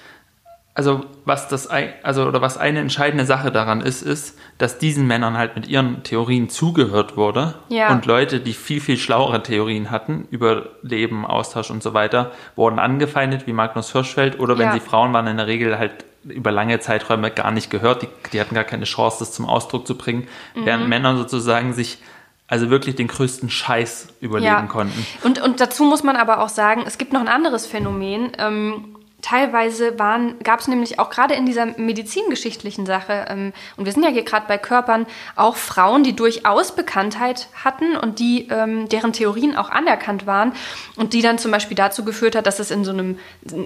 also 0.74 1.06
was 1.24 1.48
das, 1.48 1.68
also 2.04 2.26
oder 2.28 2.42
was 2.42 2.58
eine 2.58 2.80
entscheidende 2.80 3.26
Sache 3.26 3.50
daran 3.52 3.80
ist, 3.82 4.02
ist, 4.02 4.38
dass 4.58 4.78
diesen 4.78 5.08
Männern 5.08 5.38
halt 5.38 5.56
mit 5.56 5.68
ihren 5.68 6.04
Theorien 6.04 6.50
zugehört 6.50 7.16
wurde 7.16 7.56
Ja. 7.70 7.92
und 7.94 8.06
Leute, 8.06 8.42
die 8.42 8.54
viel, 8.54 8.82
viel 8.82 8.98
schlauere 8.98 9.42
Theorien 9.42 9.90
hatten 9.90 10.28
über 10.32 10.66
Leben, 10.82 11.26
Austausch 11.26 11.70
und 11.72 11.82
so 11.82 11.94
weiter, 11.94 12.32
wurden 12.58 12.80
angefeindet, 12.80 13.48
wie 13.48 13.54
Magnus 13.54 13.92
Hirschfeld 13.94 14.38
oder 14.40 14.58
wenn 14.58 14.68
Ja. 14.68 14.74
sie 14.74 14.82
Frauen 14.82 15.14
waren, 15.14 15.28
in 15.28 15.38
der 15.38 15.48
Regel 15.48 15.78
halt 15.80 16.04
über 16.26 16.52
lange 16.52 16.80
Zeiträume 16.80 17.30
gar 17.32 17.52
nicht 17.52 17.70
gehört, 17.70 18.02
die, 18.02 18.08
die 18.34 18.42
hatten 18.42 18.56
gar 18.56 18.64
keine 18.64 18.86
Chance, 18.86 19.18
das 19.20 19.32
zum 19.32 19.46
Ausdruck 19.46 19.86
zu 19.88 19.96
bringen, 19.98 20.28
Mhm. 20.56 20.66
während 20.66 20.90
Männer 20.90 21.16
sozusagen 21.16 21.72
sich 21.74 22.00
also 22.48 22.70
wirklich 22.70 22.96
den 22.96 23.08
größten 23.08 23.50
Scheiß 23.50 24.08
überlegen 24.22 24.68
konnten. 24.68 25.06
Und, 25.24 25.42
und 25.42 25.60
dazu 25.60 25.84
muss 25.84 26.04
man 26.04 26.16
aber 26.16 26.42
auch 26.42 26.50
sagen, 26.50 26.84
es 26.86 26.98
gibt 26.98 27.12
noch 27.12 27.22
ein 27.22 27.28
anderes 27.28 27.66
Phänomen. 27.66 28.34
Ähm, 28.38 28.96
teilweise 29.26 29.94
gab 29.96 30.60
es 30.60 30.68
nämlich 30.68 31.00
auch 31.00 31.10
gerade 31.10 31.34
in 31.34 31.48
dieser 31.48 31.66
medizingeschichtlichen 31.66 32.86
Sache, 32.86 33.26
ähm, 33.30 33.54
und 33.76 33.86
wir 33.86 33.92
sind 33.92 34.04
ja 34.04 34.10
hier 34.10 34.24
gerade 34.24 34.46
bei 34.48 34.60
Körpern, 34.60 35.08
auch 35.36 35.56
Frauen, 35.56 36.04
die 36.04 36.16
durchaus 36.16 36.76
Bekanntheit 36.76 37.48
hatten 37.64 37.98
und 37.98 38.20
die, 38.20 38.48
ähm, 38.52 38.88
deren 38.90 39.14
Theorien 39.14 39.58
auch 39.58 39.72
anerkannt 39.72 40.28
waren 40.28 40.54
und 40.96 41.14
die 41.14 41.24
dann 41.24 41.40
zum 41.40 41.50
Beispiel 41.50 41.76
dazu 41.76 42.06
geführt 42.06 42.36
hat, 42.36 42.46
dass 42.46 42.60
es 42.60 42.70
in 42.70 42.86
so 42.86 42.92
einem, 42.92 43.18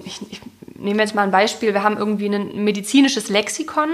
ich, 0.05 0.21
ich 0.29 0.39
nehme 0.75 1.01
jetzt 1.01 1.15
mal 1.15 1.23
ein 1.23 1.31
Beispiel, 1.31 1.73
wir 1.73 1.83
haben 1.83 1.97
irgendwie 1.97 2.27
ein 2.27 2.63
medizinisches 2.63 3.27
Lexikon 3.27 3.89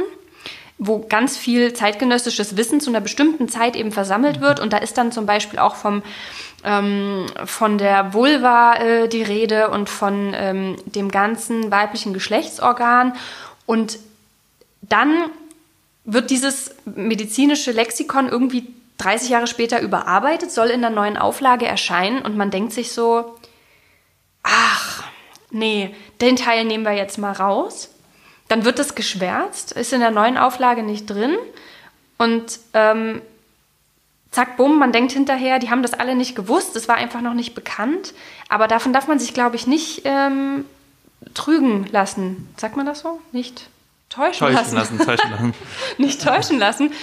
wo 0.78 1.06
ganz 1.08 1.38
viel 1.38 1.74
zeitgenössisches 1.74 2.58
Wissen 2.58 2.82
zu 2.82 2.90
einer 2.90 3.02
bestimmten 3.02 3.48
Zeit 3.48 3.76
eben 3.76 3.92
versammelt 3.92 4.42
wird. 4.42 4.60
Und 4.60 4.74
da 4.74 4.78
ist 4.78 4.98
dann 4.98 5.12
zum 5.12 5.26
Beispiel 5.26 5.60
auch 5.60 5.76
vom, 5.76 6.04
ähm, 6.64 7.28
von 7.46 7.78
der 7.78 8.14
Vulva 8.14 8.76
äh, 8.76 9.08
die 9.08 9.24
Rede 9.24 9.70
und 9.70 9.90
von 9.90 10.34
ähm, 10.36 10.76
dem 10.86 11.10
ganzen 11.10 11.72
weiblichen 11.72 12.14
Geschlechtsorgan. 12.14 13.14
Und 13.66 14.00
dann 14.82 15.30
wird 16.04 16.30
dieses 16.30 16.76
medizinische 16.86 17.72
Lexikon 17.72 18.28
irgendwie 18.28 18.68
30 18.98 19.30
Jahre 19.30 19.48
später 19.48 19.82
überarbeitet, 19.82 20.52
soll 20.52 20.68
in 20.68 20.82
der 20.82 20.90
neuen 20.90 21.18
Auflage 21.18 21.66
erscheinen 21.66 22.22
und 22.22 22.38
man 22.38 22.52
denkt 22.52 22.74
sich 22.74 22.92
so, 22.92 23.36
ach, 24.44 25.04
nee, 25.52 25.94
den 26.22 26.36
Teil 26.36 26.64
nehmen 26.66 26.86
wir 26.86 26.94
jetzt 26.94 27.18
mal 27.18 27.34
raus. 27.34 27.90
Dann 28.56 28.64
wird 28.64 28.80
es 28.80 28.96
geschwärzt, 28.96 29.74
ist 29.74 29.92
in 29.92 30.00
der 30.00 30.12
neuen 30.12 30.38
Auflage 30.38 30.82
nicht 30.82 31.08
drin 31.08 31.36
und 32.18 32.58
ähm, 32.74 33.22
zack, 34.32 34.56
bumm, 34.56 34.80
man 34.80 34.94
denkt 34.94 35.12
hinterher, 35.12 35.60
die 35.60 35.70
haben 35.70 35.82
das 35.82 35.94
alle 35.94 36.16
nicht 36.16 36.38
gewusst, 36.38 36.74
es 36.78 36.88
war 36.88 36.96
einfach 36.96 37.20
noch 37.20 37.34
nicht 37.34 37.54
bekannt. 37.54 38.14
Aber 38.48 38.70
davon 38.70 38.94
darf 38.94 39.10
man 39.10 39.20
sich, 39.20 39.34
glaube 39.34 39.58
ich, 39.58 39.68
nicht 39.68 40.04
ähm, 40.06 40.64
trügen 41.34 41.86
lassen. 41.92 42.48
Sagt 42.56 42.78
man 42.78 42.86
das 42.86 43.02
so? 43.02 43.20
Nicht 43.34 43.68
täuschen, 44.08 44.48
Täuschen 44.48 44.56
lassen. 44.56 44.76
lassen, 44.78 45.00
täuschen 45.00 45.32
lassen. 45.32 45.54
nicht 45.98 46.24
täuschen 46.24 46.58
lassen. 46.58 46.94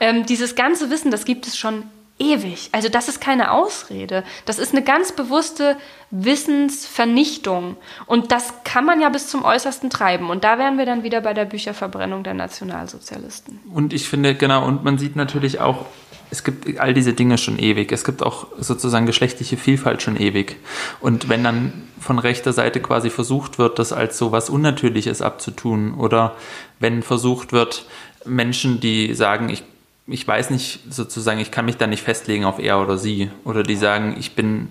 Ähm, 0.00 0.26
dieses 0.26 0.54
ganze 0.54 0.90
Wissen, 0.90 1.10
das 1.10 1.24
gibt 1.24 1.46
es 1.46 1.56
schon 1.56 1.84
ewig. 2.20 2.68
Also 2.72 2.88
das 2.88 3.08
ist 3.08 3.20
keine 3.20 3.50
Ausrede. 3.50 4.22
Das 4.44 4.58
ist 4.58 4.72
eine 4.72 4.84
ganz 4.84 5.12
bewusste 5.12 5.76
Wissensvernichtung. 6.10 7.76
Und 8.06 8.30
das 8.30 8.52
kann 8.64 8.84
man 8.84 9.00
ja 9.00 9.08
bis 9.08 9.28
zum 9.28 9.44
Äußersten 9.44 9.90
treiben. 9.90 10.30
Und 10.30 10.44
da 10.44 10.58
wären 10.58 10.78
wir 10.78 10.86
dann 10.86 11.02
wieder 11.02 11.20
bei 11.20 11.34
der 11.34 11.46
Bücherverbrennung 11.46 12.22
der 12.22 12.34
Nationalsozialisten. 12.34 13.60
Und 13.72 13.92
ich 13.92 14.08
finde, 14.08 14.34
genau, 14.34 14.66
und 14.66 14.84
man 14.84 14.98
sieht 14.98 15.16
natürlich 15.16 15.60
auch, 15.60 15.86
es 16.30 16.44
gibt 16.44 16.78
all 16.78 16.94
diese 16.94 17.12
Dinge 17.12 17.38
schon 17.38 17.58
ewig. 17.58 17.90
Es 17.90 18.04
gibt 18.04 18.22
auch 18.22 18.46
sozusagen 18.58 19.06
geschlechtliche 19.06 19.56
Vielfalt 19.56 20.02
schon 20.02 20.16
ewig. 20.16 20.56
Und 21.00 21.28
wenn 21.28 21.42
dann 21.42 21.88
von 21.98 22.18
rechter 22.18 22.52
Seite 22.52 22.80
quasi 22.80 23.10
versucht 23.10 23.58
wird, 23.58 23.78
das 23.78 23.92
als 23.92 24.16
so 24.16 24.30
was 24.30 24.48
Unnatürliches 24.48 25.22
abzutun, 25.22 25.94
oder 25.94 26.36
wenn 26.78 27.02
versucht 27.02 27.52
wird, 27.52 27.84
Menschen, 28.24 28.80
die 28.80 29.14
sagen, 29.14 29.48
ich, 29.48 29.64
ich 30.10 30.26
weiß 30.26 30.50
nicht, 30.50 30.80
sozusagen, 30.90 31.40
ich 31.40 31.50
kann 31.50 31.64
mich 31.64 31.76
da 31.76 31.86
nicht 31.86 32.02
festlegen 32.02 32.44
auf 32.44 32.58
er 32.58 32.80
oder 32.80 32.98
sie, 32.98 33.30
oder 33.44 33.62
die 33.62 33.76
sagen, 33.76 34.16
ich 34.18 34.34
bin 34.34 34.68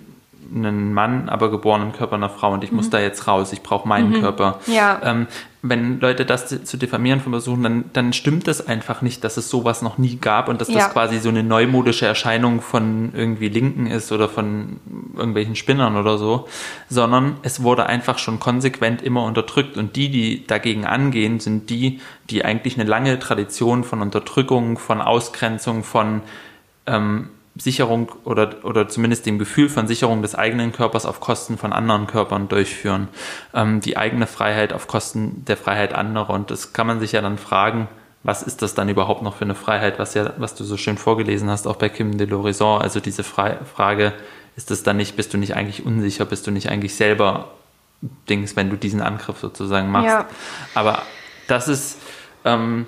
ein 0.52 0.92
Mann, 0.92 1.28
aber 1.28 1.50
geboren 1.50 1.82
im 1.82 1.92
Körper 1.92 2.16
einer 2.16 2.28
Frau 2.28 2.52
und 2.52 2.64
ich 2.64 2.72
muss 2.72 2.90
da 2.90 2.98
jetzt 3.00 3.26
raus, 3.26 3.52
ich 3.52 3.62
brauche 3.62 3.86
meinen 3.86 4.20
Körper. 4.20 4.58
Ja. 4.66 5.00
Ähm, 5.02 5.26
wenn 5.62 6.00
Leute 6.00 6.24
das 6.24 6.48
zu 6.64 6.76
diffamieren 6.78 7.20
versuchen, 7.20 7.62
dann, 7.62 7.84
dann 7.92 8.12
stimmt 8.14 8.48
es 8.48 8.66
einfach 8.66 9.02
nicht, 9.02 9.24
dass 9.24 9.36
es 9.36 9.50
sowas 9.50 9.82
noch 9.82 9.98
nie 9.98 10.16
gab 10.16 10.48
und 10.48 10.60
dass 10.60 10.68
Ja. 10.68 10.76
das 10.76 10.92
quasi 10.92 11.18
so 11.18 11.28
eine 11.28 11.42
neumodische 11.42 12.06
Erscheinung 12.06 12.62
von 12.62 13.12
irgendwie 13.14 13.48
Linken 13.48 13.86
ist 13.86 14.10
oder 14.10 14.28
von 14.28 14.80
irgendwelchen 15.14 15.56
Spinnern 15.56 15.96
oder 15.96 16.16
so, 16.16 16.48
sondern 16.88 17.36
es 17.42 17.62
wurde 17.62 17.86
einfach 17.86 18.18
schon 18.18 18.40
konsequent 18.40 19.02
immer 19.02 19.24
unterdrückt 19.24 19.76
und 19.76 19.96
die, 19.96 20.08
die 20.08 20.46
dagegen 20.46 20.86
angehen, 20.86 21.40
sind 21.40 21.68
die, 21.68 22.00
die 22.30 22.44
eigentlich 22.44 22.78
eine 22.80 22.88
lange 22.88 23.18
Tradition 23.18 23.84
von 23.84 24.00
Unterdrückung, 24.00 24.78
von 24.78 25.02
Ausgrenzung, 25.02 25.84
von 25.84 26.22
ähm, 26.86 27.28
Sicherung 27.60 28.10
oder, 28.24 28.64
oder 28.64 28.88
zumindest 28.88 29.26
dem 29.26 29.38
Gefühl 29.38 29.68
von 29.68 29.86
Sicherung 29.86 30.22
des 30.22 30.34
eigenen 30.34 30.72
Körpers 30.72 31.06
auf 31.06 31.20
Kosten 31.20 31.58
von 31.58 31.72
anderen 31.72 32.06
Körpern 32.06 32.48
durchführen. 32.48 33.08
Ähm, 33.54 33.80
die 33.80 33.96
eigene 33.96 34.26
Freiheit 34.26 34.72
auf 34.72 34.86
Kosten 34.86 35.44
der 35.44 35.56
Freiheit 35.56 35.94
anderer. 35.94 36.30
Und 36.30 36.50
das 36.50 36.72
kann 36.72 36.86
man 36.86 37.00
sich 37.00 37.12
ja 37.12 37.20
dann 37.20 37.38
fragen, 37.38 37.88
was 38.22 38.42
ist 38.42 38.62
das 38.62 38.74
dann 38.74 38.88
überhaupt 38.88 39.22
noch 39.22 39.36
für 39.36 39.44
eine 39.44 39.54
Freiheit, 39.54 39.98
was 39.98 40.14
ja, 40.14 40.32
was 40.36 40.54
du 40.54 40.64
so 40.64 40.76
schön 40.76 40.98
vorgelesen 40.98 41.48
hast, 41.48 41.66
auch 41.66 41.76
bei 41.76 41.88
Kim 41.88 42.18
de 42.18 42.26
l'Horizon. 42.26 42.80
Also 42.80 43.00
diese 43.00 43.24
Fre 43.24 43.58
Frage, 43.74 44.12
ist 44.56 44.70
es 44.70 44.82
dann 44.82 44.96
nicht, 44.96 45.16
bist 45.16 45.32
du 45.32 45.38
nicht 45.38 45.56
eigentlich 45.56 45.86
unsicher, 45.86 46.24
bist 46.24 46.46
du 46.46 46.50
nicht 46.50 46.68
eigentlich 46.68 46.94
selber 46.94 47.50
Dings, 48.28 48.56
wenn 48.56 48.70
du 48.70 48.76
diesen 48.76 49.00
Angriff 49.00 49.38
sozusagen 49.38 49.90
machst. 49.90 50.08
Ja. 50.08 50.28
Aber 50.74 51.02
das 51.46 51.68
ist, 51.68 51.98
ähm, 52.44 52.86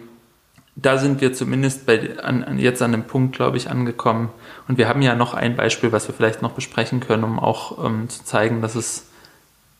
da 0.74 0.96
sind 0.98 1.20
wir 1.20 1.32
zumindest 1.34 1.86
bei, 1.86 2.18
an, 2.22 2.44
an, 2.44 2.58
jetzt 2.58 2.80
an 2.82 2.92
dem 2.92 3.04
Punkt, 3.04 3.36
glaube 3.36 3.56
ich, 3.56 3.70
angekommen. 3.70 4.30
Und 4.68 4.78
wir 4.78 4.88
haben 4.88 5.02
ja 5.02 5.14
noch 5.14 5.34
ein 5.34 5.54
Beispiel, 5.56 5.92
was 5.92 6.08
wir 6.08 6.14
vielleicht 6.14 6.40
noch 6.42 6.52
besprechen 6.52 7.00
können, 7.00 7.24
um 7.24 7.38
auch 7.38 7.84
ähm, 7.84 8.08
zu 8.08 8.24
zeigen, 8.24 8.62
dass 8.62 8.74
es 8.74 9.08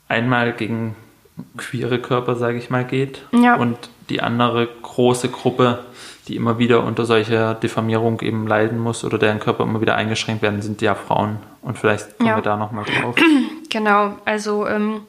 einmal 0.09 0.53
gegen 0.53 0.95
queere 1.57 1.99
Körper, 1.99 2.37
sage 2.37 2.59
ich 2.59 2.69
mal, 2.69 2.85
geht. 2.85 3.23
Ja. 3.33 3.57
Und 3.57 3.79
die 4.11 4.21
andere 4.21 4.69
große 4.83 5.31
Gruppe, 5.31 5.79
die 6.29 6.37
immer 6.37 6.59
wieder 6.59 6.85
unter 6.85 7.07
solcher 7.07 7.55
Diffamierung 7.55 8.21
eben 8.21 8.47
leiden 8.47 8.79
muss 8.79 9.03
oder 9.03 9.17
deren 9.19 9.41
Körper 9.41 9.65
immer 9.65 9.81
wieder 9.81 9.95
eingeschränkt 9.95 10.43
werden, 10.43 10.61
sind 10.61 10.83
ja 10.83 10.95
Frauen. 10.95 11.39
Und 11.63 11.79
vielleicht 11.79 12.19
kommen 12.19 12.29
Ja. 12.29 12.37
wir 12.37 12.43
da 12.43 12.57
nochmal 12.57 12.85
drauf. 12.85 13.17
Genau, 13.71 14.19
also 14.27 14.67
ähm, 14.67 15.01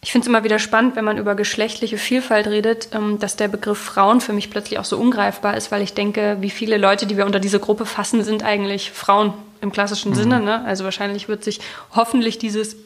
ich 0.00 0.12
finde 0.12 0.24
es 0.24 0.28
immer 0.28 0.44
wieder 0.44 0.60
spannend, 0.60 0.94
wenn 0.94 1.04
man 1.04 1.18
über 1.18 1.34
geschlechtliche 1.34 1.98
Vielfalt 1.98 2.46
redet, 2.46 2.90
ähm, 2.92 3.18
dass 3.18 3.36
der 3.36 3.48
Begriff 3.48 3.78
Frauen 3.78 4.20
für 4.20 4.32
mich 4.32 4.50
plötzlich 4.50 4.78
auch 4.78 4.84
so 4.84 4.96
ungreifbar 4.96 5.56
ist, 5.56 5.72
weil 5.72 5.82
ich 5.82 5.94
denke, 5.94 6.36
wie 6.40 6.50
viele 6.50 6.76
Leute, 6.78 7.06
die 7.06 7.16
wir 7.16 7.26
unter 7.26 7.40
diese 7.40 7.58
Gruppe 7.58 7.84
fassen, 7.84 8.22
sind 8.22 8.44
eigentlich 8.44 8.92
Frauen 8.92 9.32
im 9.60 9.72
klassischen 9.72 10.12
mhm. 10.12 10.16
Sinne. 10.16 10.40
Ne? 10.40 10.64
Also 10.64 10.84
wahrscheinlich 10.84 11.28
wird 11.28 11.42
sich 11.42 11.60
hoffentlich 11.96 12.38
dieses 12.38 12.76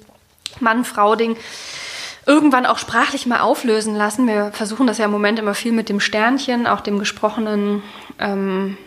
Mann-Frau-Ding 0.61 1.37
irgendwann 2.25 2.65
auch 2.65 2.79
sprachlich 2.79 3.27
mal 3.27 3.41
auflösen 3.41 3.95
lassen. 3.95 4.27
Wir 4.27 4.51
versuchen 4.53 4.87
das 4.87 4.97
ja 4.97 5.05
im 5.05 5.11
Moment 5.11 5.39
immer 5.39 5.55
viel 5.55 5.73
mit 5.73 5.91
dem 5.91 6.01
Sternchen, 6.01 6.67
auch 6.67 6.81
dem 6.81 6.99
gesprochenen 6.99 7.83
ähm, 8.21 8.79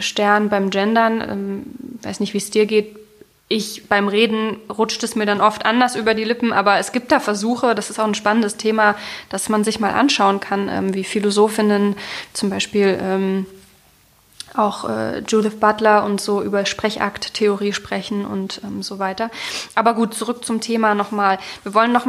Stern 0.00 0.48
beim 0.48 0.70
Gendern. 0.70 1.20
Ähm, 1.20 1.62
weiß 2.02 2.18
nicht, 2.18 2.34
wie 2.34 2.38
es 2.38 2.50
dir 2.50 2.66
geht 2.66 2.97
ich 3.48 3.88
beim 3.88 4.08
Reden 4.08 4.58
rutscht 4.70 5.02
es 5.02 5.16
mir 5.16 5.24
dann 5.26 5.40
oft 5.40 5.64
anders 5.64 5.96
über 5.96 6.14
die 6.14 6.24
Lippen, 6.24 6.52
aber 6.52 6.78
es 6.78 6.92
gibt 6.92 7.10
da 7.10 7.18
Versuche, 7.18 7.74
das 7.74 7.88
ist 7.88 7.98
auch 7.98 8.04
ein 8.04 8.14
spannendes 8.14 8.56
Thema, 8.56 8.94
dass 9.30 9.48
man 9.48 9.64
sich 9.64 9.80
mal 9.80 9.92
anschauen 9.92 10.40
kann, 10.40 10.68
ähm, 10.68 10.94
wie 10.94 11.04
Philosophinnen 11.04 11.96
zum 12.34 12.50
Beispiel 12.50 12.98
ähm, 13.00 13.46
auch 14.54 14.88
äh, 14.88 15.20
Judith 15.20 15.60
Butler 15.60 16.04
und 16.04 16.20
so 16.20 16.42
über 16.42 16.66
Sprechakttheorie 16.66 17.72
sprechen 17.72 18.26
und 18.26 18.60
ähm, 18.64 18.82
so 18.82 18.98
weiter. 18.98 19.30
Aber 19.74 19.94
gut, 19.94 20.14
zurück 20.14 20.44
zum 20.44 20.60
Thema 20.60 20.94
nochmal. 20.94 21.38
Wir 21.62 21.74
wollen 21.74 21.92
noch 21.92 22.06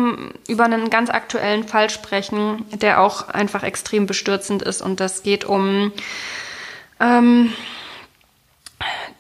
über 0.48 0.66
einen 0.66 0.90
ganz 0.90 1.10
aktuellen 1.10 1.68
Fall 1.68 1.90
sprechen, 1.90 2.66
der 2.72 3.02
auch 3.02 3.30
einfach 3.30 3.64
extrem 3.64 4.08
bestürzend 4.08 4.62
ist 4.62 4.82
und 4.82 5.00
das 5.00 5.24
geht 5.24 5.46
um 5.46 5.92
ähm, 7.00 7.54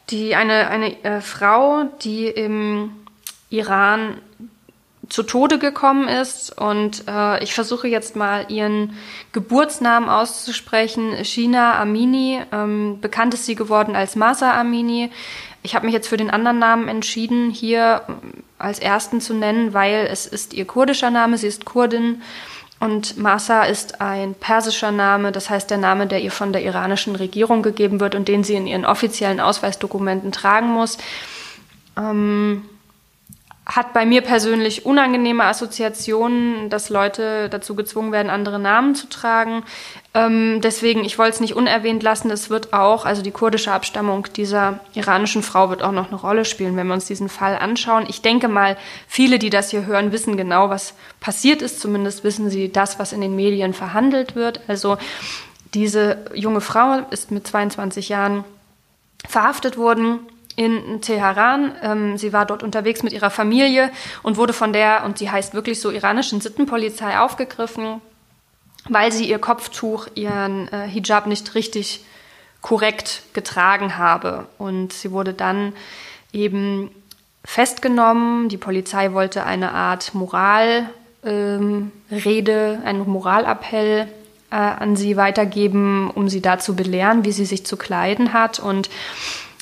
die 0.10 0.36
eine, 0.36 0.70
eine 0.70 1.04
äh, 1.04 1.22
Frau, 1.22 1.84
die 2.02 2.28
im 2.28 2.92
Iran 3.50 4.18
zu 5.10 5.24
Tode 5.24 5.58
gekommen 5.58 6.08
ist 6.08 6.56
und 6.56 7.04
äh, 7.08 7.44
ich 7.44 7.54
versuche 7.54 7.88
jetzt 7.88 8.16
mal 8.16 8.46
ihren 8.50 8.96
Geburtsnamen 9.32 10.08
auszusprechen. 10.08 11.26
Shina 11.26 11.80
Amini, 11.80 12.42
ähm, 12.52 13.00
bekannt 13.02 13.34
ist 13.34 13.46
sie 13.46 13.56
geworden 13.56 13.96
als 13.96 14.16
Masa 14.16 14.54
Amini. 14.60 15.10
Ich 15.64 15.76
habe 15.76 15.86
mich 15.86 15.94
jetzt 15.94 16.08
für 16.08 16.18
den 16.18 16.30
anderen 16.30 16.60
Namen 16.60 16.88
entschieden, 16.88 17.50
hier 17.50 18.04
als 18.60 18.80
ersten 18.80 19.20
zu 19.20 19.34
nennen, 19.34 19.74
weil 19.74 20.08
es 20.12 20.26
ist 20.28 20.54
ihr 20.54 20.66
kurdischer 20.66 21.10
Name, 21.10 21.38
sie 21.38 21.48
ist 21.48 21.66
Kurdin 21.66 22.22
und 22.80 23.18
Masa 23.18 23.64
ist 23.64 24.00
ein 24.00 24.36
persischer 24.36 24.92
Name, 24.92 25.32
das 25.32 25.50
heißt 25.50 25.70
der 25.70 25.78
Name, 25.78 26.08
der 26.08 26.22
ihr 26.22 26.32
von 26.32 26.54
der 26.54 26.64
iranischen 26.64 27.16
Regierung 27.16 27.62
gegeben 27.62 28.00
wird 28.00 28.16
und 28.16 28.28
den 28.28 28.44
sie 28.44 28.56
in 28.56 28.68
ihren 28.68 28.86
offiziellen 28.86 29.42
Ausweisdokumenten 29.42 30.32
tragen 30.32 30.70
muss. 30.70 30.98
Ähm, 31.98 32.64
hat 33.66 33.94
bei 33.94 34.06
mir 34.06 34.22
persönlich 34.22 34.86
unangenehme 34.86 35.44
Assoziationen, 35.44 36.70
dass 36.70 36.90
Leute 36.90 37.50
dazu 37.50 37.76
gezwungen 37.76 38.12
werden, 38.12 38.32
andere 38.32 38.60
Namen 38.60 38.96
zu 38.96 39.08
tragen. 39.10 39.64
Ähm, 40.16 40.60
deswegen, 40.62 41.06
ich 41.06 41.20
wollte 41.20 41.36
es 41.36 41.40
nicht 41.40 41.56
unerwähnt 41.56 42.02
lassen. 42.02 42.32
Es 42.32 42.50
wird 42.50 42.74
auch, 42.74 43.06
also 43.06 43.22
die 43.22 43.32
kurdische 43.32 43.72
Abstammung 43.72 44.28
dieser 44.36 44.80
iranischen 44.96 45.44
Frau 45.44 45.70
wird 45.70 45.84
auch 45.84 45.92
noch 45.92 46.08
eine 46.08 46.20
Rolle 46.20 46.46
spielen, 46.46 46.76
wenn 46.76 46.88
wir 46.88 46.96
uns 46.96 47.06
diesen 47.06 47.30
Fall 47.30 47.56
anschauen. 47.58 48.06
Ich 48.10 48.24
denke 48.24 48.48
mal, 48.48 48.76
viele, 49.08 49.38
die 49.38 49.52
das 49.52 49.70
hier 49.70 49.86
hören, 49.86 50.12
wissen 50.12 50.36
genau, 50.36 50.70
was 50.70 50.96
passiert 51.20 51.62
ist. 51.62 51.80
Zumindest 51.80 52.24
wissen 52.24 52.50
sie 52.50 52.72
das, 52.72 52.98
was 52.98 53.14
in 53.14 53.22
den 53.22 53.36
Medien 53.36 53.74
verhandelt 53.74 54.36
wird. 54.36 54.62
Also 54.68 54.98
diese 55.76 56.26
junge 56.34 56.62
Frau 56.62 57.06
ist 57.12 57.30
mit 57.30 57.46
22 57.46 58.10
Jahren 58.10 58.44
verhaftet 59.28 59.78
worden 59.78 60.20
in 60.56 61.02
Teheran. 61.02 61.76
Ähm, 61.84 62.18
sie 62.18 62.34
war 62.34 62.48
dort 62.48 62.64
unterwegs 62.64 63.04
mit 63.04 63.14
ihrer 63.14 63.30
Familie 63.30 63.92
und 64.24 64.38
wurde 64.38 64.54
von 64.54 64.74
der, 64.74 65.04
und 65.06 65.20
sie 65.20 65.30
heißt 65.30 65.54
wirklich 65.54 65.80
so, 65.80 65.92
iranischen 65.92 66.42
Sittenpolizei 66.42 67.20
aufgegriffen, 67.20 68.02
weil 68.88 69.12
sie 69.12 69.30
ihr 69.30 69.40
Kopftuch, 69.40 70.08
ihren 70.16 70.68
äh, 70.70 70.88
Hijab 70.88 71.28
nicht 71.28 71.56
richtig 71.56 72.06
korrekt 72.62 73.24
getragen 73.34 73.98
habe. 73.98 74.48
Und 74.58 74.94
sie 74.94 75.12
wurde 75.12 75.34
dann 75.34 75.74
eben 76.32 76.92
festgenommen. 77.44 78.50
Die 78.50 78.58
Polizei 78.58 79.14
wollte 79.14 79.46
eine 79.46 79.72
Art 79.72 80.14
Moralrede, 80.14 80.90
ähm, 81.24 81.92
einen 82.86 83.10
Moralappell 83.10 84.08
äh, 84.52 84.56
an 84.56 84.96
sie 84.96 85.18
weitergeben, 85.18 86.12
um 86.12 86.30
sie 86.30 86.42
da 86.42 86.60
zu 86.60 86.76
belehren, 86.76 87.24
wie 87.24 87.32
sie 87.32 87.46
sich 87.46 87.66
zu 87.66 87.78
kleiden 87.78 88.34
hat. 88.34 88.60
Und 88.60 88.90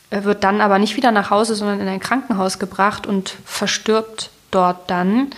wird 0.10 0.46
dann 0.46 0.62
aber 0.62 0.80
nicht 0.80 0.96
wieder 0.96 1.12
nach 1.12 1.32
Hause, 1.32 1.54
sondern 1.54 1.82
in 1.82 1.88
ein 1.90 2.00
Krankenhaus 2.00 2.60
gebracht 2.60 3.06
und 3.06 3.36
verstirbt 3.44 4.30
dort 4.52 4.90
dann 4.90 5.32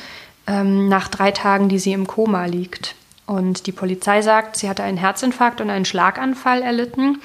ähm, 0.45 0.87
nach 0.87 1.07
drei 1.07 1.31
Tagen, 1.31 1.69
die 1.69 1.79
sie 1.79 1.93
im 1.93 2.05
Koma 2.05 2.45
liegt. 2.45 2.93
Und 3.29 3.67
die 3.67 3.71
Polizei 3.71 4.23
sagt, 4.23 4.55
sie 4.55 4.67
hatte 4.67 4.81
einen 4.81 4.97
Herzinfarkt 4.97 5.61
und 5.61 5.69
einen 5.69 5.85
Schlaganfall 5.85 6.63
erlitten. 6.63 7.21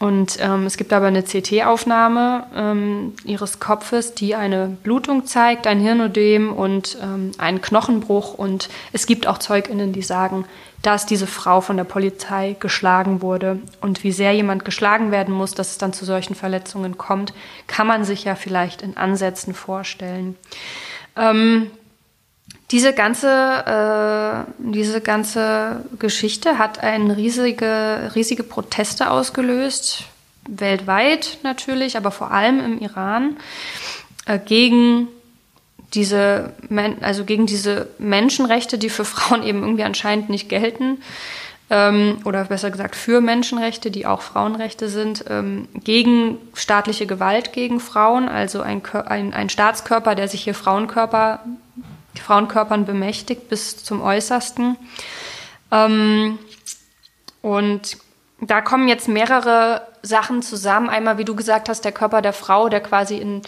Und 0.00 0.38
ähm, 0.40 0.66
es 0.66 0.76
gibt 0.76 0.92
aber 0.92 1.06
eine 1.06 1.22
CT-Aufnahme 1.22 2.46
ähm, 2.56 3.12
ihres 3.24 3.60
Kopfes, 3.60 4.14
die 4.14 4.34
eine 4.34 4.76
Blutung 4.82 5.26
zeigt, 5.26 5.68
ein 5.68 5.78
Hirnödem 5.78 6.52
und 6.52 6.98
ähm, 7.00 7.30
einen 7.38 7.62
Knochenbruch. 7.62 8.34
Und 8.34 8.70
es 8.92 9.06
gibt 9.06 9.28
auch 9.28 9.38
ZeugInnen, 9.38 9.92
die 9.92 10.02
sagen, 10.02 10.46
dass 10.82 11.06
diese 11.06 11.28
Frau 11.28 11.60
von 11.60 11.76
der 11.76 11.84
Polizei 11.84 12.56
geschlagen 12.58 13.22
wurde. 13.22 13.60
Und 13.80 14.02
wie 14.02 14.10
sehr 14.10 14.32
jemand 14.32 14.64
geschlagen 14.64 15.12
werden 15.12 15.32
muss, 15.32 15.54
dass 15.54 15.70
es 15.70 15.78
dann 15.78 15.92
zu 15.92 16.04
solchen 16.04 16.34
Verletzungen 16.34 16.98
kommt, 16.98 17.34
kann 17.68 17.86
man 17.86 18.02
sich 18.04 18.24
ja 18.24 18.34
vielleicht 18.34 18.82
in 18.82 18.96
Ansätzen 18.96 19.54
vorstellen. 19.54 20.36
Ähm, 21.14 21.70
diese 22.70 22.92
ganze, 22.92 24.46
äh, 24.46 24.52
diese 24.58 25.00
ganze 25.00 25.84
Geschichte 25.98 26.58
hat 26.58 26.78
eine 26.80 27.16
riesige, 27.16 28.12
riesige 28.14 28.44
Proteste 28.44 29.10
ausgelöst, 29.10 30.04
weltweit 30.48 31.38
natürlich, 31.42 31.96
aber 31.96 32.10
vor 32.10 32.30
allem 32.30 32.60
im 32.60 32.78
Iran, 32.78 33.36
äh, 34.26 34.38
gegen 34.38 35.08
diese, 35.94 36.52
also 37.00 37.24
gegen 37.24 37.46
diese 37.46 37.88
Menschenrechte, 37.98 38.78
die 38.78 38.90
für 38.90 39.04
Frauen 39.04 39.42
eben 39.42 39.62
irgendwie 39.62 39.82
anscheinend 39.82 40.30
nicht 40.30 40.48
gelten, 40.48 40.98
ähm, 41.70 42.18
oder 42.24 42.44
besser 42.44 42.70
gesagt 42.70 42.96
für 42.96 43.20
Menschenrechte, 43.20 43.90
die 43.90 44.06
auch 44.06 44.22
Frauenrechte 44.22 44.88
sind, 44.88 45.24
ähm, 45.28 45.68
gegen 45.84 46.38
staatliche 46.54 47.06
Gewalt 47.06 47.52
gegen 47.52 47.80
Frauen, 47.80 48.28
also 48.28 48.60
ein, 48.60 48.82
ein, 49.06 49.32
ein 49.32 49.48
Staatskörper, 49.48 50.14
der 50.14 50.28
sich 50.28 50.42
hier 50.42 50.54
Frauenkörper, 50.54 51.40
Frauenkörpern 52.18 52.84
bemächtigt 52.84 53.48
bis 53.48 53.82
zum 53.82 54.02
Äußersten. 54.02 54.76
Ähm, 55.70 56.38
und 57.42 57.98
da 58.40 58.60
kommen 58.60 58.88
jetzt 58.88 59.08
mehrere 59.08 59.86
Sachen 60.02 60.42
zusammen. 60.42 60.88
Einmal, 60.88 61.18
wie 61.18 61.24
du 61.24 61.36
gesagt 61.36 61.68
hast, 61.68 61.84
der 61.84 61.92
Körper 61.92 62.22
der 62.22 62.32
Frau, 62.32 62.68
der 62.68 62.80
quasi 62.80 63.18
in 63.18 63.42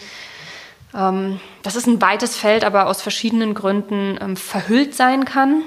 ähm, 0.95 1.39
das 1.63 1.75
ist 1.75 1.87
ein 1.87 2.01
weites 2.01 2.35
Feld, 2.35 2.63
aber 2.63 2.87
aus 2.87 3.01
verschiedenen 3.01 3.53
Gründen 3.53 4.17
ähm, 4.21 4.35
verhüllt 4.35 4.95
sein 4.95 5.25
kann. 5.25 5.63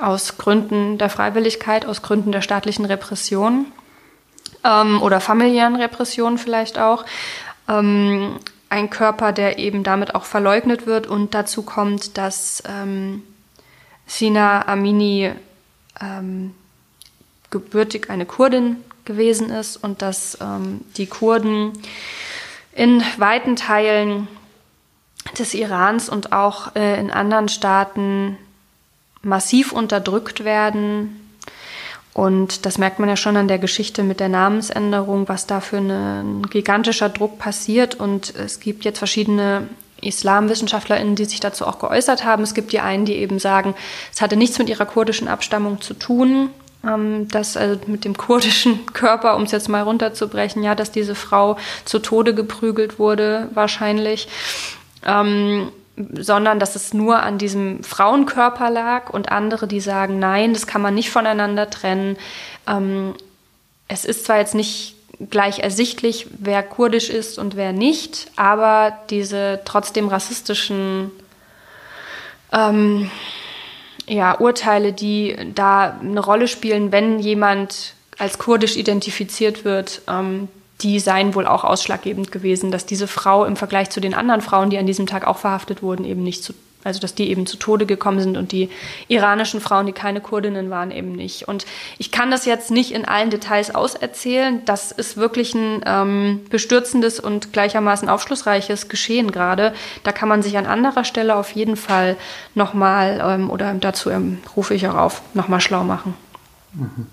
Aus 0.00 0.38
Gründen 0.38 0.98
der 0.98 1.08
Freiwilligkeit, 1.08 1.86
aus 1.86 2.02
Gründen 2.02 2.32
der 2.32 2.42
staatlichen 2.42 2.84
Repression 2.84 3.66
ähm, 4.64 5.00
oder 5.00 5.20
familiären 5.20 5.76
Repression 5.76 6.36
vielleicht 6.36 6.78
auch. 6.78 7.04
Ähm, 7.68 8.38
ein 8.74 8.90
Körper, 8.90 9.30
der 9.30 9.58
eben 9.58 9.84
damit 9.84 10.16
auch 10.16 10.24
verleugnet 10.24 10.84
wird 10.84 11.06
und 11.06 11.32
dazu 11.32 11.62
kommt, 11.62 12.18
dass 12.18 12.60
ähm, 12.68 13.22
Sina 14.04 14.66
Amini 14.66 15.30
ähm, 16.00 16.54
gebürtig 17.50 18.10
eine 18.10 18.26
Kurdin 18.26 18.78
gewesen 19.04 19.50
ist 19.50 19.76
und 19.76 20.02
dass 20.02 20.38
ähm, 20.40 20.80
die 20.96 21.06
Kurden 21.06 21.72
in 22.72 23.00
weiten 23.16 23.54
Teilen 23.54 24.26
des 25.38 25.54
Irans 25.54 26.08
und 26.08 26.32
auch 26.32 26.74
äh, 26.74 26.98
in 26.98 27.12
anderen 27.12 27.48
Staaten 27.48 28.36
massiv 29.22 29.70
unterdrückt 29.70 30.44
werden. 30.44 31.23
Und 32.14 32.64
das 32.64 32.78
merkt 32.78 33.00
man 33.00 33.08
ja 33.08 33.16
schon 33.16 33.36
an 33.36 33.48
der 33.48 33.58
Geschichte 33.58 34.04
mit 34.04 34.20
der 34.20 34.28
Namensänderung, 34.28 35.28
was 35.28 35.48
da 35.48 35.60
für 35.60 35.78
ein 35.78 36.44
gigantischer 36.48 37.08
Druck 37.08 37.38
passiert. 37.38 37.96
Und 37.96 38.34
es 38.36 38.60
gibt 38.60 38.84
jetzt 38.84 38.98
verschiedene 38.98 39.66
IslamwissenschaftlerInnen, 40.00 41.16
die 41.16 41.24
sich 41.24 41.40
dazu 41.40 41.66
auch 41.66 41.80
geäußert 41.80 42.24
haben. 42.24 42.44
Es 42.44 42.54
gibt 42.54 42.72
die 42.72 42.78
einen, 42.78 43.04
die 43.04 43.16
eben 43.16 43.40
sagen, 43.40 43.74
es 44.12 44.20
hatte 44.20 44.36
nichts 44.36 44.58
mit 44.58 44.68
ihrer 44.68 44.86
kurdischen 44.86 45.26
Abstammung 45.26 45.80
zu 45.80 45.94
tun, 45.94 46.50
ähm, 46.86 47.26
dass 47.28 47.56
also 47.56 47.80
mit 47.88 48.04
dem 48.04 48.16
kurdischen 48.16 48.86
Körper, 48.92 49.34
um 49.34 49.42
es 49.42 49.50
jetzt 49.50 49.68
mal 49.68 49.82
runterzubrechen, 49.82 50.62
ja, 50.62 50.76
dass 50.76 50.92
diese 50.92 51.16
Frau 51.16 51.56
zu 51.84 51.98
Tode 51.98 52.32
geprügelt 52.32 53.00
wurde, 53.00 53.48
wahrscheinlich. 53.54 54.28
Ähm, 55.04 55.72
sondern 55.96 56.58
dass 56.58 56.74
es 56.76 56.92
nur 56.92 57.22
an 57.22 57.38
diesem 57.38 57.82
Frauenkörper 57.84 58.70
lag 58.70 59.10
und 59.10 59.30
andere, 59.30 59.68
die 59.68 59.80
sagen, 59.80 60.18
nein, 60.18 60.52
das 60.52 60.66
kann 60.66 60.82
man 60.82 60.94
nicht 60.94 61.10
voneinander 61.10 61.70
trennen. 61.70 62.16
Ähm, 62.66 63.14
es 63.86 64.04
ist 64.04 64.24
zwar 64.24 64.38
jetzt 64.38 64.54
nicht 64.54 64.96
gleich 65.30 65.60
ersichtlich, 65.60 66.26
wer 66.38 66.62
kurdisch 66.62 67.10
ist 67.10 67.38
und 67.38 67.54
wer 67.54 67.72
nicht, 67.72 68.30
aber 68.34 68.98
diese 69.10 69.60
trotzdem 69.64 70.08
rassistischen 70.08 71.12
ähm, 72.52 73.10
ja, 74.06 74.38
Urteile, 74.38 74.92
die 74.92 75.36
da 75.54 75.98
eine 76.00 76.20
Rolle 76.20 76.48
spielen, 76.48 76.90
wenn 76.92 77.20
jemand 77.20 77.94
als 78.18 78.38
kurdisch 78.38 78.76
identifiziert 78.76 79.64
wird, 79.64 80.02
ähm, 80.08 80.48
die 80.84 81.00
seien 81.00 81.34
wohl 81.34 81.46
auch 81.46 81.64
ausschlaggebend 81.64 82.30
gewesen, 82.30 82.70
dass 82.70 82.86
diese 82.86 83.08
Frau 83.08 83.44
im 83.44 83.56
Vergleich 83.56 83.90
zu 83.90 84.00
den 84.00 84.14
anderen 84.14 84.42
Frauen, 84.42 84.70
die 84.70 84.78
an 84.78 84.86
diesem 84.86 85.06
Tag 85.06 85.26
auch 85.26 85.38
verhaftet 85.38 85.82
wurden, 85.82 86.04
eben 86.04 86.22
nicht 86.22 86.44
zu 86.44 86.54
also 86.84 87.00
dass 87.00 87.14
die 87.14 87.30
eben 87.30 87.46
zu 87.46 87.56
Tode 87.56 87.86
gekommen 87.86 88.20
sind 88.20 88.36
und 88.36 88.52
die 88.52 88.68
iranischen 89.08 89.62
Frauen, 89.62 89.86
die 89.86 89.92
keine 89.92 90.20
Kurdinnen 90.20 90.68
waren, 90.68 90.90
eben 90.90 91.12
nicht. 91.12 91.48
Und 91.48 91.64
ich 91.96 92.10
kann 92.10 92.30
das 92.30 92.44
jetzt 92.44 92.70
nicht 92.70 92.92
in 92.92 93.06
allen 93.06 93.30
Details 93.30 93.74
auserzählen. 93.74 94.62
Das 94.66 94.92
ist 94.92 95.16
wirklich 95.16 95.54
ein 95.54 95.80
ähm, 95.86 96.44
bestürzendes 96.50 97.20
und 97.20 97.54
gleichermaßen 97.54 98.10
aufschlussreiches 98.10 98.90
Geschehen 98.90 99.32
gerade. 99.32 99.72
Da 100.02 100.12
kann 100.12 100.28
man 100.28 100.42
sich 100.42 100.58
an 100.58 100.66
anderer 100.66 101.04
Stelle 101.04 101.36
auf 101.36 101.52
jeden 101.52 101.76
Fall 101.76 102.16
nochmal, 102.54 103.18
ähm, 103.24 103.48
oder 103.48 103.72
dazu 103.72 104.10
ähm, 104.10 104.38
rufe 104.54 104.74
ich 104.74 104.86
auch 104.86 104.96
auf, 104.96 105.22
nochmal 105.32 105.62
schlau 105.62 105.84
machen. 105.84 106.12
Mhm. 106.74 107.06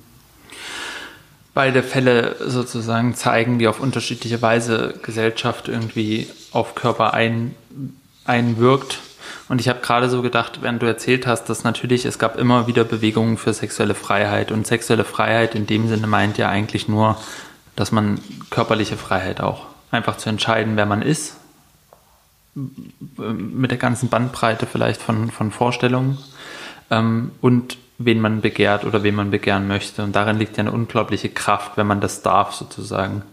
Beide 1.53 1.83
Fälle 1.83 2.35
sozusagen 2.39 3.13
zeigen, 3.13 3.59
wie 3.59 3.67
auf 3.67 3.79
unterschiedliche 3.79 4.41
Weise 4.41 4.93
Gesellschaft 5.01 5.67
irgendwie 5.67 6.27
auf 6.51 6.75
Körper 6.75 7.13
ein, 7.13 7.55
einwirkt 8.25 8.99
und 9.51 9.59
ich 9.59 9.67
habe 9.67 9.81
gerade 9.81 10.09
so 10.09 10.21
gedacht, 10.21 10.59
während 10.61 10.81
du 10.81 10.85
erzählt 10.85 11.27
hast, 11.27 11.49
dass 11.49 11.65
natürlich 11.65 12.05
es 12.05 12.17
gab 12.17 12.37
immer 12.37 12.67
wieder 12.67 12.85
Bewegungen 12.85 13.37
für 13.37 13.53
sexuelle 13.53 13.95
Freiheit. 13.95 14.49
Und 14.49 14.65
sexuelle 14.65 15.03
Freiheit 15.03 15.55
in 15.55 15.67
dem 15.67 15.89
Sinne 15.89 16.07
meint 16.07 16.37
ja 16.37 16.47
eigentlich 16.47 16.87
nur, 16.87 17.17
dass 17.75 17.91
man 17.91 18.21
körperliche 18.49 18.95
Freiheit 18.95 19.41
auch 19.41 19.65
einfach 19.91 20.15
zu 20.15 20.29
entscheiden, 20.29 20.77
wer 20.77 20.85
man 20.85 21.01
ist. 21.01 21.35
Mit 22.55 23.71
der 23.71 23.77
ganzen 23.77 24.07
Bandbreite 24.07 24.67
vielleicht 24.67 25.01
von, 25.01 25.29
von 25.31 25.51
Vorstellungen. 25.51 26.17
Ähm, 26.89 27.31
und 27.41 27.77
wen 28.05 28.19
man 28.19 28.41
begehrt 28.41 28.85
oder 28.85 29.03
wen 29.03 29.15
man 29.15 29.31
begehren 29.31 29.67
möchte. 29.67 30.03
Und 30.03 30.15
darin 30.15 30.37
liegt 30.37 30.57
ja 30.57 30.61
eine 30.61 30.71
unglaubliche 30.71 31.29
Kraft, 31.29 31.77
wenn 31.77 31.87
man 31.87 32.01
das 32.01 32.21
darf, 32.21 32.53
sozusagen. 32.53 33.23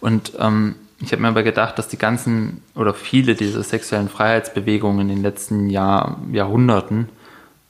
Und 0.00 0.32
ähm, 0.38 0.76
ich 1.00 1.12
habe 1.12 1.22
mir 1.22 1.28
aber 1.28 1.42
gedacht, 1.42 1.78
dass 1.78 1.88
die 1.88 1.98
ganzen 1.98 2.62
oder 2.74 2.94
viele 2.94 3.34
dieser 3.34 3.62
sexuellen 3.62 4.08
Freiheitsbewegungen 4.08 5.00
in 5.00 5.16
den 5.16 5.22
letzten 5.22 5.68
Jahr, 5.68 6.18
Jahrhunderten 6.32 7.08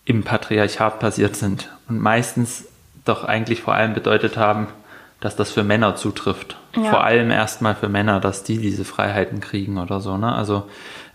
im 0.05 0.23
Patriarchat 0.23 1.01
passiert 1.01 1.37
sind 1.37 1.71
und 1.89 2.01
meistens 2.01 2.67
doch 3.05 3.25
eigentlich 3.25 3.63
vor 3.63 3.75
allem 3.75 3.95
bedeutet 3.95 4.37
haben, 4.37 4.69
dass 5.21 5.37
das 5.37 5.51
für 5.51 5.65
Männer 5.65 5.97
zutrifft. 5.97 6.57
Ja. 6.77 6.91
Vor 6.91 7.05
allem 7.05 7.31
erstmal 7.31 7.75
für 7.75 7.89
Männer, 7.89 8.21
dass 8.21 8.45
die 8.45 8.59
diese 8.59 8.85
Freiheiten 8.85 9.41
kriegen 9.41 9.79
oder 9.79 10.01
so. 10.01 10.19
Ne? 10.19 10.33
Also 10.33 10.69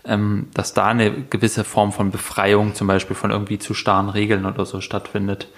ähm, 0.04 0.48
dass 0.54 0.72
da 0.72 0.86
eine 0.86 1.10
gewisse 1.10 1.64
Form 1.64 1.92
von 1.92 2.10
Befreiung 2.10 2.74
zum 2.74 2.86
Beispiel 2.86 3.16
von 3.16 3.30
irgendwie 3.30 3.58
zu 3.58 3.74
starren 3.74 4.08
Regeln 4.08 4.46
oder 4.46 4.64
so 4.64 4.80
stattfindet. 4.80 5.48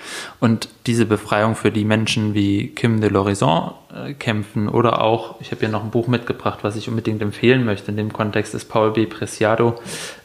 Und 0.41 0.69
diese 0.87 1.07
Befreiung 1.07 1.55
für 1.55 1.71
die 1.71 1.85
Menschen 1.85 2.35
wie 2.35 2.69
Kim 2.69 3.01
de 3.01 3.11
l'Horizon 3.11 3.75
äh, 3.95 4.15
kämpfen 4.15 4.69
oder 4.69 5.01
auch, 5.01 5.41
ich 5.41 5.51
habe 5.51 5.61
hier 5.61 5.69
noch 5.69 5.85
ein 5.85 5.91
Buch 5.91 6.09
mitgebracht, 6.09 6.61
was 6.63 6.77
ich 6.77 6.89
unbedingt 6.89 7.23
empfehlen 7.23 7.65
möchte 7.65 7.91
in 7.91 7.97
dem 7.97 8.13
Kontext, 8.13 8.55
ist 8.55 8.67
Paul 8.67 8.93
B. 8.93 9.07
Preciado, 9.07 9.77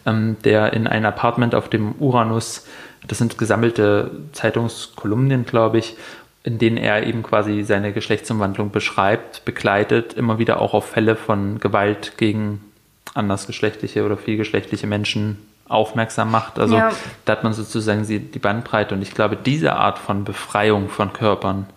ähm, 0.05 0.37
der 0.43 0.73
in 0.73 0.87
ein 0.87 1.05
Apartment 1.05 1.53
auf 1.53 1.69
dem 1.69 1.93
Uranus, 1.99 2.65
das 3.07 3.19
sind 3.19 3.37
gesammelte 3.37 4.11
Zeitungskolumnen, 4.33 5.45
glaube 5.45 5.77
ich, 5.77 5.95
in 6.43 6.57
denen 6.57 6.77
er 6.77 7.05
eben 7.05 7.23
quasi 7.23 7.63
seine 7.63 7.91
Geschlechtsumwandlung 7.91 8.71
beschreibt, 8.71 9.43
begleitet, 9.43 10.13
immer 10.13 10.39
wieder 10.39 10.61
auch 10.61 10.73
auf 10.73 10.89
Fälle 10.91 11.17
von 11.17 11.59
Gewalt 11.59 12.13
gegen 12.17 12.61
andersgeschlechtliche 13.17 14.05
oder 14.05 14.17
vielgeschlechtliche 14.17 14.87
Menschen 14.87 15.37
aufmerksam 15.67 16.31
macht. 16.31 16.59
Also 16.59 16.77
ja. 16.77 16.91
da 17.25 17.33
hat 17.33 17.43
man 17.43 17.53
sozusagen 17.53 18.05
die 18.07 18.39
Bandbreite. 18.39 18.95
Und 18.95 19.01
ich 19.01 19.13
glaube, 19.13 19.35
diese 19.35 19.73
Art 19.73 19.99
von 19.99 20.23
Befreiung 20.23 20.87
von 20.87 21.11
Körpern, 21.11 21.67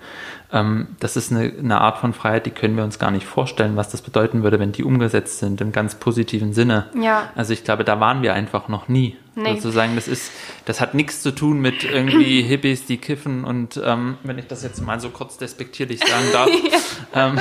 ähm, 0.52 0.88
das 0.98 1.16
ist 1.16 1.30
eine, 1.30 1.52
eine, 1.58 1.80
Art 1.80 1.98
von 1.98 2.12
Freiheit, 2.12 2.46
die 2.46 2.50
können 2.50 2.76
wir 2.76 2.82
uns 2.82 2.98
gar 2.98 3.10
nicht 3.10 3.26
vorstellen, 3.26 3.76
was 3.76 3.88
das 3.88 4.02
bedeuten 4.02 4.42
würde, 4.42 4.58
wenn 4.58 4.72
die 4.72 4.82
umgesetzt 4.82 5.38
sind 5.38 5.60
im 5.60 5.72
ganz 5.72 5.94
positiven 5.94 6.52
Sinne. 6.52 6.86
Ja. 7.00 7.30
Also 7.36 7.52
ich 7.52 7.62
glaube, 7.62 7.84
da 7.84 8.00
waren 8.00 8.22
wir 8.22 8.34
einfach 8.34 8.68
noch 8.68 8.88
nie. 8.88 9.16
Nee. 9.36 9.54
Sozusagen, 9.54 9.94
das 9.94 10.08
ist, 10.08 10.32
das 10.64 10.80
hat 10.80 10.94
nichts 10.94 11.22
zu 11.22 11.32
tun 11.32 11.60
mit 11.60 11.84
irgendwie 11.84 12.42
Hippies, 12.48 12.86
die 12.86 12.96
kiffen 12.96 13.44
und 13.44 13.80
ähm, 13.84 14.18
wenn 14.24 14.38
ich 14.38 14.48
das 14.48 14.62
jetzt 14.62 14.80
mal 14.80 15.00
so 15.00 15.10
kurz 15.10 15.38
despektierlich 15.38 16.00
sagen 16.00 16.26
darf. 16.32 16.48
ja. 17.14 17.28
ähm, 17.28 17.38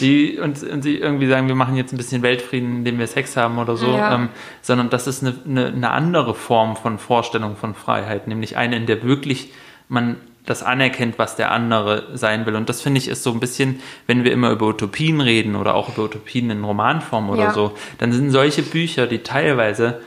die 0.00 0.38
und, 0.38 0.62
und 0.62 0.82
sie 0.82 0.96
irgendwie 0.96 1.28
sagen, 1.28 1.48
wir 1.48 1.54
machen 1.54 1.76
jetzt 1.76 1.92
ein 1.92 1.96
bisschen 1.96 2.22
Weltfrieden, 2.22 2.78
indem 2.78 2.98
wir 2.98 3.06
Sex 3.06 3.36
haben 3.36 3.58
oder 3.58 3.76
so, 3.76 3.92
ja. 3.92 4.14
ähm, 4.14 4.28
sondern 4.62 4.90
das 4.90 5.06
ist 5.06 5.22
eine, 5.22 5.34
eine, 5.44 5.66
eine 5.66 5.90
andere 5.90 6.34
Form 6.34 6.76
von 6.76 6.98
Vorstellung 6.98 7.56
von 7.56 7.74
Freiheit, 7.74 8.28
nämlich 8.28 8.56
eine, 8.56 8.76
in 8.76 8.86
der 8.86 9.02
wirklich 9.02 9.52
man 9.88 10.16
das 10.46 10.62
anerkennt, 10.62 11.18
was 11.18 11.36
der 11.36 11.50
andere 11.50 12.08
sein 12.14 12.46
will. 12.46 12.54
Und 12.54 12.68
das 12.68 12.80
finde 12.80 12.98
ich 12.98 13.08
ist 13.08 13.22
so 13.22 13.32
ein 13.32 13.40
bisschen, 13.40 13.80
wenn 14.06 14.24
wir 14.24 14.32
immer 14.32 14.50
über 14.50 14.68
Utopien 14.68 15.20
reden 15.20 15.56
oder 15.56 15.74
auch 15.74 15.88
über 15.90 16.04
Utopien 16.04 16.50
in 16.50 16.64
Romanform 16.64 17.30
oder 17.30 17.42
ja. 17.42 17.52
so, 17.52 17.72
dann 17.98 18.12
sind 18.12 18.30
solche 18.30 18.62
Bücher, 18.62 19.06
die 19.06 19.18
teilweise 19.18 20.00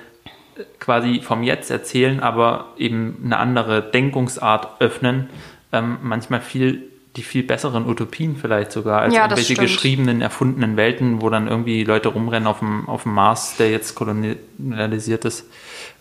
quasi 0.79 1.21
vom 1.21 1.43
Jetzt 1.43 1.69
erzählen, 1.69 2.19
aber 2.21 2.73
eben 2.77 3.21
eine 3.23 3.37
andere 3.37 3.81
Denkungsart 3.81 4.81
öffnen, 4.81 5.29
ähm, 5.71 5.97
manchmal 6.01 6.41
viel 6.41 6.89
die 7.19 7.23
viel 7.23 7.43
besseren 7.43 7.85
Utopien 7.85 8.37
vielleicht 8.37 8.71
sogar 8.71 9.01
als 9.01 9.13
ja, 9.13 9.23
irgendwelche 9.23 9.55
geschriebenen, 9.55 10.21
erfundenen 10.21 10.77
Welten, 10.77 11.21
wo 11.21 11.29
dann 11.29 11.49
irgendwie 11.49 11.83
Leute 11.83 12.07
rumrennen 12.07 12.47
auf 12.47 12.59
dem, 12.59 12.87
auf 12.87 13.03
dem 13.03 13.13
Mars, 13.13 13.57
der 13.57 13.69
jetzt 13.71 13.93
kolonialisiert 13.93 15.25
ist 15.25 15.45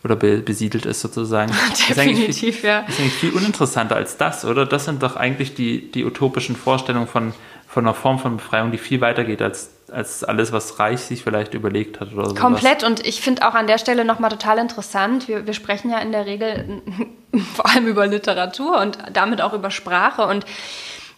oder 0.04 0.14
be, 0.14 0.38
besiedelt 0.38 0.86
ist 0.86 1.00
sozusagen. 1.00 1.52
Definitiv, 1.88 2.58
ist 2.58 2.62
ja. 2.62 2.80
Ist 2.82 3.00
eigentlich 3.00 3.14
viel 3.14 3.32
uninteressanter 3.32 3.96
als 3.96 4.16
das, 4.16 4.44
oder? 4.44 4.64
Das 4.64 4.84
sind 4.84 5.02
doch 5.02 5.16
eigentlich 5.16 5.54
die, 5.56 5.90
die 5.90 6.04
utopischen 6.04 6.54
Vorstellungen 6.54 7.08
von, 7.08 7.32
von 7.66 7.84
einer 7.84 7.94
Form 7.94 8.20
von 8.20 8.36
Befreiung, 8.36 8.70
die 8.70 8.78
viel 8.78 9.00
weitergeht 9.00 9.42
als, 9.42 9.70
als 9.90 10.22
alles, 10.22 10.52
was 10.52 10.78
Reich 10.78 11.00
sich 11.00 11.24
vielleicht 11.24 11.52
überlegt 11.52 11.98
hat 11.98 12.12
oder 12.12 12.28
so. 12.28 12.34
Komplett 12.36 12.84
und 12.84 13.04
ich 13.04 13.20
finde 13.20 13.44
auch 13.48 13.54
an 13.54 13.66
der 13.66 13.78
Stelle 13.78 14.04
nochmal 14.04 14.30
total 14.30 14.58
interessant, 14.58 15.26
wir, 15.26 15.46
wir 15.46 15.52
sprechen 15.52 15.90
ja 15.90 15.98
in 15.98 16.12
der 16.12 16.26
Regel 16.26 16.80
vor 17.56 17.68
allem 17.68 17.88
über 17.88 18.06
Literatur 18.06 18.80
und 18.80 18.98
damit 19.12 19.42
auch 19.42 19.52
über 19.52 19.72
Sprache 19.72 20.24
und 20.26 20.46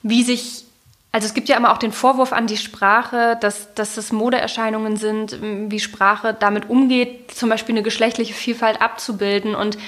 wie 0.03 0.23
sich, 0.23 0.65
also 1.13 1.27
es 1.27 1.35
gibt 1.35 1.49
ja 1.49 1.57
immer 1.57 1.73
auch 1.73 1.79
den 1.79 1.93
Vorwurf 1.93 2.33
an 2.33 2.47
die 2.47 2.57
Sprache, 2.57 3.37
dass, 3.41 3.75
dass 3.75 3.97
es 3.97 4.13
Modeerscheinungen 4.13 4.97
sind, 4.97 5.39
wie 5.43 5.81
Sprache 5.81 6.37
damit 6.39 6.69
umgeht, 6.71 7.33
zum 7.33 7.49
Beispiel 7.49 7.75
eine 7.75 7.83
geschlechtliche 7.83 8.35
Vielfalt 8.35 8.81
abzubilden. 8.81 9.55
Und 9.55 9.79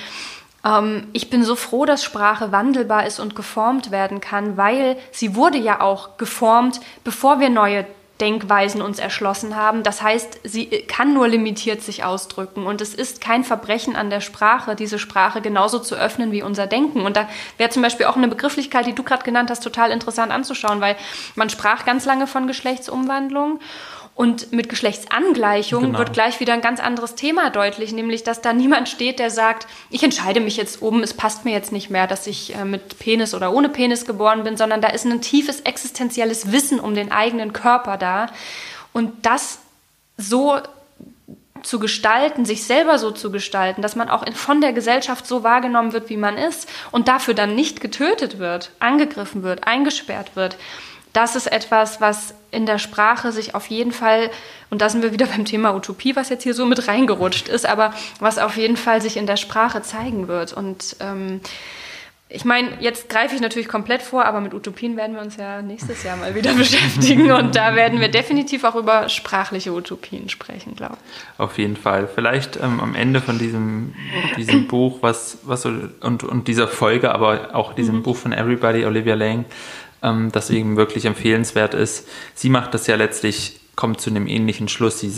ähm, 0.65 1.09
ich 1.13 1.31
bin 1.31 1.45
so 1.45 1.57
froh, 1.57 1.85
dass 1.85 2.05
Sprache 2.05 2.53
wandelbar 2.53 3.07
ist 3.07 3.21
und 3.21 3.35
geformt 3.37 3.91
werden 3.91 4.21
kann, 4.21 4.57
weil 4.57 4.97
sie 5.11 5.35
wurde 5.35 5.59
ja 5.59 5.81
auch 5.81 6.17
geformt, 6.17 6.81
bevor 7.05 7.41
wir 7.41 7.51
neue 7.51 7.87
Denkweisen 8.21 8.83
uns 8.83 8.99
erschlossen 8.99 9.57
haben. 9.57 9.83
Das 9.83 10.03
heißt, 10.03 10.41
sie 10.45 10.67
kann 10.67 11.13
nur 11.13 11.27
limitiert 11.29 11.83
sich 11.83 12.05
ausdrücken. 12.05 12.67
Und 12.67 12.81
es 12.81 12.95
ist 12.95 13.21
kein 13.21 13.43
Verbrechen 13.43 13.97
an 13.97 14.11
der 14.11 14.21
Sprache, 14.21 14.77
diese 14.77 14.99
Sprache 14.99 15.41
genauso 15.41 15.79
zu 15.79 15.97
öffnen 15.97 16.31
wie 16.31 16.43
unser 16.43 16.67
Denken. 16.67 17.01
Und 17.01 17.17
da 17.17 17.29
wäre 17.59 17.71
zum 17.71 17.83
Beispiel 17.83 18.07
auch 18.07 18.17
eine 18.17 18.29
Begrifflichkeit, 18.29 18.87
die 18.87 18.95
du 18.95 19.03
gerade 19.03 19.25
genannt 19.25 19.51
hast, 19.51 19.65
total 19.65 19.91
interessant 19.91 20.31
anzuschauen, 20.31 20.81
weil 20.81 20.97
man 21.35 21.51
sprach 21.51 21.85
ganz 21.85 22.05
lange 22.05 22.27
von 22.27 22.47
Geschlechtsumwandlung. 22.47 23.61
Und 24.15 24.53
mit 24.53 24.69
Geschlechtsangleichung 24.69 25.85
genau. 25.85 25.99
wird 25.99 26.13
gleich 26.13 26.39
wieder 26.39 26.53
ein 26.53 26.61
ganz 26.61 26.81
anderes 26.81 27.15
Thema 27.15 27.49
deutlich, 27.49 27.93
nämlich 27.93 28.23
dass 28.23 28.43
da 28.43 28.53
niemand 28.53 28.91
steht, 28.91 29.19
der 29.19 29.31
sagt, 29.31 29.67
ich 29.89 30.03
entscheide 30.03 30.41
mich 30.41 30.59
jetzt 30.59 30.83
um, 30.83 31.03
es 31.03 31.15
passt 31.15 31.47
mir 31.47 31.53
jetzt 31.53 31.73
nicht 31.73 31.89
mehr, 31.89 32.07
dass 32.07 32.27
ich 32.27 32.55
äh, 32.55 32.67
mit 32.67 32.99
Penis 32.99 33.35
oder 33.35 33.55
ohne 33.55 33.71
Penis 33.71 34.05
geboren 34.05 34.45
bin, 34.45 34.59
sondern 34.59 34.83
da 34.83 34.89
ist 34.89 35.07
ein 35.07 35.23
tiefes 35.23 35.61
existenzielles 35.61 36.53
Wissen 36.53 36.79
um 36.79 36.95
den 36.95 37.11
eigenen 37.11 37.55
Körper 37.55 37.97
da. 37.97 38.27
Und 38.93 39.25
das 39.25 39.61
so 40.19 40.59
zu 41.63 41.79
gestalten, 41.79 42.45
sich 42.45 42.65
selber 42.65 42.99
so 42.99 43.13
zu 43.13 43.31
gestalten, 43.31 43.83
dass 43.83 43.97
man 43.97 44.11
auch 44.11 44.25
von 44.35 44.61
der 44.61 44.73
Gesellschaft 44.73 45.27
so 45.27 45.43
wahrgenommen 45.43 45.93
wird, 45.93 46.11
wie 46.11 46.17
man 46.17 46.37
ist 46.37 46.69
und 46.91 47.09
dafür 47.09 47.35
dann 47.35 47.55
nicht 47.55 47.81
getötet 47.81 48.39
wird, 48.39 48.73
angegriffen 48.79 49.43
wird, 49.43 49.67
eingesperrt 49.67 50.35
wird 50.35 50.57
das 51.13 51.37
ist 51.37 51.47
etwas, 51.47 52.01
was 52.01 52.35
in 52.51 52.67
der 52.67 52.79
Sprache 52.79 53.33
sich 53.33 53.55
auf 53.55 53.67
jeden 53.67 53.93
Fall, 53.93 54.31
und 54.71 54.81
da 54.81 54.89
sind 54.89 55.03
wir 55.03 55.13
wieder 55.13 55.27
beim 55.35 55.45
Thema 55.45 55.75
Utopie, 55.75 56.17
was 56.17 56.29
jetzt 56.29 56.43
hier 56.43 56.55
so 56.55 56.67
mit 56.67 56.89
reingerutscht 56.89 57.49
ist, 57.49 57.67
aber 57.67 57.93
was 58.21 58.39
auf 58.39 58.57
jeden 58.57 58.77
Fall 58.77 59.01
sich 59.01 59.17
in 59.17 59.27
der 59.27 59.37
Sprache 59.37 59.83
zeigen 59.83 60.29
wird. 60.29 60.53
Und 60.53 60.97
ähm, 61.01 61.41
ich 62.35 62.45
meine, 62.47 62.71
jetzt 62.81 63.11
greife 63.11 63.35
ich 63.35 63.41
natürlich 63.43 63.69
komplett 63.69 64.01
vor, 64.01 64.25
aber 64.25 64.41
mit 64.41 64.55
Utopien 64.55 64.97
werden 64.97 65.15
wir 65.15 65.23
uns 65.23 65.37
ja 65.37 65.61
nächstes 65.61 66.03
Jahr 66.03 66.17
mal 66.17 66.35
wieder 66.35 66.55
beschäftigen 66.57 67.31
und 67.31 67.55
da 67.57 67.75
werden 67.75 68.01
wir 68.01 68.09
definitiv 68.09 68.65
auch 68.65 68.75
über 68.75 69.09
sprachliche 69.11 69.73
Utopien 69.73 70.29
sprechen, 70.31 70.75
glaube 70.75 70.97
ich. 70.97 71.41
Auf 71.41 71.59
jeden 71.59 71.77
Fall. 71.77 72.09
Vielleicht 72.13 72.57
ähm, 72.57 72.81
am 72.81 72.95
Ende 72.95 73.21
von 73.21 73.39
diesem, 73.39 73.95
diesem 74.37 74.67
Buch, 74.67 74.99
was, 75.03 75.39
was 75.43 75.67
und, 75.67 76.25
und 76.25 76.49
dieser 76.49 76.69
Folge, 76.69 77.15
aber 77.15 77.51
auch 77.55 77.75
diesem 77.75 77.97
mhm. 77.97 78.03
Buch 78.03 78.17
von 78.17 78.33
Everybody, 78.33 78.87
Olivia 78.87 79.15
Lang, 79.15 79.45
ähm, 80.03 80.31
das 80.33 80.51
eben 80.51 80.77
wirklich 80.77 81.05
empfehlenswert 81.05 81.75
ist. 81.75 82.09
Sie 82.35 82.49
macht 82.49 82.75
das 82.75 82.87
ja 82.87 82.97
letztlich, 82.97 83.61
kommt 83.77 84.01
zu 84.01 84.11
einem 84.11 84.27
ähnlichen 84.27 84.69
Schluss. 84.69 85.01
Sie 85.01 85.11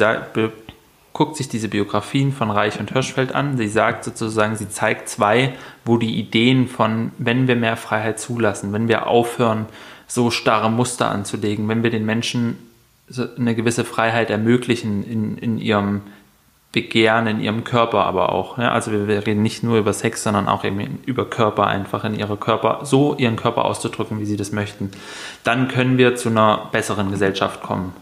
guckt 1.12 1.36
sich 1.36 1.48
diese 1.48 1.68
Biografien 1.68 2.32
von 2.32 2.50
Reich 2.50 2.80
und 2.80 2.92
Hirschfeld 2.92 3.34
an. 3.34 3.56
Sie 3.56 3.68
sagt 3.68 4.04
sozusagen, 4.04 4.56
sie 4.56 4.68
zeigt 4.68 5.08
zwei, 5.08 5.54
wo 5.84 5.96
die 5.96 6.18
Ideen 6.18 6.68
von, 6.68 7.12
wenn 7.18 7.48
wir 7.48 7.56
mehr 7.56 7.76
Freiheit 7.76 8.18
zulassen, 8.18 8.72
wenn 8.72 8.88
wir 8.88 9.06
aufhören, 9.06 9.66
so 10.06 10.30
starre 10.30 10.70
Muster 10.70 11.10
anzulegen, 11.10 11.68
wenn 11.68 11.82
wir 11.82 11.90
den 11.90 12.04
Menschen 12.04 12.58
eine 13.38 13.54
gewisse 13.54 13.84
Freiheit 13.84 14.30
ermöglichen 14.30 15.04
in, 15.04 15.38
in 15.38 15.58
ihrem 15.58 16.02
Begehren, 16.74 17.28
in 17.28 17.40
ihrem 17.40 17.62
Körper 17.62 18.04
aber 18.04 18.32
auch. 18.32 18.58
Ja? 18.58 18.72
Also 18.72 18.90
wir, 18.90 19.06
wir, 19.06 19.24
reden 19.24 19.42
nicht 19.42 19.62
nur 19.62 19.78
über 19.78 19.92
Sex, 19.92 20.24
sondern 20.24 20.48
auch 20.48 20.64
eben 20.64 20.98
über 21.06 21.24
Körper 21.24 21.68
einfach, 21.68 22.02
in 22.04 22.18
ihre 22.18 22.36
Körper, 22.36 22.80
so 22.82 23.14
ihren 23.14 23.36
Körper 23.36 23.64
auszudrücken, 23.64 24.18
wie 24.18 24.24
sie 24.24 24.36
das 24.36 24.50
möchten. 24.50 24.90
Dann 25.44 25.68
können 25.68 25.98
wir 25.98 26.16
zu 26.16 26.30
einer 26.30 26.68
besseren 26.72 27.12
Gesellschaft 27.12 27.62
kommen. 27.62 27.92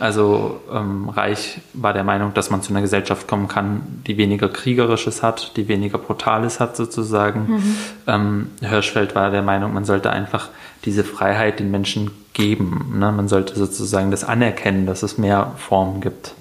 Also 0.00 0.60
ähm, 0.72 1.08
Reich 1.08 1.60
war 1.72 1.92
der 1.92 2.02
Meinung, 2.02 2.34
dass 2.34 2.50
man 2.50 2.62
zu 2.62 2.72
einer 2.72 2.80
Gesellschaft 2.80 3.28
kommen 3.28 3.46
kann, 3.46 4.02
die 4.06 4.16
weniger 4.16 4.48
Kriegerisches 4.48 5.22
hat, 5.22 5.56
die 5.56 5.68
weniger 5.68 5.98
Brutales 5.98 6.58
hat 6.58 6.76
sozusagen. 6.76 7.46
Mhm. 7.48 7.76
Ähm, 8.08 8.50
Hirschfeld 8.60 9.14
war 9.14 9.30
der 9.30 9.42
Meinung, 9.42 9.72
man 9.72 9.84
sollte 9.84 10.10
einfach 10.10 10.48
diese 10.84 11.04
Freiheit 11.04 11.60
den 11.60 11.70
Menschen 11.70 12.10
geben. 12.32 12.96
Ne? 12.98 13.12
Man 13.12 13.28
sollte 13.28 13.54
sozusagen 13.54 14.10
das 14.10 14.24
anerkennen, 14.24 14.86
dass 14.86 15.04
es 15.04 15.16
mehr 15.16 15.52
Formen 15.58 16.00
gibt. 16.00 16.34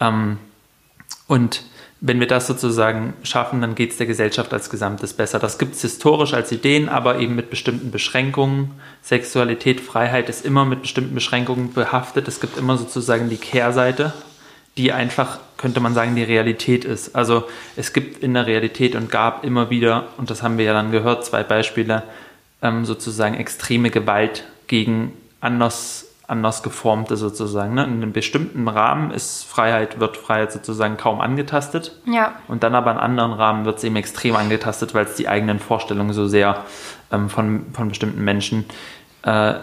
Ähm, 0.00 0.38
und 1.26 1.62
wenn 2.06 2.20
wir 2.20 2.26
das 2.26 2.46
sozusagen 2.46 3.14
schaffen, 3.22 3.62
dann 3.62 3.74
geht 3.74 3.92
es 3.92 3.96
der 3.96 4.06
Gesellschaft 4.06 4.52
als 4.52 4.68
Gesamtes 4.68 5.14
besser. 5.14 5.38
Das 5.38 5.56
gibt 5.56 5.74
es 5.74 5.80
historisch 5.80 6.34
als 6.34 6.52
Ideen, 6.52 6.90
aber 6.90 7.18
eben 7.18 7.34
mit 7.34 7.48
bestimmten 7.48 7.90
Beschränkungen. 7.90 8.72
Sexualität, 9.00 9.80
Freiheit 9.80 10.28
ist 10.28 10.44
immer 10.44 10.66
mit 10.66 10.82
bestimmten 10.82 11.14
Beschränkungen 11.14 11.72
behaftet. 11.72 12.28
Es 12.28 12.40
gibt 12.40 12.58
immer 12.58 12.76
sozusagen 12.76 13.30
die 13.30 13.38
Kehrseite, 13.38 14.12
die 14.76 14.92
einfach, 14.92 15.38
könnte 15.56 15.80
man 15.80 15.94
sagen, 15.94 16.14
die 16.14 16.24
Realität 16.24 16.84
ist. 16.84 17.16
Also 17.16 17.44
es 17.74 17.94
gibt 17.94 18.22
in 18.22 18.34
der 18.34 18.46
Realität 18.46 18.96
und 18.96 19.10
gab 19.10 19.42
immer 19.42 19.70
wieder, 19.70 20.08
und 20.18 20.28
das 20.28 20.42
haben 20.42 20.58
wir 20.58 20.66
ja 20.66 20.74
dann 20.74 20.90
gehört, 20.90 21.24
zwei 21.24 21.42
Beispiele, 21.42 22.02
ähm, 22.60 22.84
sozusagen 22.84 23.34
extreme 23.34 23.88
Gewalt 23.88 24.44
gegen 24.66 25.14
anders 25.40 26.06
anders 26.26 26.62
geformte 26.62 27.16
sozusagen. 27.16 27.74
Ne? 27.74 27.84
In 27.84 27.92
einem 27.94 28.12
bestimmten 28.12 28.66
Rahmen 28.66 29.10
ist 29.10 29.44
Freiheit, 29.44 30.00
wird 30.00 30.16
Freiheit 30.16 30.52
sozusagen 30.52 30.96
kaum 30.96 31.20
angetastet. 31.20 31.98
Ja. 32.06 32.36
Und 32.48 32.62
dann 32.62 32.74
aber 32.74 32.92
in 32.92 32.98
anderen 32.98 33.32
Rahmen 33.32 33.64
wird 33.64 33.78
es 33.78 33.84
eben 33.84 33.96
extrem 33.96 34.34
angetastet, 34.36 34.94
weil 34.94 35.04
es 35.04 35.16
die 35.16 35.28
eigenen 35.28 35.58
Vorstellungen 35.58 36.12
so 36.12 36.26
sehr 36.26 36.64
ähm, 37.12 37.28
von, 37.28 37.66
von 37.72 37.88
bestimmten 37.88 38.24
Menschen 38.24 38.64
äh, 39.22 39.54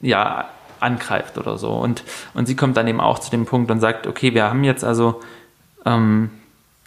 ja, 0.00 0.48
angreift 0.78 1.38
oder 1.38 1.58
so. 1.58 1.70
Und, 1.70 2.04
und 2.34 2.46
sie 2.46 2.56
kommt 2.56 2.76
dann 2.76 2.86
eben 2.86 3.00
auch 3.00 3.18
zu 3.18 3.30
dem 3.30 3.46
Punkt 3.46 3.70
und 3.70 3.80
sagt, 3.80 4.06
okay, 4.06 4.34
wir 4.34 4.44
haben 4.44 4.64
jetzt 4.64 4.84
also, 4.84 5.20
ähm, 5.84 6.30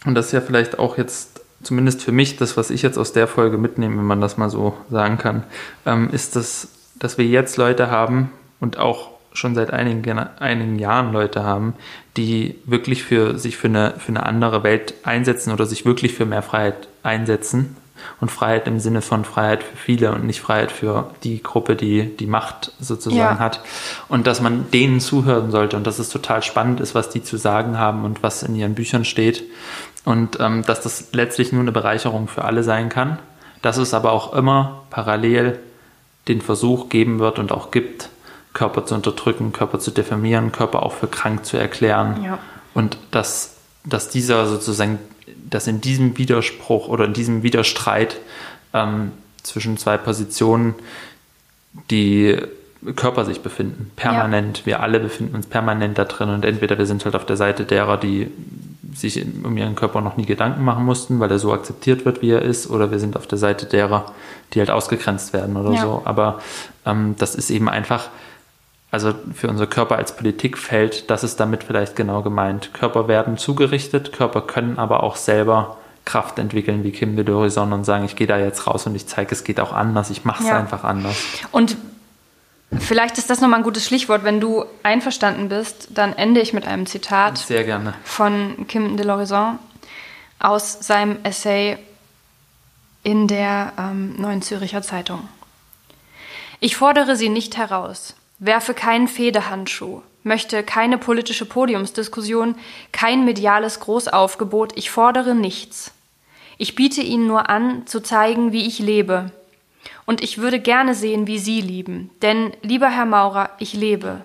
und 0.04 0.14
das 0.14 0.26
ist 0.26 0.32
ja 0.32 0.40
vielleicht 0.40 0.78
auch 0.78 0.96
jetzt 0.96 1.40
zumindest 1.62 2.02
für 2.02 2.12
mich 2.12 2.36
das, 2.36 2.56
was 2.56 2.70
ich 2.70 2.82
jetzt 2.82 2.98
aus 2.98 3.12
der 3.12 3.26
Folge 3.26 3.58
mitnehme, 3.58 3.96
wenn 3.98 4.04
man 4.04 4.20
das 4.20 4.36
mal 4.36 4.50
so 4.50 4.76
sagen 4.90 5.18
kann, 5.18 5.42
ähm, 5.84 6.10
ist 6.12 6.36
das, 6.36 6.68
dass 6.94 7.18
wir 7.18 7.26
jetzt 7.26 7.56
Leute 7.56 7.90
haben, 7.90 8.30
und 8.60 8.78
auch 8.78 9.10
schon 9.36 9.54
seit 9.54 9.72
einigen, 9.72 10.18
einigen 10.18 10.78
Jahren 10.78 11.12
Leute 11.12 11.44
haben, 11.44 11.74
die 12.16 12.56
wirklich 12.64 13.04
für 13.04 13.38
sich 13.38 13.56
für 13.56 13.68
eine, 13.68 13.94
für 13.98 14.08
eine 14.08 14.24
andere 14.24 14.62
Welt 14.62 14.94
einsetzen 15.02 15.52
oder 15.52 15.66
sich 15.66 15.84
wirklich 15.84 16.14
für 16.14 16.26
mehr 16.26 16.42
Freiheit 16.42 16.88
einsetzen. 17.02 17.76
Und 18.20 18.30
Freiheit 18.30 18.68
im 18.68 18.78
Sinne 18.78 19.00
von 19.00 19.24
Freiheit 19.24 19.62
für 19.62 19.76
viele 19.76 20.12
und 20.12 20.26
nicht 20.26 20.42
Freiheit 20.42 20.70
für 20.70 21.10
die 21.24 21.42
Gruppe, 21.42 21.76
die 21.76 22.14
die 22.16 22.26
Macht 22.26 22.72
sozusagen 22.78 23.18
ja. 23.18 23.38
hat. 23.38 23.62
Und 24.08 24.26
dass 24.26 24.42
man 24.42 24.70
denen 24.70 25.00
zuhören 25.00 25.50
sollte 25.50 25.78
und 25.78 25.86
dass 25.86 25.98
es 25.98 26.10
total 26.10 26.42
spannend 26.42 26.80
ist, 26.80 26.94
was 26.94 27.08
die 27.08 27.22
zu 27.22 27.38
sagen 27.38 27.78
haben 27.78 28.04
und 28.04 28.22
was 28.22 28.42
in 28.42 28.54
ihren 28.54 28.74
Büchern 28.74 29.06
steht. 29.06 29.44
Und 30.04 30.38
ähm, 30.40 30.62
dass 30.66 30.82
das 30.82 31.08
letztlich 31.12 31.52
nur 31.52 31.62
eine 31.62 31.72
Bereicherung 31.72 32.28
für 32.28 32.44
alle 32.44 32.62
sein 32.62 32.90
kann. 32.90 33.18
Dass 33.62 33.78
es 33.78 33.94
aber 33.94 34.12
auch 34.12 34.34
immer 34.34 34.82
parallel 34.90 35.58
den 36.28 36.42
Versuch 36.42 36.90
geben 36.90 37.18
wird 37.18 37.38
und 37.38 37.50
auch 37.50 37.70
gibt, 37.70 38.10
Körper 38.56 38.86
zu 38.86 38.94
unterdrücken, 38.94 39.52
Körper 39.52 39.78
zu 39.78 39.90
diffamieren, 39.90 40.50
Körper 40.50 40.82
auch 40.82 40.94
für 40.94 41.06
krank 41.06 41.44
zu 41.44 41.58
erklären. 41.58 42.24
Ja. 42.24 42.38
Und 42.72 42.96
dass, 43.10 43.56
dass 43.84 44.08
dieser 44.08 44.46
sozusagen, 44.46 44.98
dass 45.48 45.66
in 45.66 45.82
diesem 45.82 46.16
Widerspruch 46.16 46.88
oder 46.88 47.04
in 47.04 47.12
diesem 47.12 47.42
Widerstreit 47.42 48.16
ähm, 48.72 49.12
zwischen 49.42 49.76
zwei 49.76 49.98
Positionen 49.98 50.74
die 51.90 52.38
Körper 52.94 53.26
sich 53.26 53.42
befinden, 53.42 53.90
permanent. 53.94 54.60
Ja. 54.60 54.66
Wir 54.66 54.80
alle 54.80 55.00
befinden 55.00 55.34
uns 55.34 55.46
permanent 55.46 55.98
da 55.98 56.04
drin 56.04 56.30
und 56.30 56.44
entweder 56.46 56.78
wir 56.78 56.86
sind 56.86 57.04
halt 57.04 57.14
auf 57.14 57.26
der 57.26 57.36
Seite 57.36 57.64
derer, 57.64 57.98
die 57.98 58.30
sich 58.94 59.22
um 59.44 59.54
ihren 59.58 59.74
Körper 59.74 60.00
noch 60.00 60.16
nie 60.16 60.24
Gedanken 60.24 60.64
machen 60.64 60.86
mussten, 60.86 61.20
weil 61.20 61.30
er 61.30 61.38
so 61.38 61.52
akzeptiert 61.52 62.06
wird, 62.06 62.22
wie 62.22 62.30
er 62.30 62.40
ist, 62.40 62.70
oder 62.70 62.90
wir 62.90 63.00
sind 63.00 63.18
auf 63.18 63.26
der 63.26 63.36
Seite 63.36 63.66
derer, 63.66 64.14
die 64.54 64.60
halt 64.60 64.70
ausgegrenzt 64.70 65.34
werden 65.34 65.58
oder 65.58 65.72
ja. 65.72 65.82
so. 65.82 66.02
Aber 66.06 66.40
ähm, 66.86 67.16
das 67.18 67.34
ist 67.34 67.50
eben 67.50 67.68
einfach 67.68 68.08
also 68.96 69.12
für 69.34 69.48
unser 69.48 69.66
Körper 69.66 69.96
als 69.96 70.16
Politikfeld, 70.16 71.10
das 71.10 71.22
ist 71.22 71.38
damit 71.38 71.64
vielleicht 71.64 71.96
genau 71.96 72.22
gemeint. 72.22 72.72
Körper 72.72 73.08
werden 73.08 73.36
zugerichtet, 73.36 74.10
Körper 74.10 74.40
können 74.40 74.78
aber 74.78 75.02
auch 75.02 75.16
selber 75.16 75.76
Kraft 76.06 76.38
entwickeln, 76.38 76.82
wie 76.82 76.92
Kim 76.92 77.14
de 77.14 77.22
Dorison 77.22 77.74
und 77.74 77.84
sagen, 77.84 78.06
ich 78.06 78.16
gehe 78.16 78.26
da 78.26 78.38
jetzt 78.38 78.66
raus 78.66 78.86
und 78.86 78.94
ich 78.94 79.06
zeige, 79.06 79.34
es 79.34 79.44
geht 79.44 79.60
auch 79.60 79.74
anders, 79.74 80.08
ich 80.08 80.24
mache 80.24 80.42
es 80.44 80.48
ja. 80.48 80.58
einfach 80.58 80.82
anders. 80.82 81.14
Und 81.52 81.76
vielleicht 82.78 83.18
ist 83.18 83.28
das 83.28 83.42
nochmal 83.42 83.60
ein 83.60 83.64
gutes 83.64 83.84
Schlichtwort. 83.84 84.24
Wenn 84.24 84.40
du 84.40 84.64
einverstanden 84.82 85.50
bist, 85.50 85.88
dann 85.90 86.14
ende 86.14 86.40
ich 86.40 86.54
mit 86.54 86.66
einem 86.66 86.86
Zitat 86.86 87.36
Sehr 87.36 87.64
gerne. 87.64 87.92
von 88.02 88.66
Kim 88.66 88.96
de 88.96 89.04
Lorison 89.04 89.58
aus 90.38 90.78
seinem 90.80 91.18
Essay 91.22 91.76
in 93.02 93.28
der 93.28 93.74
ähm, 93.78 94.14
Neuen 94.16 94.40
Züricher 94.40 94.80
Zeitung. 94.80 95.28
Ich 96.60 96.76
fordere 96.76 97.14
sie 97.14 97.28
nicht 97.28 97.58
heraus 97.58 98.15
werfe 98.38 98.74
keinen 98.74 99.08
Fehdehandschuh, 99.08 100.02
möchte 100.22 100.62
keine 100.62 100.98
politische 100.98 101.46
Podiumsdiskussion, 101.46 102.56
kein 102.92 103.24
mediales 103.24 103.80
Großaufgebot, 103.80 104.76
ich 104.76 104.90
fordere 104.90 105.34
nichts. 105.34 105.92
Ich 106.58 106.74
biete 106.74 107.02
Ihnen 107.02 107.26
nur 107.26 107.48
an, 107.48 107.86
zu 107.86 108.00
zeigen, 108.00 108.52
wie 108.52 108.66
ich 108.66 108.78
lebe. 108.78 109.30
Und 110.06 110.22
ich 110.22 110.38
würde 110.38 110.58
gerne 110.58 110.94
sehen, 110.94 111.26
wie 111.26 111.38
Sie 111.38 111.60
lieben. 111.60 112.10
Denn, 112.22 112.52
lieber 112.62 112.88
Herr 112.88 113.06
Maurer, 113.06 113.50
ich 113.58 113.74
lebe. 113.74 114.24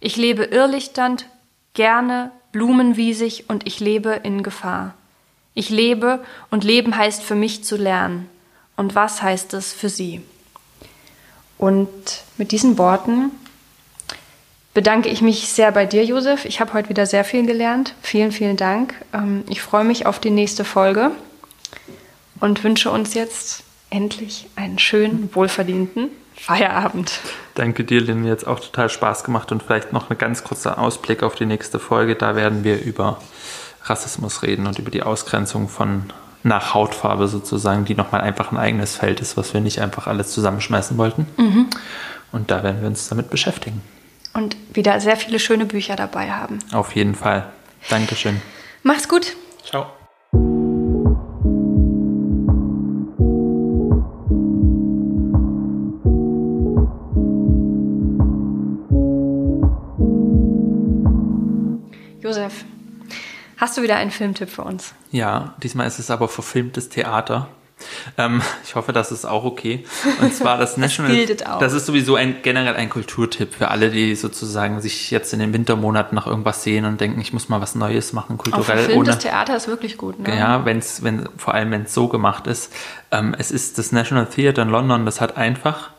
Ich 0.00 0.16
lebe 0.16 0.44
irrlichternd, 0.44 1.26
gerne, 1.74 2.32
blumenwiesig 2.52 3.48
und 3.48 3.66
ich 3.66 3.80
lebe 3.80 4.20
in 4.22 4.42
Gefahr. 4.42 4.94
Ich 5.54 5.70
lebe 5.70 6.24
und 6.50 6.64
Leben 6.64 6.96
heißt 6.96 7.22
für 7.22 7.34
mich 7.34 7.64
zu 7.64 7.76
lernen. 7.76 8.28
Und 8.76 8.94
was 8.94 9.22
heißt 9.22 9.52
es 9.54 9.72
für 9.72 9.88
Sie? 9.88 10.22
Und 11.58 11.88
mit 12.38 12.52
diesen 12.52 12.78
Worten 12.78 13.30
bedanke 14.74 15.08
ich 15.08 15.22
mich 15.22 15.48
sehr 15.48 15.72
bei 15.72 15.86
dir, 15.86 16.04
Josef. 16.04 16.44
Ich 16.44 16.60
habe 16.60 16.72
heute 16.72 16.88
wieder 16.88 17.06
sehr 17.06 17.24
viel 17.24 17.46
gelernt. 17.46 17.94
Vielen, 18.02 18.32
vielen 18.32 18.56
Dank. 18.56 18.94
Ähm, 19.12 19.44
ich 19.48 19.62
freue 19.62 19.84
mich 19.84 20.06
auf 20.06 20.18
die 20.18 20.30
nächste 20.30 20.64
Folge 20.64 21.10
und 22.40 22.62
wünsche 22.64 22.90
uns 22.90 23.14
jetzt 23.14 23.64
endlich 23.90 24.48
einen 24.56 24.78
schönen, 24.78 25.30
wohlverdienten 25.34 26.10
Feierabend. 26.36 27.20
Danke 27.54 27.84
dir, 27.84 28.00
Lynn. 28.00 28.22
Mir 28.22 28.32
hat 28.32 28.46
auch 28.46 28.60
total 28.60 28.88
Spaß 28.88 29.24
gemacht 29.24 29.52
und 29.52 29.62
vielleicht 29.62 29.92
noch 29.92 30.08
ein 30.08 30.16
ganz 30.16 30.44
kurzer 30.44 30.78
Ausblick 30.78 31.22
auf 31.22 31.34
die 31.34 31.44
nächste 31.44 31.78
Folge. 31.78 32.14
Da 32.14 32.34
werden 32.34 32.64
wir 32.64 32.80
über 32.80 33.20
Rassismus 33.84 34.42
reden 34.42 34.66
und 34.66 34.78
über 34.78 34.90
die 34.90 35.02
Ausgrenzung 35.02 35.68
von 35.68 36.04
nach 36.42 36.72
Hautfarbe 36.72 37.28
sozusagen, 37.28 37.84
die 37.84 37.94
nochmal 37.94 38.22
einfach 38.22 38.52
ein 38.52 38.56
eigenes 38.56 38.96
Feld 38.96 39.20
ist, 39.20 39.36
was 39.36 39.52
wir 39.52 39.60
nicht 39.60 39.82
einfach 39.82 40.06
alles 40.06 40.32
zusammenschmeißen 40.32 40.96
wollten. 40.96 41.26
Mhm. 41.36 41.66
Und 42.32 42.50
da 42.50 42.62
werden 42.62 42.80
wir 42.80 42.88
uns 42.88 43.08
damit 43.08 43.28
beschäftigen 43.28 43.82
und 44.34 44.56
wieder 44.72 45.00
sehr 45.00 45.16
viele 45.16 45.38
schöne 45.38 45.66
Bücher 45.66 45.96
dabei 45.96 46.30
haben. 46.30 46.58
Auf 46.72 46.94
jeden 46.94 47.14
Fall. 47.14 47.50
Dankeschön. 47.88 48.40
Mach's 48.82 49.08
gut. 49.08 49.36
Ciao. 49.64 49.86
Josef, 62.20 62.64
hast 63.56 63.76
du 63.76 63.82
wieder 63.82 63.96
einen 63.96 64.10
Filmtipp 64.10 64.50
für 64.50 64.62
uns? 64.62 64.94
Ja, 65.10 65.54
diesmal 65.62 65.86
ist 65.86 65.98
es 65.98 66.10
aber 66.10 66.28
verfilmtes 66.28 66.88
Theater. 66.88 67.48
Ähm, 68.18 68.42
ich 68.64 68.74
hoffe, 68.74 68.92
das 68.92 69.12
ist 69.12 69.24
auch 69.24 69.44
okay. 69.44 69.84
Und 70.20 70.34
zwar 70.34 70.58
das 70.58 70.76
National. 70.76 71.26
das, 71.26 71.46
auch. 71.46 71.58
das 71.58 71.72
ist 71.72 71.86
sowieso 71.86 72.14
ein, 72.16 72.36
generell 72.42 72.74
ein 72.74 72.90
Kulturtipp 72.90 73.54
für 73.54 73.68
alle, 73.68 73.90
die 73.90 74.14
sozusagen 74.14 74.80
sich 74.80 75.10
jetzt 75.10 75.32
in 75.32 75.40
den 75.40 75.52
Wintermonaten 75.52 76.14
nach 76.14 76.26
irgendwas 76.26 76.62
sehen 76.62 76.84
und 76.84 77.00
denken, 77.00 77.20
ich 77.20 77.32
muss 77.32 77.48
mal 77.48 77.60
was 77.60 77.74
Neues 77.74 78.12
machen, 78.12 78.38
kulturell. 78.38 78.92
Auch 78.92 78.96
ohne, 78.96 79.06
das 79.06 79.18
Theater 79.18 79.56
ist 79.56 79.68
wirklich 79.68 79.96
gut, 79.96 80.18
ne? 80.20 80.36
Ja, 80.36 80.64
wenn's, 80.64 81.02
wenn, 81.02 81.28
vor 81.36 81.54
allem 81.54 81.70
wenn 81.70 81.82
es 81.82 81.94
so 81.94 82.08
gemacht 82.08 82.46
ist. 82.46 82.72
Ähm, 83.10 83.34
es 83.38 83.50
ist 83.50 83.78
das 83.78 83.92
National 83.92 84.26
Theatre 84.26 84.62
in 84.62 84.70
London, 84.70 85.04
das 85.04 85.20
hat 85.20 85.36
einfach 85.36 85.90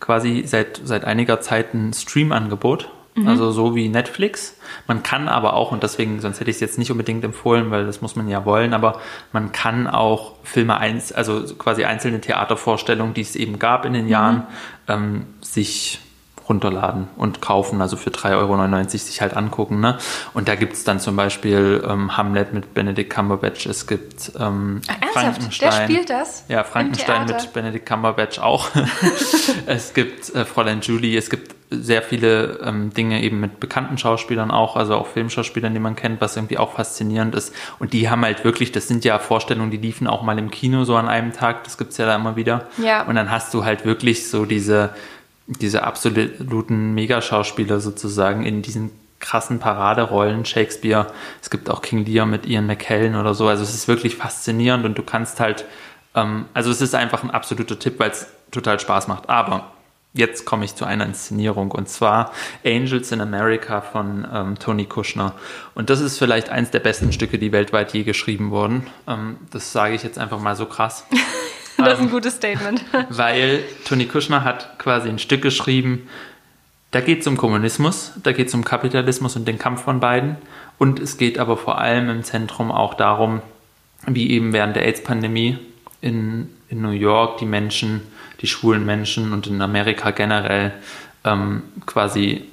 quasi 0.00 0.44
seit, 0.46 0.80
seit 0.84 1.04
einiger 1.04 1.40
Zeit 1.40 1.74
ein 1.74 1.92
Stream-Angebot 1.92 2.90
also 3.26 3.50
so 3.50 3.74
wie 3.74 3.88
Netflix. 3.88 4.58
Man 4.86 5.02
kann 5.02 5.28
aber 5.28 5.54
auch, 5.54 5.72
und 5.72 5.82
deswegen, 5.82 6.20
sonst 6.20 6.40
hätte 6.40 6.50
ich 6.50 6.56
es 6.56 6.60
jetzt 6.60 6.78
nicht 6.78 6.90
unbedingt 6.90 7.24
empfohlen, 7.24 7.70
weil 7.70 7.86
das 7.86 8.00
muss 8.00 8.16
man 8.16 8.28
ja 8.28 8.44
wollen, 8.44 8.74
aber 8.74 9.00
man 9.32 9.52
kann 9.52 9.86
auch 9.86 10.34
Filme, 10.44 10.78
eins, 10.78 11.12
also 11.12 11.42
quasi 11.56 11.84
einzelne 11.84 12.20
Theatervorstellungen, 12.20 13.14
die 13.14 13.22
es 13.22 13.36
eben 13.36 13.58
gab 13.58 13.84
in 13.84 13.92
den 13.92 14.08
Jahren, 14.08 14.46
ähm, 14.88 15.26
sich 15.40 16.00
runterladen 16.48 17.08
und 17.16 17.40
kaufen, 17.40 17.80
also 17.80 17.96
für 17.96 18.10
3,99 18.10 18.34
Euro 18.36 18.86
sich 18.86 19.20
halt 19.20 19.36
angucken. 19.36 19.80
Ne? 19.80 19.98
Und 20.34 20.48
da 20.48 20.54
gibt 20.54 20.74
es 20.74 20.84
dann 20.84 21.00
zum 21.00 21.16
Beispiel 21.16 21.84
ähm, 21.86 22.16
Hamlet 22.16 22.52
mit 22.52 22.74
Benedict 22.74 23.10
Cumberbatch, 23.10 23.66
es 23.66 23.86
gibt 23.86 24.32
ähm, 24.38 24.80
Ach, 24.86 24.94
ernsthaft? 24.94 25.12
Frankenstein. 25.12 25.70
Der 25.70 25.84
spielt 25.84 26.10
das? 26.10 26.44
Ja, 26.48 26.64
Frankenstein 26.64 27.26
mit 27.26 27.52
Benedict 27.52 27.86
Cumberbatch 27.86 28.38
auch. 28.38 28.68
es 29.66 29.94
gibt 29.94 30.34
äh, 30.34 30.44
Fräulein 30.44 30.80
Julie, 30.80 31.18
es 31.18 31.30
gibt 31.30 31.58
sehr 31.70 32.02
viele 32.02 32.60
ähm, 32.64 32.94
Dinge 32.94 33.22
eben 33.22 33.40
mit 33.40 33.60
bekannten 33.60 33.98
Schauspielern 33.98 34.50
auch, 34.50 34.76
also 34.76 34.94
auch 34.94 35.06
Filmschauspielern, 35.06 35.74
die 35.74 35.80
man 35.80 35.96
kennt, 35.96 36.20
was 36.20 36.36
irgendwie 36.36 36.58
auch 36.58 36.72
faszinierend 36.72 37.34
ist. 37.34 37.54
Und 37.78 37.92
die 37.92 38.08
haben 38.08 38.24
halt 38.24 38.44
wirklich, 38.44 38.72
das 38.72 38.88
sind 38.88 39.04
ja 39.04 39.18
Vorstellungen, 39.18 39.70
die 39.70 39.76
liefen 39.76 40.06
auch 40.06 40.22
mal 40.22 40.38
im 40.38 40.50
Kino 40.50 40.84
so 40.84 40.96
an 40.96 41.08
einem 41.08 41.32
Tag, 41.32 41.64
das 41.64 41.76
gibt's 41.76 41.98
ja 41.98 42.06
da 42.06 42.16
immer 42.16 42.36
wieder. 42.36 42.68
Ja. 42.78 43.02
Und 43.02 43.16
dann 43.16 43.30
hast 43.30 43.52
du 43.52 43.64
halt 43.64 43.84
wirklich 43.84 44.30
so 44.30 44.46
diese, 44.46 44.90
diese 45.48 45.82
absoluten 45.82 46.94
Megaschauspieler 46.94 47.80
sozusagen 47.80 48.44
in 48.44 48.62
diesen 48.62 48.90
krassen 49.18 49.58
Paraderollen, 49.58 50.44
Shakespeare, 50.44 51.08
es 51.42 51.50
gibt 51.50 51.68
auch 51.70 51.82
King 51.82 52.04
Lear 52.04 52.26
mit 52.26 52.46
Ian 52.46 52.66
McKellen 52.66 53.16
oder 53.16 53.34
so, 53.34 53.48
also 53.48 53.62
es 53.62 53.74
ist 53.74 53.88
wirklich 53.88 54.16
faszinierend 54.16 54.84
und 54.84 54.96
du 54.96 55.02
kannst 55.02 55.40
halt, 55.40 55.64
ähm, 56.14 56.44
also 56.54 56.70
es 56.70 56.80
ist 56.80 56.94
einfach 56.94 57.24
ein 57.24 57.30
absoluter 57.30 57.78
Tipp, 57.78 57.98
weil 57.98 58.10
es 58.10 58.28
total 58.50 58.78
Spaß 58.78 59.08
macht. 59.08 59.28
Aber 59.28 59.72
jetzt 60.14 60.44
komme 60.44 60.64
ich 60.64 60.74
zu 60.74 60.84
einer 60.84 61.04
Inszenierung 61.04 61.70
und 61.70 61.88
zwar 61.88 62.32
Angels 62.64 63.12
in 63.12 63.20
America 63.20 63.80
von 63.80 64.26
ähm, 64.32 64.58
Tony 64.58 64.84
Kushner. 64.86 65.34
Und 65.74 65.90
das 65.90 66.00
ist 66.00 66.18
vielleicht 66.18 66.48
eins 66.50 66.70
der 66.70 66.80
besten 66.80 67.12
Stücke, 67.12 67.38
die 67.38 67.52
weltweit 67.52 67.92
je 67.92 68.04
geschrieben 68.04 68.50
wurden. 68.50 68.86
Ähm, 69.06 69.36
das 69.50 69.72
sage 69.72 69.94
ich 69.94 70.02
jetzt 70.02 70.18
einfach 70.18 70.40
mal 70.40 70.56
so 70.56 70.66
krass. 70.66 71.04
Das 71.84 71.94
ist 71.94 72.00
ein 72.00 72.10
gutes 72.10 72.34
Statement. 72.34 72.84
Weil 73.08 73.62
Tony 73.86 74.06
Kushner 74.06 74.42
hat 74.42 74.78
quasi 74.78 75.08
ein 75.08 75.20
Stück 75.20 75.42
geschrieben, 75.42 76.08
da 76.90 77.00
geht 77.00 77.20
es 77.20 77.26
um 77.26 77.36
Kommunismus, 77.36 78.12
da 78.22 78.32
geht 78.32 78.48
es 78.48 78.54
um 78.54 78.64
Kapitalismus 78.64 79.36
und 79.36 79.46
den 79.46 79.58
Kampf 79.58 79.82
von 79.82 80.00
beiden. 80.00 80.36
Und 80.78 81.00
es 81.00 81.18
geht 81.18 81.38
aber 81.38 81.56
vor 81.56 81.78
allem 81.78 82.08
im 82.08 82.24
Zentrum 82.24 82.72
auch 82.72 82.94
darum, 82.94 83.42
wie 84.06 84.30
eben 84.30 84.52
während 84.52 84.74
der 84.74 84.86
AIDS-Pandemie 84.86 85.58
in, 86.00 86.48
in 86.68 86.80
New 86.80 86.90
York 86.90 87.38
die 87.38 87.46
Menschen, 87.46 88.00
die 88.40 88.46
schwulen 88.46 88.86
Menschen 88.86 89.32
und 89.32 89.46
in 89.46 89.60
Amerika 89.60 90.12
generell 90.12 90.72
ähm, 91.24 91.62
quasi, 91.86 92.44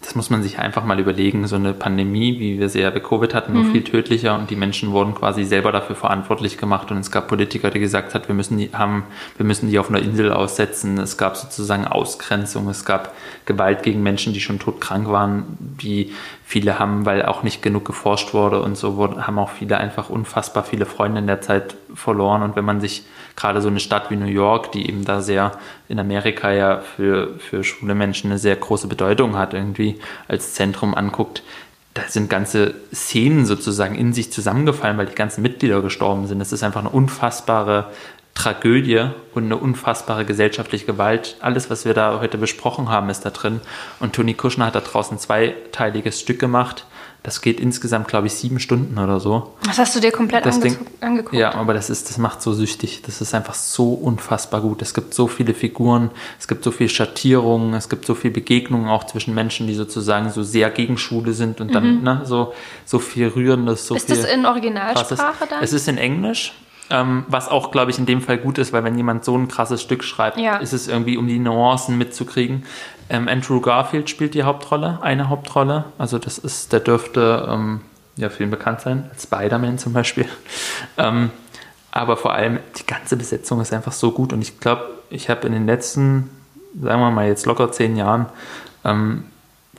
das 0.00 0.14
muss 0.14 0.30
man 0.30 0.42
sich 0.42 0.58
einfach 0.58 0.84
mal 0.84 1.00
überlegen, 1.00 1.46
so 1.46 1.56
eine 1.56 1.72
Pandemie, 1.72 2.38
wie 2.38 2.58
wir 2.60 2.68
sie 2.68 2.80
ja 2.80 2.90
bei 2.90 3.00
Covid 3.00 3.34
hatten, 3.34 3.52
nur 3.52 3.64
viel 3.64 3.82
tödlicher 3.82 4.38
und 4.38 4.48
die 4.50 4.56
Menschen 4.56 4.92
wurden 4.92 5.14
quasi 5.14 5.44
selber 5.44 5.72
dafür 5.72 5.96
verantwortlich 5.96 6.56
gemacht 6.56 6.90
und 6.90 6.98
es 6.98 7.10
gab 7.10 7.26
Politiker, 7.28 7.70
die 7.70 7.80
gesagt 7.80 8.14
hat, 8.14 8.28
wir 8.28 8.34
müssen 8.34 8.58
die 8.58 8.70
haben, 8.72 9.04
wir 9.36 9.44
müssen 9.44 9.70
die 9.70 9.78
auf 9.78 9.88
einer 9.88 10.00
Insel 10.00 10.32
aussetzen. 10.32 10.98
Es 10.98 11.16
gab 11.16 11.36
sozusagen 11.36 11.84
Ausgrenzung, 11.84 12.68
es 12.68 12.84
gab 12.84 13.14
Gewalt 13.46 13.82
gegen 13.82 14.02
Menschen, 14.02 14.32
die 14.32 14.40
schon 14.40 14.58
todkrank 14.58 15.08
waren, 15.08 15.44
die 15.58 16.12
viele 16.48 16.78
haben, 16.78 17.04
weil 17.04 17.26
auch 17.26 17.42
nicht 17.42 17.60
genug 17.60 17.84
geforscht 17.84 18.32
wurde 18.32 18.62
und 18.62 18.74
so 18.74 18.96
wurden, 18.96 19.26
haben 19.26 19.38
auch 19.38 19.50
viele 19.50 19.76
einfach 19.76 20.08
unfassbar 20.08 20.64
viele 20.64 20.86
Freunde 20.86 21.18
in 21.18 21.26
der 21.26 21.42
Zeit 21.42 21.76
verloren 21.94 22.40
und 22.40 22.56
wenn 22.56 22.64
man 22.64 22.80
sich 22.80 23.04
gerade 23.36 23.60
so 23.60 23.68
eine 23.68 23.80
Stadt 23.80 24.10
wie 24.10 24.16
New 24.16 24.24
York, 24.24 24.72
die 24.72 24.88
eben 24.88 25.04
da 25.04 25.20
sehr 25.20 25.52
in 25.90 26.00
Amerika 26.00 26.50
ja 26.50 26.78
für, 26.78 27.38
für 27.38 27.64
schwule 27.64 27.94
Menschen 27.94 28.30
eine 28.30 28.38
sehr 28.38 28.56
große 28.56 28.88
Bedeutung 28.88 29.36
hat, 29.36 29.52
irgendwie 29.52 30.00
als 30.26 30.54
Zentrum 30.54 30.94
anguckt, 30.94 31.42
da 31.92 32.04
sind 32.08 32.30
ganze 32.30 32.76
Szenen 32.94 33.44
sozusagen 33.44 33.94
in 33.94 34.14
sich 34.14 34.32
zusammengefallen, 34.32 34.96
weil 34.96 35.06
die 35.06 35.14
ganzen 35.14 35.42
Mitglieder 35.42 35.82
gestorben 35.82 36.26
sind. 36.28 36.38
Das 36.38 36.52
ist 36.52 36.62
einfach 36.62 36.80
eine 36.80 36.88
unfassbare 36.90 37.90
Tragödie 38.38 39.06
und 39.34 39.44
eine 39.46 39.56
unfassbare 39.56 40.24
gesellschaftliche 40.24 40.86
Gewalt. 40.86 41.36
Alles, 41.40 41.70
was 41.70 41.84
wir 41.84 41.92
da 41.92 42.20
heute 42.20 42.38
besprochen 42.38 42.88
haben, 42.88 43.10
ist 43.10 43.24
da 43.24 43.30
drin. 43.30 43.60
Und 43.98 44.14
Toni 44.14 44.34
Kuschner 44.34 44.66
hat 44.66 44.76
da 44.76 44.80
draußen 44.80 45.16
ein 45.16 45.20
zweiteiliges 45.20 46.20
Stück 46.20 46.38
gemacht. 46.38 46.84
Das 47.24 47.40
geht 47.40 47.58
insgesamt, 47.58 48.06
glaube 48.06 48.28
ich, 48.28 48.34
sieben 48.34 48.60
Stunden 48.60 48.96
oder 48.96 49.18
so. 49.18 49.54
Das 49.66 49.78
hast 49.78 49.94
du 49.96 50.00
dir 50.00 50.12
komplett 50.12 50.44
Ding- 50.62 50.78
angeguckt. 51.00 51.34
Ja, 51.34 51.52
aber 51.56 51.74
das 51.74 51.90
ist, 51.90 52.08
das 52.08 52.16
macht 52.16 52.40
so 52.40 52.52
süchtig. 52.52 53.02
Das 53.04 53.20
ist 53.20 53.34
einfach 53.34 53.54
so 53.54 53.92
unfassbar 53.92 54.60
gut. 54.60 54.82
Es 54.82 54.94
gibt 54.94 55.12
so 55.14 55.26
viele 55.26 55.52
Figuren, 55.52 56.12
es 56.38 56.46
gibt 56.46 56.62
so 56.62 56.70
viel 56.70 56.88
Schattierungen, 56.88 57.74
es 57.74 57.88
gibt 57.88 58.06
so 58.06 58.14
viel 58.14 58.30
Begegnungen 58.30 58.88
auch 58.88 59.02
zwischen 59.04 59.34
Menschen, 59.34 59.66
die 59.66 59.74
sozusagen 59.74 60.30
so 60.30 60.44
sehr 60.44 60.70
gegen 60.70 60.96
Schwule 60.96 61.32
sind 61.32 61.60
und 61.60 61.74
dann 61.74 62.04
ne, 62.04 62.20
so, 62.24 62.54
so 62.84 63.00
viel 63.00 63.26
Rührendes, 63.26 63.88
so 63.88 63.94
Mhm. 63.94 63.98
Ist 63.98 64.06
viel 64.06 64.16
das 64.16 64.24
in 64.26 64.42
Krasses. 64.42 64.48
Originalsprache 64.48 65.46
dann? 65.50 65.62
Es 65.64 65.72
ist 65.72 65.88
in 65.88 65.98
Englisch. 65.98 66.52
Ähm, 66.90 67.24
was 67.28 67.48
auch, 67.48 67.70
glaube 67.70 67.90
ich, 67.90 67.98
in 67.98 68.06
dem 68.06 68.22
Fall 68.22 68.38
gut 68.38 68.56
ist, 68.58 68.72
weil 68.72 68.82
wenn 68.84 68.96
jemand 68.96 69.24
so 69.24 69.36
ein 69.36 69.48
krasses 69.48 69.82
Stück 69.82 70.02
schreibt, 70.04 70.38
Ja. 70.38 70.56
ist 70.56 70.72
es 70.72 70.88
irgendwie, 70.88 71.16
um 71.18 71.26
die 71.26 71.38
Nuancen 71.38 71.98
mitzukriegen. 71.98 72.64
Ähm, 73.10 73.28
Andrew 73.28 73.60
Garfield 73.60 74.08
spielt 74.08 74.34
die 74.34 74.42
Hauptrolle, 74.42 74.98
eine 75.02 75.28
Hauptrolle. 75.28 75.84
Also 75.98 76.18
das 76.18 76.38
ist, 76.38 76.72
der 76.72 76.80
dürfte 76.80 77.46
ähm, 77.50 77.80
ja 78.16 78.30
vielen 78.30 78.50
bekannt 78.50 78.80
sein, 78.80 79.08
als 79.12 79.24
Spider-Man 79.24 79.78
zum 79.78 79.92
Beispiel. 79.92 80.26
Ähm, 80.96 81.30
aber 81.90 82.16
vor 82.16 82.32
allem 82.34 82.58
die 82.78 82.86
ganze 82.86 83.16
Besetzung 83.16 83.60
ist 83.60 83.72
einfach 83.72 83.92
so 83.92 84.10
gut 84.12 84.32
und 84.32 84.42
ich 84.42 84.58
glaube, 84.60 84.84
ich 85.10 85.30
habe 85.30 85.46
in 85.46 85.52
den 85.52 85.66
letzten, 85.66 86.28
sagen 86.80 87.00
wir 87.00 87.10
mal 87.10 87.26
jetzt 87.28 87.46
locker 87.46 87.70
zehn 87.72 87.96
Jahren, 87.96 88.26
ähm, 88.84 89.24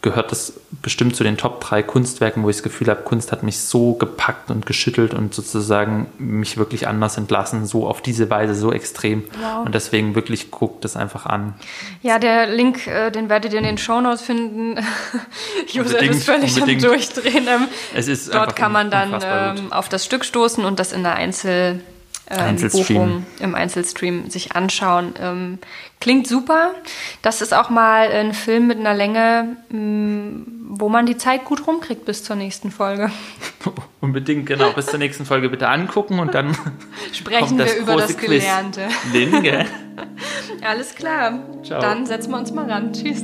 gehört 0.02 0.32
das 0.32 0.54
bestimmt 0.82 1.16
zu 1.16 1.24
den 1.24 1.38
Top 1.38 1.60
3 1.62 1.84
Kunstwerken, 1.84 2.44
wo 2.44 2.50
ich 2.50 2.58
das 2.58 2.64
Gefühl 2.64 2.88
habe, 2.88 3.02
Kunst 3.02 3.32
hat 3.32 3.44
mich 3.44 3.60
so 3.60 3.94
gepackt 3.94 4.50
und 4.50 4.66
geschüttelt 4.66 5.14
und 5.14 5.34
sozusagen 5.34 6.08
mich 6.18 6.58
wirklich 6.58 6.88
anders 6.88 7.18
entlassen, 7.18 7.66
so 7.66 7.88
auf 7.88 8.02
diese 8.02 8.30
Weise, 8.30 8.56
so 8.56 8.72
extrem. 8.72 9.24
Wow. 9.42 9.66
Und 9.66 9.76
deswegen 9.76 10.16
wirklich 10.16 10.52
guckt 10.52 10.86
das 10.86 10.96
einfach 10.96 11.26
an. 11.26 11.54
Ja, 12.02 12.18
der 12.18 12.48
Link, 12.48 12.88
äh, 12.88 13.12
den 13.12 13.30
werdet 13.30 13.52
ihr 13.52 13.60
in 13.60 13.66
den 13.66 13.78
Shownotes 13.78 14.22
finden. 14.22 14.80
Josef 15.68 16.02
ist 16.02 16.24
völlig 16.24 16.54
unbedingt. 16.56 16.84
am 16.86 16.92
Durchdrehen. 16.92 17.48
Ähm, 17.48 17.68
Es 17.94 18.08
ist 18.08 18.34
Dort 18.34 18.56
kann 18.56 18.72
man 18.72 18.90
dann 18.90 19.20
ähm, 19.22 19.74
auf 19.74 19.90
das 19.90 20.06
Stück 20.06 20.24
stoßen 20.24 20.64
und 20.64 20.80
das 20.80 20.94
in 20.94 21.04
der 21.04 21.16
Einzel, 21.16 21.82
ähm, 22.30 22.40
Einzelstream. 22.40 22.98
Buchung 22.98 23.26
im 23.40 23.56
Einzelstream 23.56 24.30
sich 24.30 24.54
anschauen. 24.54 25.14
Ähm, 25.20 25.60
klingt 26.00 26.28
super. 26.28 26.74
Das 27.22 27.42
ist 27.42 27.54
auch 27.54 27.70
mal 27.70 28.08
ein 28.12 28.34
Film 28.34 28.68
mit 28.68 28.80
einer 28.80 28.94
Länge, 28.94 29.58
mh, 29.70 30.46
wo 30.70 30.90
man 30.90 31.06
die 31.06 31.18
Zeit 31.18 31.46
gut 31.46 31.66
rumkriegt 31.66 32.06
bis 32.06 32.24
zur 32.24 32.36
nächsten 32.36 32.72
Folge. 32.72 33.12
Unbedingt, 34.02 34.46
genau. 34.46 34.72
Bis 34.72 34.86
zur 34.86 35.00
nächsten 35.00 35.26
Folge 35.26 35.50
bitte 35.50 35.68
angucken 35.68 36.20
und 36.20 36.34
dann 36.34 36.56
Sprechen 37.14 37.58
wir 37.58 37.76
über 37.76 37.96
das 37.96 38.18
Quiz. 38.18 38.44
Gelernte. 38.44 38.88
Lynn, 39.12 39.42
gell? 39.44 39.66
Alles 40.62 40.96
klar. 40.96 41.40
Ciao. 41.64 41.82
Dann 41.82 42.06
setzen 42.06 42.32
wir 42.32 42.38
uns 42.38 42.52
mal 42.52 42.70
ran. 42.70 42.94
Tschüss. 42.94 43.24